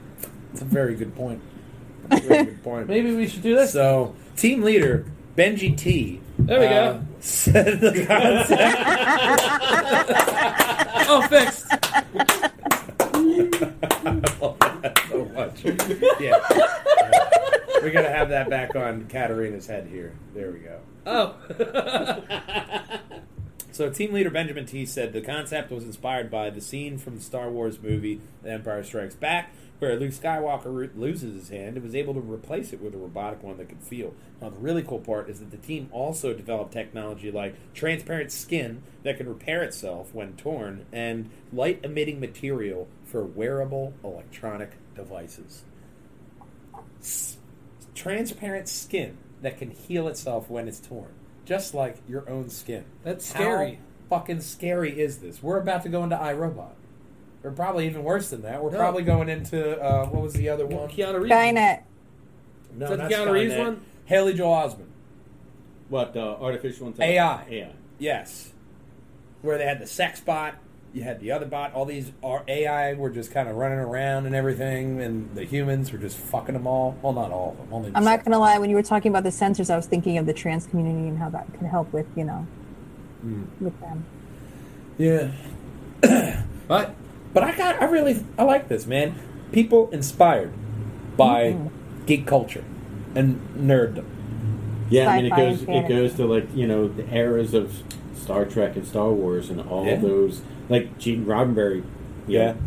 it's 0.52 0.62
a 0.62 0.66
very 0.66 0.96
good 0.96 1.16
point. 1.16 1.42
Very 2.10 2.46
good 2.46 2.64
point. 2.64 2.88
Maybe 2.88 3.16
we 3.16 3.28
should 3.28 3.44
do 3.44 3.56
this. 3.56 3.72
So, 3.74 4.16
team 4.40 4.62
leader 4.64 5.06
Benji 5.36 5.78
T. 5.78 6.22
There 6.38 6.60
we 6.60 6.66
uh, 6.68 6.94
go. 6.94 7.06
Said 7.20 7.82
the 7.82 8.06
concept. 8.06 8.86
Oh, 11.12 11.22
fixed. 11.24 11.66
so 15.10 15.26
much. 15.34 15.66
Yeah. 16.20 16.38
We're 17.82 17.92
gonna 17.92 18.10
have 18.12 18.30
that 18.30 18.48
back 18.50 18.76
on 18.76 19.06
Katarina's 19.06 19.66
head 19.66 19.88
here. 19.88 20.14
There 20.36 20.52
we 20.52 20.60
go. 20.60 20.80
Oh. 21.06 21.36
So, 23.72 23.90
team 23.90 24.12
leader 24.12 24.30
Benjamin 24.30 24.66
T 24.66 24.86
said 24.86 25.14
the 25.14 25.22
concept 25.22 25.72
was 25.72 25.86
inspired 25.86 26.30
by 26.30 26.50
the 26.50 26.60
scene 26.60 26.98
from 26.98 27.16
the 27.16 27.22
Star 27.22 27.50
Wars 27.50 27.82
movie 27.82 28.20
The 28.44 28.52
Empire 28.52 28.84
Strikes 28.84 29.16
Back, 29.16 29.54
where 29.80 29.98
Luke 29.98 30.12
Skywalker 30.12 30.90
loses 30.96 31.34
his 31.36 31.50
hand 31.50 31.78
and 31.78 31.84
was 31.84 31.96
able 31.96 32.14
to 32.14 32.20
replace 32.20 32.74
it 32.74 32.82
with 32.82 32.94
a 32.94 32.98
robotic 32.98 33.42
one 33.42 33.58
that 33.58 33.70
could 33.70 33.82
feel. 33.82 34.14
Now, 34.42 34.50
the 34.50 34.58
really 34.58 34.84
cool 34.84 35.00
part 35.00 35.30
is 35.30 35.40
that 35.40 35.52
the 35.52 35.58
team 35.58 35.90
also 35.92 36.34
developed 36.34 36.74
technology 36.74 37.32
like 37.32 37.56
transparent 37.74 38.32
skin 38.32 38.84
that 39.04 39.18
can 39.18 39.28
repair 39.28 39.64
itself 39.64 40.14
when 40.14 40.34
torn 40.36 40.86
and 40.92 41.30
light 41.52 41.80
emitting 41.84 42.20
material 42.20 42.88
for 43.06 43.24
wearable 43.24 43.94
electronic 44.04 44.72
devices. 44.96 45.64
S- 47.00 47.38
transparent 47.96 48.68
skin 48.68 49.18
that 49.42 49.58
can 49.58 49.72
heal 49.72 50.08
itself 50.08 50.50
when 50.50 50.68
it's 50.68 50.80
torn, 50.80 51.14
just 51.46 51.74
like 51.74 51.98
your 52.08 52.30
own 52.30 52.50
skin. 52.50 52.84
That's 53.04 53.26
scary. 53.26 53.80
How 54.10 54.18
fucking 54.18 54.42
scary 54.42 55.00
is 55.00 55.20
this? 55.20 55.42
We're 55.42 55.60
about 55.60 55.84
to 55.84 55.90
go 55.90 56.04
into 56.04 56.18
iRobot. 56.18 56.74
Or 57.44 57.52
probably 57.52 57.86
even 57.86 58.04
worse 58.04 58.30
than 58.32 58.42
that. 58.42 58.62
We're 58.64 58.72
No. 58.72 58.78
probably 58.78 59.04
going 59.04 59.30
into 59.30 59.80
uh, 59.82 60.06
what 60.08 60.22
was 60.22 60.34
the 60.34 60.50
other 60.50 60.66
one? 60.66 60.90
Keanu 60.90 61.22
Reeves. 61.22 61.34
Skynet. 61.34 61.82
No, 62.76 62.86
Is 62.86 62.90
that 62.90 62.98
the 62.98 63.04
not 63.04 63.12
Keanu 63.12 63.32
Reeves 63.32 63.56
one? 63.56 63.82
Haley 64.06 64.34
Joel 64.34 64.54
Osment. 64.56 64.86
What 65.90 66.16
uh, 66.18 66.38
artificial 66.42 66.88
intelligence? 66.88 67.18
AI. 67.18 67.48
Yeah. 67.50 67.68
Yes. 67.98 68.52
Where 69.42 69.58
they 69.58 69.66
had 69.66 69.80
the 69.80 69.88
sex 69.88 70.20
bot, 70.20 70.56
you 70.94 71.04
had 71.04 71.22
the 71.22 71.32
other 71.32 71.46
bot. 71.46 71.74
All 71.74 71.86
these 71.86 72.12
are 72.22 72.44
AI 72.48 72.94
were 72.94 73.10
just 73.10 73.32
kind 73.32 73.48
of 73.48 73.56
running 73.56 73.80
around 73.80 74.26
and 74.26 74.36
everything, 74.36 75.00
and 75.02 75.34
the 75.34 75.46
humans 75.46 75.92
were 75.94 75.98
just 75.98 76.18
fucking 76.18 76.54
them 76.54 76.68
all. 76.68 76.98
Well, 77.02 77.14
not 77.14 77.32
all 77.32 77.52
of 77.52 77.58
them. 77.58 77.68
Only 77.72 77.90
the 77.92 77.98
I'm 77.98 78.04
not 78.04 78.20
going 78.26 78.34
to 78.34 78.38
lie, 78.40 78.58
when 78.60 78.70
you 78.70 78.76
were 78.76 78.84
talking 78.84 79.12
about 79.12 79.24
the 79.24 79.30
sensors, 79.30 79.70
I 79.70 79.78
was 79.78 79.86
thinking 79.86 80.18
of 80.18 80.26
the 80.26 80.34
trans 80.34 80.68
community 80.68 81.08
and 81.08 81.18
how 81.18 81.30
that 81.30 81.52
can 81.58 81.68
help 81.68 81.92
with, 81.94 82.06
you 82.18 82.26
know, 82.26 82.46
Hmm. 83.22 83.44
with 83.62 83.80
them. 83.80 84.04
Yeah. 84.98 85.32
But 86.68 86.94
But 87.34 87.44
I 87.44 87.56
got, 87.56 87.82
I 87.82 87.86
really, 87.86 88.24
I 88.38 88.44
like 88.44 88.68
this, 88.68 88.86
man. 88.88 89.16
People 89.52 89.90
inspired 89.92 90.52
by 91.18 91.58
geek 92.06 92.26
culture 92.26 92.64
and 93.16 93.40
nerddom. 93.58 94.06
Yeah, 94.90 95.10
I 95.10 95.18
mean 95.22 95.26
it 95.32 95.36
goes 95.36 95.62
it 95.64 95.88
goes 95.88 96.14
to 96.16 96.26
like 96.26 96.48
you 96.56 96.66
know 96.68 96.88
the 96.88 97.08
eras 97.14 97.54
of 97.54 97.84
Star 98.16 98.46
Trek 98.46 98.76
and 98.76 98.88
Star 98.88 99.10
Wars 99.12 99.50
and 99.52 99.62
all 99.62 99.86
Yeah. 99.86 99.98
those 99.98 100.42
like 100.68 100.98
Gene 100.98 101.26
Roddenberry. 101.26 101.78
you 101.78 101.84
Yeah. 102.28 102.52
know, 102.54 102.58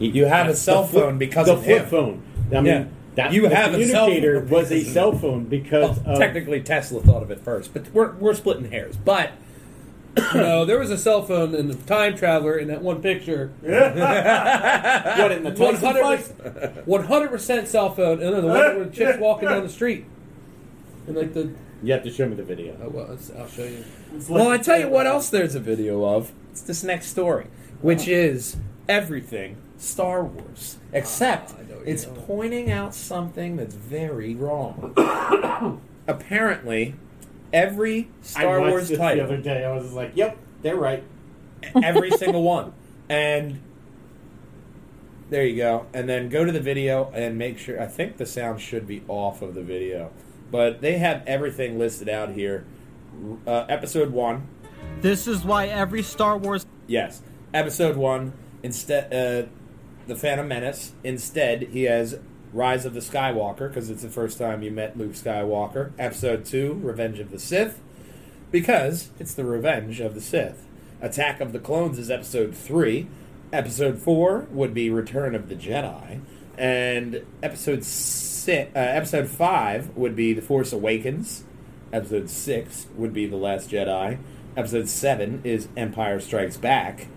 he- 0.00 0.08
You 0.08 0.24
have 0.26 0.46
a 0.46 0.48
that's 0.50 0.60
cell 0.60 0.82
the 0.82 0.88
flip- 0.88 1.04
phone 1.04 1.18
because 1.18 1.46
the 1.46 1.52
of 1.54 1.64
flip 1.64 1.82
him. 1.82 1.88
phone. 1.88 2.22
I 2.50 2.54
mean, 2.56 2.64
Yeah. 2.66 2.84
that 3.16 3.32
You 3.32 3.42
the 3.48 3.54
have 3.54 3.74
a 3.74 3.84
cell 3.86 4.04
communicator 4.06 4.40
phone 4.40 4.50
was 4.50 4.70
a 4.72 4.78
because 4.78 4.92
cell 4.92 5.12
phone 5.12 5.44
because 5.44 6.00
Well, 6.00 6.14
of 6.14 6.18
technically, 6.20 6.60
Tesla 6.60 7.00
thought 7.00 7.22
of 7.22 7.30
it 7.30 7.40
first, 7.40 7.72
but 7.72 7.86
we're, 7.92 8.12
we're 8.16 8.34
splitting 8.34 8.70
hairs. 8.70 8.96
But 8.96 9.30
no, 10.34 10.64
there 10.64 10.78
was 10.78 10.90
a 10.90 10.98
cell 10.98 11.22
phone 11.22 11.54
and 11.54 11.70
a 11.70 11.74
time 11.74 12.16
traveler 12.16 12.56
in 12.58 12.68
that 12.68 12.82
one 12.82 13.02
picture. 13.02 13.52
what 13.60 15.32
in 15.32 15.42
the 15.44 15.50
One 15.50 15.74
Tyson 15.74 15.84
hundred, 15.86 16.18
fight? 16.20 16.86
one 16.86 17.04
hundred 17.04 17.28
percent 17.30 17.68
cell 17.68 17.94
phone, 17.94 18.22
and 18.22 18.34
then 18.34 18.42
the 18.42 18.48
one 18.48 18.58
where 18.76 18.84
the 18.84 18.90
chick's 18.94 19.18
walking 19.18 19.48
down 19.48 19.62
the 19.62 19.68
street, 19.68 20.04
and 21.06 21.16
like 21.16 21.34
the. 21.34 21.50
You 21.82 21.92
have 21.92 22.02
to 22.04 22.10
show 22.10 22.26
me 22.26 22.34
the 22.34 22.42
video. 22.42 22.74
Oh, 22.82 22.88
well, 22.88 23.04
it's- 23.12 23.30
I'll 23.38 23.46
show 23.48 23.64
you. 23.64 23.84
well, 24.30 24.48
I 24.48 24.56
tell 24.56 24.80
you 24.80 24.88
what 24.88 25.06
else. 25.06 25.28
There's 25.28 25.54
a 25.54 25.60
video 25.60 26.02
of. 26.04 26.32
It's 26.50 26.62
this 26.62 26.82
next 26.82 27.08
story, 27.08 27.48
which 27.82 28.08
is 28.08 28.56
everything 28.88 29.56
Star 29.76 30.24
Wars, 30.24 30.78
except 30.94 31.50
Ah, 31.52 31.56
I 31.60 31.70
know 31.70 31.78
what 31.78 31.86
it's 31.88 32.04
you're 32.06 32.14
doing. 32.14 32.26
pointing 32.26 32.70
out 32.70 32.94
something 32.94 33.56
that's 33.56 33.74
very 33.74 34.34
wrong. 34.34 34.94
Apparently, 36.08 36.94
every 37.56 38.08
Star 38.20 38.58
I 38.58 38.60
watched 38.60 38.70
Wars 38.70 38.88
this 38.88 38.98
title 38.98 39.26
the 39.26 39.32
other 39.34 39.42
day. 39.42 39.64
I 39.64 39.72
was 39.72 39.84
just 39.84 39.94
like, 39.94 40.12
"Yep, 40.14 40.38
they're 40.62 40.76
right." 40.76 41.02
every 41.82 42.10
single 42.18 42.42
one. 42.42 42.72
And 43.08 43.60
there 45.30 45.44
you 45.44 45.56
go. 45.56 45.86
And 45.92 46.08
then 46.08 46.28
go 46.28 46.44
to 46.44 46.52
the 46.52 46.60
video 46.60 47.10
and 47.14 47.36
make 47.38 47.58
sure. 47.58 47.80
I 47.80 47.86
think 47.86 48.18
the 48.18 48.26
sound 48.26 48.60
should 48.60 48.86
be 48.86 49.02
off 49.08 49.42
of 49.42 49.54
the 49.54 49.62
video, 49.62 50.10
but 50.50 50.80
they 50.80 50.98
have 50.98 51.22
everything 51.26 51.78
listed 51.78 52.08
out 52.08 52.30
here. 52.32 52.64
Uh, 53.46 53.64
episode 53.68 54.10
one, 54.10 54.46
This 55.00 55.26
is 55.26 55.42
why 55.42 55.68
every 55.68 56.02
Star 56.02 56.36
Wars 56.36 56.66
yes. 56.86 57.22
Episode 57.54 57.96
one. 57.96 58.34
Instead, 58.62 59.06
uh, 59.06 59.48
the 60.06 60.14
Phantom 60.16 60.46
Menace. 60.46 60.92
Instead, 61.02 61.62
he 61.62 61.84
has 61.84 62.18
Rise 62.52 62.84
of 62.84 62.94
the 62.94 63.00
Skywalker 63.00 63.68
because 63.68 63.90
it's 63.90 64.02
the 64.02 64.08
first 64.08 64.38
time 64.38 64.62
you 64.62 64.70
met 64.70 64.96
Luke 64.96 65.12
Skywalker. 65.12 65.92
Episode 65.98 66.44
two, 66.44 66.74
Revenge 66.82 67.18
of 67.18 67.30
the 67.30 67.38
Sith, 67.38 67.80
because 68.50 69.10
it's 69.18 69.34
the 69.34 69.44
Revenge 69.44 70.00
of 70.00 70.14
the 70.14 70.20
Sith. 70.20 70.64
Attack 71.00 71.40
of 71.40 71.52
the 71.52 71.58
Clones 71.58 71.98
is 71.98 72.10
episode 72.10 72.54
three. 72.54 73.08
Episode 73.52 73.98
four 73.98 74.46
would 74.50 74.74
be 74.74 74.90
Return 74.90 75.34
of 75.34 75.48
the 75.48 75.54
Jedi, 75.54 76.20
and 76.58 77.22
episode 77.42 77.84
six, 77.84 78.74
uh, 78.74 78.78
episode 78.78 79.28
five 79.28 79.94
would 79.96 80.16
be 80.16 80.32
The 80.32 80.42
Force 80.42 80.72
Awakens. 80.72 81.44
Episode 81.92 82.28
six 82.28 82.86
would 82.96 83.12
be 83.12 83.26
The 83.26 83.36
Last 83.36 83.70
Jedi. 83.70 84.18
Episode 84.56 84.88
seven 84.88 85.42
is 85.44 85.68
Empire 85.76 86.18
Strikes 86.18 86.56
Back, 86.56 87.08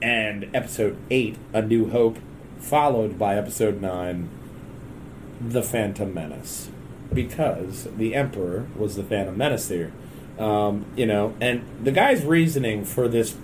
and 0.00 0.48
episode 0.54 0.96
eight, 1.10 1.36
A 1.52 1.60
New 1.60 1.90
Hope, 1.90 2.18
followed 2.58 3.18
by 3.18 3.36
episode 3.36 3.82
nine, 3.82 4.30
The 5.40 5.62
Phantom 5.62 6.12
Menace, 6.12 6.68
because 7.12 7.84
the 7.96 8.14
Emperor 8.14 8.66
was 8.76 8.96
the 8.96 9.02
Phantom 9.04 9.36
Menace 9.36 9.68
there. 9.68 9.92
Um, 10.38 10.84
you 10.96 11.06
know, 11.06 11.34
and 11.40 11.64
the 11.82 11.90
guy's 11.92 12.24
reasoning 12.24 12.84
for 12.84 13.08
this, 13.08 13.36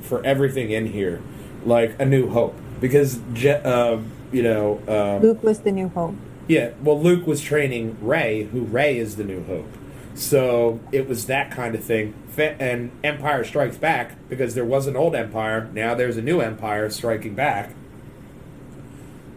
for 0.00 0.24
everything 0.24 0.70
in 0.70 0.86
here, 0.86 1.20
like 1.64 1.94
A 2.00 2.06
New 2.06 2.30
Hope, 2.30 2.56
because 2.80 3.20
Je- 3.34 3.60
uh, 3.62 3.98
you 4.32 4.42
know, 4.42 4.80
uh, 4.88 5.18
Luke 5.22 5.42
was 5.42 5.60
the 5.60 5.72
new 5.72 5.88
hope. 5.88 6.14
yeah, 6.48 6.70
well, 6.82 7.00
Luke 7.00 7.26
was 7.26 7.40
training 7.42 7.96
Rey, 8.00 8.44
who 8.44 8.62
Rey 8.62 8.96
is 8.98 9.16
the 9.16 9.24
New 9.24 9.44
Hope. 9.44 9.66
So 10.14 10.80
it 10.92 11.08
was 11.08 11.26
that 11.26 11.50
kind 11.50 11.74
of 11.74 11.82
thing. 11.84 12.14
And 12.38 12.90
Empire 13.04 13.44
Strikes 13.44 13.76
Back, 13.76 14.12
because 14.30 14.54
there 14.54 14.64
was 14.64 14.86
an 14.86 14.96
old 14.96 15.14
Empire, 15.14 15.68
now 15.74 15.94
there's 15.94 16.16
a 16.16 16.22
new 16.22 16.40
Empire 16.40 16.88
striking 16.90 17.34
back. 17.34 17.74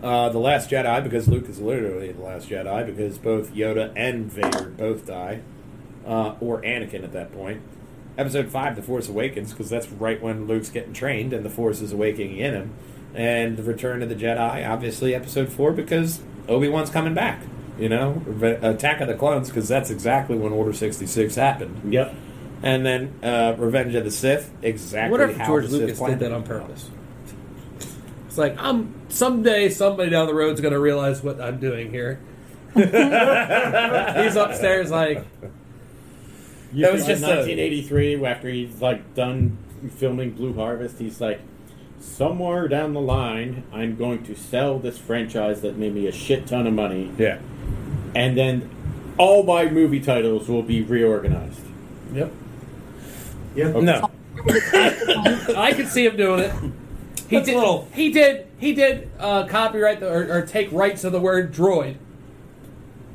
Uh, 0.03 0.27
the 0.27 0.37
Last 0.37 0.69
Jedi, 0.69 1.01
because 1.01 1.29
Luke 1.29 1.47
is 1.47 1.61
literally 1.61 2.11
the 2.11 2.21
Last 2.21 2.49
Jedi, 2.49 2.85
because 2.85 3.17
both 3.17 3.53
Yoda 3.53 3.93
and 3.95 4.29
Vader 4.29 4.65
both 4.65 5.07
die. 5.07 5.41
Uh, 6.05 6.35
or 6.41 6.61
Anakin 6.61 7.05
at 7.05 7.13
that 7.13 7.31
point. 7.31 7.61
Episode 8.17 8.51
5, 8.51 8.75
The 8.75 8.81
Force 8.81 9.07
Awakens, 9.07 9.51
because 9.51 9.69
that's 9.69 9.87
right 9.87 10.21
when 10.21 10.45
Luke's 10.45 10.69
getting 10.69 10.91
trained 10.91 11.31
and 11.31 11.45
the 11.45 11.49
Force 11.49 11.79
is 11.79 11.93
awakening 11.93 12.37
in 12.37 12.53
him. 12.53 12.73
And 13.15 13.55
The 13.55 13.63
Return 13.63 14.03
of 14.03 14.09
the 14.09 14.15
Jedi, 14.15 14.69
obviously, 14.69 15.15
Episode 15.15 15.47
4, 15.47 15.71
because 15.71 16.19
Obi 16.49 16.67
Wan's 16.67 16.89
coming 16.89 17.13
back. 17.13 17.41
You 17.79 17.87
know? 17.87 18.21
Attack 18.61 18.99
of 18.99 19.07
the 19.07 19.15
Clones, 19.15 19.47
because 19.47 19.69
that's 19.69 19.89
exactly 19.89 20.37
when 20.37 20.51
Order 20.51 20.73
66 20.73 21.35
happened. 21.35 21.93
Yep. 21.93 22.13
And 22.61 22.85
then 22.85 23.13
uh, 23.23 23.55
Revenge 23.57 23.95
of 23.95 24.03
the 24.03 24.11
Sith, 24.11 24.51
exactly 24.61 25.11
What 25.17 25.29
if 25.29 25.37
how 25.37 25.45
George 25.45 25.69
Lucas 25.69 25.97
did 25.97 26.19
that 26.19 26.33
on 26.33 26.43
purpose? 26.43 26.89
It's 28.33 28.37
like 28.39 28.55
I'm 28.57 28.91
someday 29.09 29.69
somebody 29.69 30.09
down 30.09 30.25
the 30.25 30.33
road's 30.33 30.59
gonna 30.59 30.79
realize 30.79 31.21
what 31.21 31.39
I'm 31.39 31.59
doing 31.59 31.91
here. 31.91 32.19
He's 32.73 32.85
upstairs 34.35 34.89
like 34.89 35.23
You 36.73 36.85
That 36.85 36.93
was 36.93 37.05
just 37.05 37.21
in 37.21 37.29
a- 37.29 37.35
1983 37.35 38.25
after 38.25 38.49
he's 38.49 38.81
like 38.81 39.13
done 39.13 39.59
filming 39.97 40.31
Blue 40.31 40.51
Harvest. 40.55 40.97
He's 40.97 41.21
like, 41.21 41.41
somewhere 41.99 42.67
down 42.67 42.95
the 42.95 43.01
line, 43.01 43.65
I'm 43.71 43.95
going 43.95 44.23
to 44.23 44.33
sell 44.35 44.79
this 44.79 44.97
franchise 44.97 45.61
that 45.61 45.77
made 45.77 45.93
me 45.93 46.07
a 46.07 46.11
shit 46.11 46.47
ton 46.47 46.65
of 46.65 46.73
money, 46.73 47.11
Yeah. 47.19 47.37
and 48.15 48.35
then 48.35 48.67
all 49.19 49.43
my 49.43 49.69
movie 49.69 49.99
titles 49.99 50.49
will 50.49 50.63
be 50.63 50.81
reorganized. 50.81 51.61
Yep. 52.15 52.31
Yep. 53.55 53.75
No. 53.75 54.09
I 55.55 55.73
could 55.75 55.87
see 55.89 56.07
him 56.07 56.17
doing 56.17 56.39
it. 56.39 56.51
He 57.29 57.41
did. 57.41 57.55
little- 57.55 57.87
He 57.93 58.11
did. 58.11 58.47
He 58.57 58.73
did 58.73 59.09
uh, 59.19 59.45
copyright 59.47 59.99
the, 59.99 60.09
or, 60.11 60.37
or 60.39 60.41
take 60.45 60.71
rights 60.71 61.03
of 61.03 61.11
the 61.11 61.19
word 61.19 61.53
droid. 61.53 61.97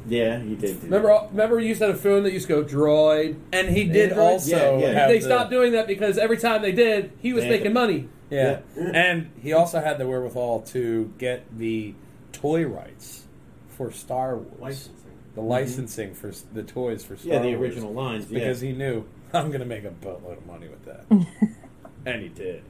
Yeah, 0.06 0.38
he 0.40 0.54
did. 0.54 0.80
Do 0.80 0.86
Remember? 0.86 1.10
all- 1.10 1.28
Remember, 1.30 1.60
you 1.60 1.68
used 1.68 1.80
to 1.80 1.86
have 1.88 1.96
a 1.96 1.98
phone 1.98 2.22
that 2.22 2.32
used 2.32 2.46
to 2.48 2.62
go 2.62 2.64
droid. 2.64 3.36
And 3.52 3.68
he 3.68 3.84
did 3.84 4.10
Android? 4.10 4.18
also 4.32 4.78
Yeah, 4.78 4.86
yeah. 4.88 4.98
have 5.00 5.08
They 5.10 5.18
the- 5.18 5.24
stopped 5.26 5.50
doing 5.50 5.72
that 5.72 5.86
because 5.86 6.16
every 6.18 6.38
time 6.38 6.62
they 6.62 6.72
did, 6.72 7.12
he 7.20 7.32
was 7.32 7.44
Yeah. 7.44 7.50
making 7.50 7.72
money. 7.72 8.08
Yeah. 8.30 8.60
and 8.76 9.30
he 9.42 9.54
also 9.54 9.80
had 9.80 9.96
the 9.96 10.06
wherewithal 10.06 10.60
to 10.72 11.10
get 11.16 11.44
the 11.56 11.94
toy 12.32 12.66
rights 12.66 13.24
for 13.70 13.90
Star 13.90 14.36
Wars. 14.36 14.48
Licensing. 14.60 14.94
The 15.34 15.40
licensing 15.40 16.14
for 16.14 16.32
the 16.52 16.62
toys 16.62 17.02
for 17.04 17.16
Star 17.16 17.34
Yeah, 17.34 17.38
the 17.42 17.48
Wars. 17.56 17.60
original 17.60 17.92
lines. 17.94 18.30
Yeah. 18.30 18.40
Because 18.40 18.60
he 18.60 18.72
knew, 18.72 19.04
I'm 19.32 19.48
going 19.48 19.60
to 19.60 19.66
make 19.66 19.84
a 19.84 19.90
boatload 19.90 20.38
of 20.38 20.46
money 20.46 20.68
with 20.68 20.84
that. 20.86 21.04
and 22.06 22.22
he 22.22 22.28
did. 22.28 22.62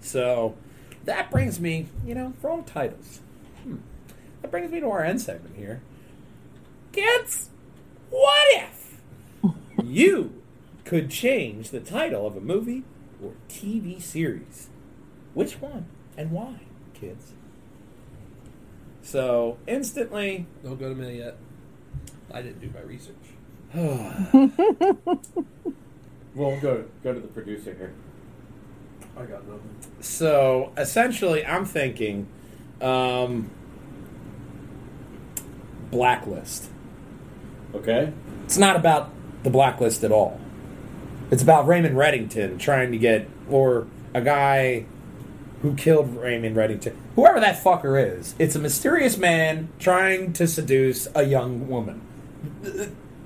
So 0.00 0.56
that 1.04 1.30
brings 1.30 1.60
me, 1.60 1.86
you 2.04 2.14
know, 2.14 2.34
wrong 2.42 2.64
titles. 2.64 3.20
Hmm. 3.62 3.76
That 4.42 4.50
brings 4.50 4.70
me 4.70 4.80
to 4.80 4.90
our 4.90 5.04
end 5.04 5.20
segment 5.20 5.56
here. 5.56 5.82
Kids, 6.92 7.50
what 8.10 8.46
if 8.52 9.00
you 9.84 10.42
could 10.84 11.10
change 11.10 11.70
the 11.70 11.80
title 11.80 12.26
of 12.26 12.36
a 12.36 12.40
movie 12.40 12.84
or 13.22 13.32
TV 13.48 14.00
series? 14.00 14.68
Which 15.34 15.60
one 15.60 15.86
and 16.16 16.30
why, 16.30 16.60
kids? 16.94 17.32
So 19.02 19.58
instantly, 19.66 20.46
Don't 20.62 20.78
go 20.78 20.88
to 20.88 20.94
me 20.94 21.18
yet. 21.18 21.36
I 22.32 22.42
didn't 22.42 22.60
do 22.60 22.70
my 22.72 22.80
research. 22.80 23.16
Well, 26.34 26.58
go 26.60 26.84
go 27.02 27.12
to 27.12 27.20
the 27.20 27.26
producer 27.28 27.74
here. 27.74 27.92
I 29.16 29.24
got 29.24 29.46
nothing. 29.48 29.76
So 30.00 30.72
essentially, 30.76 31.44
I'm 31.44 31.64
thinking 31.64 32.26
um, 32.80 33.50
Blacklist. 35.90 36.70
Okay. 37.74 38.12
It's 38.44 38.58
not 38.58 38.76
about 38.76 39.10
the 39.42 39.50
Blacklist 39.50 40.04
at 40.04 40.12
all. 40.12 40.40
It's 41.30 41.42
about 41.42 41.66
Raymond 41.66 41.96
Reddington 41.96 42.58
trying 42.58 42.90
to 42.92 42.98
get, 42.98 43.28
or 43.48 43.86
a 44.12 44.20
guy 44.20 44.86
who 45.62 45.74
killed 45.74 46.16
Raymond 46.16 46.56
Reddington. 46.56 46.96
Whoever 47.14 47.38
that 47.40 47.62
fucker 47.62 48.18
is, 48.18 48.34
it's 48.38 48.56
a 48.56 48.58
mysterious 48.58 49.16
man 49.16 49.68
trying 49.78 50.32
to 50.34 50.48
seduce 50.48 51.06
a 51.14 51.24
young 51.24 51.68
woman. 51.68 52.00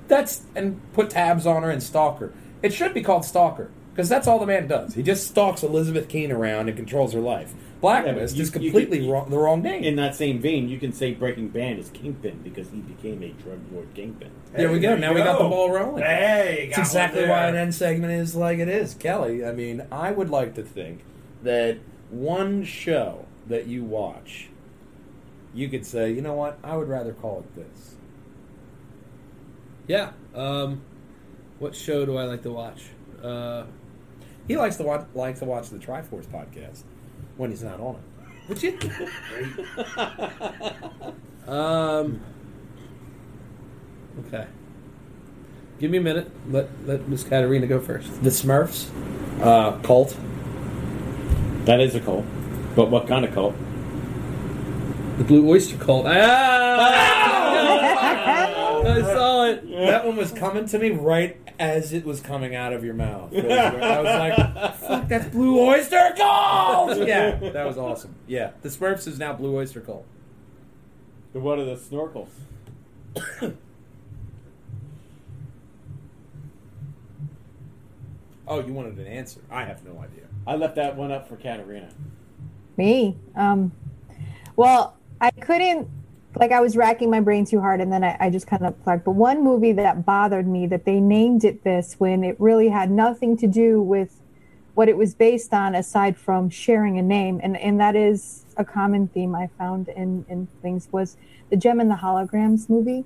That's 0.08 0.42
and 0.54 0.80
put 0.92 1.10
tabs 1.10 1.46
on 1.46 1.62
her 1.62 1.70
and 1.70 1.82
stalk 1.82 2.18
her. 2.18 2.32
It 2.60 2.72
should 2.72 2.92
be 2.92 3.02
called 3.02 3.24
Stalker 3.24 3.70
because 3.94 4.08
that's 4.08 4.26
all 4.26 4.40
the 4.40 4.46
man 4.46 4.66
does. 4.66 4.94
He 4.94 5.02
just 5.04 5.28
stalks 5.28 5.62
Elizabeth 5.62 6.08
Keen 6.08 6.32
around 6.32 6.68
and 6.68 6.76
controls 6.76 7.12
her 7.12 7.20
life. 7.20 7.54
Blacklist 7.80 8.34
you- 8.34 8.42
is 8.42 8.48
you 8.48 8.52
completely 8.60 9.08
wrong, 9.08 9.30
the 9.30 9.38
wrong 9.38 9.62
name. 9.62 9.84
In 9.84 9.94
that 9.96 10.16
same 10.16 10.40
vein, 10.40 10.68
you 10.68 10.78
can 10.78 10.92
say 10.92 11.12
Breaking 11.12 11.48
Bad 11.48 11.78
is 11.78 11.90
Kingpin 11.90 12.40
because 12.42 12.70
he 12.70 12.78
became 12.78 13.22
a 13.22 13.28
drug 13.42 13.60
lord 13.72 13.86
Kingpin. 13.94 14.30
there 14.52 14.72
we 14.72 14.80
go. 14.80 14.90
there 14.90 14.98
Now 14.98 15.10
you 15.10 15.14
we 15.16 15.20
got 15.22 15.38
the 15.38 15.48
ball 15.48 15.70
rolling. 15.70 16.02
Hey, 16.02 16.66
It's 16.70 16.78
exactly 16.78 17.20
one 17.22 17.30
why 17.30 17.46
an 17.48 17.56
end 17.56 17.74
segment 17.74 18.12
is 18.14 18.34
like 18.34 18.58
it 18.58 18.68
is, 18.68 18.94
Kelly. 18.94 19.44
I 19.44 19.52
mean, 19.52 19.84
I 19.92 20.10
would 20.12 20.30
like 20.30 20.54
to 20.54 20.62
think 20.62 21.04
that 21.42 21.76
one 22.10 22.64
show 22.64 23.26
that 23.48 23.66
you 23.66 23.84
watch, 23.84 24.48
you 25.54 25.68
could 25.68 25.84
say, 25.86 26.10
you 26.10 26.20
know 26.22 26.34
what, 26.34 26.58
I 26.64 26.76
would 26.76 26.88
rather 26.88 27.12
call 27.12 27.40
it 27.40 27.54
this. 27.54 27.94
Yeah. 29.86 30.12
Um, 30.34 30.80
what 31.58 31.74
show 31.74 32.06
do 32.06 32.16
I 32.16 32.24
like 32.24 32.42
to 32.42 32.50
watch? 32.50 32.84
Uh, 33.22 33.64
He 34.46 34.56
likes 34.56 34.76
to 34.76 34.82
watch, 34.82 35.06
likes 35.14 35.38
to 35.40 35.46
watch 35.46 35.70
the 35.70 35.78
Try-Force 35.78 36.26
podcast 36.26 36.82
when 37.36 37.50
he's 37.50 37.62
not 37.62 37.80
on 37.80 37.96
it. 37.96 38.02
would 38.48 38.62
you? 38.62 38.78
um. 41.52 42.20
Okay. 44.26 44.46
Give 45.80 45.90
me 45.90 45.98
a 45.98 46.02
minute. 46.02 46.30
Let 46.50 46.68
let 46.86 47.08
Miss 47.08 47.24
Katarina 47.24 47.66
go 47.66 47.80
first. 47.80 48.22
The 48.22 48.30
Smurfs, 48.30 48.88
uh, 49.40 49.78
cult. 49.78 50.16
That 51.64 51.80
is 51.80 51.94
a 51.94 52.00
cult. 52.00 52.24
But 52.76 52.90
what 52.90 53.08
kind 53.08 53.24
of 53.24 53.32
cult? 53.32 53.54
The 55.18 55.24
Blue 55.24 55.48
Oyster 55.48 55.76
Cult. 55.78 56.06
Ah! 56.06 57.30
I 58.86 59.02
saw 59.02 59.44
it. 59.46 59.68
that 59.70 60.04
one 60.06 60.16
was 60.16 60.32
coming 60.32 60.66
to 60.66 60.78
me 60.78 60.90
right 60.90 61.36
as 61.58 61.92
it 61.92 62.04
was 62.04 62.20
coming 62.20 62.54
out 62.54 62.72
of 62.72 62.84
your 62.84 62.94
mouth. 62.94 63.32
It 63.32 63.44
was- 63.44 63.52
I 63.52 64.00
was 64.00 64.04
like, 64.34 64.74
"Fuck, 64.76 65.08
that's 65.08 65.26
Blue 65.28 65.60
Oyster 65.60 66.12
Cult!" 66.16 66.98
Yeah, 67.06 67.36
that 67.36 67.66
was 67.66 67.78
awesome. 67.78 68.14
Yeah, 68.26 68.50
the 68.62 68.68
Smurfs 68.68 69.06
is 69.06 69.18
now 69.18 69.32
Blue 69.32 69.56
Oyster 69.56 69.80
Cult. 69.80 70.04
What 71.32 71.58
are 71.58 71.64
the 71.64 71.76
snorkels? 71.76 72.28
Oh, 78.46 78.60
you 78.60 78.72
wanted 78.72 78.98
an 78.98 79.06
answer? 79.06 79.40
I 79.50 79.64
have 79.64 79.84
no 79.84 79.92
idea. 79.98 80.24
I 80.46 80.56
left 80.56 80.76
that 80.76 80.96
one 80.96 81.10
up 81.10 81.28
for 81.28 81.36
Katarina. 81.36 81.88
Me? 82.76 83.16
Um, 83.34 83.72
well, 84.56 84.96
I 85.20 85.30
couldn't, 85.30 85.88
like, 86.36 86.52
I 86.52 86.60
was 86.60 86.76
racking 86.76 87.10
my 87.10 87.20
brain 87.20 87.44
too 87.44 87.60
hard 87.60 87.80
and 87.80 87.92
then 87.92 88.02
I, 88.02 88.16
I 88.18 88.30
just 88.30 88.46
kind 88.46 88.64
of 88.64 88.82
plugged. 88.82 89.04
But 89.04 89.12
one 89.12 89.44
movie 89.44 89.72
that 89.72 90.04
bothered 90.04 90.46
me 90.46 90.66
that 90.66 90.84
they 90.84 91.00
named 91.00 91.44
it 91.44 91.64
this 91.64 91.94
when 91.98 92.24
it 92.24 92.36
really 92.38 92.68
had 92.68 92.90
nothing 92.90 93.36
to 93.38 93.46
do 93.46 93.80
with 93.80 94.20
what 94.74 94.88
it 94.88 94.96
was 94.96 95.14
based 95.14 95.54
on 95.54 95.74
aside 95.74 96.16
from 96.16 96.50
sharing 96.50 96.98
a 96.98 97.02
name. 97.02 97.40
And, 97.42 97.56
and 97.56 97.78
that 97.80 97.94
is 97.94 98.44
a 98.56 98.64
common 98.64 99.08
theme 99.08 99.34
I 99.34 99.48
found 99.58 99.88
in, 99.88 100.24
in 100.28 100.48
things 100.62 100.88
was 100.90 101.16
the 101.50 101.56
Jem 101.56 101.80
and 101.80 101.90
the 101.90 101.96
Holograms 101.96 102.68
movie. 102.68 103.04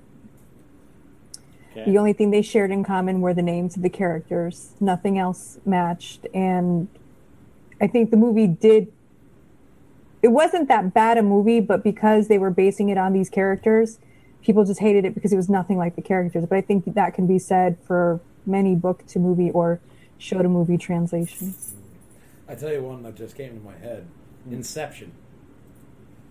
Okay. 1.71 1.91
The 1.91 1.97
only 1.99 2.13
thing 2.13 2.31
they 2.31 2.41
shared 2.41 2.71
in 2.71 2.83
common 2.83 3.21
were 3.21 3.33
the 3.33 3.43
names 3.43 3.75
of 3.75 3.83
the 3.83 3.89
characters. 3.89 4.71
Nothing 4.79 5.19
else 5.19 5.59
matched. 5.65 6.25
And 6.33 6.87
I 7.79 7.87
think 7.87 8.09
the 8.09 8.17
movie 8.17 8.47
did. 8.47 8.91
It 10.21 10.29
wasn't 10.29 10.67
that 10.67 10.93
bad 10.93 11.17
a 11.17 11.23
movie, 11.23 11.59
but 11.61 11.83
because 11.83 12.27
they 12.27 12.37
were 12.37 12.51
basing 12.51 12.89
it 12.89 12.97
on 12.97 13.13
these 13.13 13.29
characters, 13.29 13.99
people 14.43 14.65
just 14.65 14.79
hated 14.79 15.05
it 15.05 15.13
because 15.13 15.31
it 15.31 15.37
was 15.37 15.49
nothing 15.49 15.77
like 15.77 15.95
the 15.95 16.01
characters. 16.01 16.45
But 16.45 16.57
I 16.57 16.61
think 16.61 16.93
that 16.93 17.13
can 17.13 17.25
be 17.27 17.39
said 17.39 17.77
for 17.85 18.19
many 18.45 18.75
book 18.75 19.05
to 19.07 19.19
movie 19.19 19.51
or 19.51 19.79
show 20.17 20.41
to 20.41 20.49
movie 20.49 20.77
translations. 20.77 21.73
I 22.47 22.55
tell 22.55 22.71
you 22.71 22.83
one 22.83 23.03
that 23.03 23.15
just 23.15 23.37
came 23.37 23.57
to 23.57 23.63
my 23.63 23.77
head: 23.77 24.07
Inception, 24.49 25.11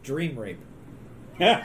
Dream 0.02 0.38
Rape. 0.38 0.58
Damn 1.38 1.62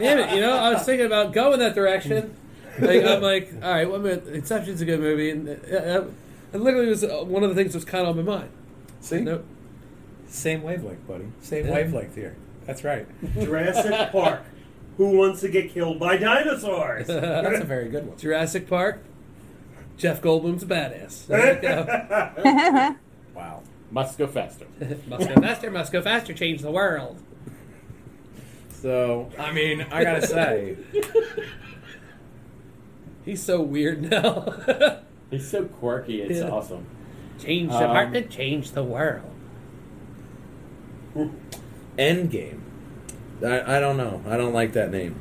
it! 0.00 0.34
You 0.34 0.40
know, 0.40 0.56
I 0.56 0.72
was 0.74 0.82
thinking 0.82 1.06
about 1.06 1.32
going 1.32 1.60
that 1.60 1.74
direction. 1.74 2.36
Like, 2.78 3.04
I'm 3.04 3.22
like, 3.22 3.52
all 3.62 3.70
right, 3.70 3.88
one 3.88 4.02
minute. 4.02 4.26
Inception's 4.28 4.80
a 4.80 4.84
good 4.84 5.00
movie, 5.00 5.30
and 5.30 5.48
uh, 5.48 5.76
uh, 5.76 6.04
it 6.52 6.60
literally 6.60 6.88
was 6.88 7.04
uh, 7.04 7.22
one 7.24 7.44
of 7.44 7.50
the 7.50 7.54
things 7.54 7.72
that 7.72 7.78
was 7.78 7.84
kind 7.84 8.06
of 8.06 8.18
on 8.18 8.24
my 8.24 8.36
mind. 8.38 8.50
See, 9.00 9.20
Nope. 9.20 9.44
Same 10.30 10.62
wavelength, 10.62 11.06
buddy. 11.06 11.26
Same 11.40 11.66
Yeah. 11.66 11.72
wavelength 11.74 12.14
here. 12.14 12.36
That's 12.66 12.84
right. 12.84 13.06
Jurassic 13.34 14.12
Park. 14.12 14.42
Who 14.96 15.16
wants 15.16 15.40
to 15.40 15.48
get 15.48 15.70
killed 15.72 15.98
by 15.98 16.16
dinosaurs? 16.18 17.06
That's 17.08 17.60
a 17.60 17.64
very 17.64 17.88
good 17.88 18.06
one. 18.06 18.18
Jurassic 18.18 18.68
Park. 18.68 19.02
Jeff 19.96 20.20
Goldblum's 20.22 20.62
a 20.62 20.66
badass. 20.66 21.26
There 21.26 21.54
you 21.56 21.60
go. 21.62 22.96
Wow. 23.34 23.62
Must 23.90 24.18
go 24.18 24.26
faster. 24.26 24.66
must 25.08 25.28
go 25.28 25.34
faster, 25.40 25.70
must 25.70 25.92
go 25.92 26.02
faster, 26.02 26.32
change 26.34 26.60
the 26.62 26.70
world. 26.70 27.18
So, 28.70 29.30
I 29.38 29.52
mean, 29.52 29.82
I 29.90 30.04
gotta 30.04 30.26
say, 30.26 30.76
He's 33.24 33.42
so 33.42 33.60
weird 33.60 34.10
now. 34.10 35.00
He's 35.30 35.48
so 35.48 35.64
quirky. 35.66 36.22
It's 36.22 36.40
Yeah. 36.40 36.50
awesome. 36.50 36.86
change 37.38 37.70
the 37.70 37.76
Um, 37.78 37.84
apartment, 37.90 38.30
change 38.30 38.72
the 38.72 38.84
world. 38.84 39.30
Endgame. 41.98 42.60
I, 43.42 43.76
I 43.76 43.80
don't 43.80 43.96
know. 43.96 44.22
I 44.26 44.36
don't 44.36 44.52
like 44.52 44.72
that 44.74 44.90
name. 44.90 45.20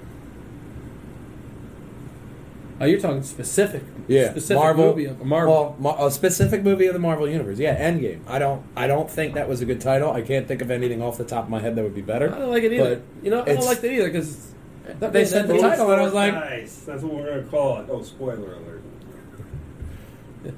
Oh, 2.82 2.86
you're 2.86 3.00
talking 3.00 3.24
specific. 3.24 3.84
Yeah, 4.08 4.32
specific 4.32 4.58
Marvel. 4.62 4.86
movie 4.86 5.06
of 5.06 5.24
Marvel. 5.24 5.76
Well, 5.80 5.98
Ma- 5.98 6.06
a 6.06 6.12
specific 6.12 6.64
movie 6.64 6.86
of 6.88 6.94
the 6.94 7.00
Marvel 7.00 7.28
universe. 7.28 7.60
Yeah, 7.60 7.78
Endgame. 7.78 8.22
I 8.26 8.40
don't. 8.40 8.64
I 8.76 8.88
don't 8.88 9.10
think 9.10 9.34
that 9.34 9.50
was 9.50 9.62
a 9.62 9.66
good 9.66 9.82
title. 9.82 10.12
I 10.12 10.22
can't 10.22 10.48
think 10.48 10.62
of 10.62 10.72
anything 10.72 11.02
off 11.02 11.18
the 11.18 11.26
top 11.26 11.44
of 11.44 11.50
my 11.50 11.60
head 11.60 11.76
that 11.76 11.84
would 11.84 11.94
be 11.96 12.02
better. 12.02 12.34
I 12.34 12.40
don't 12.40 12.50
like 12.52 12.64
it 12.64 12.72
either. 12.74 12.96
But 12.96 13.04
You 13.24 13.32
know, 13.32 13.42
I 13.42 13.56
don't 13.56 13.66
like 13.66 13.82
that 13.82 13.92
either 13.92 14.08
because 14.08 14.54
They 15.00 15.26
said 15.26 15.48
the 15.48 15.58
title, 15.60 15.92
and 15.92 16.00
I 16.00 16.04
was 16.04 16.14
like, 16.14 16.34
Nice. 16.34 16.78
That's 16.82 17.04
what 17.04 17.14
we're 17.16 17.30
gonna 17.30 17.44
call 17.44 17.82
it. 17.82 17.88
Oh, 17.90 18.02
spoiler 18.02 18.54
alert. 18.54 18.82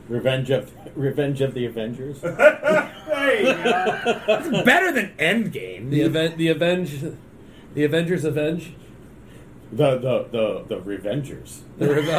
Revenge 0.07 0.49
of 0.51 0.71
Revenge 0.95 1.41
of 1.41 1.53
the 1.53 1.65
Avengers. 1.65 2.21
There 2.21 3.39
you 3.39 3.53
go. 3.63 4.63
better 4.63 4.91
than 4.91 5.11
Endgame. 5.17 5.89
the 5.89 6.01
event, 6.01 6.37
the 6.37 6.49
Avenge, 6.49 7.15
the 7.73 7.83
Avengers 7.83 8.23
Avenge. 8.23 8.73
the 9.71 9.97
the 9.97 10.27
the 10.31 10.63
the 10.67 10.77
Revengers. 10.81 11.61
The 11.79 11.95
Rev- 11.95 12.09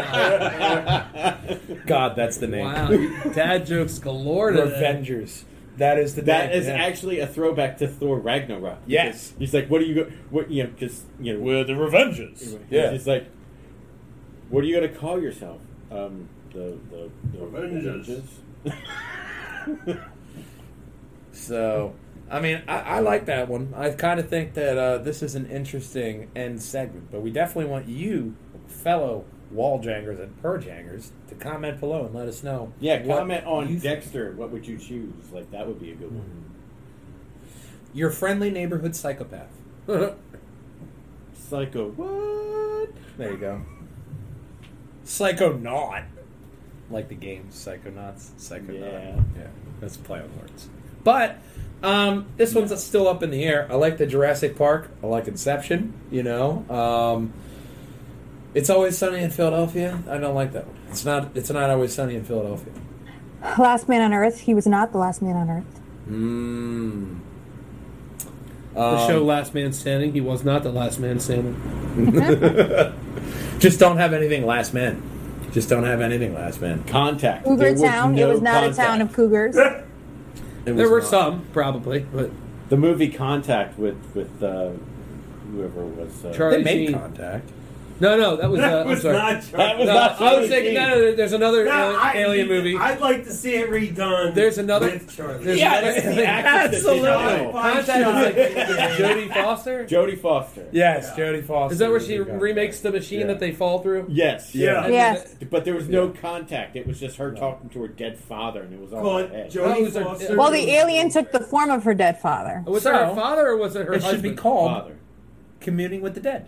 ah! 0.00 1.38
God, 1.86 2.14
that's 2.16 2.36
the 2.38 2.46
name. 2.48 2.64
wow, 2.64 2.88
dad 3.32 3.66
jokes 3.66 3.98
galore. 3.98 4.50
today. 4.52 4.70
Revengers. 4.70 5.44
That 5.78 5.98
is 5.98 6.14
the 6.14 6.22
That 6.22 6.50
name, 6.50 6.58
is 6.60 6.66
yeah. 6.66 6.74
actually 6.74 7.20
a 7.20 7.26
throwback 7.26 7.78
to 7.78 7.88
Thor 7.88 8.18
Ragnarok. 8.18 8.80
Yes. 8.86 9.32
He's 9.38 9.54
like, 9.54 9.68
what 9.70 9.80
are 9.80 9.84
you 9.86 9.94
go? 9.94 10.10
What 10.28 10.50
you 10.50 10.64
know? 10.64 10.70
Because 10.70 11.04
you 11.18 11.32
know, 11.34 11.40
We're 11.40 11.64
the 11.64 11.72
Revengers. 11.72 12.58
yeah. 12.68 12.90
He's 12.90 13.06
like, 13.06 13.26
what 14.50 14.62
are 14.62 14.66
you 14.66 14.76
going 14.78 14.92
to 14.92 14.98
call 14.98 15.18
yourself? 15.22 15.58
Um, 15.90 16.28
the 16.52 16.78
the, 16.90 17.10
the. 17.32 17.38
Revengers? 17.38 18.30
So, 21.40 21.94
I 22.30 22.40
mean, 22.40 22.62
I, 22.68 22.80
I 22.80 22.98
like 23.00 23.26
that 23.26 23.48
one. 23.48 23.72
I 23.76 23.90
kind 23.90 24.20
of 24.20 24.28
think 24.28 24.54
that 24.54 24.76
uh, 24.76 24.98
this 24.98 25.22
is 25.22 25.34
an 25.34 25.46
interesting 25.46 26.30
end 26.36 26.62
segment, 26.62 27.10
but 27.10 27.22
we 27.22 27.30
definitely 27.30 27.70
want 27.70 27.88
you, 27.88 28.36
fellow 28.66 29.24
walljangers 29.54 30.20
and 30.22 30.40
perjangers, 30.42 31.10
to 31.28 31.34
comment 31.34 31.80
below 31.80 32.04
and 32.04 32.14
let 32.14 32.28
us 32.28 32.42
know. 32.42 32.72
Yeah, 32.78 33.04
comment 33.04 33.46
on 33.46 33.68
you 33.68 33.78
think. 33.78 34.02
Dexter. 34.02 34.32
What 34.32 34.50
would 34.50 34.66
you 34.66 34.76
choose? 34.76 35.32
Like 35.32 35.50
that 35.50 35.66
would 35.66 35.80
be 35.80 35.92
a 35.92 35.94
good 35.94 36.12
one. 36.12 36.44
Your 37.92 38.10
friendly 38.10 38.50
neighborhood 38.50 38.94
psychopath. 38.94 39.50
Psycho. 41.32 41.88
What? 41.90 42.92
There 43.18 43.32
you 43.32 43.38
go. 43.38 43.62
Psychonaut. 45.04 46.04
Like 46.90 47.08
the 47.08 47.14
game 47.14 47.48
Psychonauts. 47.50 48.30
Psychonaut. 48.38 48.80
Yeah. 48.80 49.20
Yeah. 49.38 49.46
That's 49.80 49.96
a 49.96 50.00
play 50.00 50.20
on 50.20 50.30
words. 50.38 50.68
But 51.04 51.38
um, 51.82 52.26
this 52.36 52.54
one's 52.54 52.82
still 52.82 53.08
up 53.08 53.22
in 53.22 53.30
the 53.30 53.44
air. 53.44 53.66
I 53.70 53.76
like 53.76 53.96
the 53.98 54.06
Jurassic 54.06 54.56
Park. 54.56 54.90
I 55.02 55.06
like 55.06 55.28
Inception, 55.28 55.94
you 56.10 56.22
know. 56.22 56.64
Um, 56.68 57.32
it's 58.52 58.68
always 58.68 58.98
sunny 58.98 59.22
in 59.22 59.30
Philadelphia. 59.30 60.02
I 60.08 60.18
don't 60.18 60.34
like 60.34 60.52
that 60.52 60.66
one. 60.66 60.76
It's 60.90 61.04
not 61.04 61.30
it's 61.36 61.50
not 61.50 61.70
always 61.70 61.94
sunny 61.94 62.16
in 62.16 62.24
Philadelphia. 62.24 62.72
Last 63.58 63.88
Man 63.88 64.02
on 64.02 64.12
Earth. 64.12 64.40
He 64.40 64.54
was 64.54 64.66
not 64.66 64.92
the 64.92 64.98
last 64.98 65.22
man 65.22 65.36
on 65.36 65.48
Earth. 65.50 65.80
Mm. 66.08 67.20
the 68.74 68.80
Um, 68.80 69.08
show 69.08 69.24
Last 69.24 69.54
Man 69.54 69.72
Standing. 69.72 70.12
He 70.12 70.20
was 70.20 70.44
not 70.44 70.62
the 70.64 70.72
last 70.72 70.98
man 70.98 71.20
standing. 71.20 71.54
Just 73.60 73.78
don't 73.78 73.96
have 73.98 74.12
anything 74.12 74.44
last 74.44 74.74
man. 74.74 75.02
Just 75.52 75.68
don't 75.68 75.84
have 75.84 76.00
anything 76.00 76.34
last 76.34 76.60
man. 76.60 76.84
Contact. 76.84 77.44
Cougar 77.44 77.56
There 77.62 77.72
was 77.72 77.82
Town. 77.82 78.14
no 78.14 78.28
it 78.28 78.32
was 78.32 78.42
not 78.42 78.62
contact. 78.64 78.78
a 78.78 78.82
town 78.82 79.00
of 79.02 79.12
cougars. 79.12 79.56
It 80.66 80.74
There 80.74 80.74
was 80.74 80.90
were 80.90 81.00
not. 81.00 81.08
some, 81.10 81.46
probably, 81.54 82.00
but 82.00 82.30
The 82.68 82.76
movie 82.76 83.08
Contact 83.08 83.78
with 83.78 83.96
with 84.14 84.42
uh, 84.42 84.70
whoever 85.52 85.82
was. 85.84 86.22
Uh, 86.24 86.32
Charlie 86.34 86.58
They 86.58 86.64
made 86.64 86.88
Sheen. 86.88 86.98
contact. 86.98 87.48
No, 88.00 88.16
no, 88.16 88.36
that 88.36 88.50
was. 88.50 88.60
Uh, 88.64 88.68
That 88.70 88.80
I'm 88.82 88.88
was 88.88 89.02
sorry. 89.02 89.16
not 89.16 89.42
That 89.52 89.78
was 89.78 89.86
no, 89.86 89.94
not 89.94 90.12
I 90.12 90.16
Charlie 90.18 90.40
was 90.40 90.48
thinking. 90.50 90.74
Sheen. 90.74 90.74
No, 90.88 90.88
no, 90.98 91.14
there's 91.14 91.32
another 91.32 91.64
No, 91.66 91.70
uh, 91.70 91.98
I- 92.00 92.12
alien 92.16 92.48
movie. 92.48 92.76
I'd 92.76 93.00
like 93.00 93.24
to 93.24 93.30
see 93.32 93.54
it 93.56 93.70
redone. 93.70 94.34
There's 94.34 94.58
another- 94.58 94.86
with 94.90 95.14
Charlie. 95.16 95.44
there's 95.44 95.58
Yeah, 95.58 95.78
another- 95.78 95.96
it's 95.96 96.16
the 96.16 96.26
actress 96.26 96.82
that 96.84 96.92
did 96.94 97.04
Absolutely. 97.04 97.46
it. 97.46 97.52
Contact 97.52 97.88
is 98.68 98.76
like 98.76 98.90
Jodie 98.98 99.34
Foster. 99.34 99.84
Jodie 99.86 100.18
Foster. 100.20 100.66
Yes, 100.72 101.10
Jodie 101.16 101.44
Foster. 101.44 101.72
Is 101.74 101.78
that 101.80 101.90
where 101.90 102.00
she 102.00 102.14
in 102.14 102.22
contact. 102.24 102.42
remakes 102.42 102.80
the 102.80 102.90
machine 102.90 103.20
Yeah. 103.20 103.26
that 103.26 103.40
they 103.40 103.52
fall 103.52 103.80
through? 103.80 104.06
Yes. 104.08 104.54
Yeah. 104.54 104.84
And 104.84 104.94
Yes. 104.94 105.34
then- 105.34 105.48
But 105.50 105.64
there 105.64 105.74
was 105.74 105.88
no 105.88 106.08
contact. 106.08 106.76
It 106.76 106.86
was 106.86 106.98
just 107.00 107.16
her 107.18 107.32
talking 107.32 107.68
to 107.70 107.82
her 107.82 107.88
dead 107.88 108.18
father, 108.18 108.62
and 108.62 108.72
it 108.72 108.80
was 108.80 108.92
all 108.92 109.02
Call 109.02 109.18
in 109.18 109.26
it 109.26 109.32
head. 109.32 109.50
Oh, 109.56 109.58
Jodie 109.68 109.82
was 109.84 109.94
there- 109.94 110.04
Foster. 110.04 110.36
Well, 110.36 110.50
the 110.50 110.70
alien 110.70 111.10
took 111.10 111.32
the 111.32 111.40
form 111.40 111.70
of 111.70 111.84
her 111.84 111.94
dead 111.94 112.18
father. 112.20 112.62
Was 112.66 112.82
So, 112.84 112.90
it 112.90 112.94
her 113.08 113.14
father 113.14 113.48
or 113.48 113.56
was 113.56 113.76
it 113.76 113.86
her 113.86 113.92
It 113.94 113.96
should 114.02 114.04
husband? 114.04 114.22
be 114.22 114.40
called 114.40 114.70
Father. 114.70 114.94
communing 115.60 116.00
with 116.00 116.14
the 116.14 116.20
dead. 116.20 116.46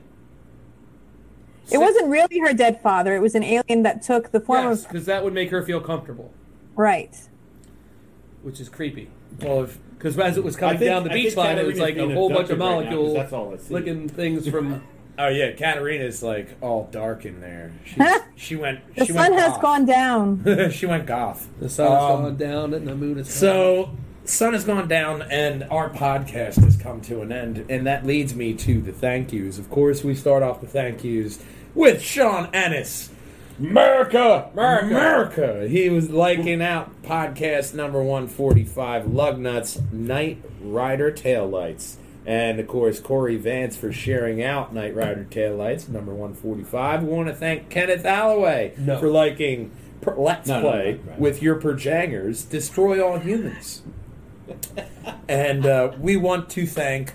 It 1.71 1.79
wasn't 1.79 2.09
really 2.09 2.39
her 2.41 2.53
dead 2.53 2.81
father. 2.83 3.15
It 3.15 3.21
was 3.21 3.35
an 3.35 3.45
alien 3.45 3.83
that 3.85 4.03
took 4.03 4.31
the 4.33 4.41
form 4.41 4.65
Yes, 4.69 4.83
of 4.85 4.89
because 4.91 5.07
that 5.07 5.23
would 5.25 5.33
make 5.33 5.51
her 5.51 5.63
feel 5.63 5.81
comfortable, 5.81 6.33
right. 6.75 7.15
which 8.43 8.61
is 8.61 8.69
creepy. 8.69 9.09
Well, 9.41 9.65
if 9.65 9.79
Because 9.97 10.19
as 10.19 10.37
it 10.37 10.45
was 10.45 10.57
I 10.57 10.61
coming 10.61 10.79
think- 10.79 10.91
down 10.91 11.05
the 11.05 11.11
I 11.11 11.15
beach 11.15 11.25
think 11.27 11.37
line, 11.37 11.59
it 11.59 11.65
was 11.67 11.75
Katarina's 11.77 11.81
like 11.81 11.93
a 11.95 12.07
being 12.07 12.11
whole 12.17 12.29
bunch 12.29 12.51
of 12.51 12.61
abducted 12.61 12.61
right 12.61 12.69
now, 12.69 12.91
'cause 12.91 12.91
molecules 12.91 13.15
that's 13.15 13.33
all 13.33 13.55
I 13.55 13.57
see. 13.59 13.75
licking 13.75 14.09
things 14.09 14.49
from. 14.49 14.83
oh 15.19 15.29
yeah, 15.29 15.53
Katarina's 15.53 16.23
like 16.23 16.49
all 16.61 16.89
dark 16.91 17.25
in 17.25 17.41
there. 17.41 17.73
She's, 17.85 18.03
she 18.37 18.57
went. 18.57 18.81
The 18.97 19.07
she 19.07 19.13
sun 19.13 19.31
went 19.31 19.35
has 19.43 19.53
goth. 19.53 19.63
gone 19.63 19.85
down. 19.87 20.71
she 20.73 20.87
went 20.87 21.07
goth. 21.07 21.49
The 21.61 21.69
sun 21.69 21.91
has 21.93 22.03
Um, 22.03 22.23
gone 22.25 22.37
down 22.37 22.75
and 22.75 22.87
the 22.89 22.95
moon 22.97 23.19
is 23.19 23.29
So, 23.33 23.91
sun 24.25 24.53
has 24.53 24.65
gone 24.65 24.89
down, 24.89 25.23
and 25.23 25.65
our 25.65 25.91
podcast 25.91 26.63
has 26.65 26.77
come 26.77 27.01
to 27.03 27.21
an 27.23 27.33
end, 27.33 27.65
and 27.69 27.87
that 27.87 28.07
leads 28.07 28.35
me 28.35 28.55
to 28.55 28.81
the 28.81 28.93
thank 28.93 29.33
yous. 29.33 29.59
Of 29.59 29.71
course, 29.71 30.05
we 30.05 30.15
start 30.15 30.43
off 30.43 30.61
the 30.61 30.67
thank 30.67 31.03
yous 31.05 31.43
with 31.75 32.03
Sean 32.03 32.49
Ennis. 32.55 33.11
America, 33.59 34.51
America. 34.55 34.87
America. 34.87 35.69
He 35.69 35.89
was 35.91 36.11
liking 36.11 36.63
out 36.63 37.03
podcast 37.03 37.75
number 37.75 38.03
one 38.03 38.27
forty 38.27 38.65
five, 38.65 39.05
Lugnuts 39.05 39.93
Knight 39.93 40.43
Rider 40.61 41.13
Taillights, 41.13 41.97
and 42.25 42.59
of 42.59 42.67
course 42.67 42.99
Corey 42.99 43.37
Vance 43.37 43.77
for 43.77 43.93
sharing 43.93 44.43
out 44.43 44.73
Knight 44.75 44.95
Rider 44.97 45.27
Taillights 45.31 45.89
number 45.89 46.15
one 46.15 46.33
forty 46.35 46.65
five. 46.65 47.03
We 47.03 47.11
want 47.13 47.29
to 47.29 47.35
thank 47.35 47.69
Kenneth 47.69 48.05
Alloway 48.07 48.73
No. 48.79 48.99
for 48.99 49.09
liking 49.09 49.71
per- 50.01 50.17
Let's 50.17 50.49
No, 50.49 50.61
no, 50.61 50.71
Play 50.71 50.87
right, 50.93 51.01
right. 51.07 51.19
with 51.21 51.43
your 51.43 51.57
Perjangers, 51.57 52.49
Destroy 52.49 53.05
All 53.07 53.19
Humans. 53.19 53.83
And 55.29 55.67
uh, 55.67 55.93
we 55.99 56.17
want 56.17 56.51
to 56.51 56.67
thank 56.67 57.13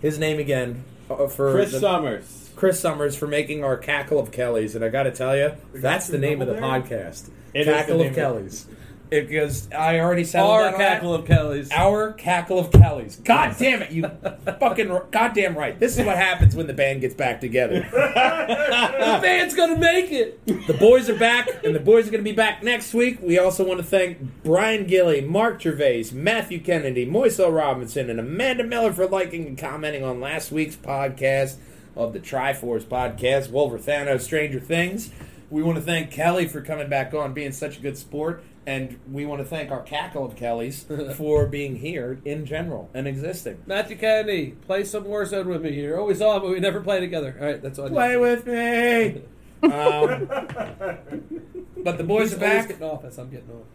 his 0.00 0.18
name 0.18 0.38
again 0.38 0.84
uh, 1.10 1.26
for 1.26 1.52
Chris 1.52 1.72
the- 1.72 1.80
Summers. 1.80 2.50
Chris 2.54 2.78
Summers 2.78 3.16
for 3.16 3.26
making 3.26 3.64
our 3.64 3.76
Cackle 3.76 4.18
of 4.20 4.30
Kellys, 4.30 4.74
and 4.76 4.84
I 4.84 4.88
got 4.88 5.04
to 5.04 5.10
tell 5.10 5.36
you, 5.36 5.52
that's 5.72 6.06
the 6.06 6.18
name 6.18 6.40
of 6.40 6.48
the 6.48 6.54
double 6.54 6.68
podcast. 6.68 7.28
It 7.54 7.64
the 7.64 7.72
Cackle 7.72 7.98
name 7.98 8.06
of 8.06 8.12
of. 8.12 8.16
Kellys. 8.16 8.66
It, 8.68 8.76
because 9.20 9.70
I 9.72 10.00
already 10.00 10.24
settled 10.24 10.50
Our 10.50 10.70
that. 10.70 10.76
cackle 10.78 11.14
of 11.14 11.26
Kelly's. 11.26 11.70
Our 11.70 12.12
cackle 12.12 12.58
of 12.58 12.72
Kellys. 12.72 13.16
God 13.16 13.56
damn 13.58 13.82
it, 13.82 13.90
you 13.90 14.10
fucking 14.58 14.98
goddamn 15.10 15.56
right. 15.56 15.78
This 15.78 15.98
is 15.98 16.04
what 16.04 16.16
happens 16.16 16.56
when 16.56 16.66
the 16.66 16.72
band 16.72 17.02
gets 17.02 17.14
back 17.14 17.40
together. 17.40 17.80
the 17.92 19.18
band's 19.22 19.54
gonna 19.54 19.76
make 19.78 20.10
it. 20.10 20.44
The 20.66 20.74
boys 20.74 21.08
are 21.08 21.18
back, 21.18 21.48
and 21.64 21.74
the 21.74 21.80
boys 21.80 22.08
are 22.08 22.10
going 22.10 22.24
to 22.24 22.30
be 22.30 22.34
back 22.36 22.62
next 22.62 22.94
week. 22.94 23.18
We 23.20 23.38
also 23.38 23.64
want 23.64 23.80
to 23.80 23.84
thank 23.86 24.18
Brian 24.42 24.86
Gilly, 24.86 25.20
Mark 25.20 25.60
Gervais, 25.60 26.06
Matthew 26.12 26.60
Kennedy, 26.60 27.06
Moisel 27.06 27.54
Robinson, 27.54 28.10
and 28.10 28.18
Amanda 28.18 28.64
Miller 28.64 28.92
for 28.92 29.06
liking 29.06 29.46
and 29.46 29.58
commenting 29.58 30.04
on 30.04 30.20
last 30.20 30.52
week's 30.52 30.76
podcast 30.76 31.56
of 31.96 32.12
the 32.12 32.18
Try-Force 32.20 32.84
podcast, 32.84 33.48
Wolverthano, 33.50 34.20
Stranger 34.20 34.60
Things. 34.60 35.10
We 35.50 35.62
want 35.62 35.76
to 35.76 35.82
thank 35.82 36.10
Kelly 36.10 36.46
for 36.46 36.62
coming 36.62 36.88
back 36.88 37.12
on, 37.12 37.34
being 37.34 37.52
such 37.52 37.78
a 37.78 37.80
good 37.80 37.98
sport. 37.98 38.42
And 38.64 39.00
we 39.10 39.26
want 39.26 39.40
to 39.40 39.44
thank 39.44 39.70
our 39.72 39.82
cackle 39.82 40.24
of 40.24 40.36
Kellys 40.36 40.84
for 41.16 41.46
being 41.46 41.76
here 41.76 42.20
in 42.24 42.46
general 42.46 42.88
and 42.94 43.08
existing. 43.08 43.62
Matthew 43.66 43.96
Kennedy, 43.96 44.54
play 44.66 44.84
some 44.84 45.04
Warzone 45.04 45.46
with 45.46 45.62
me. 45.62 45.70
You're 45.80 45.98
always 45.98 46.22
on, 46.22 46.40
but 46.42 46.50
we 46.50 46.60
never 46.60 46.80
play 46.80 47.00
together. 47.00 47.36
All 47.40 47.46
right, 47.46 47.60
that's 47.62 47.78
all. 47.78 47.86
I 47.86 47.90
Play 47.90 48.16
with 48.16 48.46
me. 48.46 49.22
Um, 49.62 50.26
but 51.84 51.96
the 51.96 52.02
boys 52.04 52.32
He's 52.32 52.42
are 52.42 52.44
always 52.44 52.58
back. 52.62 52.68
getting 52.68 52.82
off 52.82 53.04
as 53.04 53.16
I'm 53.16 53.30
getting 53.30 53.50
off. 53.50 53.66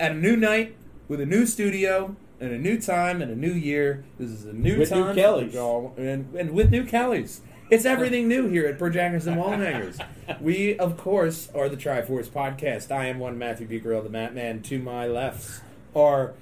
at 0.00 0.10
a 0.10 0.14
new 0.14 0.36
night 0.36 0.74
with 1.06 1.20
a 1.20 1.26
new 1.26 1.46
studio 1.46 2.16
and 2.40 2.50
a 2.50 2.58
new 2.58 2.80
time 2.80 3.22
and 3.22 3.30
a 3.30 3.36
new 3.36 3.52
year. 3.52 4.04
This 4.18 4.30
is 4.30 4.44
a 4.44 4.52
new 4.52 4.78
With 4.78 4.90
new 4.90 5.04
time 5.04 5.14
Kellys. 5.14 5.50
for 5.52 5.56
y'all, 5.56 5.94
and, 5.96 6.34
and 6.34 6.50
with 6.50 6.70
new 6.70 6.84
Kellys. 6.84 7.42
It's 7.70 7.84
everything 7.86 8.28
new 8.28 8.46
here 8.48 8.66
at 8.66 8.78
Perjangers 8.78 9.26
and 9.26 9.36
Walljangers. 9.36 10.04
We, 10.40 10.78
of 10.78 10.96
course, 10.96 11.50
are 11.54 11.68
the 11.68 11.76
Try-Force 11.76 12.28
Podcast. 12.28 12.90
I 12.90 13.06
am 13.06 13.18
one 13.18 13.36
Matthew 13.36 13.68
Bucarell, 13.68 14.02
the 14.02 14.08
Mattman. 14.08 14.62
To 14.64 14.78
my 14.78 15.06
lefts 15.06 15.60
are 15.94 16.32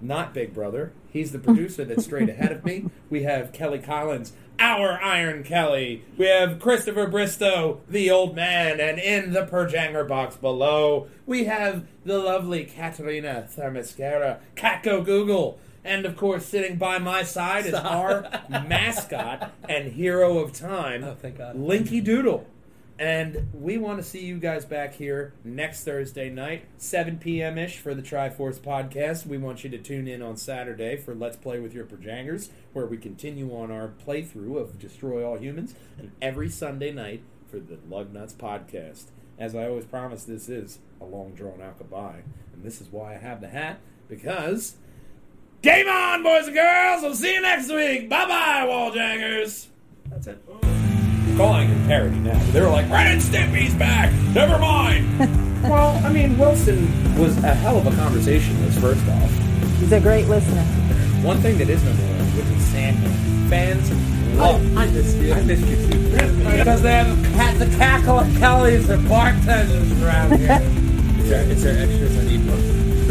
not 0.00 0.34
Big 0.34 0.52
Brother. 0.52 0.92
He's 1.12 1.30
the 1.30 1.38
producer 1.38 1.84
that's 1.84 2.04
straight 2.04 2.28
ahead 2.28 2.50
of 2.50 2.64
me. 2.64 2.86
We 3.08 3.22
have 3.22 3.52
Kelly 3.52 3.78
Collins, 3.78 4.32
our 4.58 5.00
Iron 5.00 5.44
Kelly. 5.44 6.04
We 6.16 6.26
have 6.26 6.58
Christopher 6.58 7.06
Bristow, 7.06 7.80
the 7.88 8.10
old 8.10 8.34
man, 8.34 8.80
and 8.80 8.98
in 8.98 9.32
the 9.32 9.46
Perjanger 9.46 10.06
box 10.08 10.36
below, 10.36 11.06
we 11.26 11.44
have 11.44 11.86
the 12.04 12.18
lovely 12.18 12.64
Katerina 12.64 13.46
Thermascara, 13.56 14.38
Cat 14.56 14.82
Go 14.82 15.00
Google. 15.02 15.60
And 15.84 16.04
of 16.04 16.16
course, 16.16 16.44
sitting 16.44 16.76
by 16.76 16.98
my 16.98 17.22
side 17.22 17.66
is 17.66 17.74
our 17.74 18.42
mascot 18.50 19.52
and 19.68 19.92
hero 19.92 20.38
of 20.38 20.52
time, 20.52 21.02
Oh, 21.04 21.14
thank 21.14 21.38
God. 21.38 21.56
Linky 21.56 22.02
Doodle. 22.04 22.46
And 22.98 23.48
we 23.54 23.78
want 23.78 23.96
to 23.98 24.04
see 24.04 24.26
you 24.26 24.38
guys 24.38 24.66
back 24.66 24.92
here 24.92 25.32
next 25.42 25.84
Thursday 25.84 26.28
night, 26.28 26.66
7 26.76 27.16
p.m. 27.16 27.56
ish 27.56 27.78
for 27.78 27.94
the 27.94 28.02
Try-Force 28.02 28.58
podcast. 28.58 29.24
We 29.24 29.38
want 29.38 29.64
you 29.64 29.70
to 29.70 29.78
tune 29.78 30.06
in 30.06 30.20
on 30.20 30.36
Saturday 30.36 30.98
for 30.98 31.14
Let's 31.14 31.38
Play 31.38 31.60
with 31.60 31.72
Your 31.72 31.86
Perjangers, 31.86 32.50
where 32.74 32.84
we 32.84 32.98
continue 32.98 33.56
on 33.56 33.70
our 33.70 33.90
playthrough 34.06 34.60
of 34.60 34.78
Destroy 34.78 35.24
All 35.26 35.38
Humans, 35.38 35.74
and 35.98 36.12
every 36.20 36.50
Sunday 36.50 36.92
night 36.92 37.22
for 37.50 37.58
the 37.58 37.76
Lugnuts 37.76 38.34
podcast. 38.34 39.04
As 39.38 39.54
I 39.54 39.66
always 39.66 39.86
promise, 39.86 40.24
this 40.24 40.50
is 40.50 40.80
a 41.00 41.06
long 41.06 41.32
drawn 41.32 41.62
out 41.62 41.78
goodbye. 41.78 42.20
And 42.52 42.62
this 42.62 42.82
is 42.82 42.88
why 42.92 43.14
I 43.14 43.18
have 43.18 43.40
the 43.40 43.48
hat, 43.48 43.78
because. 44.10 44.74
Game 45.62 45.88
on, 45.88 46.22
boys 46.22 46.46
and 46.46 46.56
girls! 46.56 47.02
We'll 47.02 47.14
see 47.14 47.34
you 47.34 47.42
next 47.42 47.70
week! 47.70 48.08
Bye 48.08 48.26
bye, 48.26 48.66
Walljangers! 48.66 49.66
That's 50.06 50.26
it 50.26 50.42
calling 51.40 51.70
it 51.70 51.86
parody 51.86 52.18
now. 52.18 52.38
They 52.52 52.60
were 52.60 52.68
like, 52.68 52.90
Ren 52.90 53.12
and 53.12 53.20
Stimpy's 53.22 53.74
back! 53.74 54.12
Never 54.34 54.58
mind! 54.58 55.62
well, 55.62 55.98
I 56.04 56.12
mean, 56.12 56.36
Wilson 56.38 56.86
was 57.18 57.36
a 57.44 57.54
hell 57.54 57.78
of 57.78 57.86
a 57.86 57.96
conversationalist, 57.96 58.78
first 58.78 59.06
off. 59.08 59.30
He's 59.78 59.92
a 59.92 60.00
great 60.00 60.28
listener. 60.28 60.62
One 61.24 61.38
thing 61.40 61.56
that 61.58 61.70
is 61.70 61.82
number 61.82 62.02
one, 62.02 62.26
which 62.36 62.44
is 62.46 62.64
Sandman. 62.66 63.48
Fans 63.48 63.90
love 64.36 64.76
I 64.76 64.86
missed 64.86 65.16
you. 65.16 65.32
I 65.32 65.42
missed 65.42 65.66
you 65.66 65.76
too. 65.76 66.10
because 66.58 66.82
they 66.82 66.92
have 66.92 67.32
cat, 67.34 67.58
the 67.58 67.76
cackle 67.76 68.20
of 68.20 68.38
Kelly's 68.38 68.88
and 68.88 69.08
bartenders 69.08 70.02
around 70.02 70.38
here. 70.38 70.60
Is 71.20 71.28
there, 71.28 71.44
is 71.44 71.62
there 71.62 71.82
extras? 71.84 72.18
I 72.18 72.24
need 72.24 72.39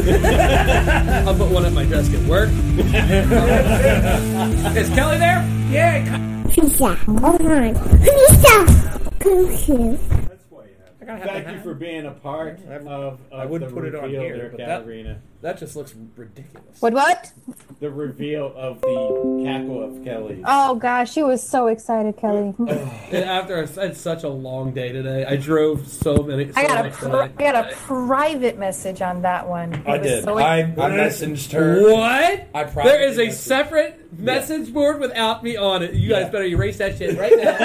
one. 0.05 0.25
I'll 1.27 1.35
put 1.35 1.51
one 1.51 1.65
at 1.65 1.73
my 1.73 1.85
desk 1.85 2.13
at 2.13 2.21
work. 2.27 2.49
is 4.77 4.89
Kelly 4.89 5.17
there? 5.17 5.45
Yeah. 5.69 6.43
Pizza. 6.51 6.95
Hold 6.95 7.41
on. 7.41 7.73
Pizza. 7.99 9.09
Come 9.19 9.47
here. 9.49 9.97
That's 9.97 10.45
why 10.49 10.63
you 10.65 10.75
have. 10.83 11.07
Gotta 11.07 11.25
Thank 11.43 11.57
you 11.57 11.63
for 11.63 11.73
being 11.73 12.05
a 12.05 12.11
part 12.11 12.59
of, 12.65 12.87
of 12.87 13.19
I 13.33 13.45
wouldn't 13.45 13.71
the 13.71 13.75
put 13.75 13.85
it 13.87 13.95
on 13.95 14.03
reveal 14.05 14.21
here, 14.21 14.37
there, 14.37 14.49
but 14.49 14.57
that- 14.57 14.79
Katarina. 14.81 15.21
That 15.41 15.57
just 15.57 15.75
looks 15.77 15.95
ridiculous. 16.17 16.81
What? 16.81 16.91
What? 16.93 17.31
The 17.79 17.89
reveal 17.89 18.53
of 18.57 18.81
the 18.81 19.41
cackle 19.45 19.81
of 19.83 20.03
Kelly. 20.03 20.43
Oh 20.45 20.75
gosh, 20.75 21.13
she 21.13 21.23
was 21.23 21.41
so 21.41 21.67
excited, 21.67 22.17
Kelly. 22.17 22.53
And 23.11 23.23
after 23.25 23.57
I 23.57 23.65
had 23.81 23.95
such 23.97 24.23
a 24.23 24.29
long 24.29 24.71
day 24.73 24.91
today, 24.91 25.25
I 25.25 25.37
drove 25.37 25.87
so 25.87 26.17
many. 26.17 26.51
So 26.51 26.59
I 26.59 26.67
got 26.67 26.79
a 26.81 26.89
much 26.89 26.93
pri- 26.93 27.23
I 27.23 27.51
got 27.51 27.55
a 27.55 27.75
private 27.75 28.59
message 28.59 29.01
on 29.01 29.21
that 29.23 29.47
one. 29.47 29.73
It 29.73 29.87
I 29.87 29.97
was 29.97 30.01
did. 30.07 30.23
so- 30.25 30.37
I, 30.37 30.59
I 30.59 30.65
messaged 30.65 31.53
her. 31.53 31.89
What? 31.91 32.49
I 32.53 32.63
there 32.83 33.01
is 33.07 33.17
a 33.17 33.27
messaged- 33.27 33.31
separate 33.33 34.19
message 34.19 34.73
board 34.73 34.99
without 34.99 35.43
me 35.43 35.55
on 35.55 35.81
it. 35.83 35.93
You 35.93 36.09
guys 36.09 36.25
better 36.31 36.43
erase 36.43 36.77
that 36.79 36.97
shit 36.97 37.17
right 37.17 37.31
now. 37.35 37.57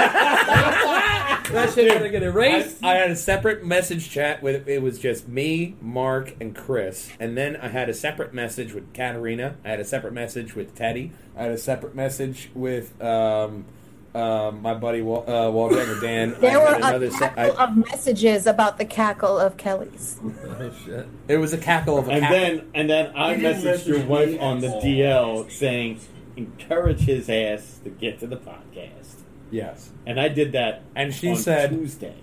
that 1.51 1.71
shit 1.75 1.89
better 1.89 2.09
get 2.09 2.23
I, 2.23 2.27
erased. 2.27 2.83
I 2.83 2.95
had 2.95 3.11
a 3.11 3.15
separate 3.15 3.65
message 3.65 4.09
chat 4.09 4.41
with 4.41 4.67
it 4.67 4.81
was 4.81 4.97
just 4.99 5.27
me, 5.27 5.75
Mark, 5.81 6.35
and 6.39 6.55
Chris, 6.55 7.09
and 7.19 7.37
then 7.37 7.55
I 7.65 7.69
had 7.69 7.89
a 7.89 7.95
separate 7.95 8.31
message 8.31 8.73
with 8.73 8.93
Katarina. 8.93 9.55
I 9.65 9.69
had 9.69 9.79
a 9.79 9.85
separate 9.85 10.13
message 10.13 10.53
with 10.55 10.75
Teddy. 10.75 11.11
I 11.35 11.43
had 11.43 11.51
a 11.51 11.57
separate 11.57 11.95
message 11.95 12.51
with 12.53 13.01
um, 13.01 13.65
um, 14.13 14.61
my 14.61 14.75
buddy 14.75 15.01
Wal- 15.01 15.23
uh, 15.27 15.49
Walljanger 15.51 15.99
Dan. 15.99 16.35
there 16.39 16.59
I 16.59 16.61
were 16.61 16.67
had 16.67 16.77
another 16.77 17.05
a 17.07 17.11
se- 17.11 17.17
couple 17.35 17.57
I- 17.57 17.63
of 17.63 17.77
messages 17.77 18.45
about 18.45 18.77
the 18.77 18.85
cackle 18.85 19.39
of 19.39 19.57
Kelly's. 19.57 20.19
oh 20.23 20.71
shit! 20.85 21.07
It 21.27 21.37
was 21.37 21.53
a 21.53 21.57
cackle 21.57 21.97
of 21.97 22.07
a 22.07 22.11
And 22.11 22.21
cackle. 22.21 22.37
then 22.37 22.71
and 22.75 22.87
then 22.87 23.11
I 23.15 23.33
You 23.33 23.47
messaged 23.47 23.87
your 23.87 24.05
wife 24.05 24.29
me. 24.29 24.37
on 24.37 24.59
the 24.59 24.67
DL 24.67 25.49
saying, 25.49 26.01
encourage 26.35 26.99
his 27.01 27.27
ass 27.31 27.79
to 27.83 27.89
get 27.89 28.19
to 28.19 28.27
the 28.27 28.37
podcast. 28.37 29.23
yes, 29.49 29.89
And 30.05 30.19
I 30.19 30.27
did 30.27 30.51
that 30.51 30.83
and 30.95 31.11
she 31.15 31.31
on 31.31 31.35
said 31.37 31.71
Tuesday. 31.71 32.13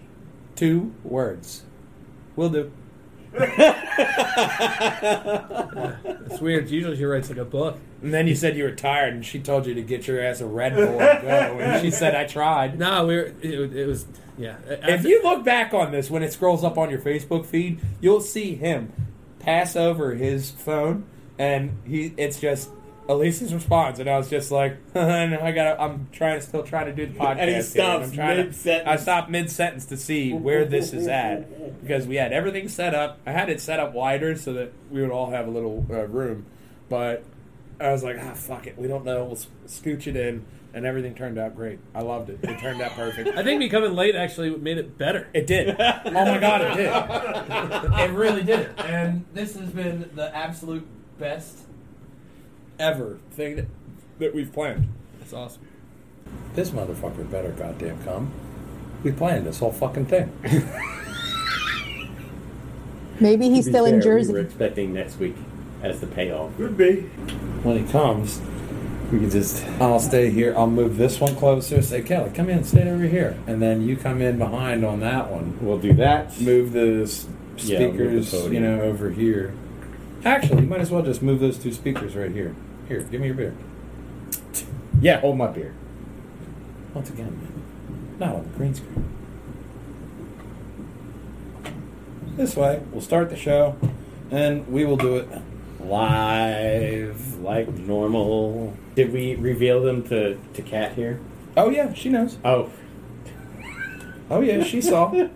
two 0.55 0.94
words. 1.02 1.64
Will 2.36 2.48
do. 2.48 2.70
It's 6.31 6.41
weird. 6.41 6.71
Usually 6.71 6.97
she 6.97 7.05
writes 7.05 7.29
like 7.29 7.39
a 7.39 7.45
book. 7.45 7.79
And 8.03 8.13
then 8.13 8.27
you 8.27 8.35
said 8.35 8.57
you 8.57 8.65
were 8.65 8.73
tired, 8.73 9.15
and 9.15 9.25
she 9.25 9.39
told 9.39 9.67
you 9.67 9.75
to 9.75 9.83
get 9.83 10.07
your 10.07 10.21
ass 10.21 10.41
a 10.41 10.47
Red 10.47 10.75
Bull 10.75 11.01
and 11.01 11.23
go. 11.23 11.59
And 11.61 11.81
she 11.81 11.91
said, 11.91 12.15
"I 12.15 12.25
tried." 12.25 12.79
No, 12.79 13.07
we 13.07 13.17
were. 13.17 13.33
It, 13.43 13.77
it 13.77 13.87
was 13.87 14.07
yeah. 14.37 14.57
If 14.67 15.05
you 15.05 15.23
look 15.23 15.45
back 15.45 15.73
on 15.75 15.93
this 15.93 16.11
when 16.11 16.23
it 16.23 16.33
scrolls 16.33 16.65
up 16.65 16.79
on 16.79 16.91
your 16.91 17.01
Facebook 17.01 17.47
feed, 17.47 17.81
you'll 18.01 18.21
see 18.21 18.55
him 18.55 18.93
pass 19.39 19.77
over 19.77 20.15
his 20.15 20.51
phone, 20.51 21.05
and 21.39 21.79
he 21.85 22.13
it's 22.17 22.41
just 22.41 22.71
Elise's 23.09 23.53
response, 23.53 23.99
and 23.99 24.09
I 24.09 24.16
was 24.16 24.31
just 24.31 24.51
like, 24.51 24.77
I 24.95 25.53
got, 25.53 25.81
I'm 25.81 26.09
trying 26.12 26.41
to 26.41 26.47
still 26.47 26.62
trying 26.62 26.87
to 26.87 26.93
do 26.93 27.12
the 27.12 27.19
podcast, 27.19 27.37
And 27.39 27.49
he 27.49 27.55
here, 27.55 27.62
stops 27.62 28.11
I'm 28.19 28.37
mid-sentence. 28.37 28.89
I 28.89 28.97
stopped 28.97 29.31
mid 29.31 29.51
sentence 29.51 29.87
to 29.87 29.97
see 29.97 30.33
where 30.33 30.65
this 30.65 30.93
is 30.93 31.09
at 31.09 31.81
because 31.83 32.07
we 32.07 32.16
had 32.16 32.33
everything 32.33 32.69
set 32.69 32.95
up. 32.95 33.19
I 33.27 33.33
had 33.33 33.49
it 33.49 33.61
set 33.61 33.81
up 33.81 33.93
wider 33.93 34.37
so 34.37 34.53
that 34.55 34.73
we 34.91 35.03
would 35.03 35.11
all 35.11 35.31
have 35.31 35.49
a 35.49 35.51
little 35.51 35.85
uh, 35.91 36.07
room, 36.07 36.47
but 36.89 37.24
I 37.81 37.91
was 37.91 38.05
like, 38.05 38.19
ah, 38.20 38.35
fuck 38.35 38.66
it, 38.66 38.79
we 38.79 38.87
don't 38.87 39.05
know. 39.05 39.24
We'll 39.24 39.39
scooch 39.66 40.07
it 40.07 40.15
in, 40.15 40.45
and 40.73 40.87
everything 40.87 41.16
turned 41.16 41.39
out 41.39 41.57
great. 41.57 41.81
I 41.95 42.03
loved 42.03 42.31
it. 42.31 42.39
It 42.43 42.61
turned 42.61 42.81
out 42.81 42.93
perfect. 42.93 43.37
I 43.37 43.43
think 43.43 43.59
me 43.59 43.69
coming 43.69 43.95
late 43.95 44.15
actually 44.15 44.51
made 44.57 44.79
it 44.79 44.97
better. 44.97 45.29
It 45.35 45.49
did. 45.49 45.70
Oh 45.70 46.01
my 46.05 46.39
god, 46.39 46.61
it 46.62 46.77
did. 46.77 48.11
It 48.11 48.11
really 48.12 48.45
did. 48.45 48.70
And 48.79 49.24
this 49.35 49.57
has 49.57 49.70
been 49.70 50.09
the 50.15 50.35
absolute 50.35 50.87
best 51.19 51.61
ever 52.78 53.19
thing 53.32 53.57
that, 53.57 53.66
that 54.19 54.35
we've 54.35 54.53
planned. 54.53 54.89
That's 55.19 55.32
awesome. 55.32 55.62
This 56.55 56.70
motherfucker 56.70 57.31
better 57.31 57.51
goddamn 57.51 58.03
come. 58.05 58.32
We 59.03 59.12
planned 59.12 59.47
this 59.47 59.59
whole 59.59 59.73
fucking 59.73 60.07
thing. 60.07 60.32
Maybe 63.20 63.49
he's 63.51 63.65
To 63.66 63.70
be 63.70 63.73
still 63.73 63.85
in 63.86 64.01
Jersey. 64.01 64.32
We 64.32 64.39
were 64.40 64.44
expecting 64.44 64.93
next 64.93 65.19
week 65.19 65.36
as 65.82 66.01
the 66.01 66.07
payoff. 66.07 66.57
Could 66.57 66.77
be. 66.77 67.01
When 67.62 67.85
he 67.85 67.90
comes, 67.93 68.40
We 69.12 69.19
can 69.20 69.31
just 69.31 69.65
I'll 69.81 70.01
stay 70.01 70.31
here. 70.31 70.55
I'll 70.57 70.66
move 70.70 70.97
this 70.97 71.20
one 71.20 71.36
closer. 71.36 71.82
Say, 71.82 72.03
Kelly, 72.03 72.31
come 72.35 72.49
in, 72.49 72.65
stay 72.65 72.89
over 72.90 73.05
here, 73.05 73.36
and 73.47 73.61
then 73.61 73.82
you 73.82 73.97
come 73.97 74.23
in 74.23 74.39
behind 74.39 74.85
on 74.85 75.01
that 75.01 75.31
one. 75.31 75.59
we'll 75.61 75.78
do 75.78 75.93
that. 75.94 76.40
Move 76.40 76.73
the 76.73 77.03
s- 77.03 77.27
Yeah, 77.59 77.81
move 77.81 77.97
the 77.97 78.23
speakers, 78.24 78.31
podium. 78.31 78.55
you 78.55 78.61
know, 78.61 78.81
over 78.82 79.11
here. 79.11 79.53
Actually, 80.24 80.62
you 80.62 80.69
might 80.69 80.81
as 80.81 80.90
well 80.90 81.03
just 81.03 81.23
move 81.23 81.40
those 81.40 81.59
two 81.59 81.73
speakers 81.73 82.15
right 82.15 82.31
here. 82.31 82.55
Here, 82.89 83.01
give 83.01 83.20
me 83.20 83.28
your 83.28 83.36
beer. 83.36 83.55
Yeah, 85.01 85.20
hold 85.20 85.36
my 85.36 85.49
beer. 85.49 85.74
Once 86.94 87.11
again, 87.11 87.65
not 88.19 88.36
on 88.36 88.43
the 88.44 88.49
green 88.51 88.74
screen. 88.74 89.09
This 92.36 92.57
way, 92.57 92.82
we'll 92.93 93.01
start 93.01 93.31
the 93.31 93.36
show, 93.36 93.77
and 94.31 94.66
we 94.69 94.85
will 94.85 94.97
do 94.97 95.16
it 95.16 95.28
Live 95.81 97.40
like 97.40 97.69
normal. 97.69 98.77
Did 98.94 99.12
we 99.12 99.35
reveal 99.35 99.82
them 99.82 100.05
to 100.09 100.39
to 100.55 100.62
Kat 100.62 100.94
here? 100.94 101.20
Oh 101.57 101.70
yeah, 101.70 101.93
she 101.93 102.09
knows. 102.09 102.39
Oh, 102.44 102.70
Oh 104.31 104.40
yeah, 104.40 104.62
she 104.62 104.81
saw. 104.81 105.12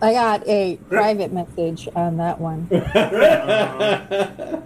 I 0.00 0.12
got 0.12 0.46
a 0.46 0.76
private 0.88 1.32
message 1.32 1.88
on 1.94 2.18
that 2.18 2.40
one. 2.40 2.68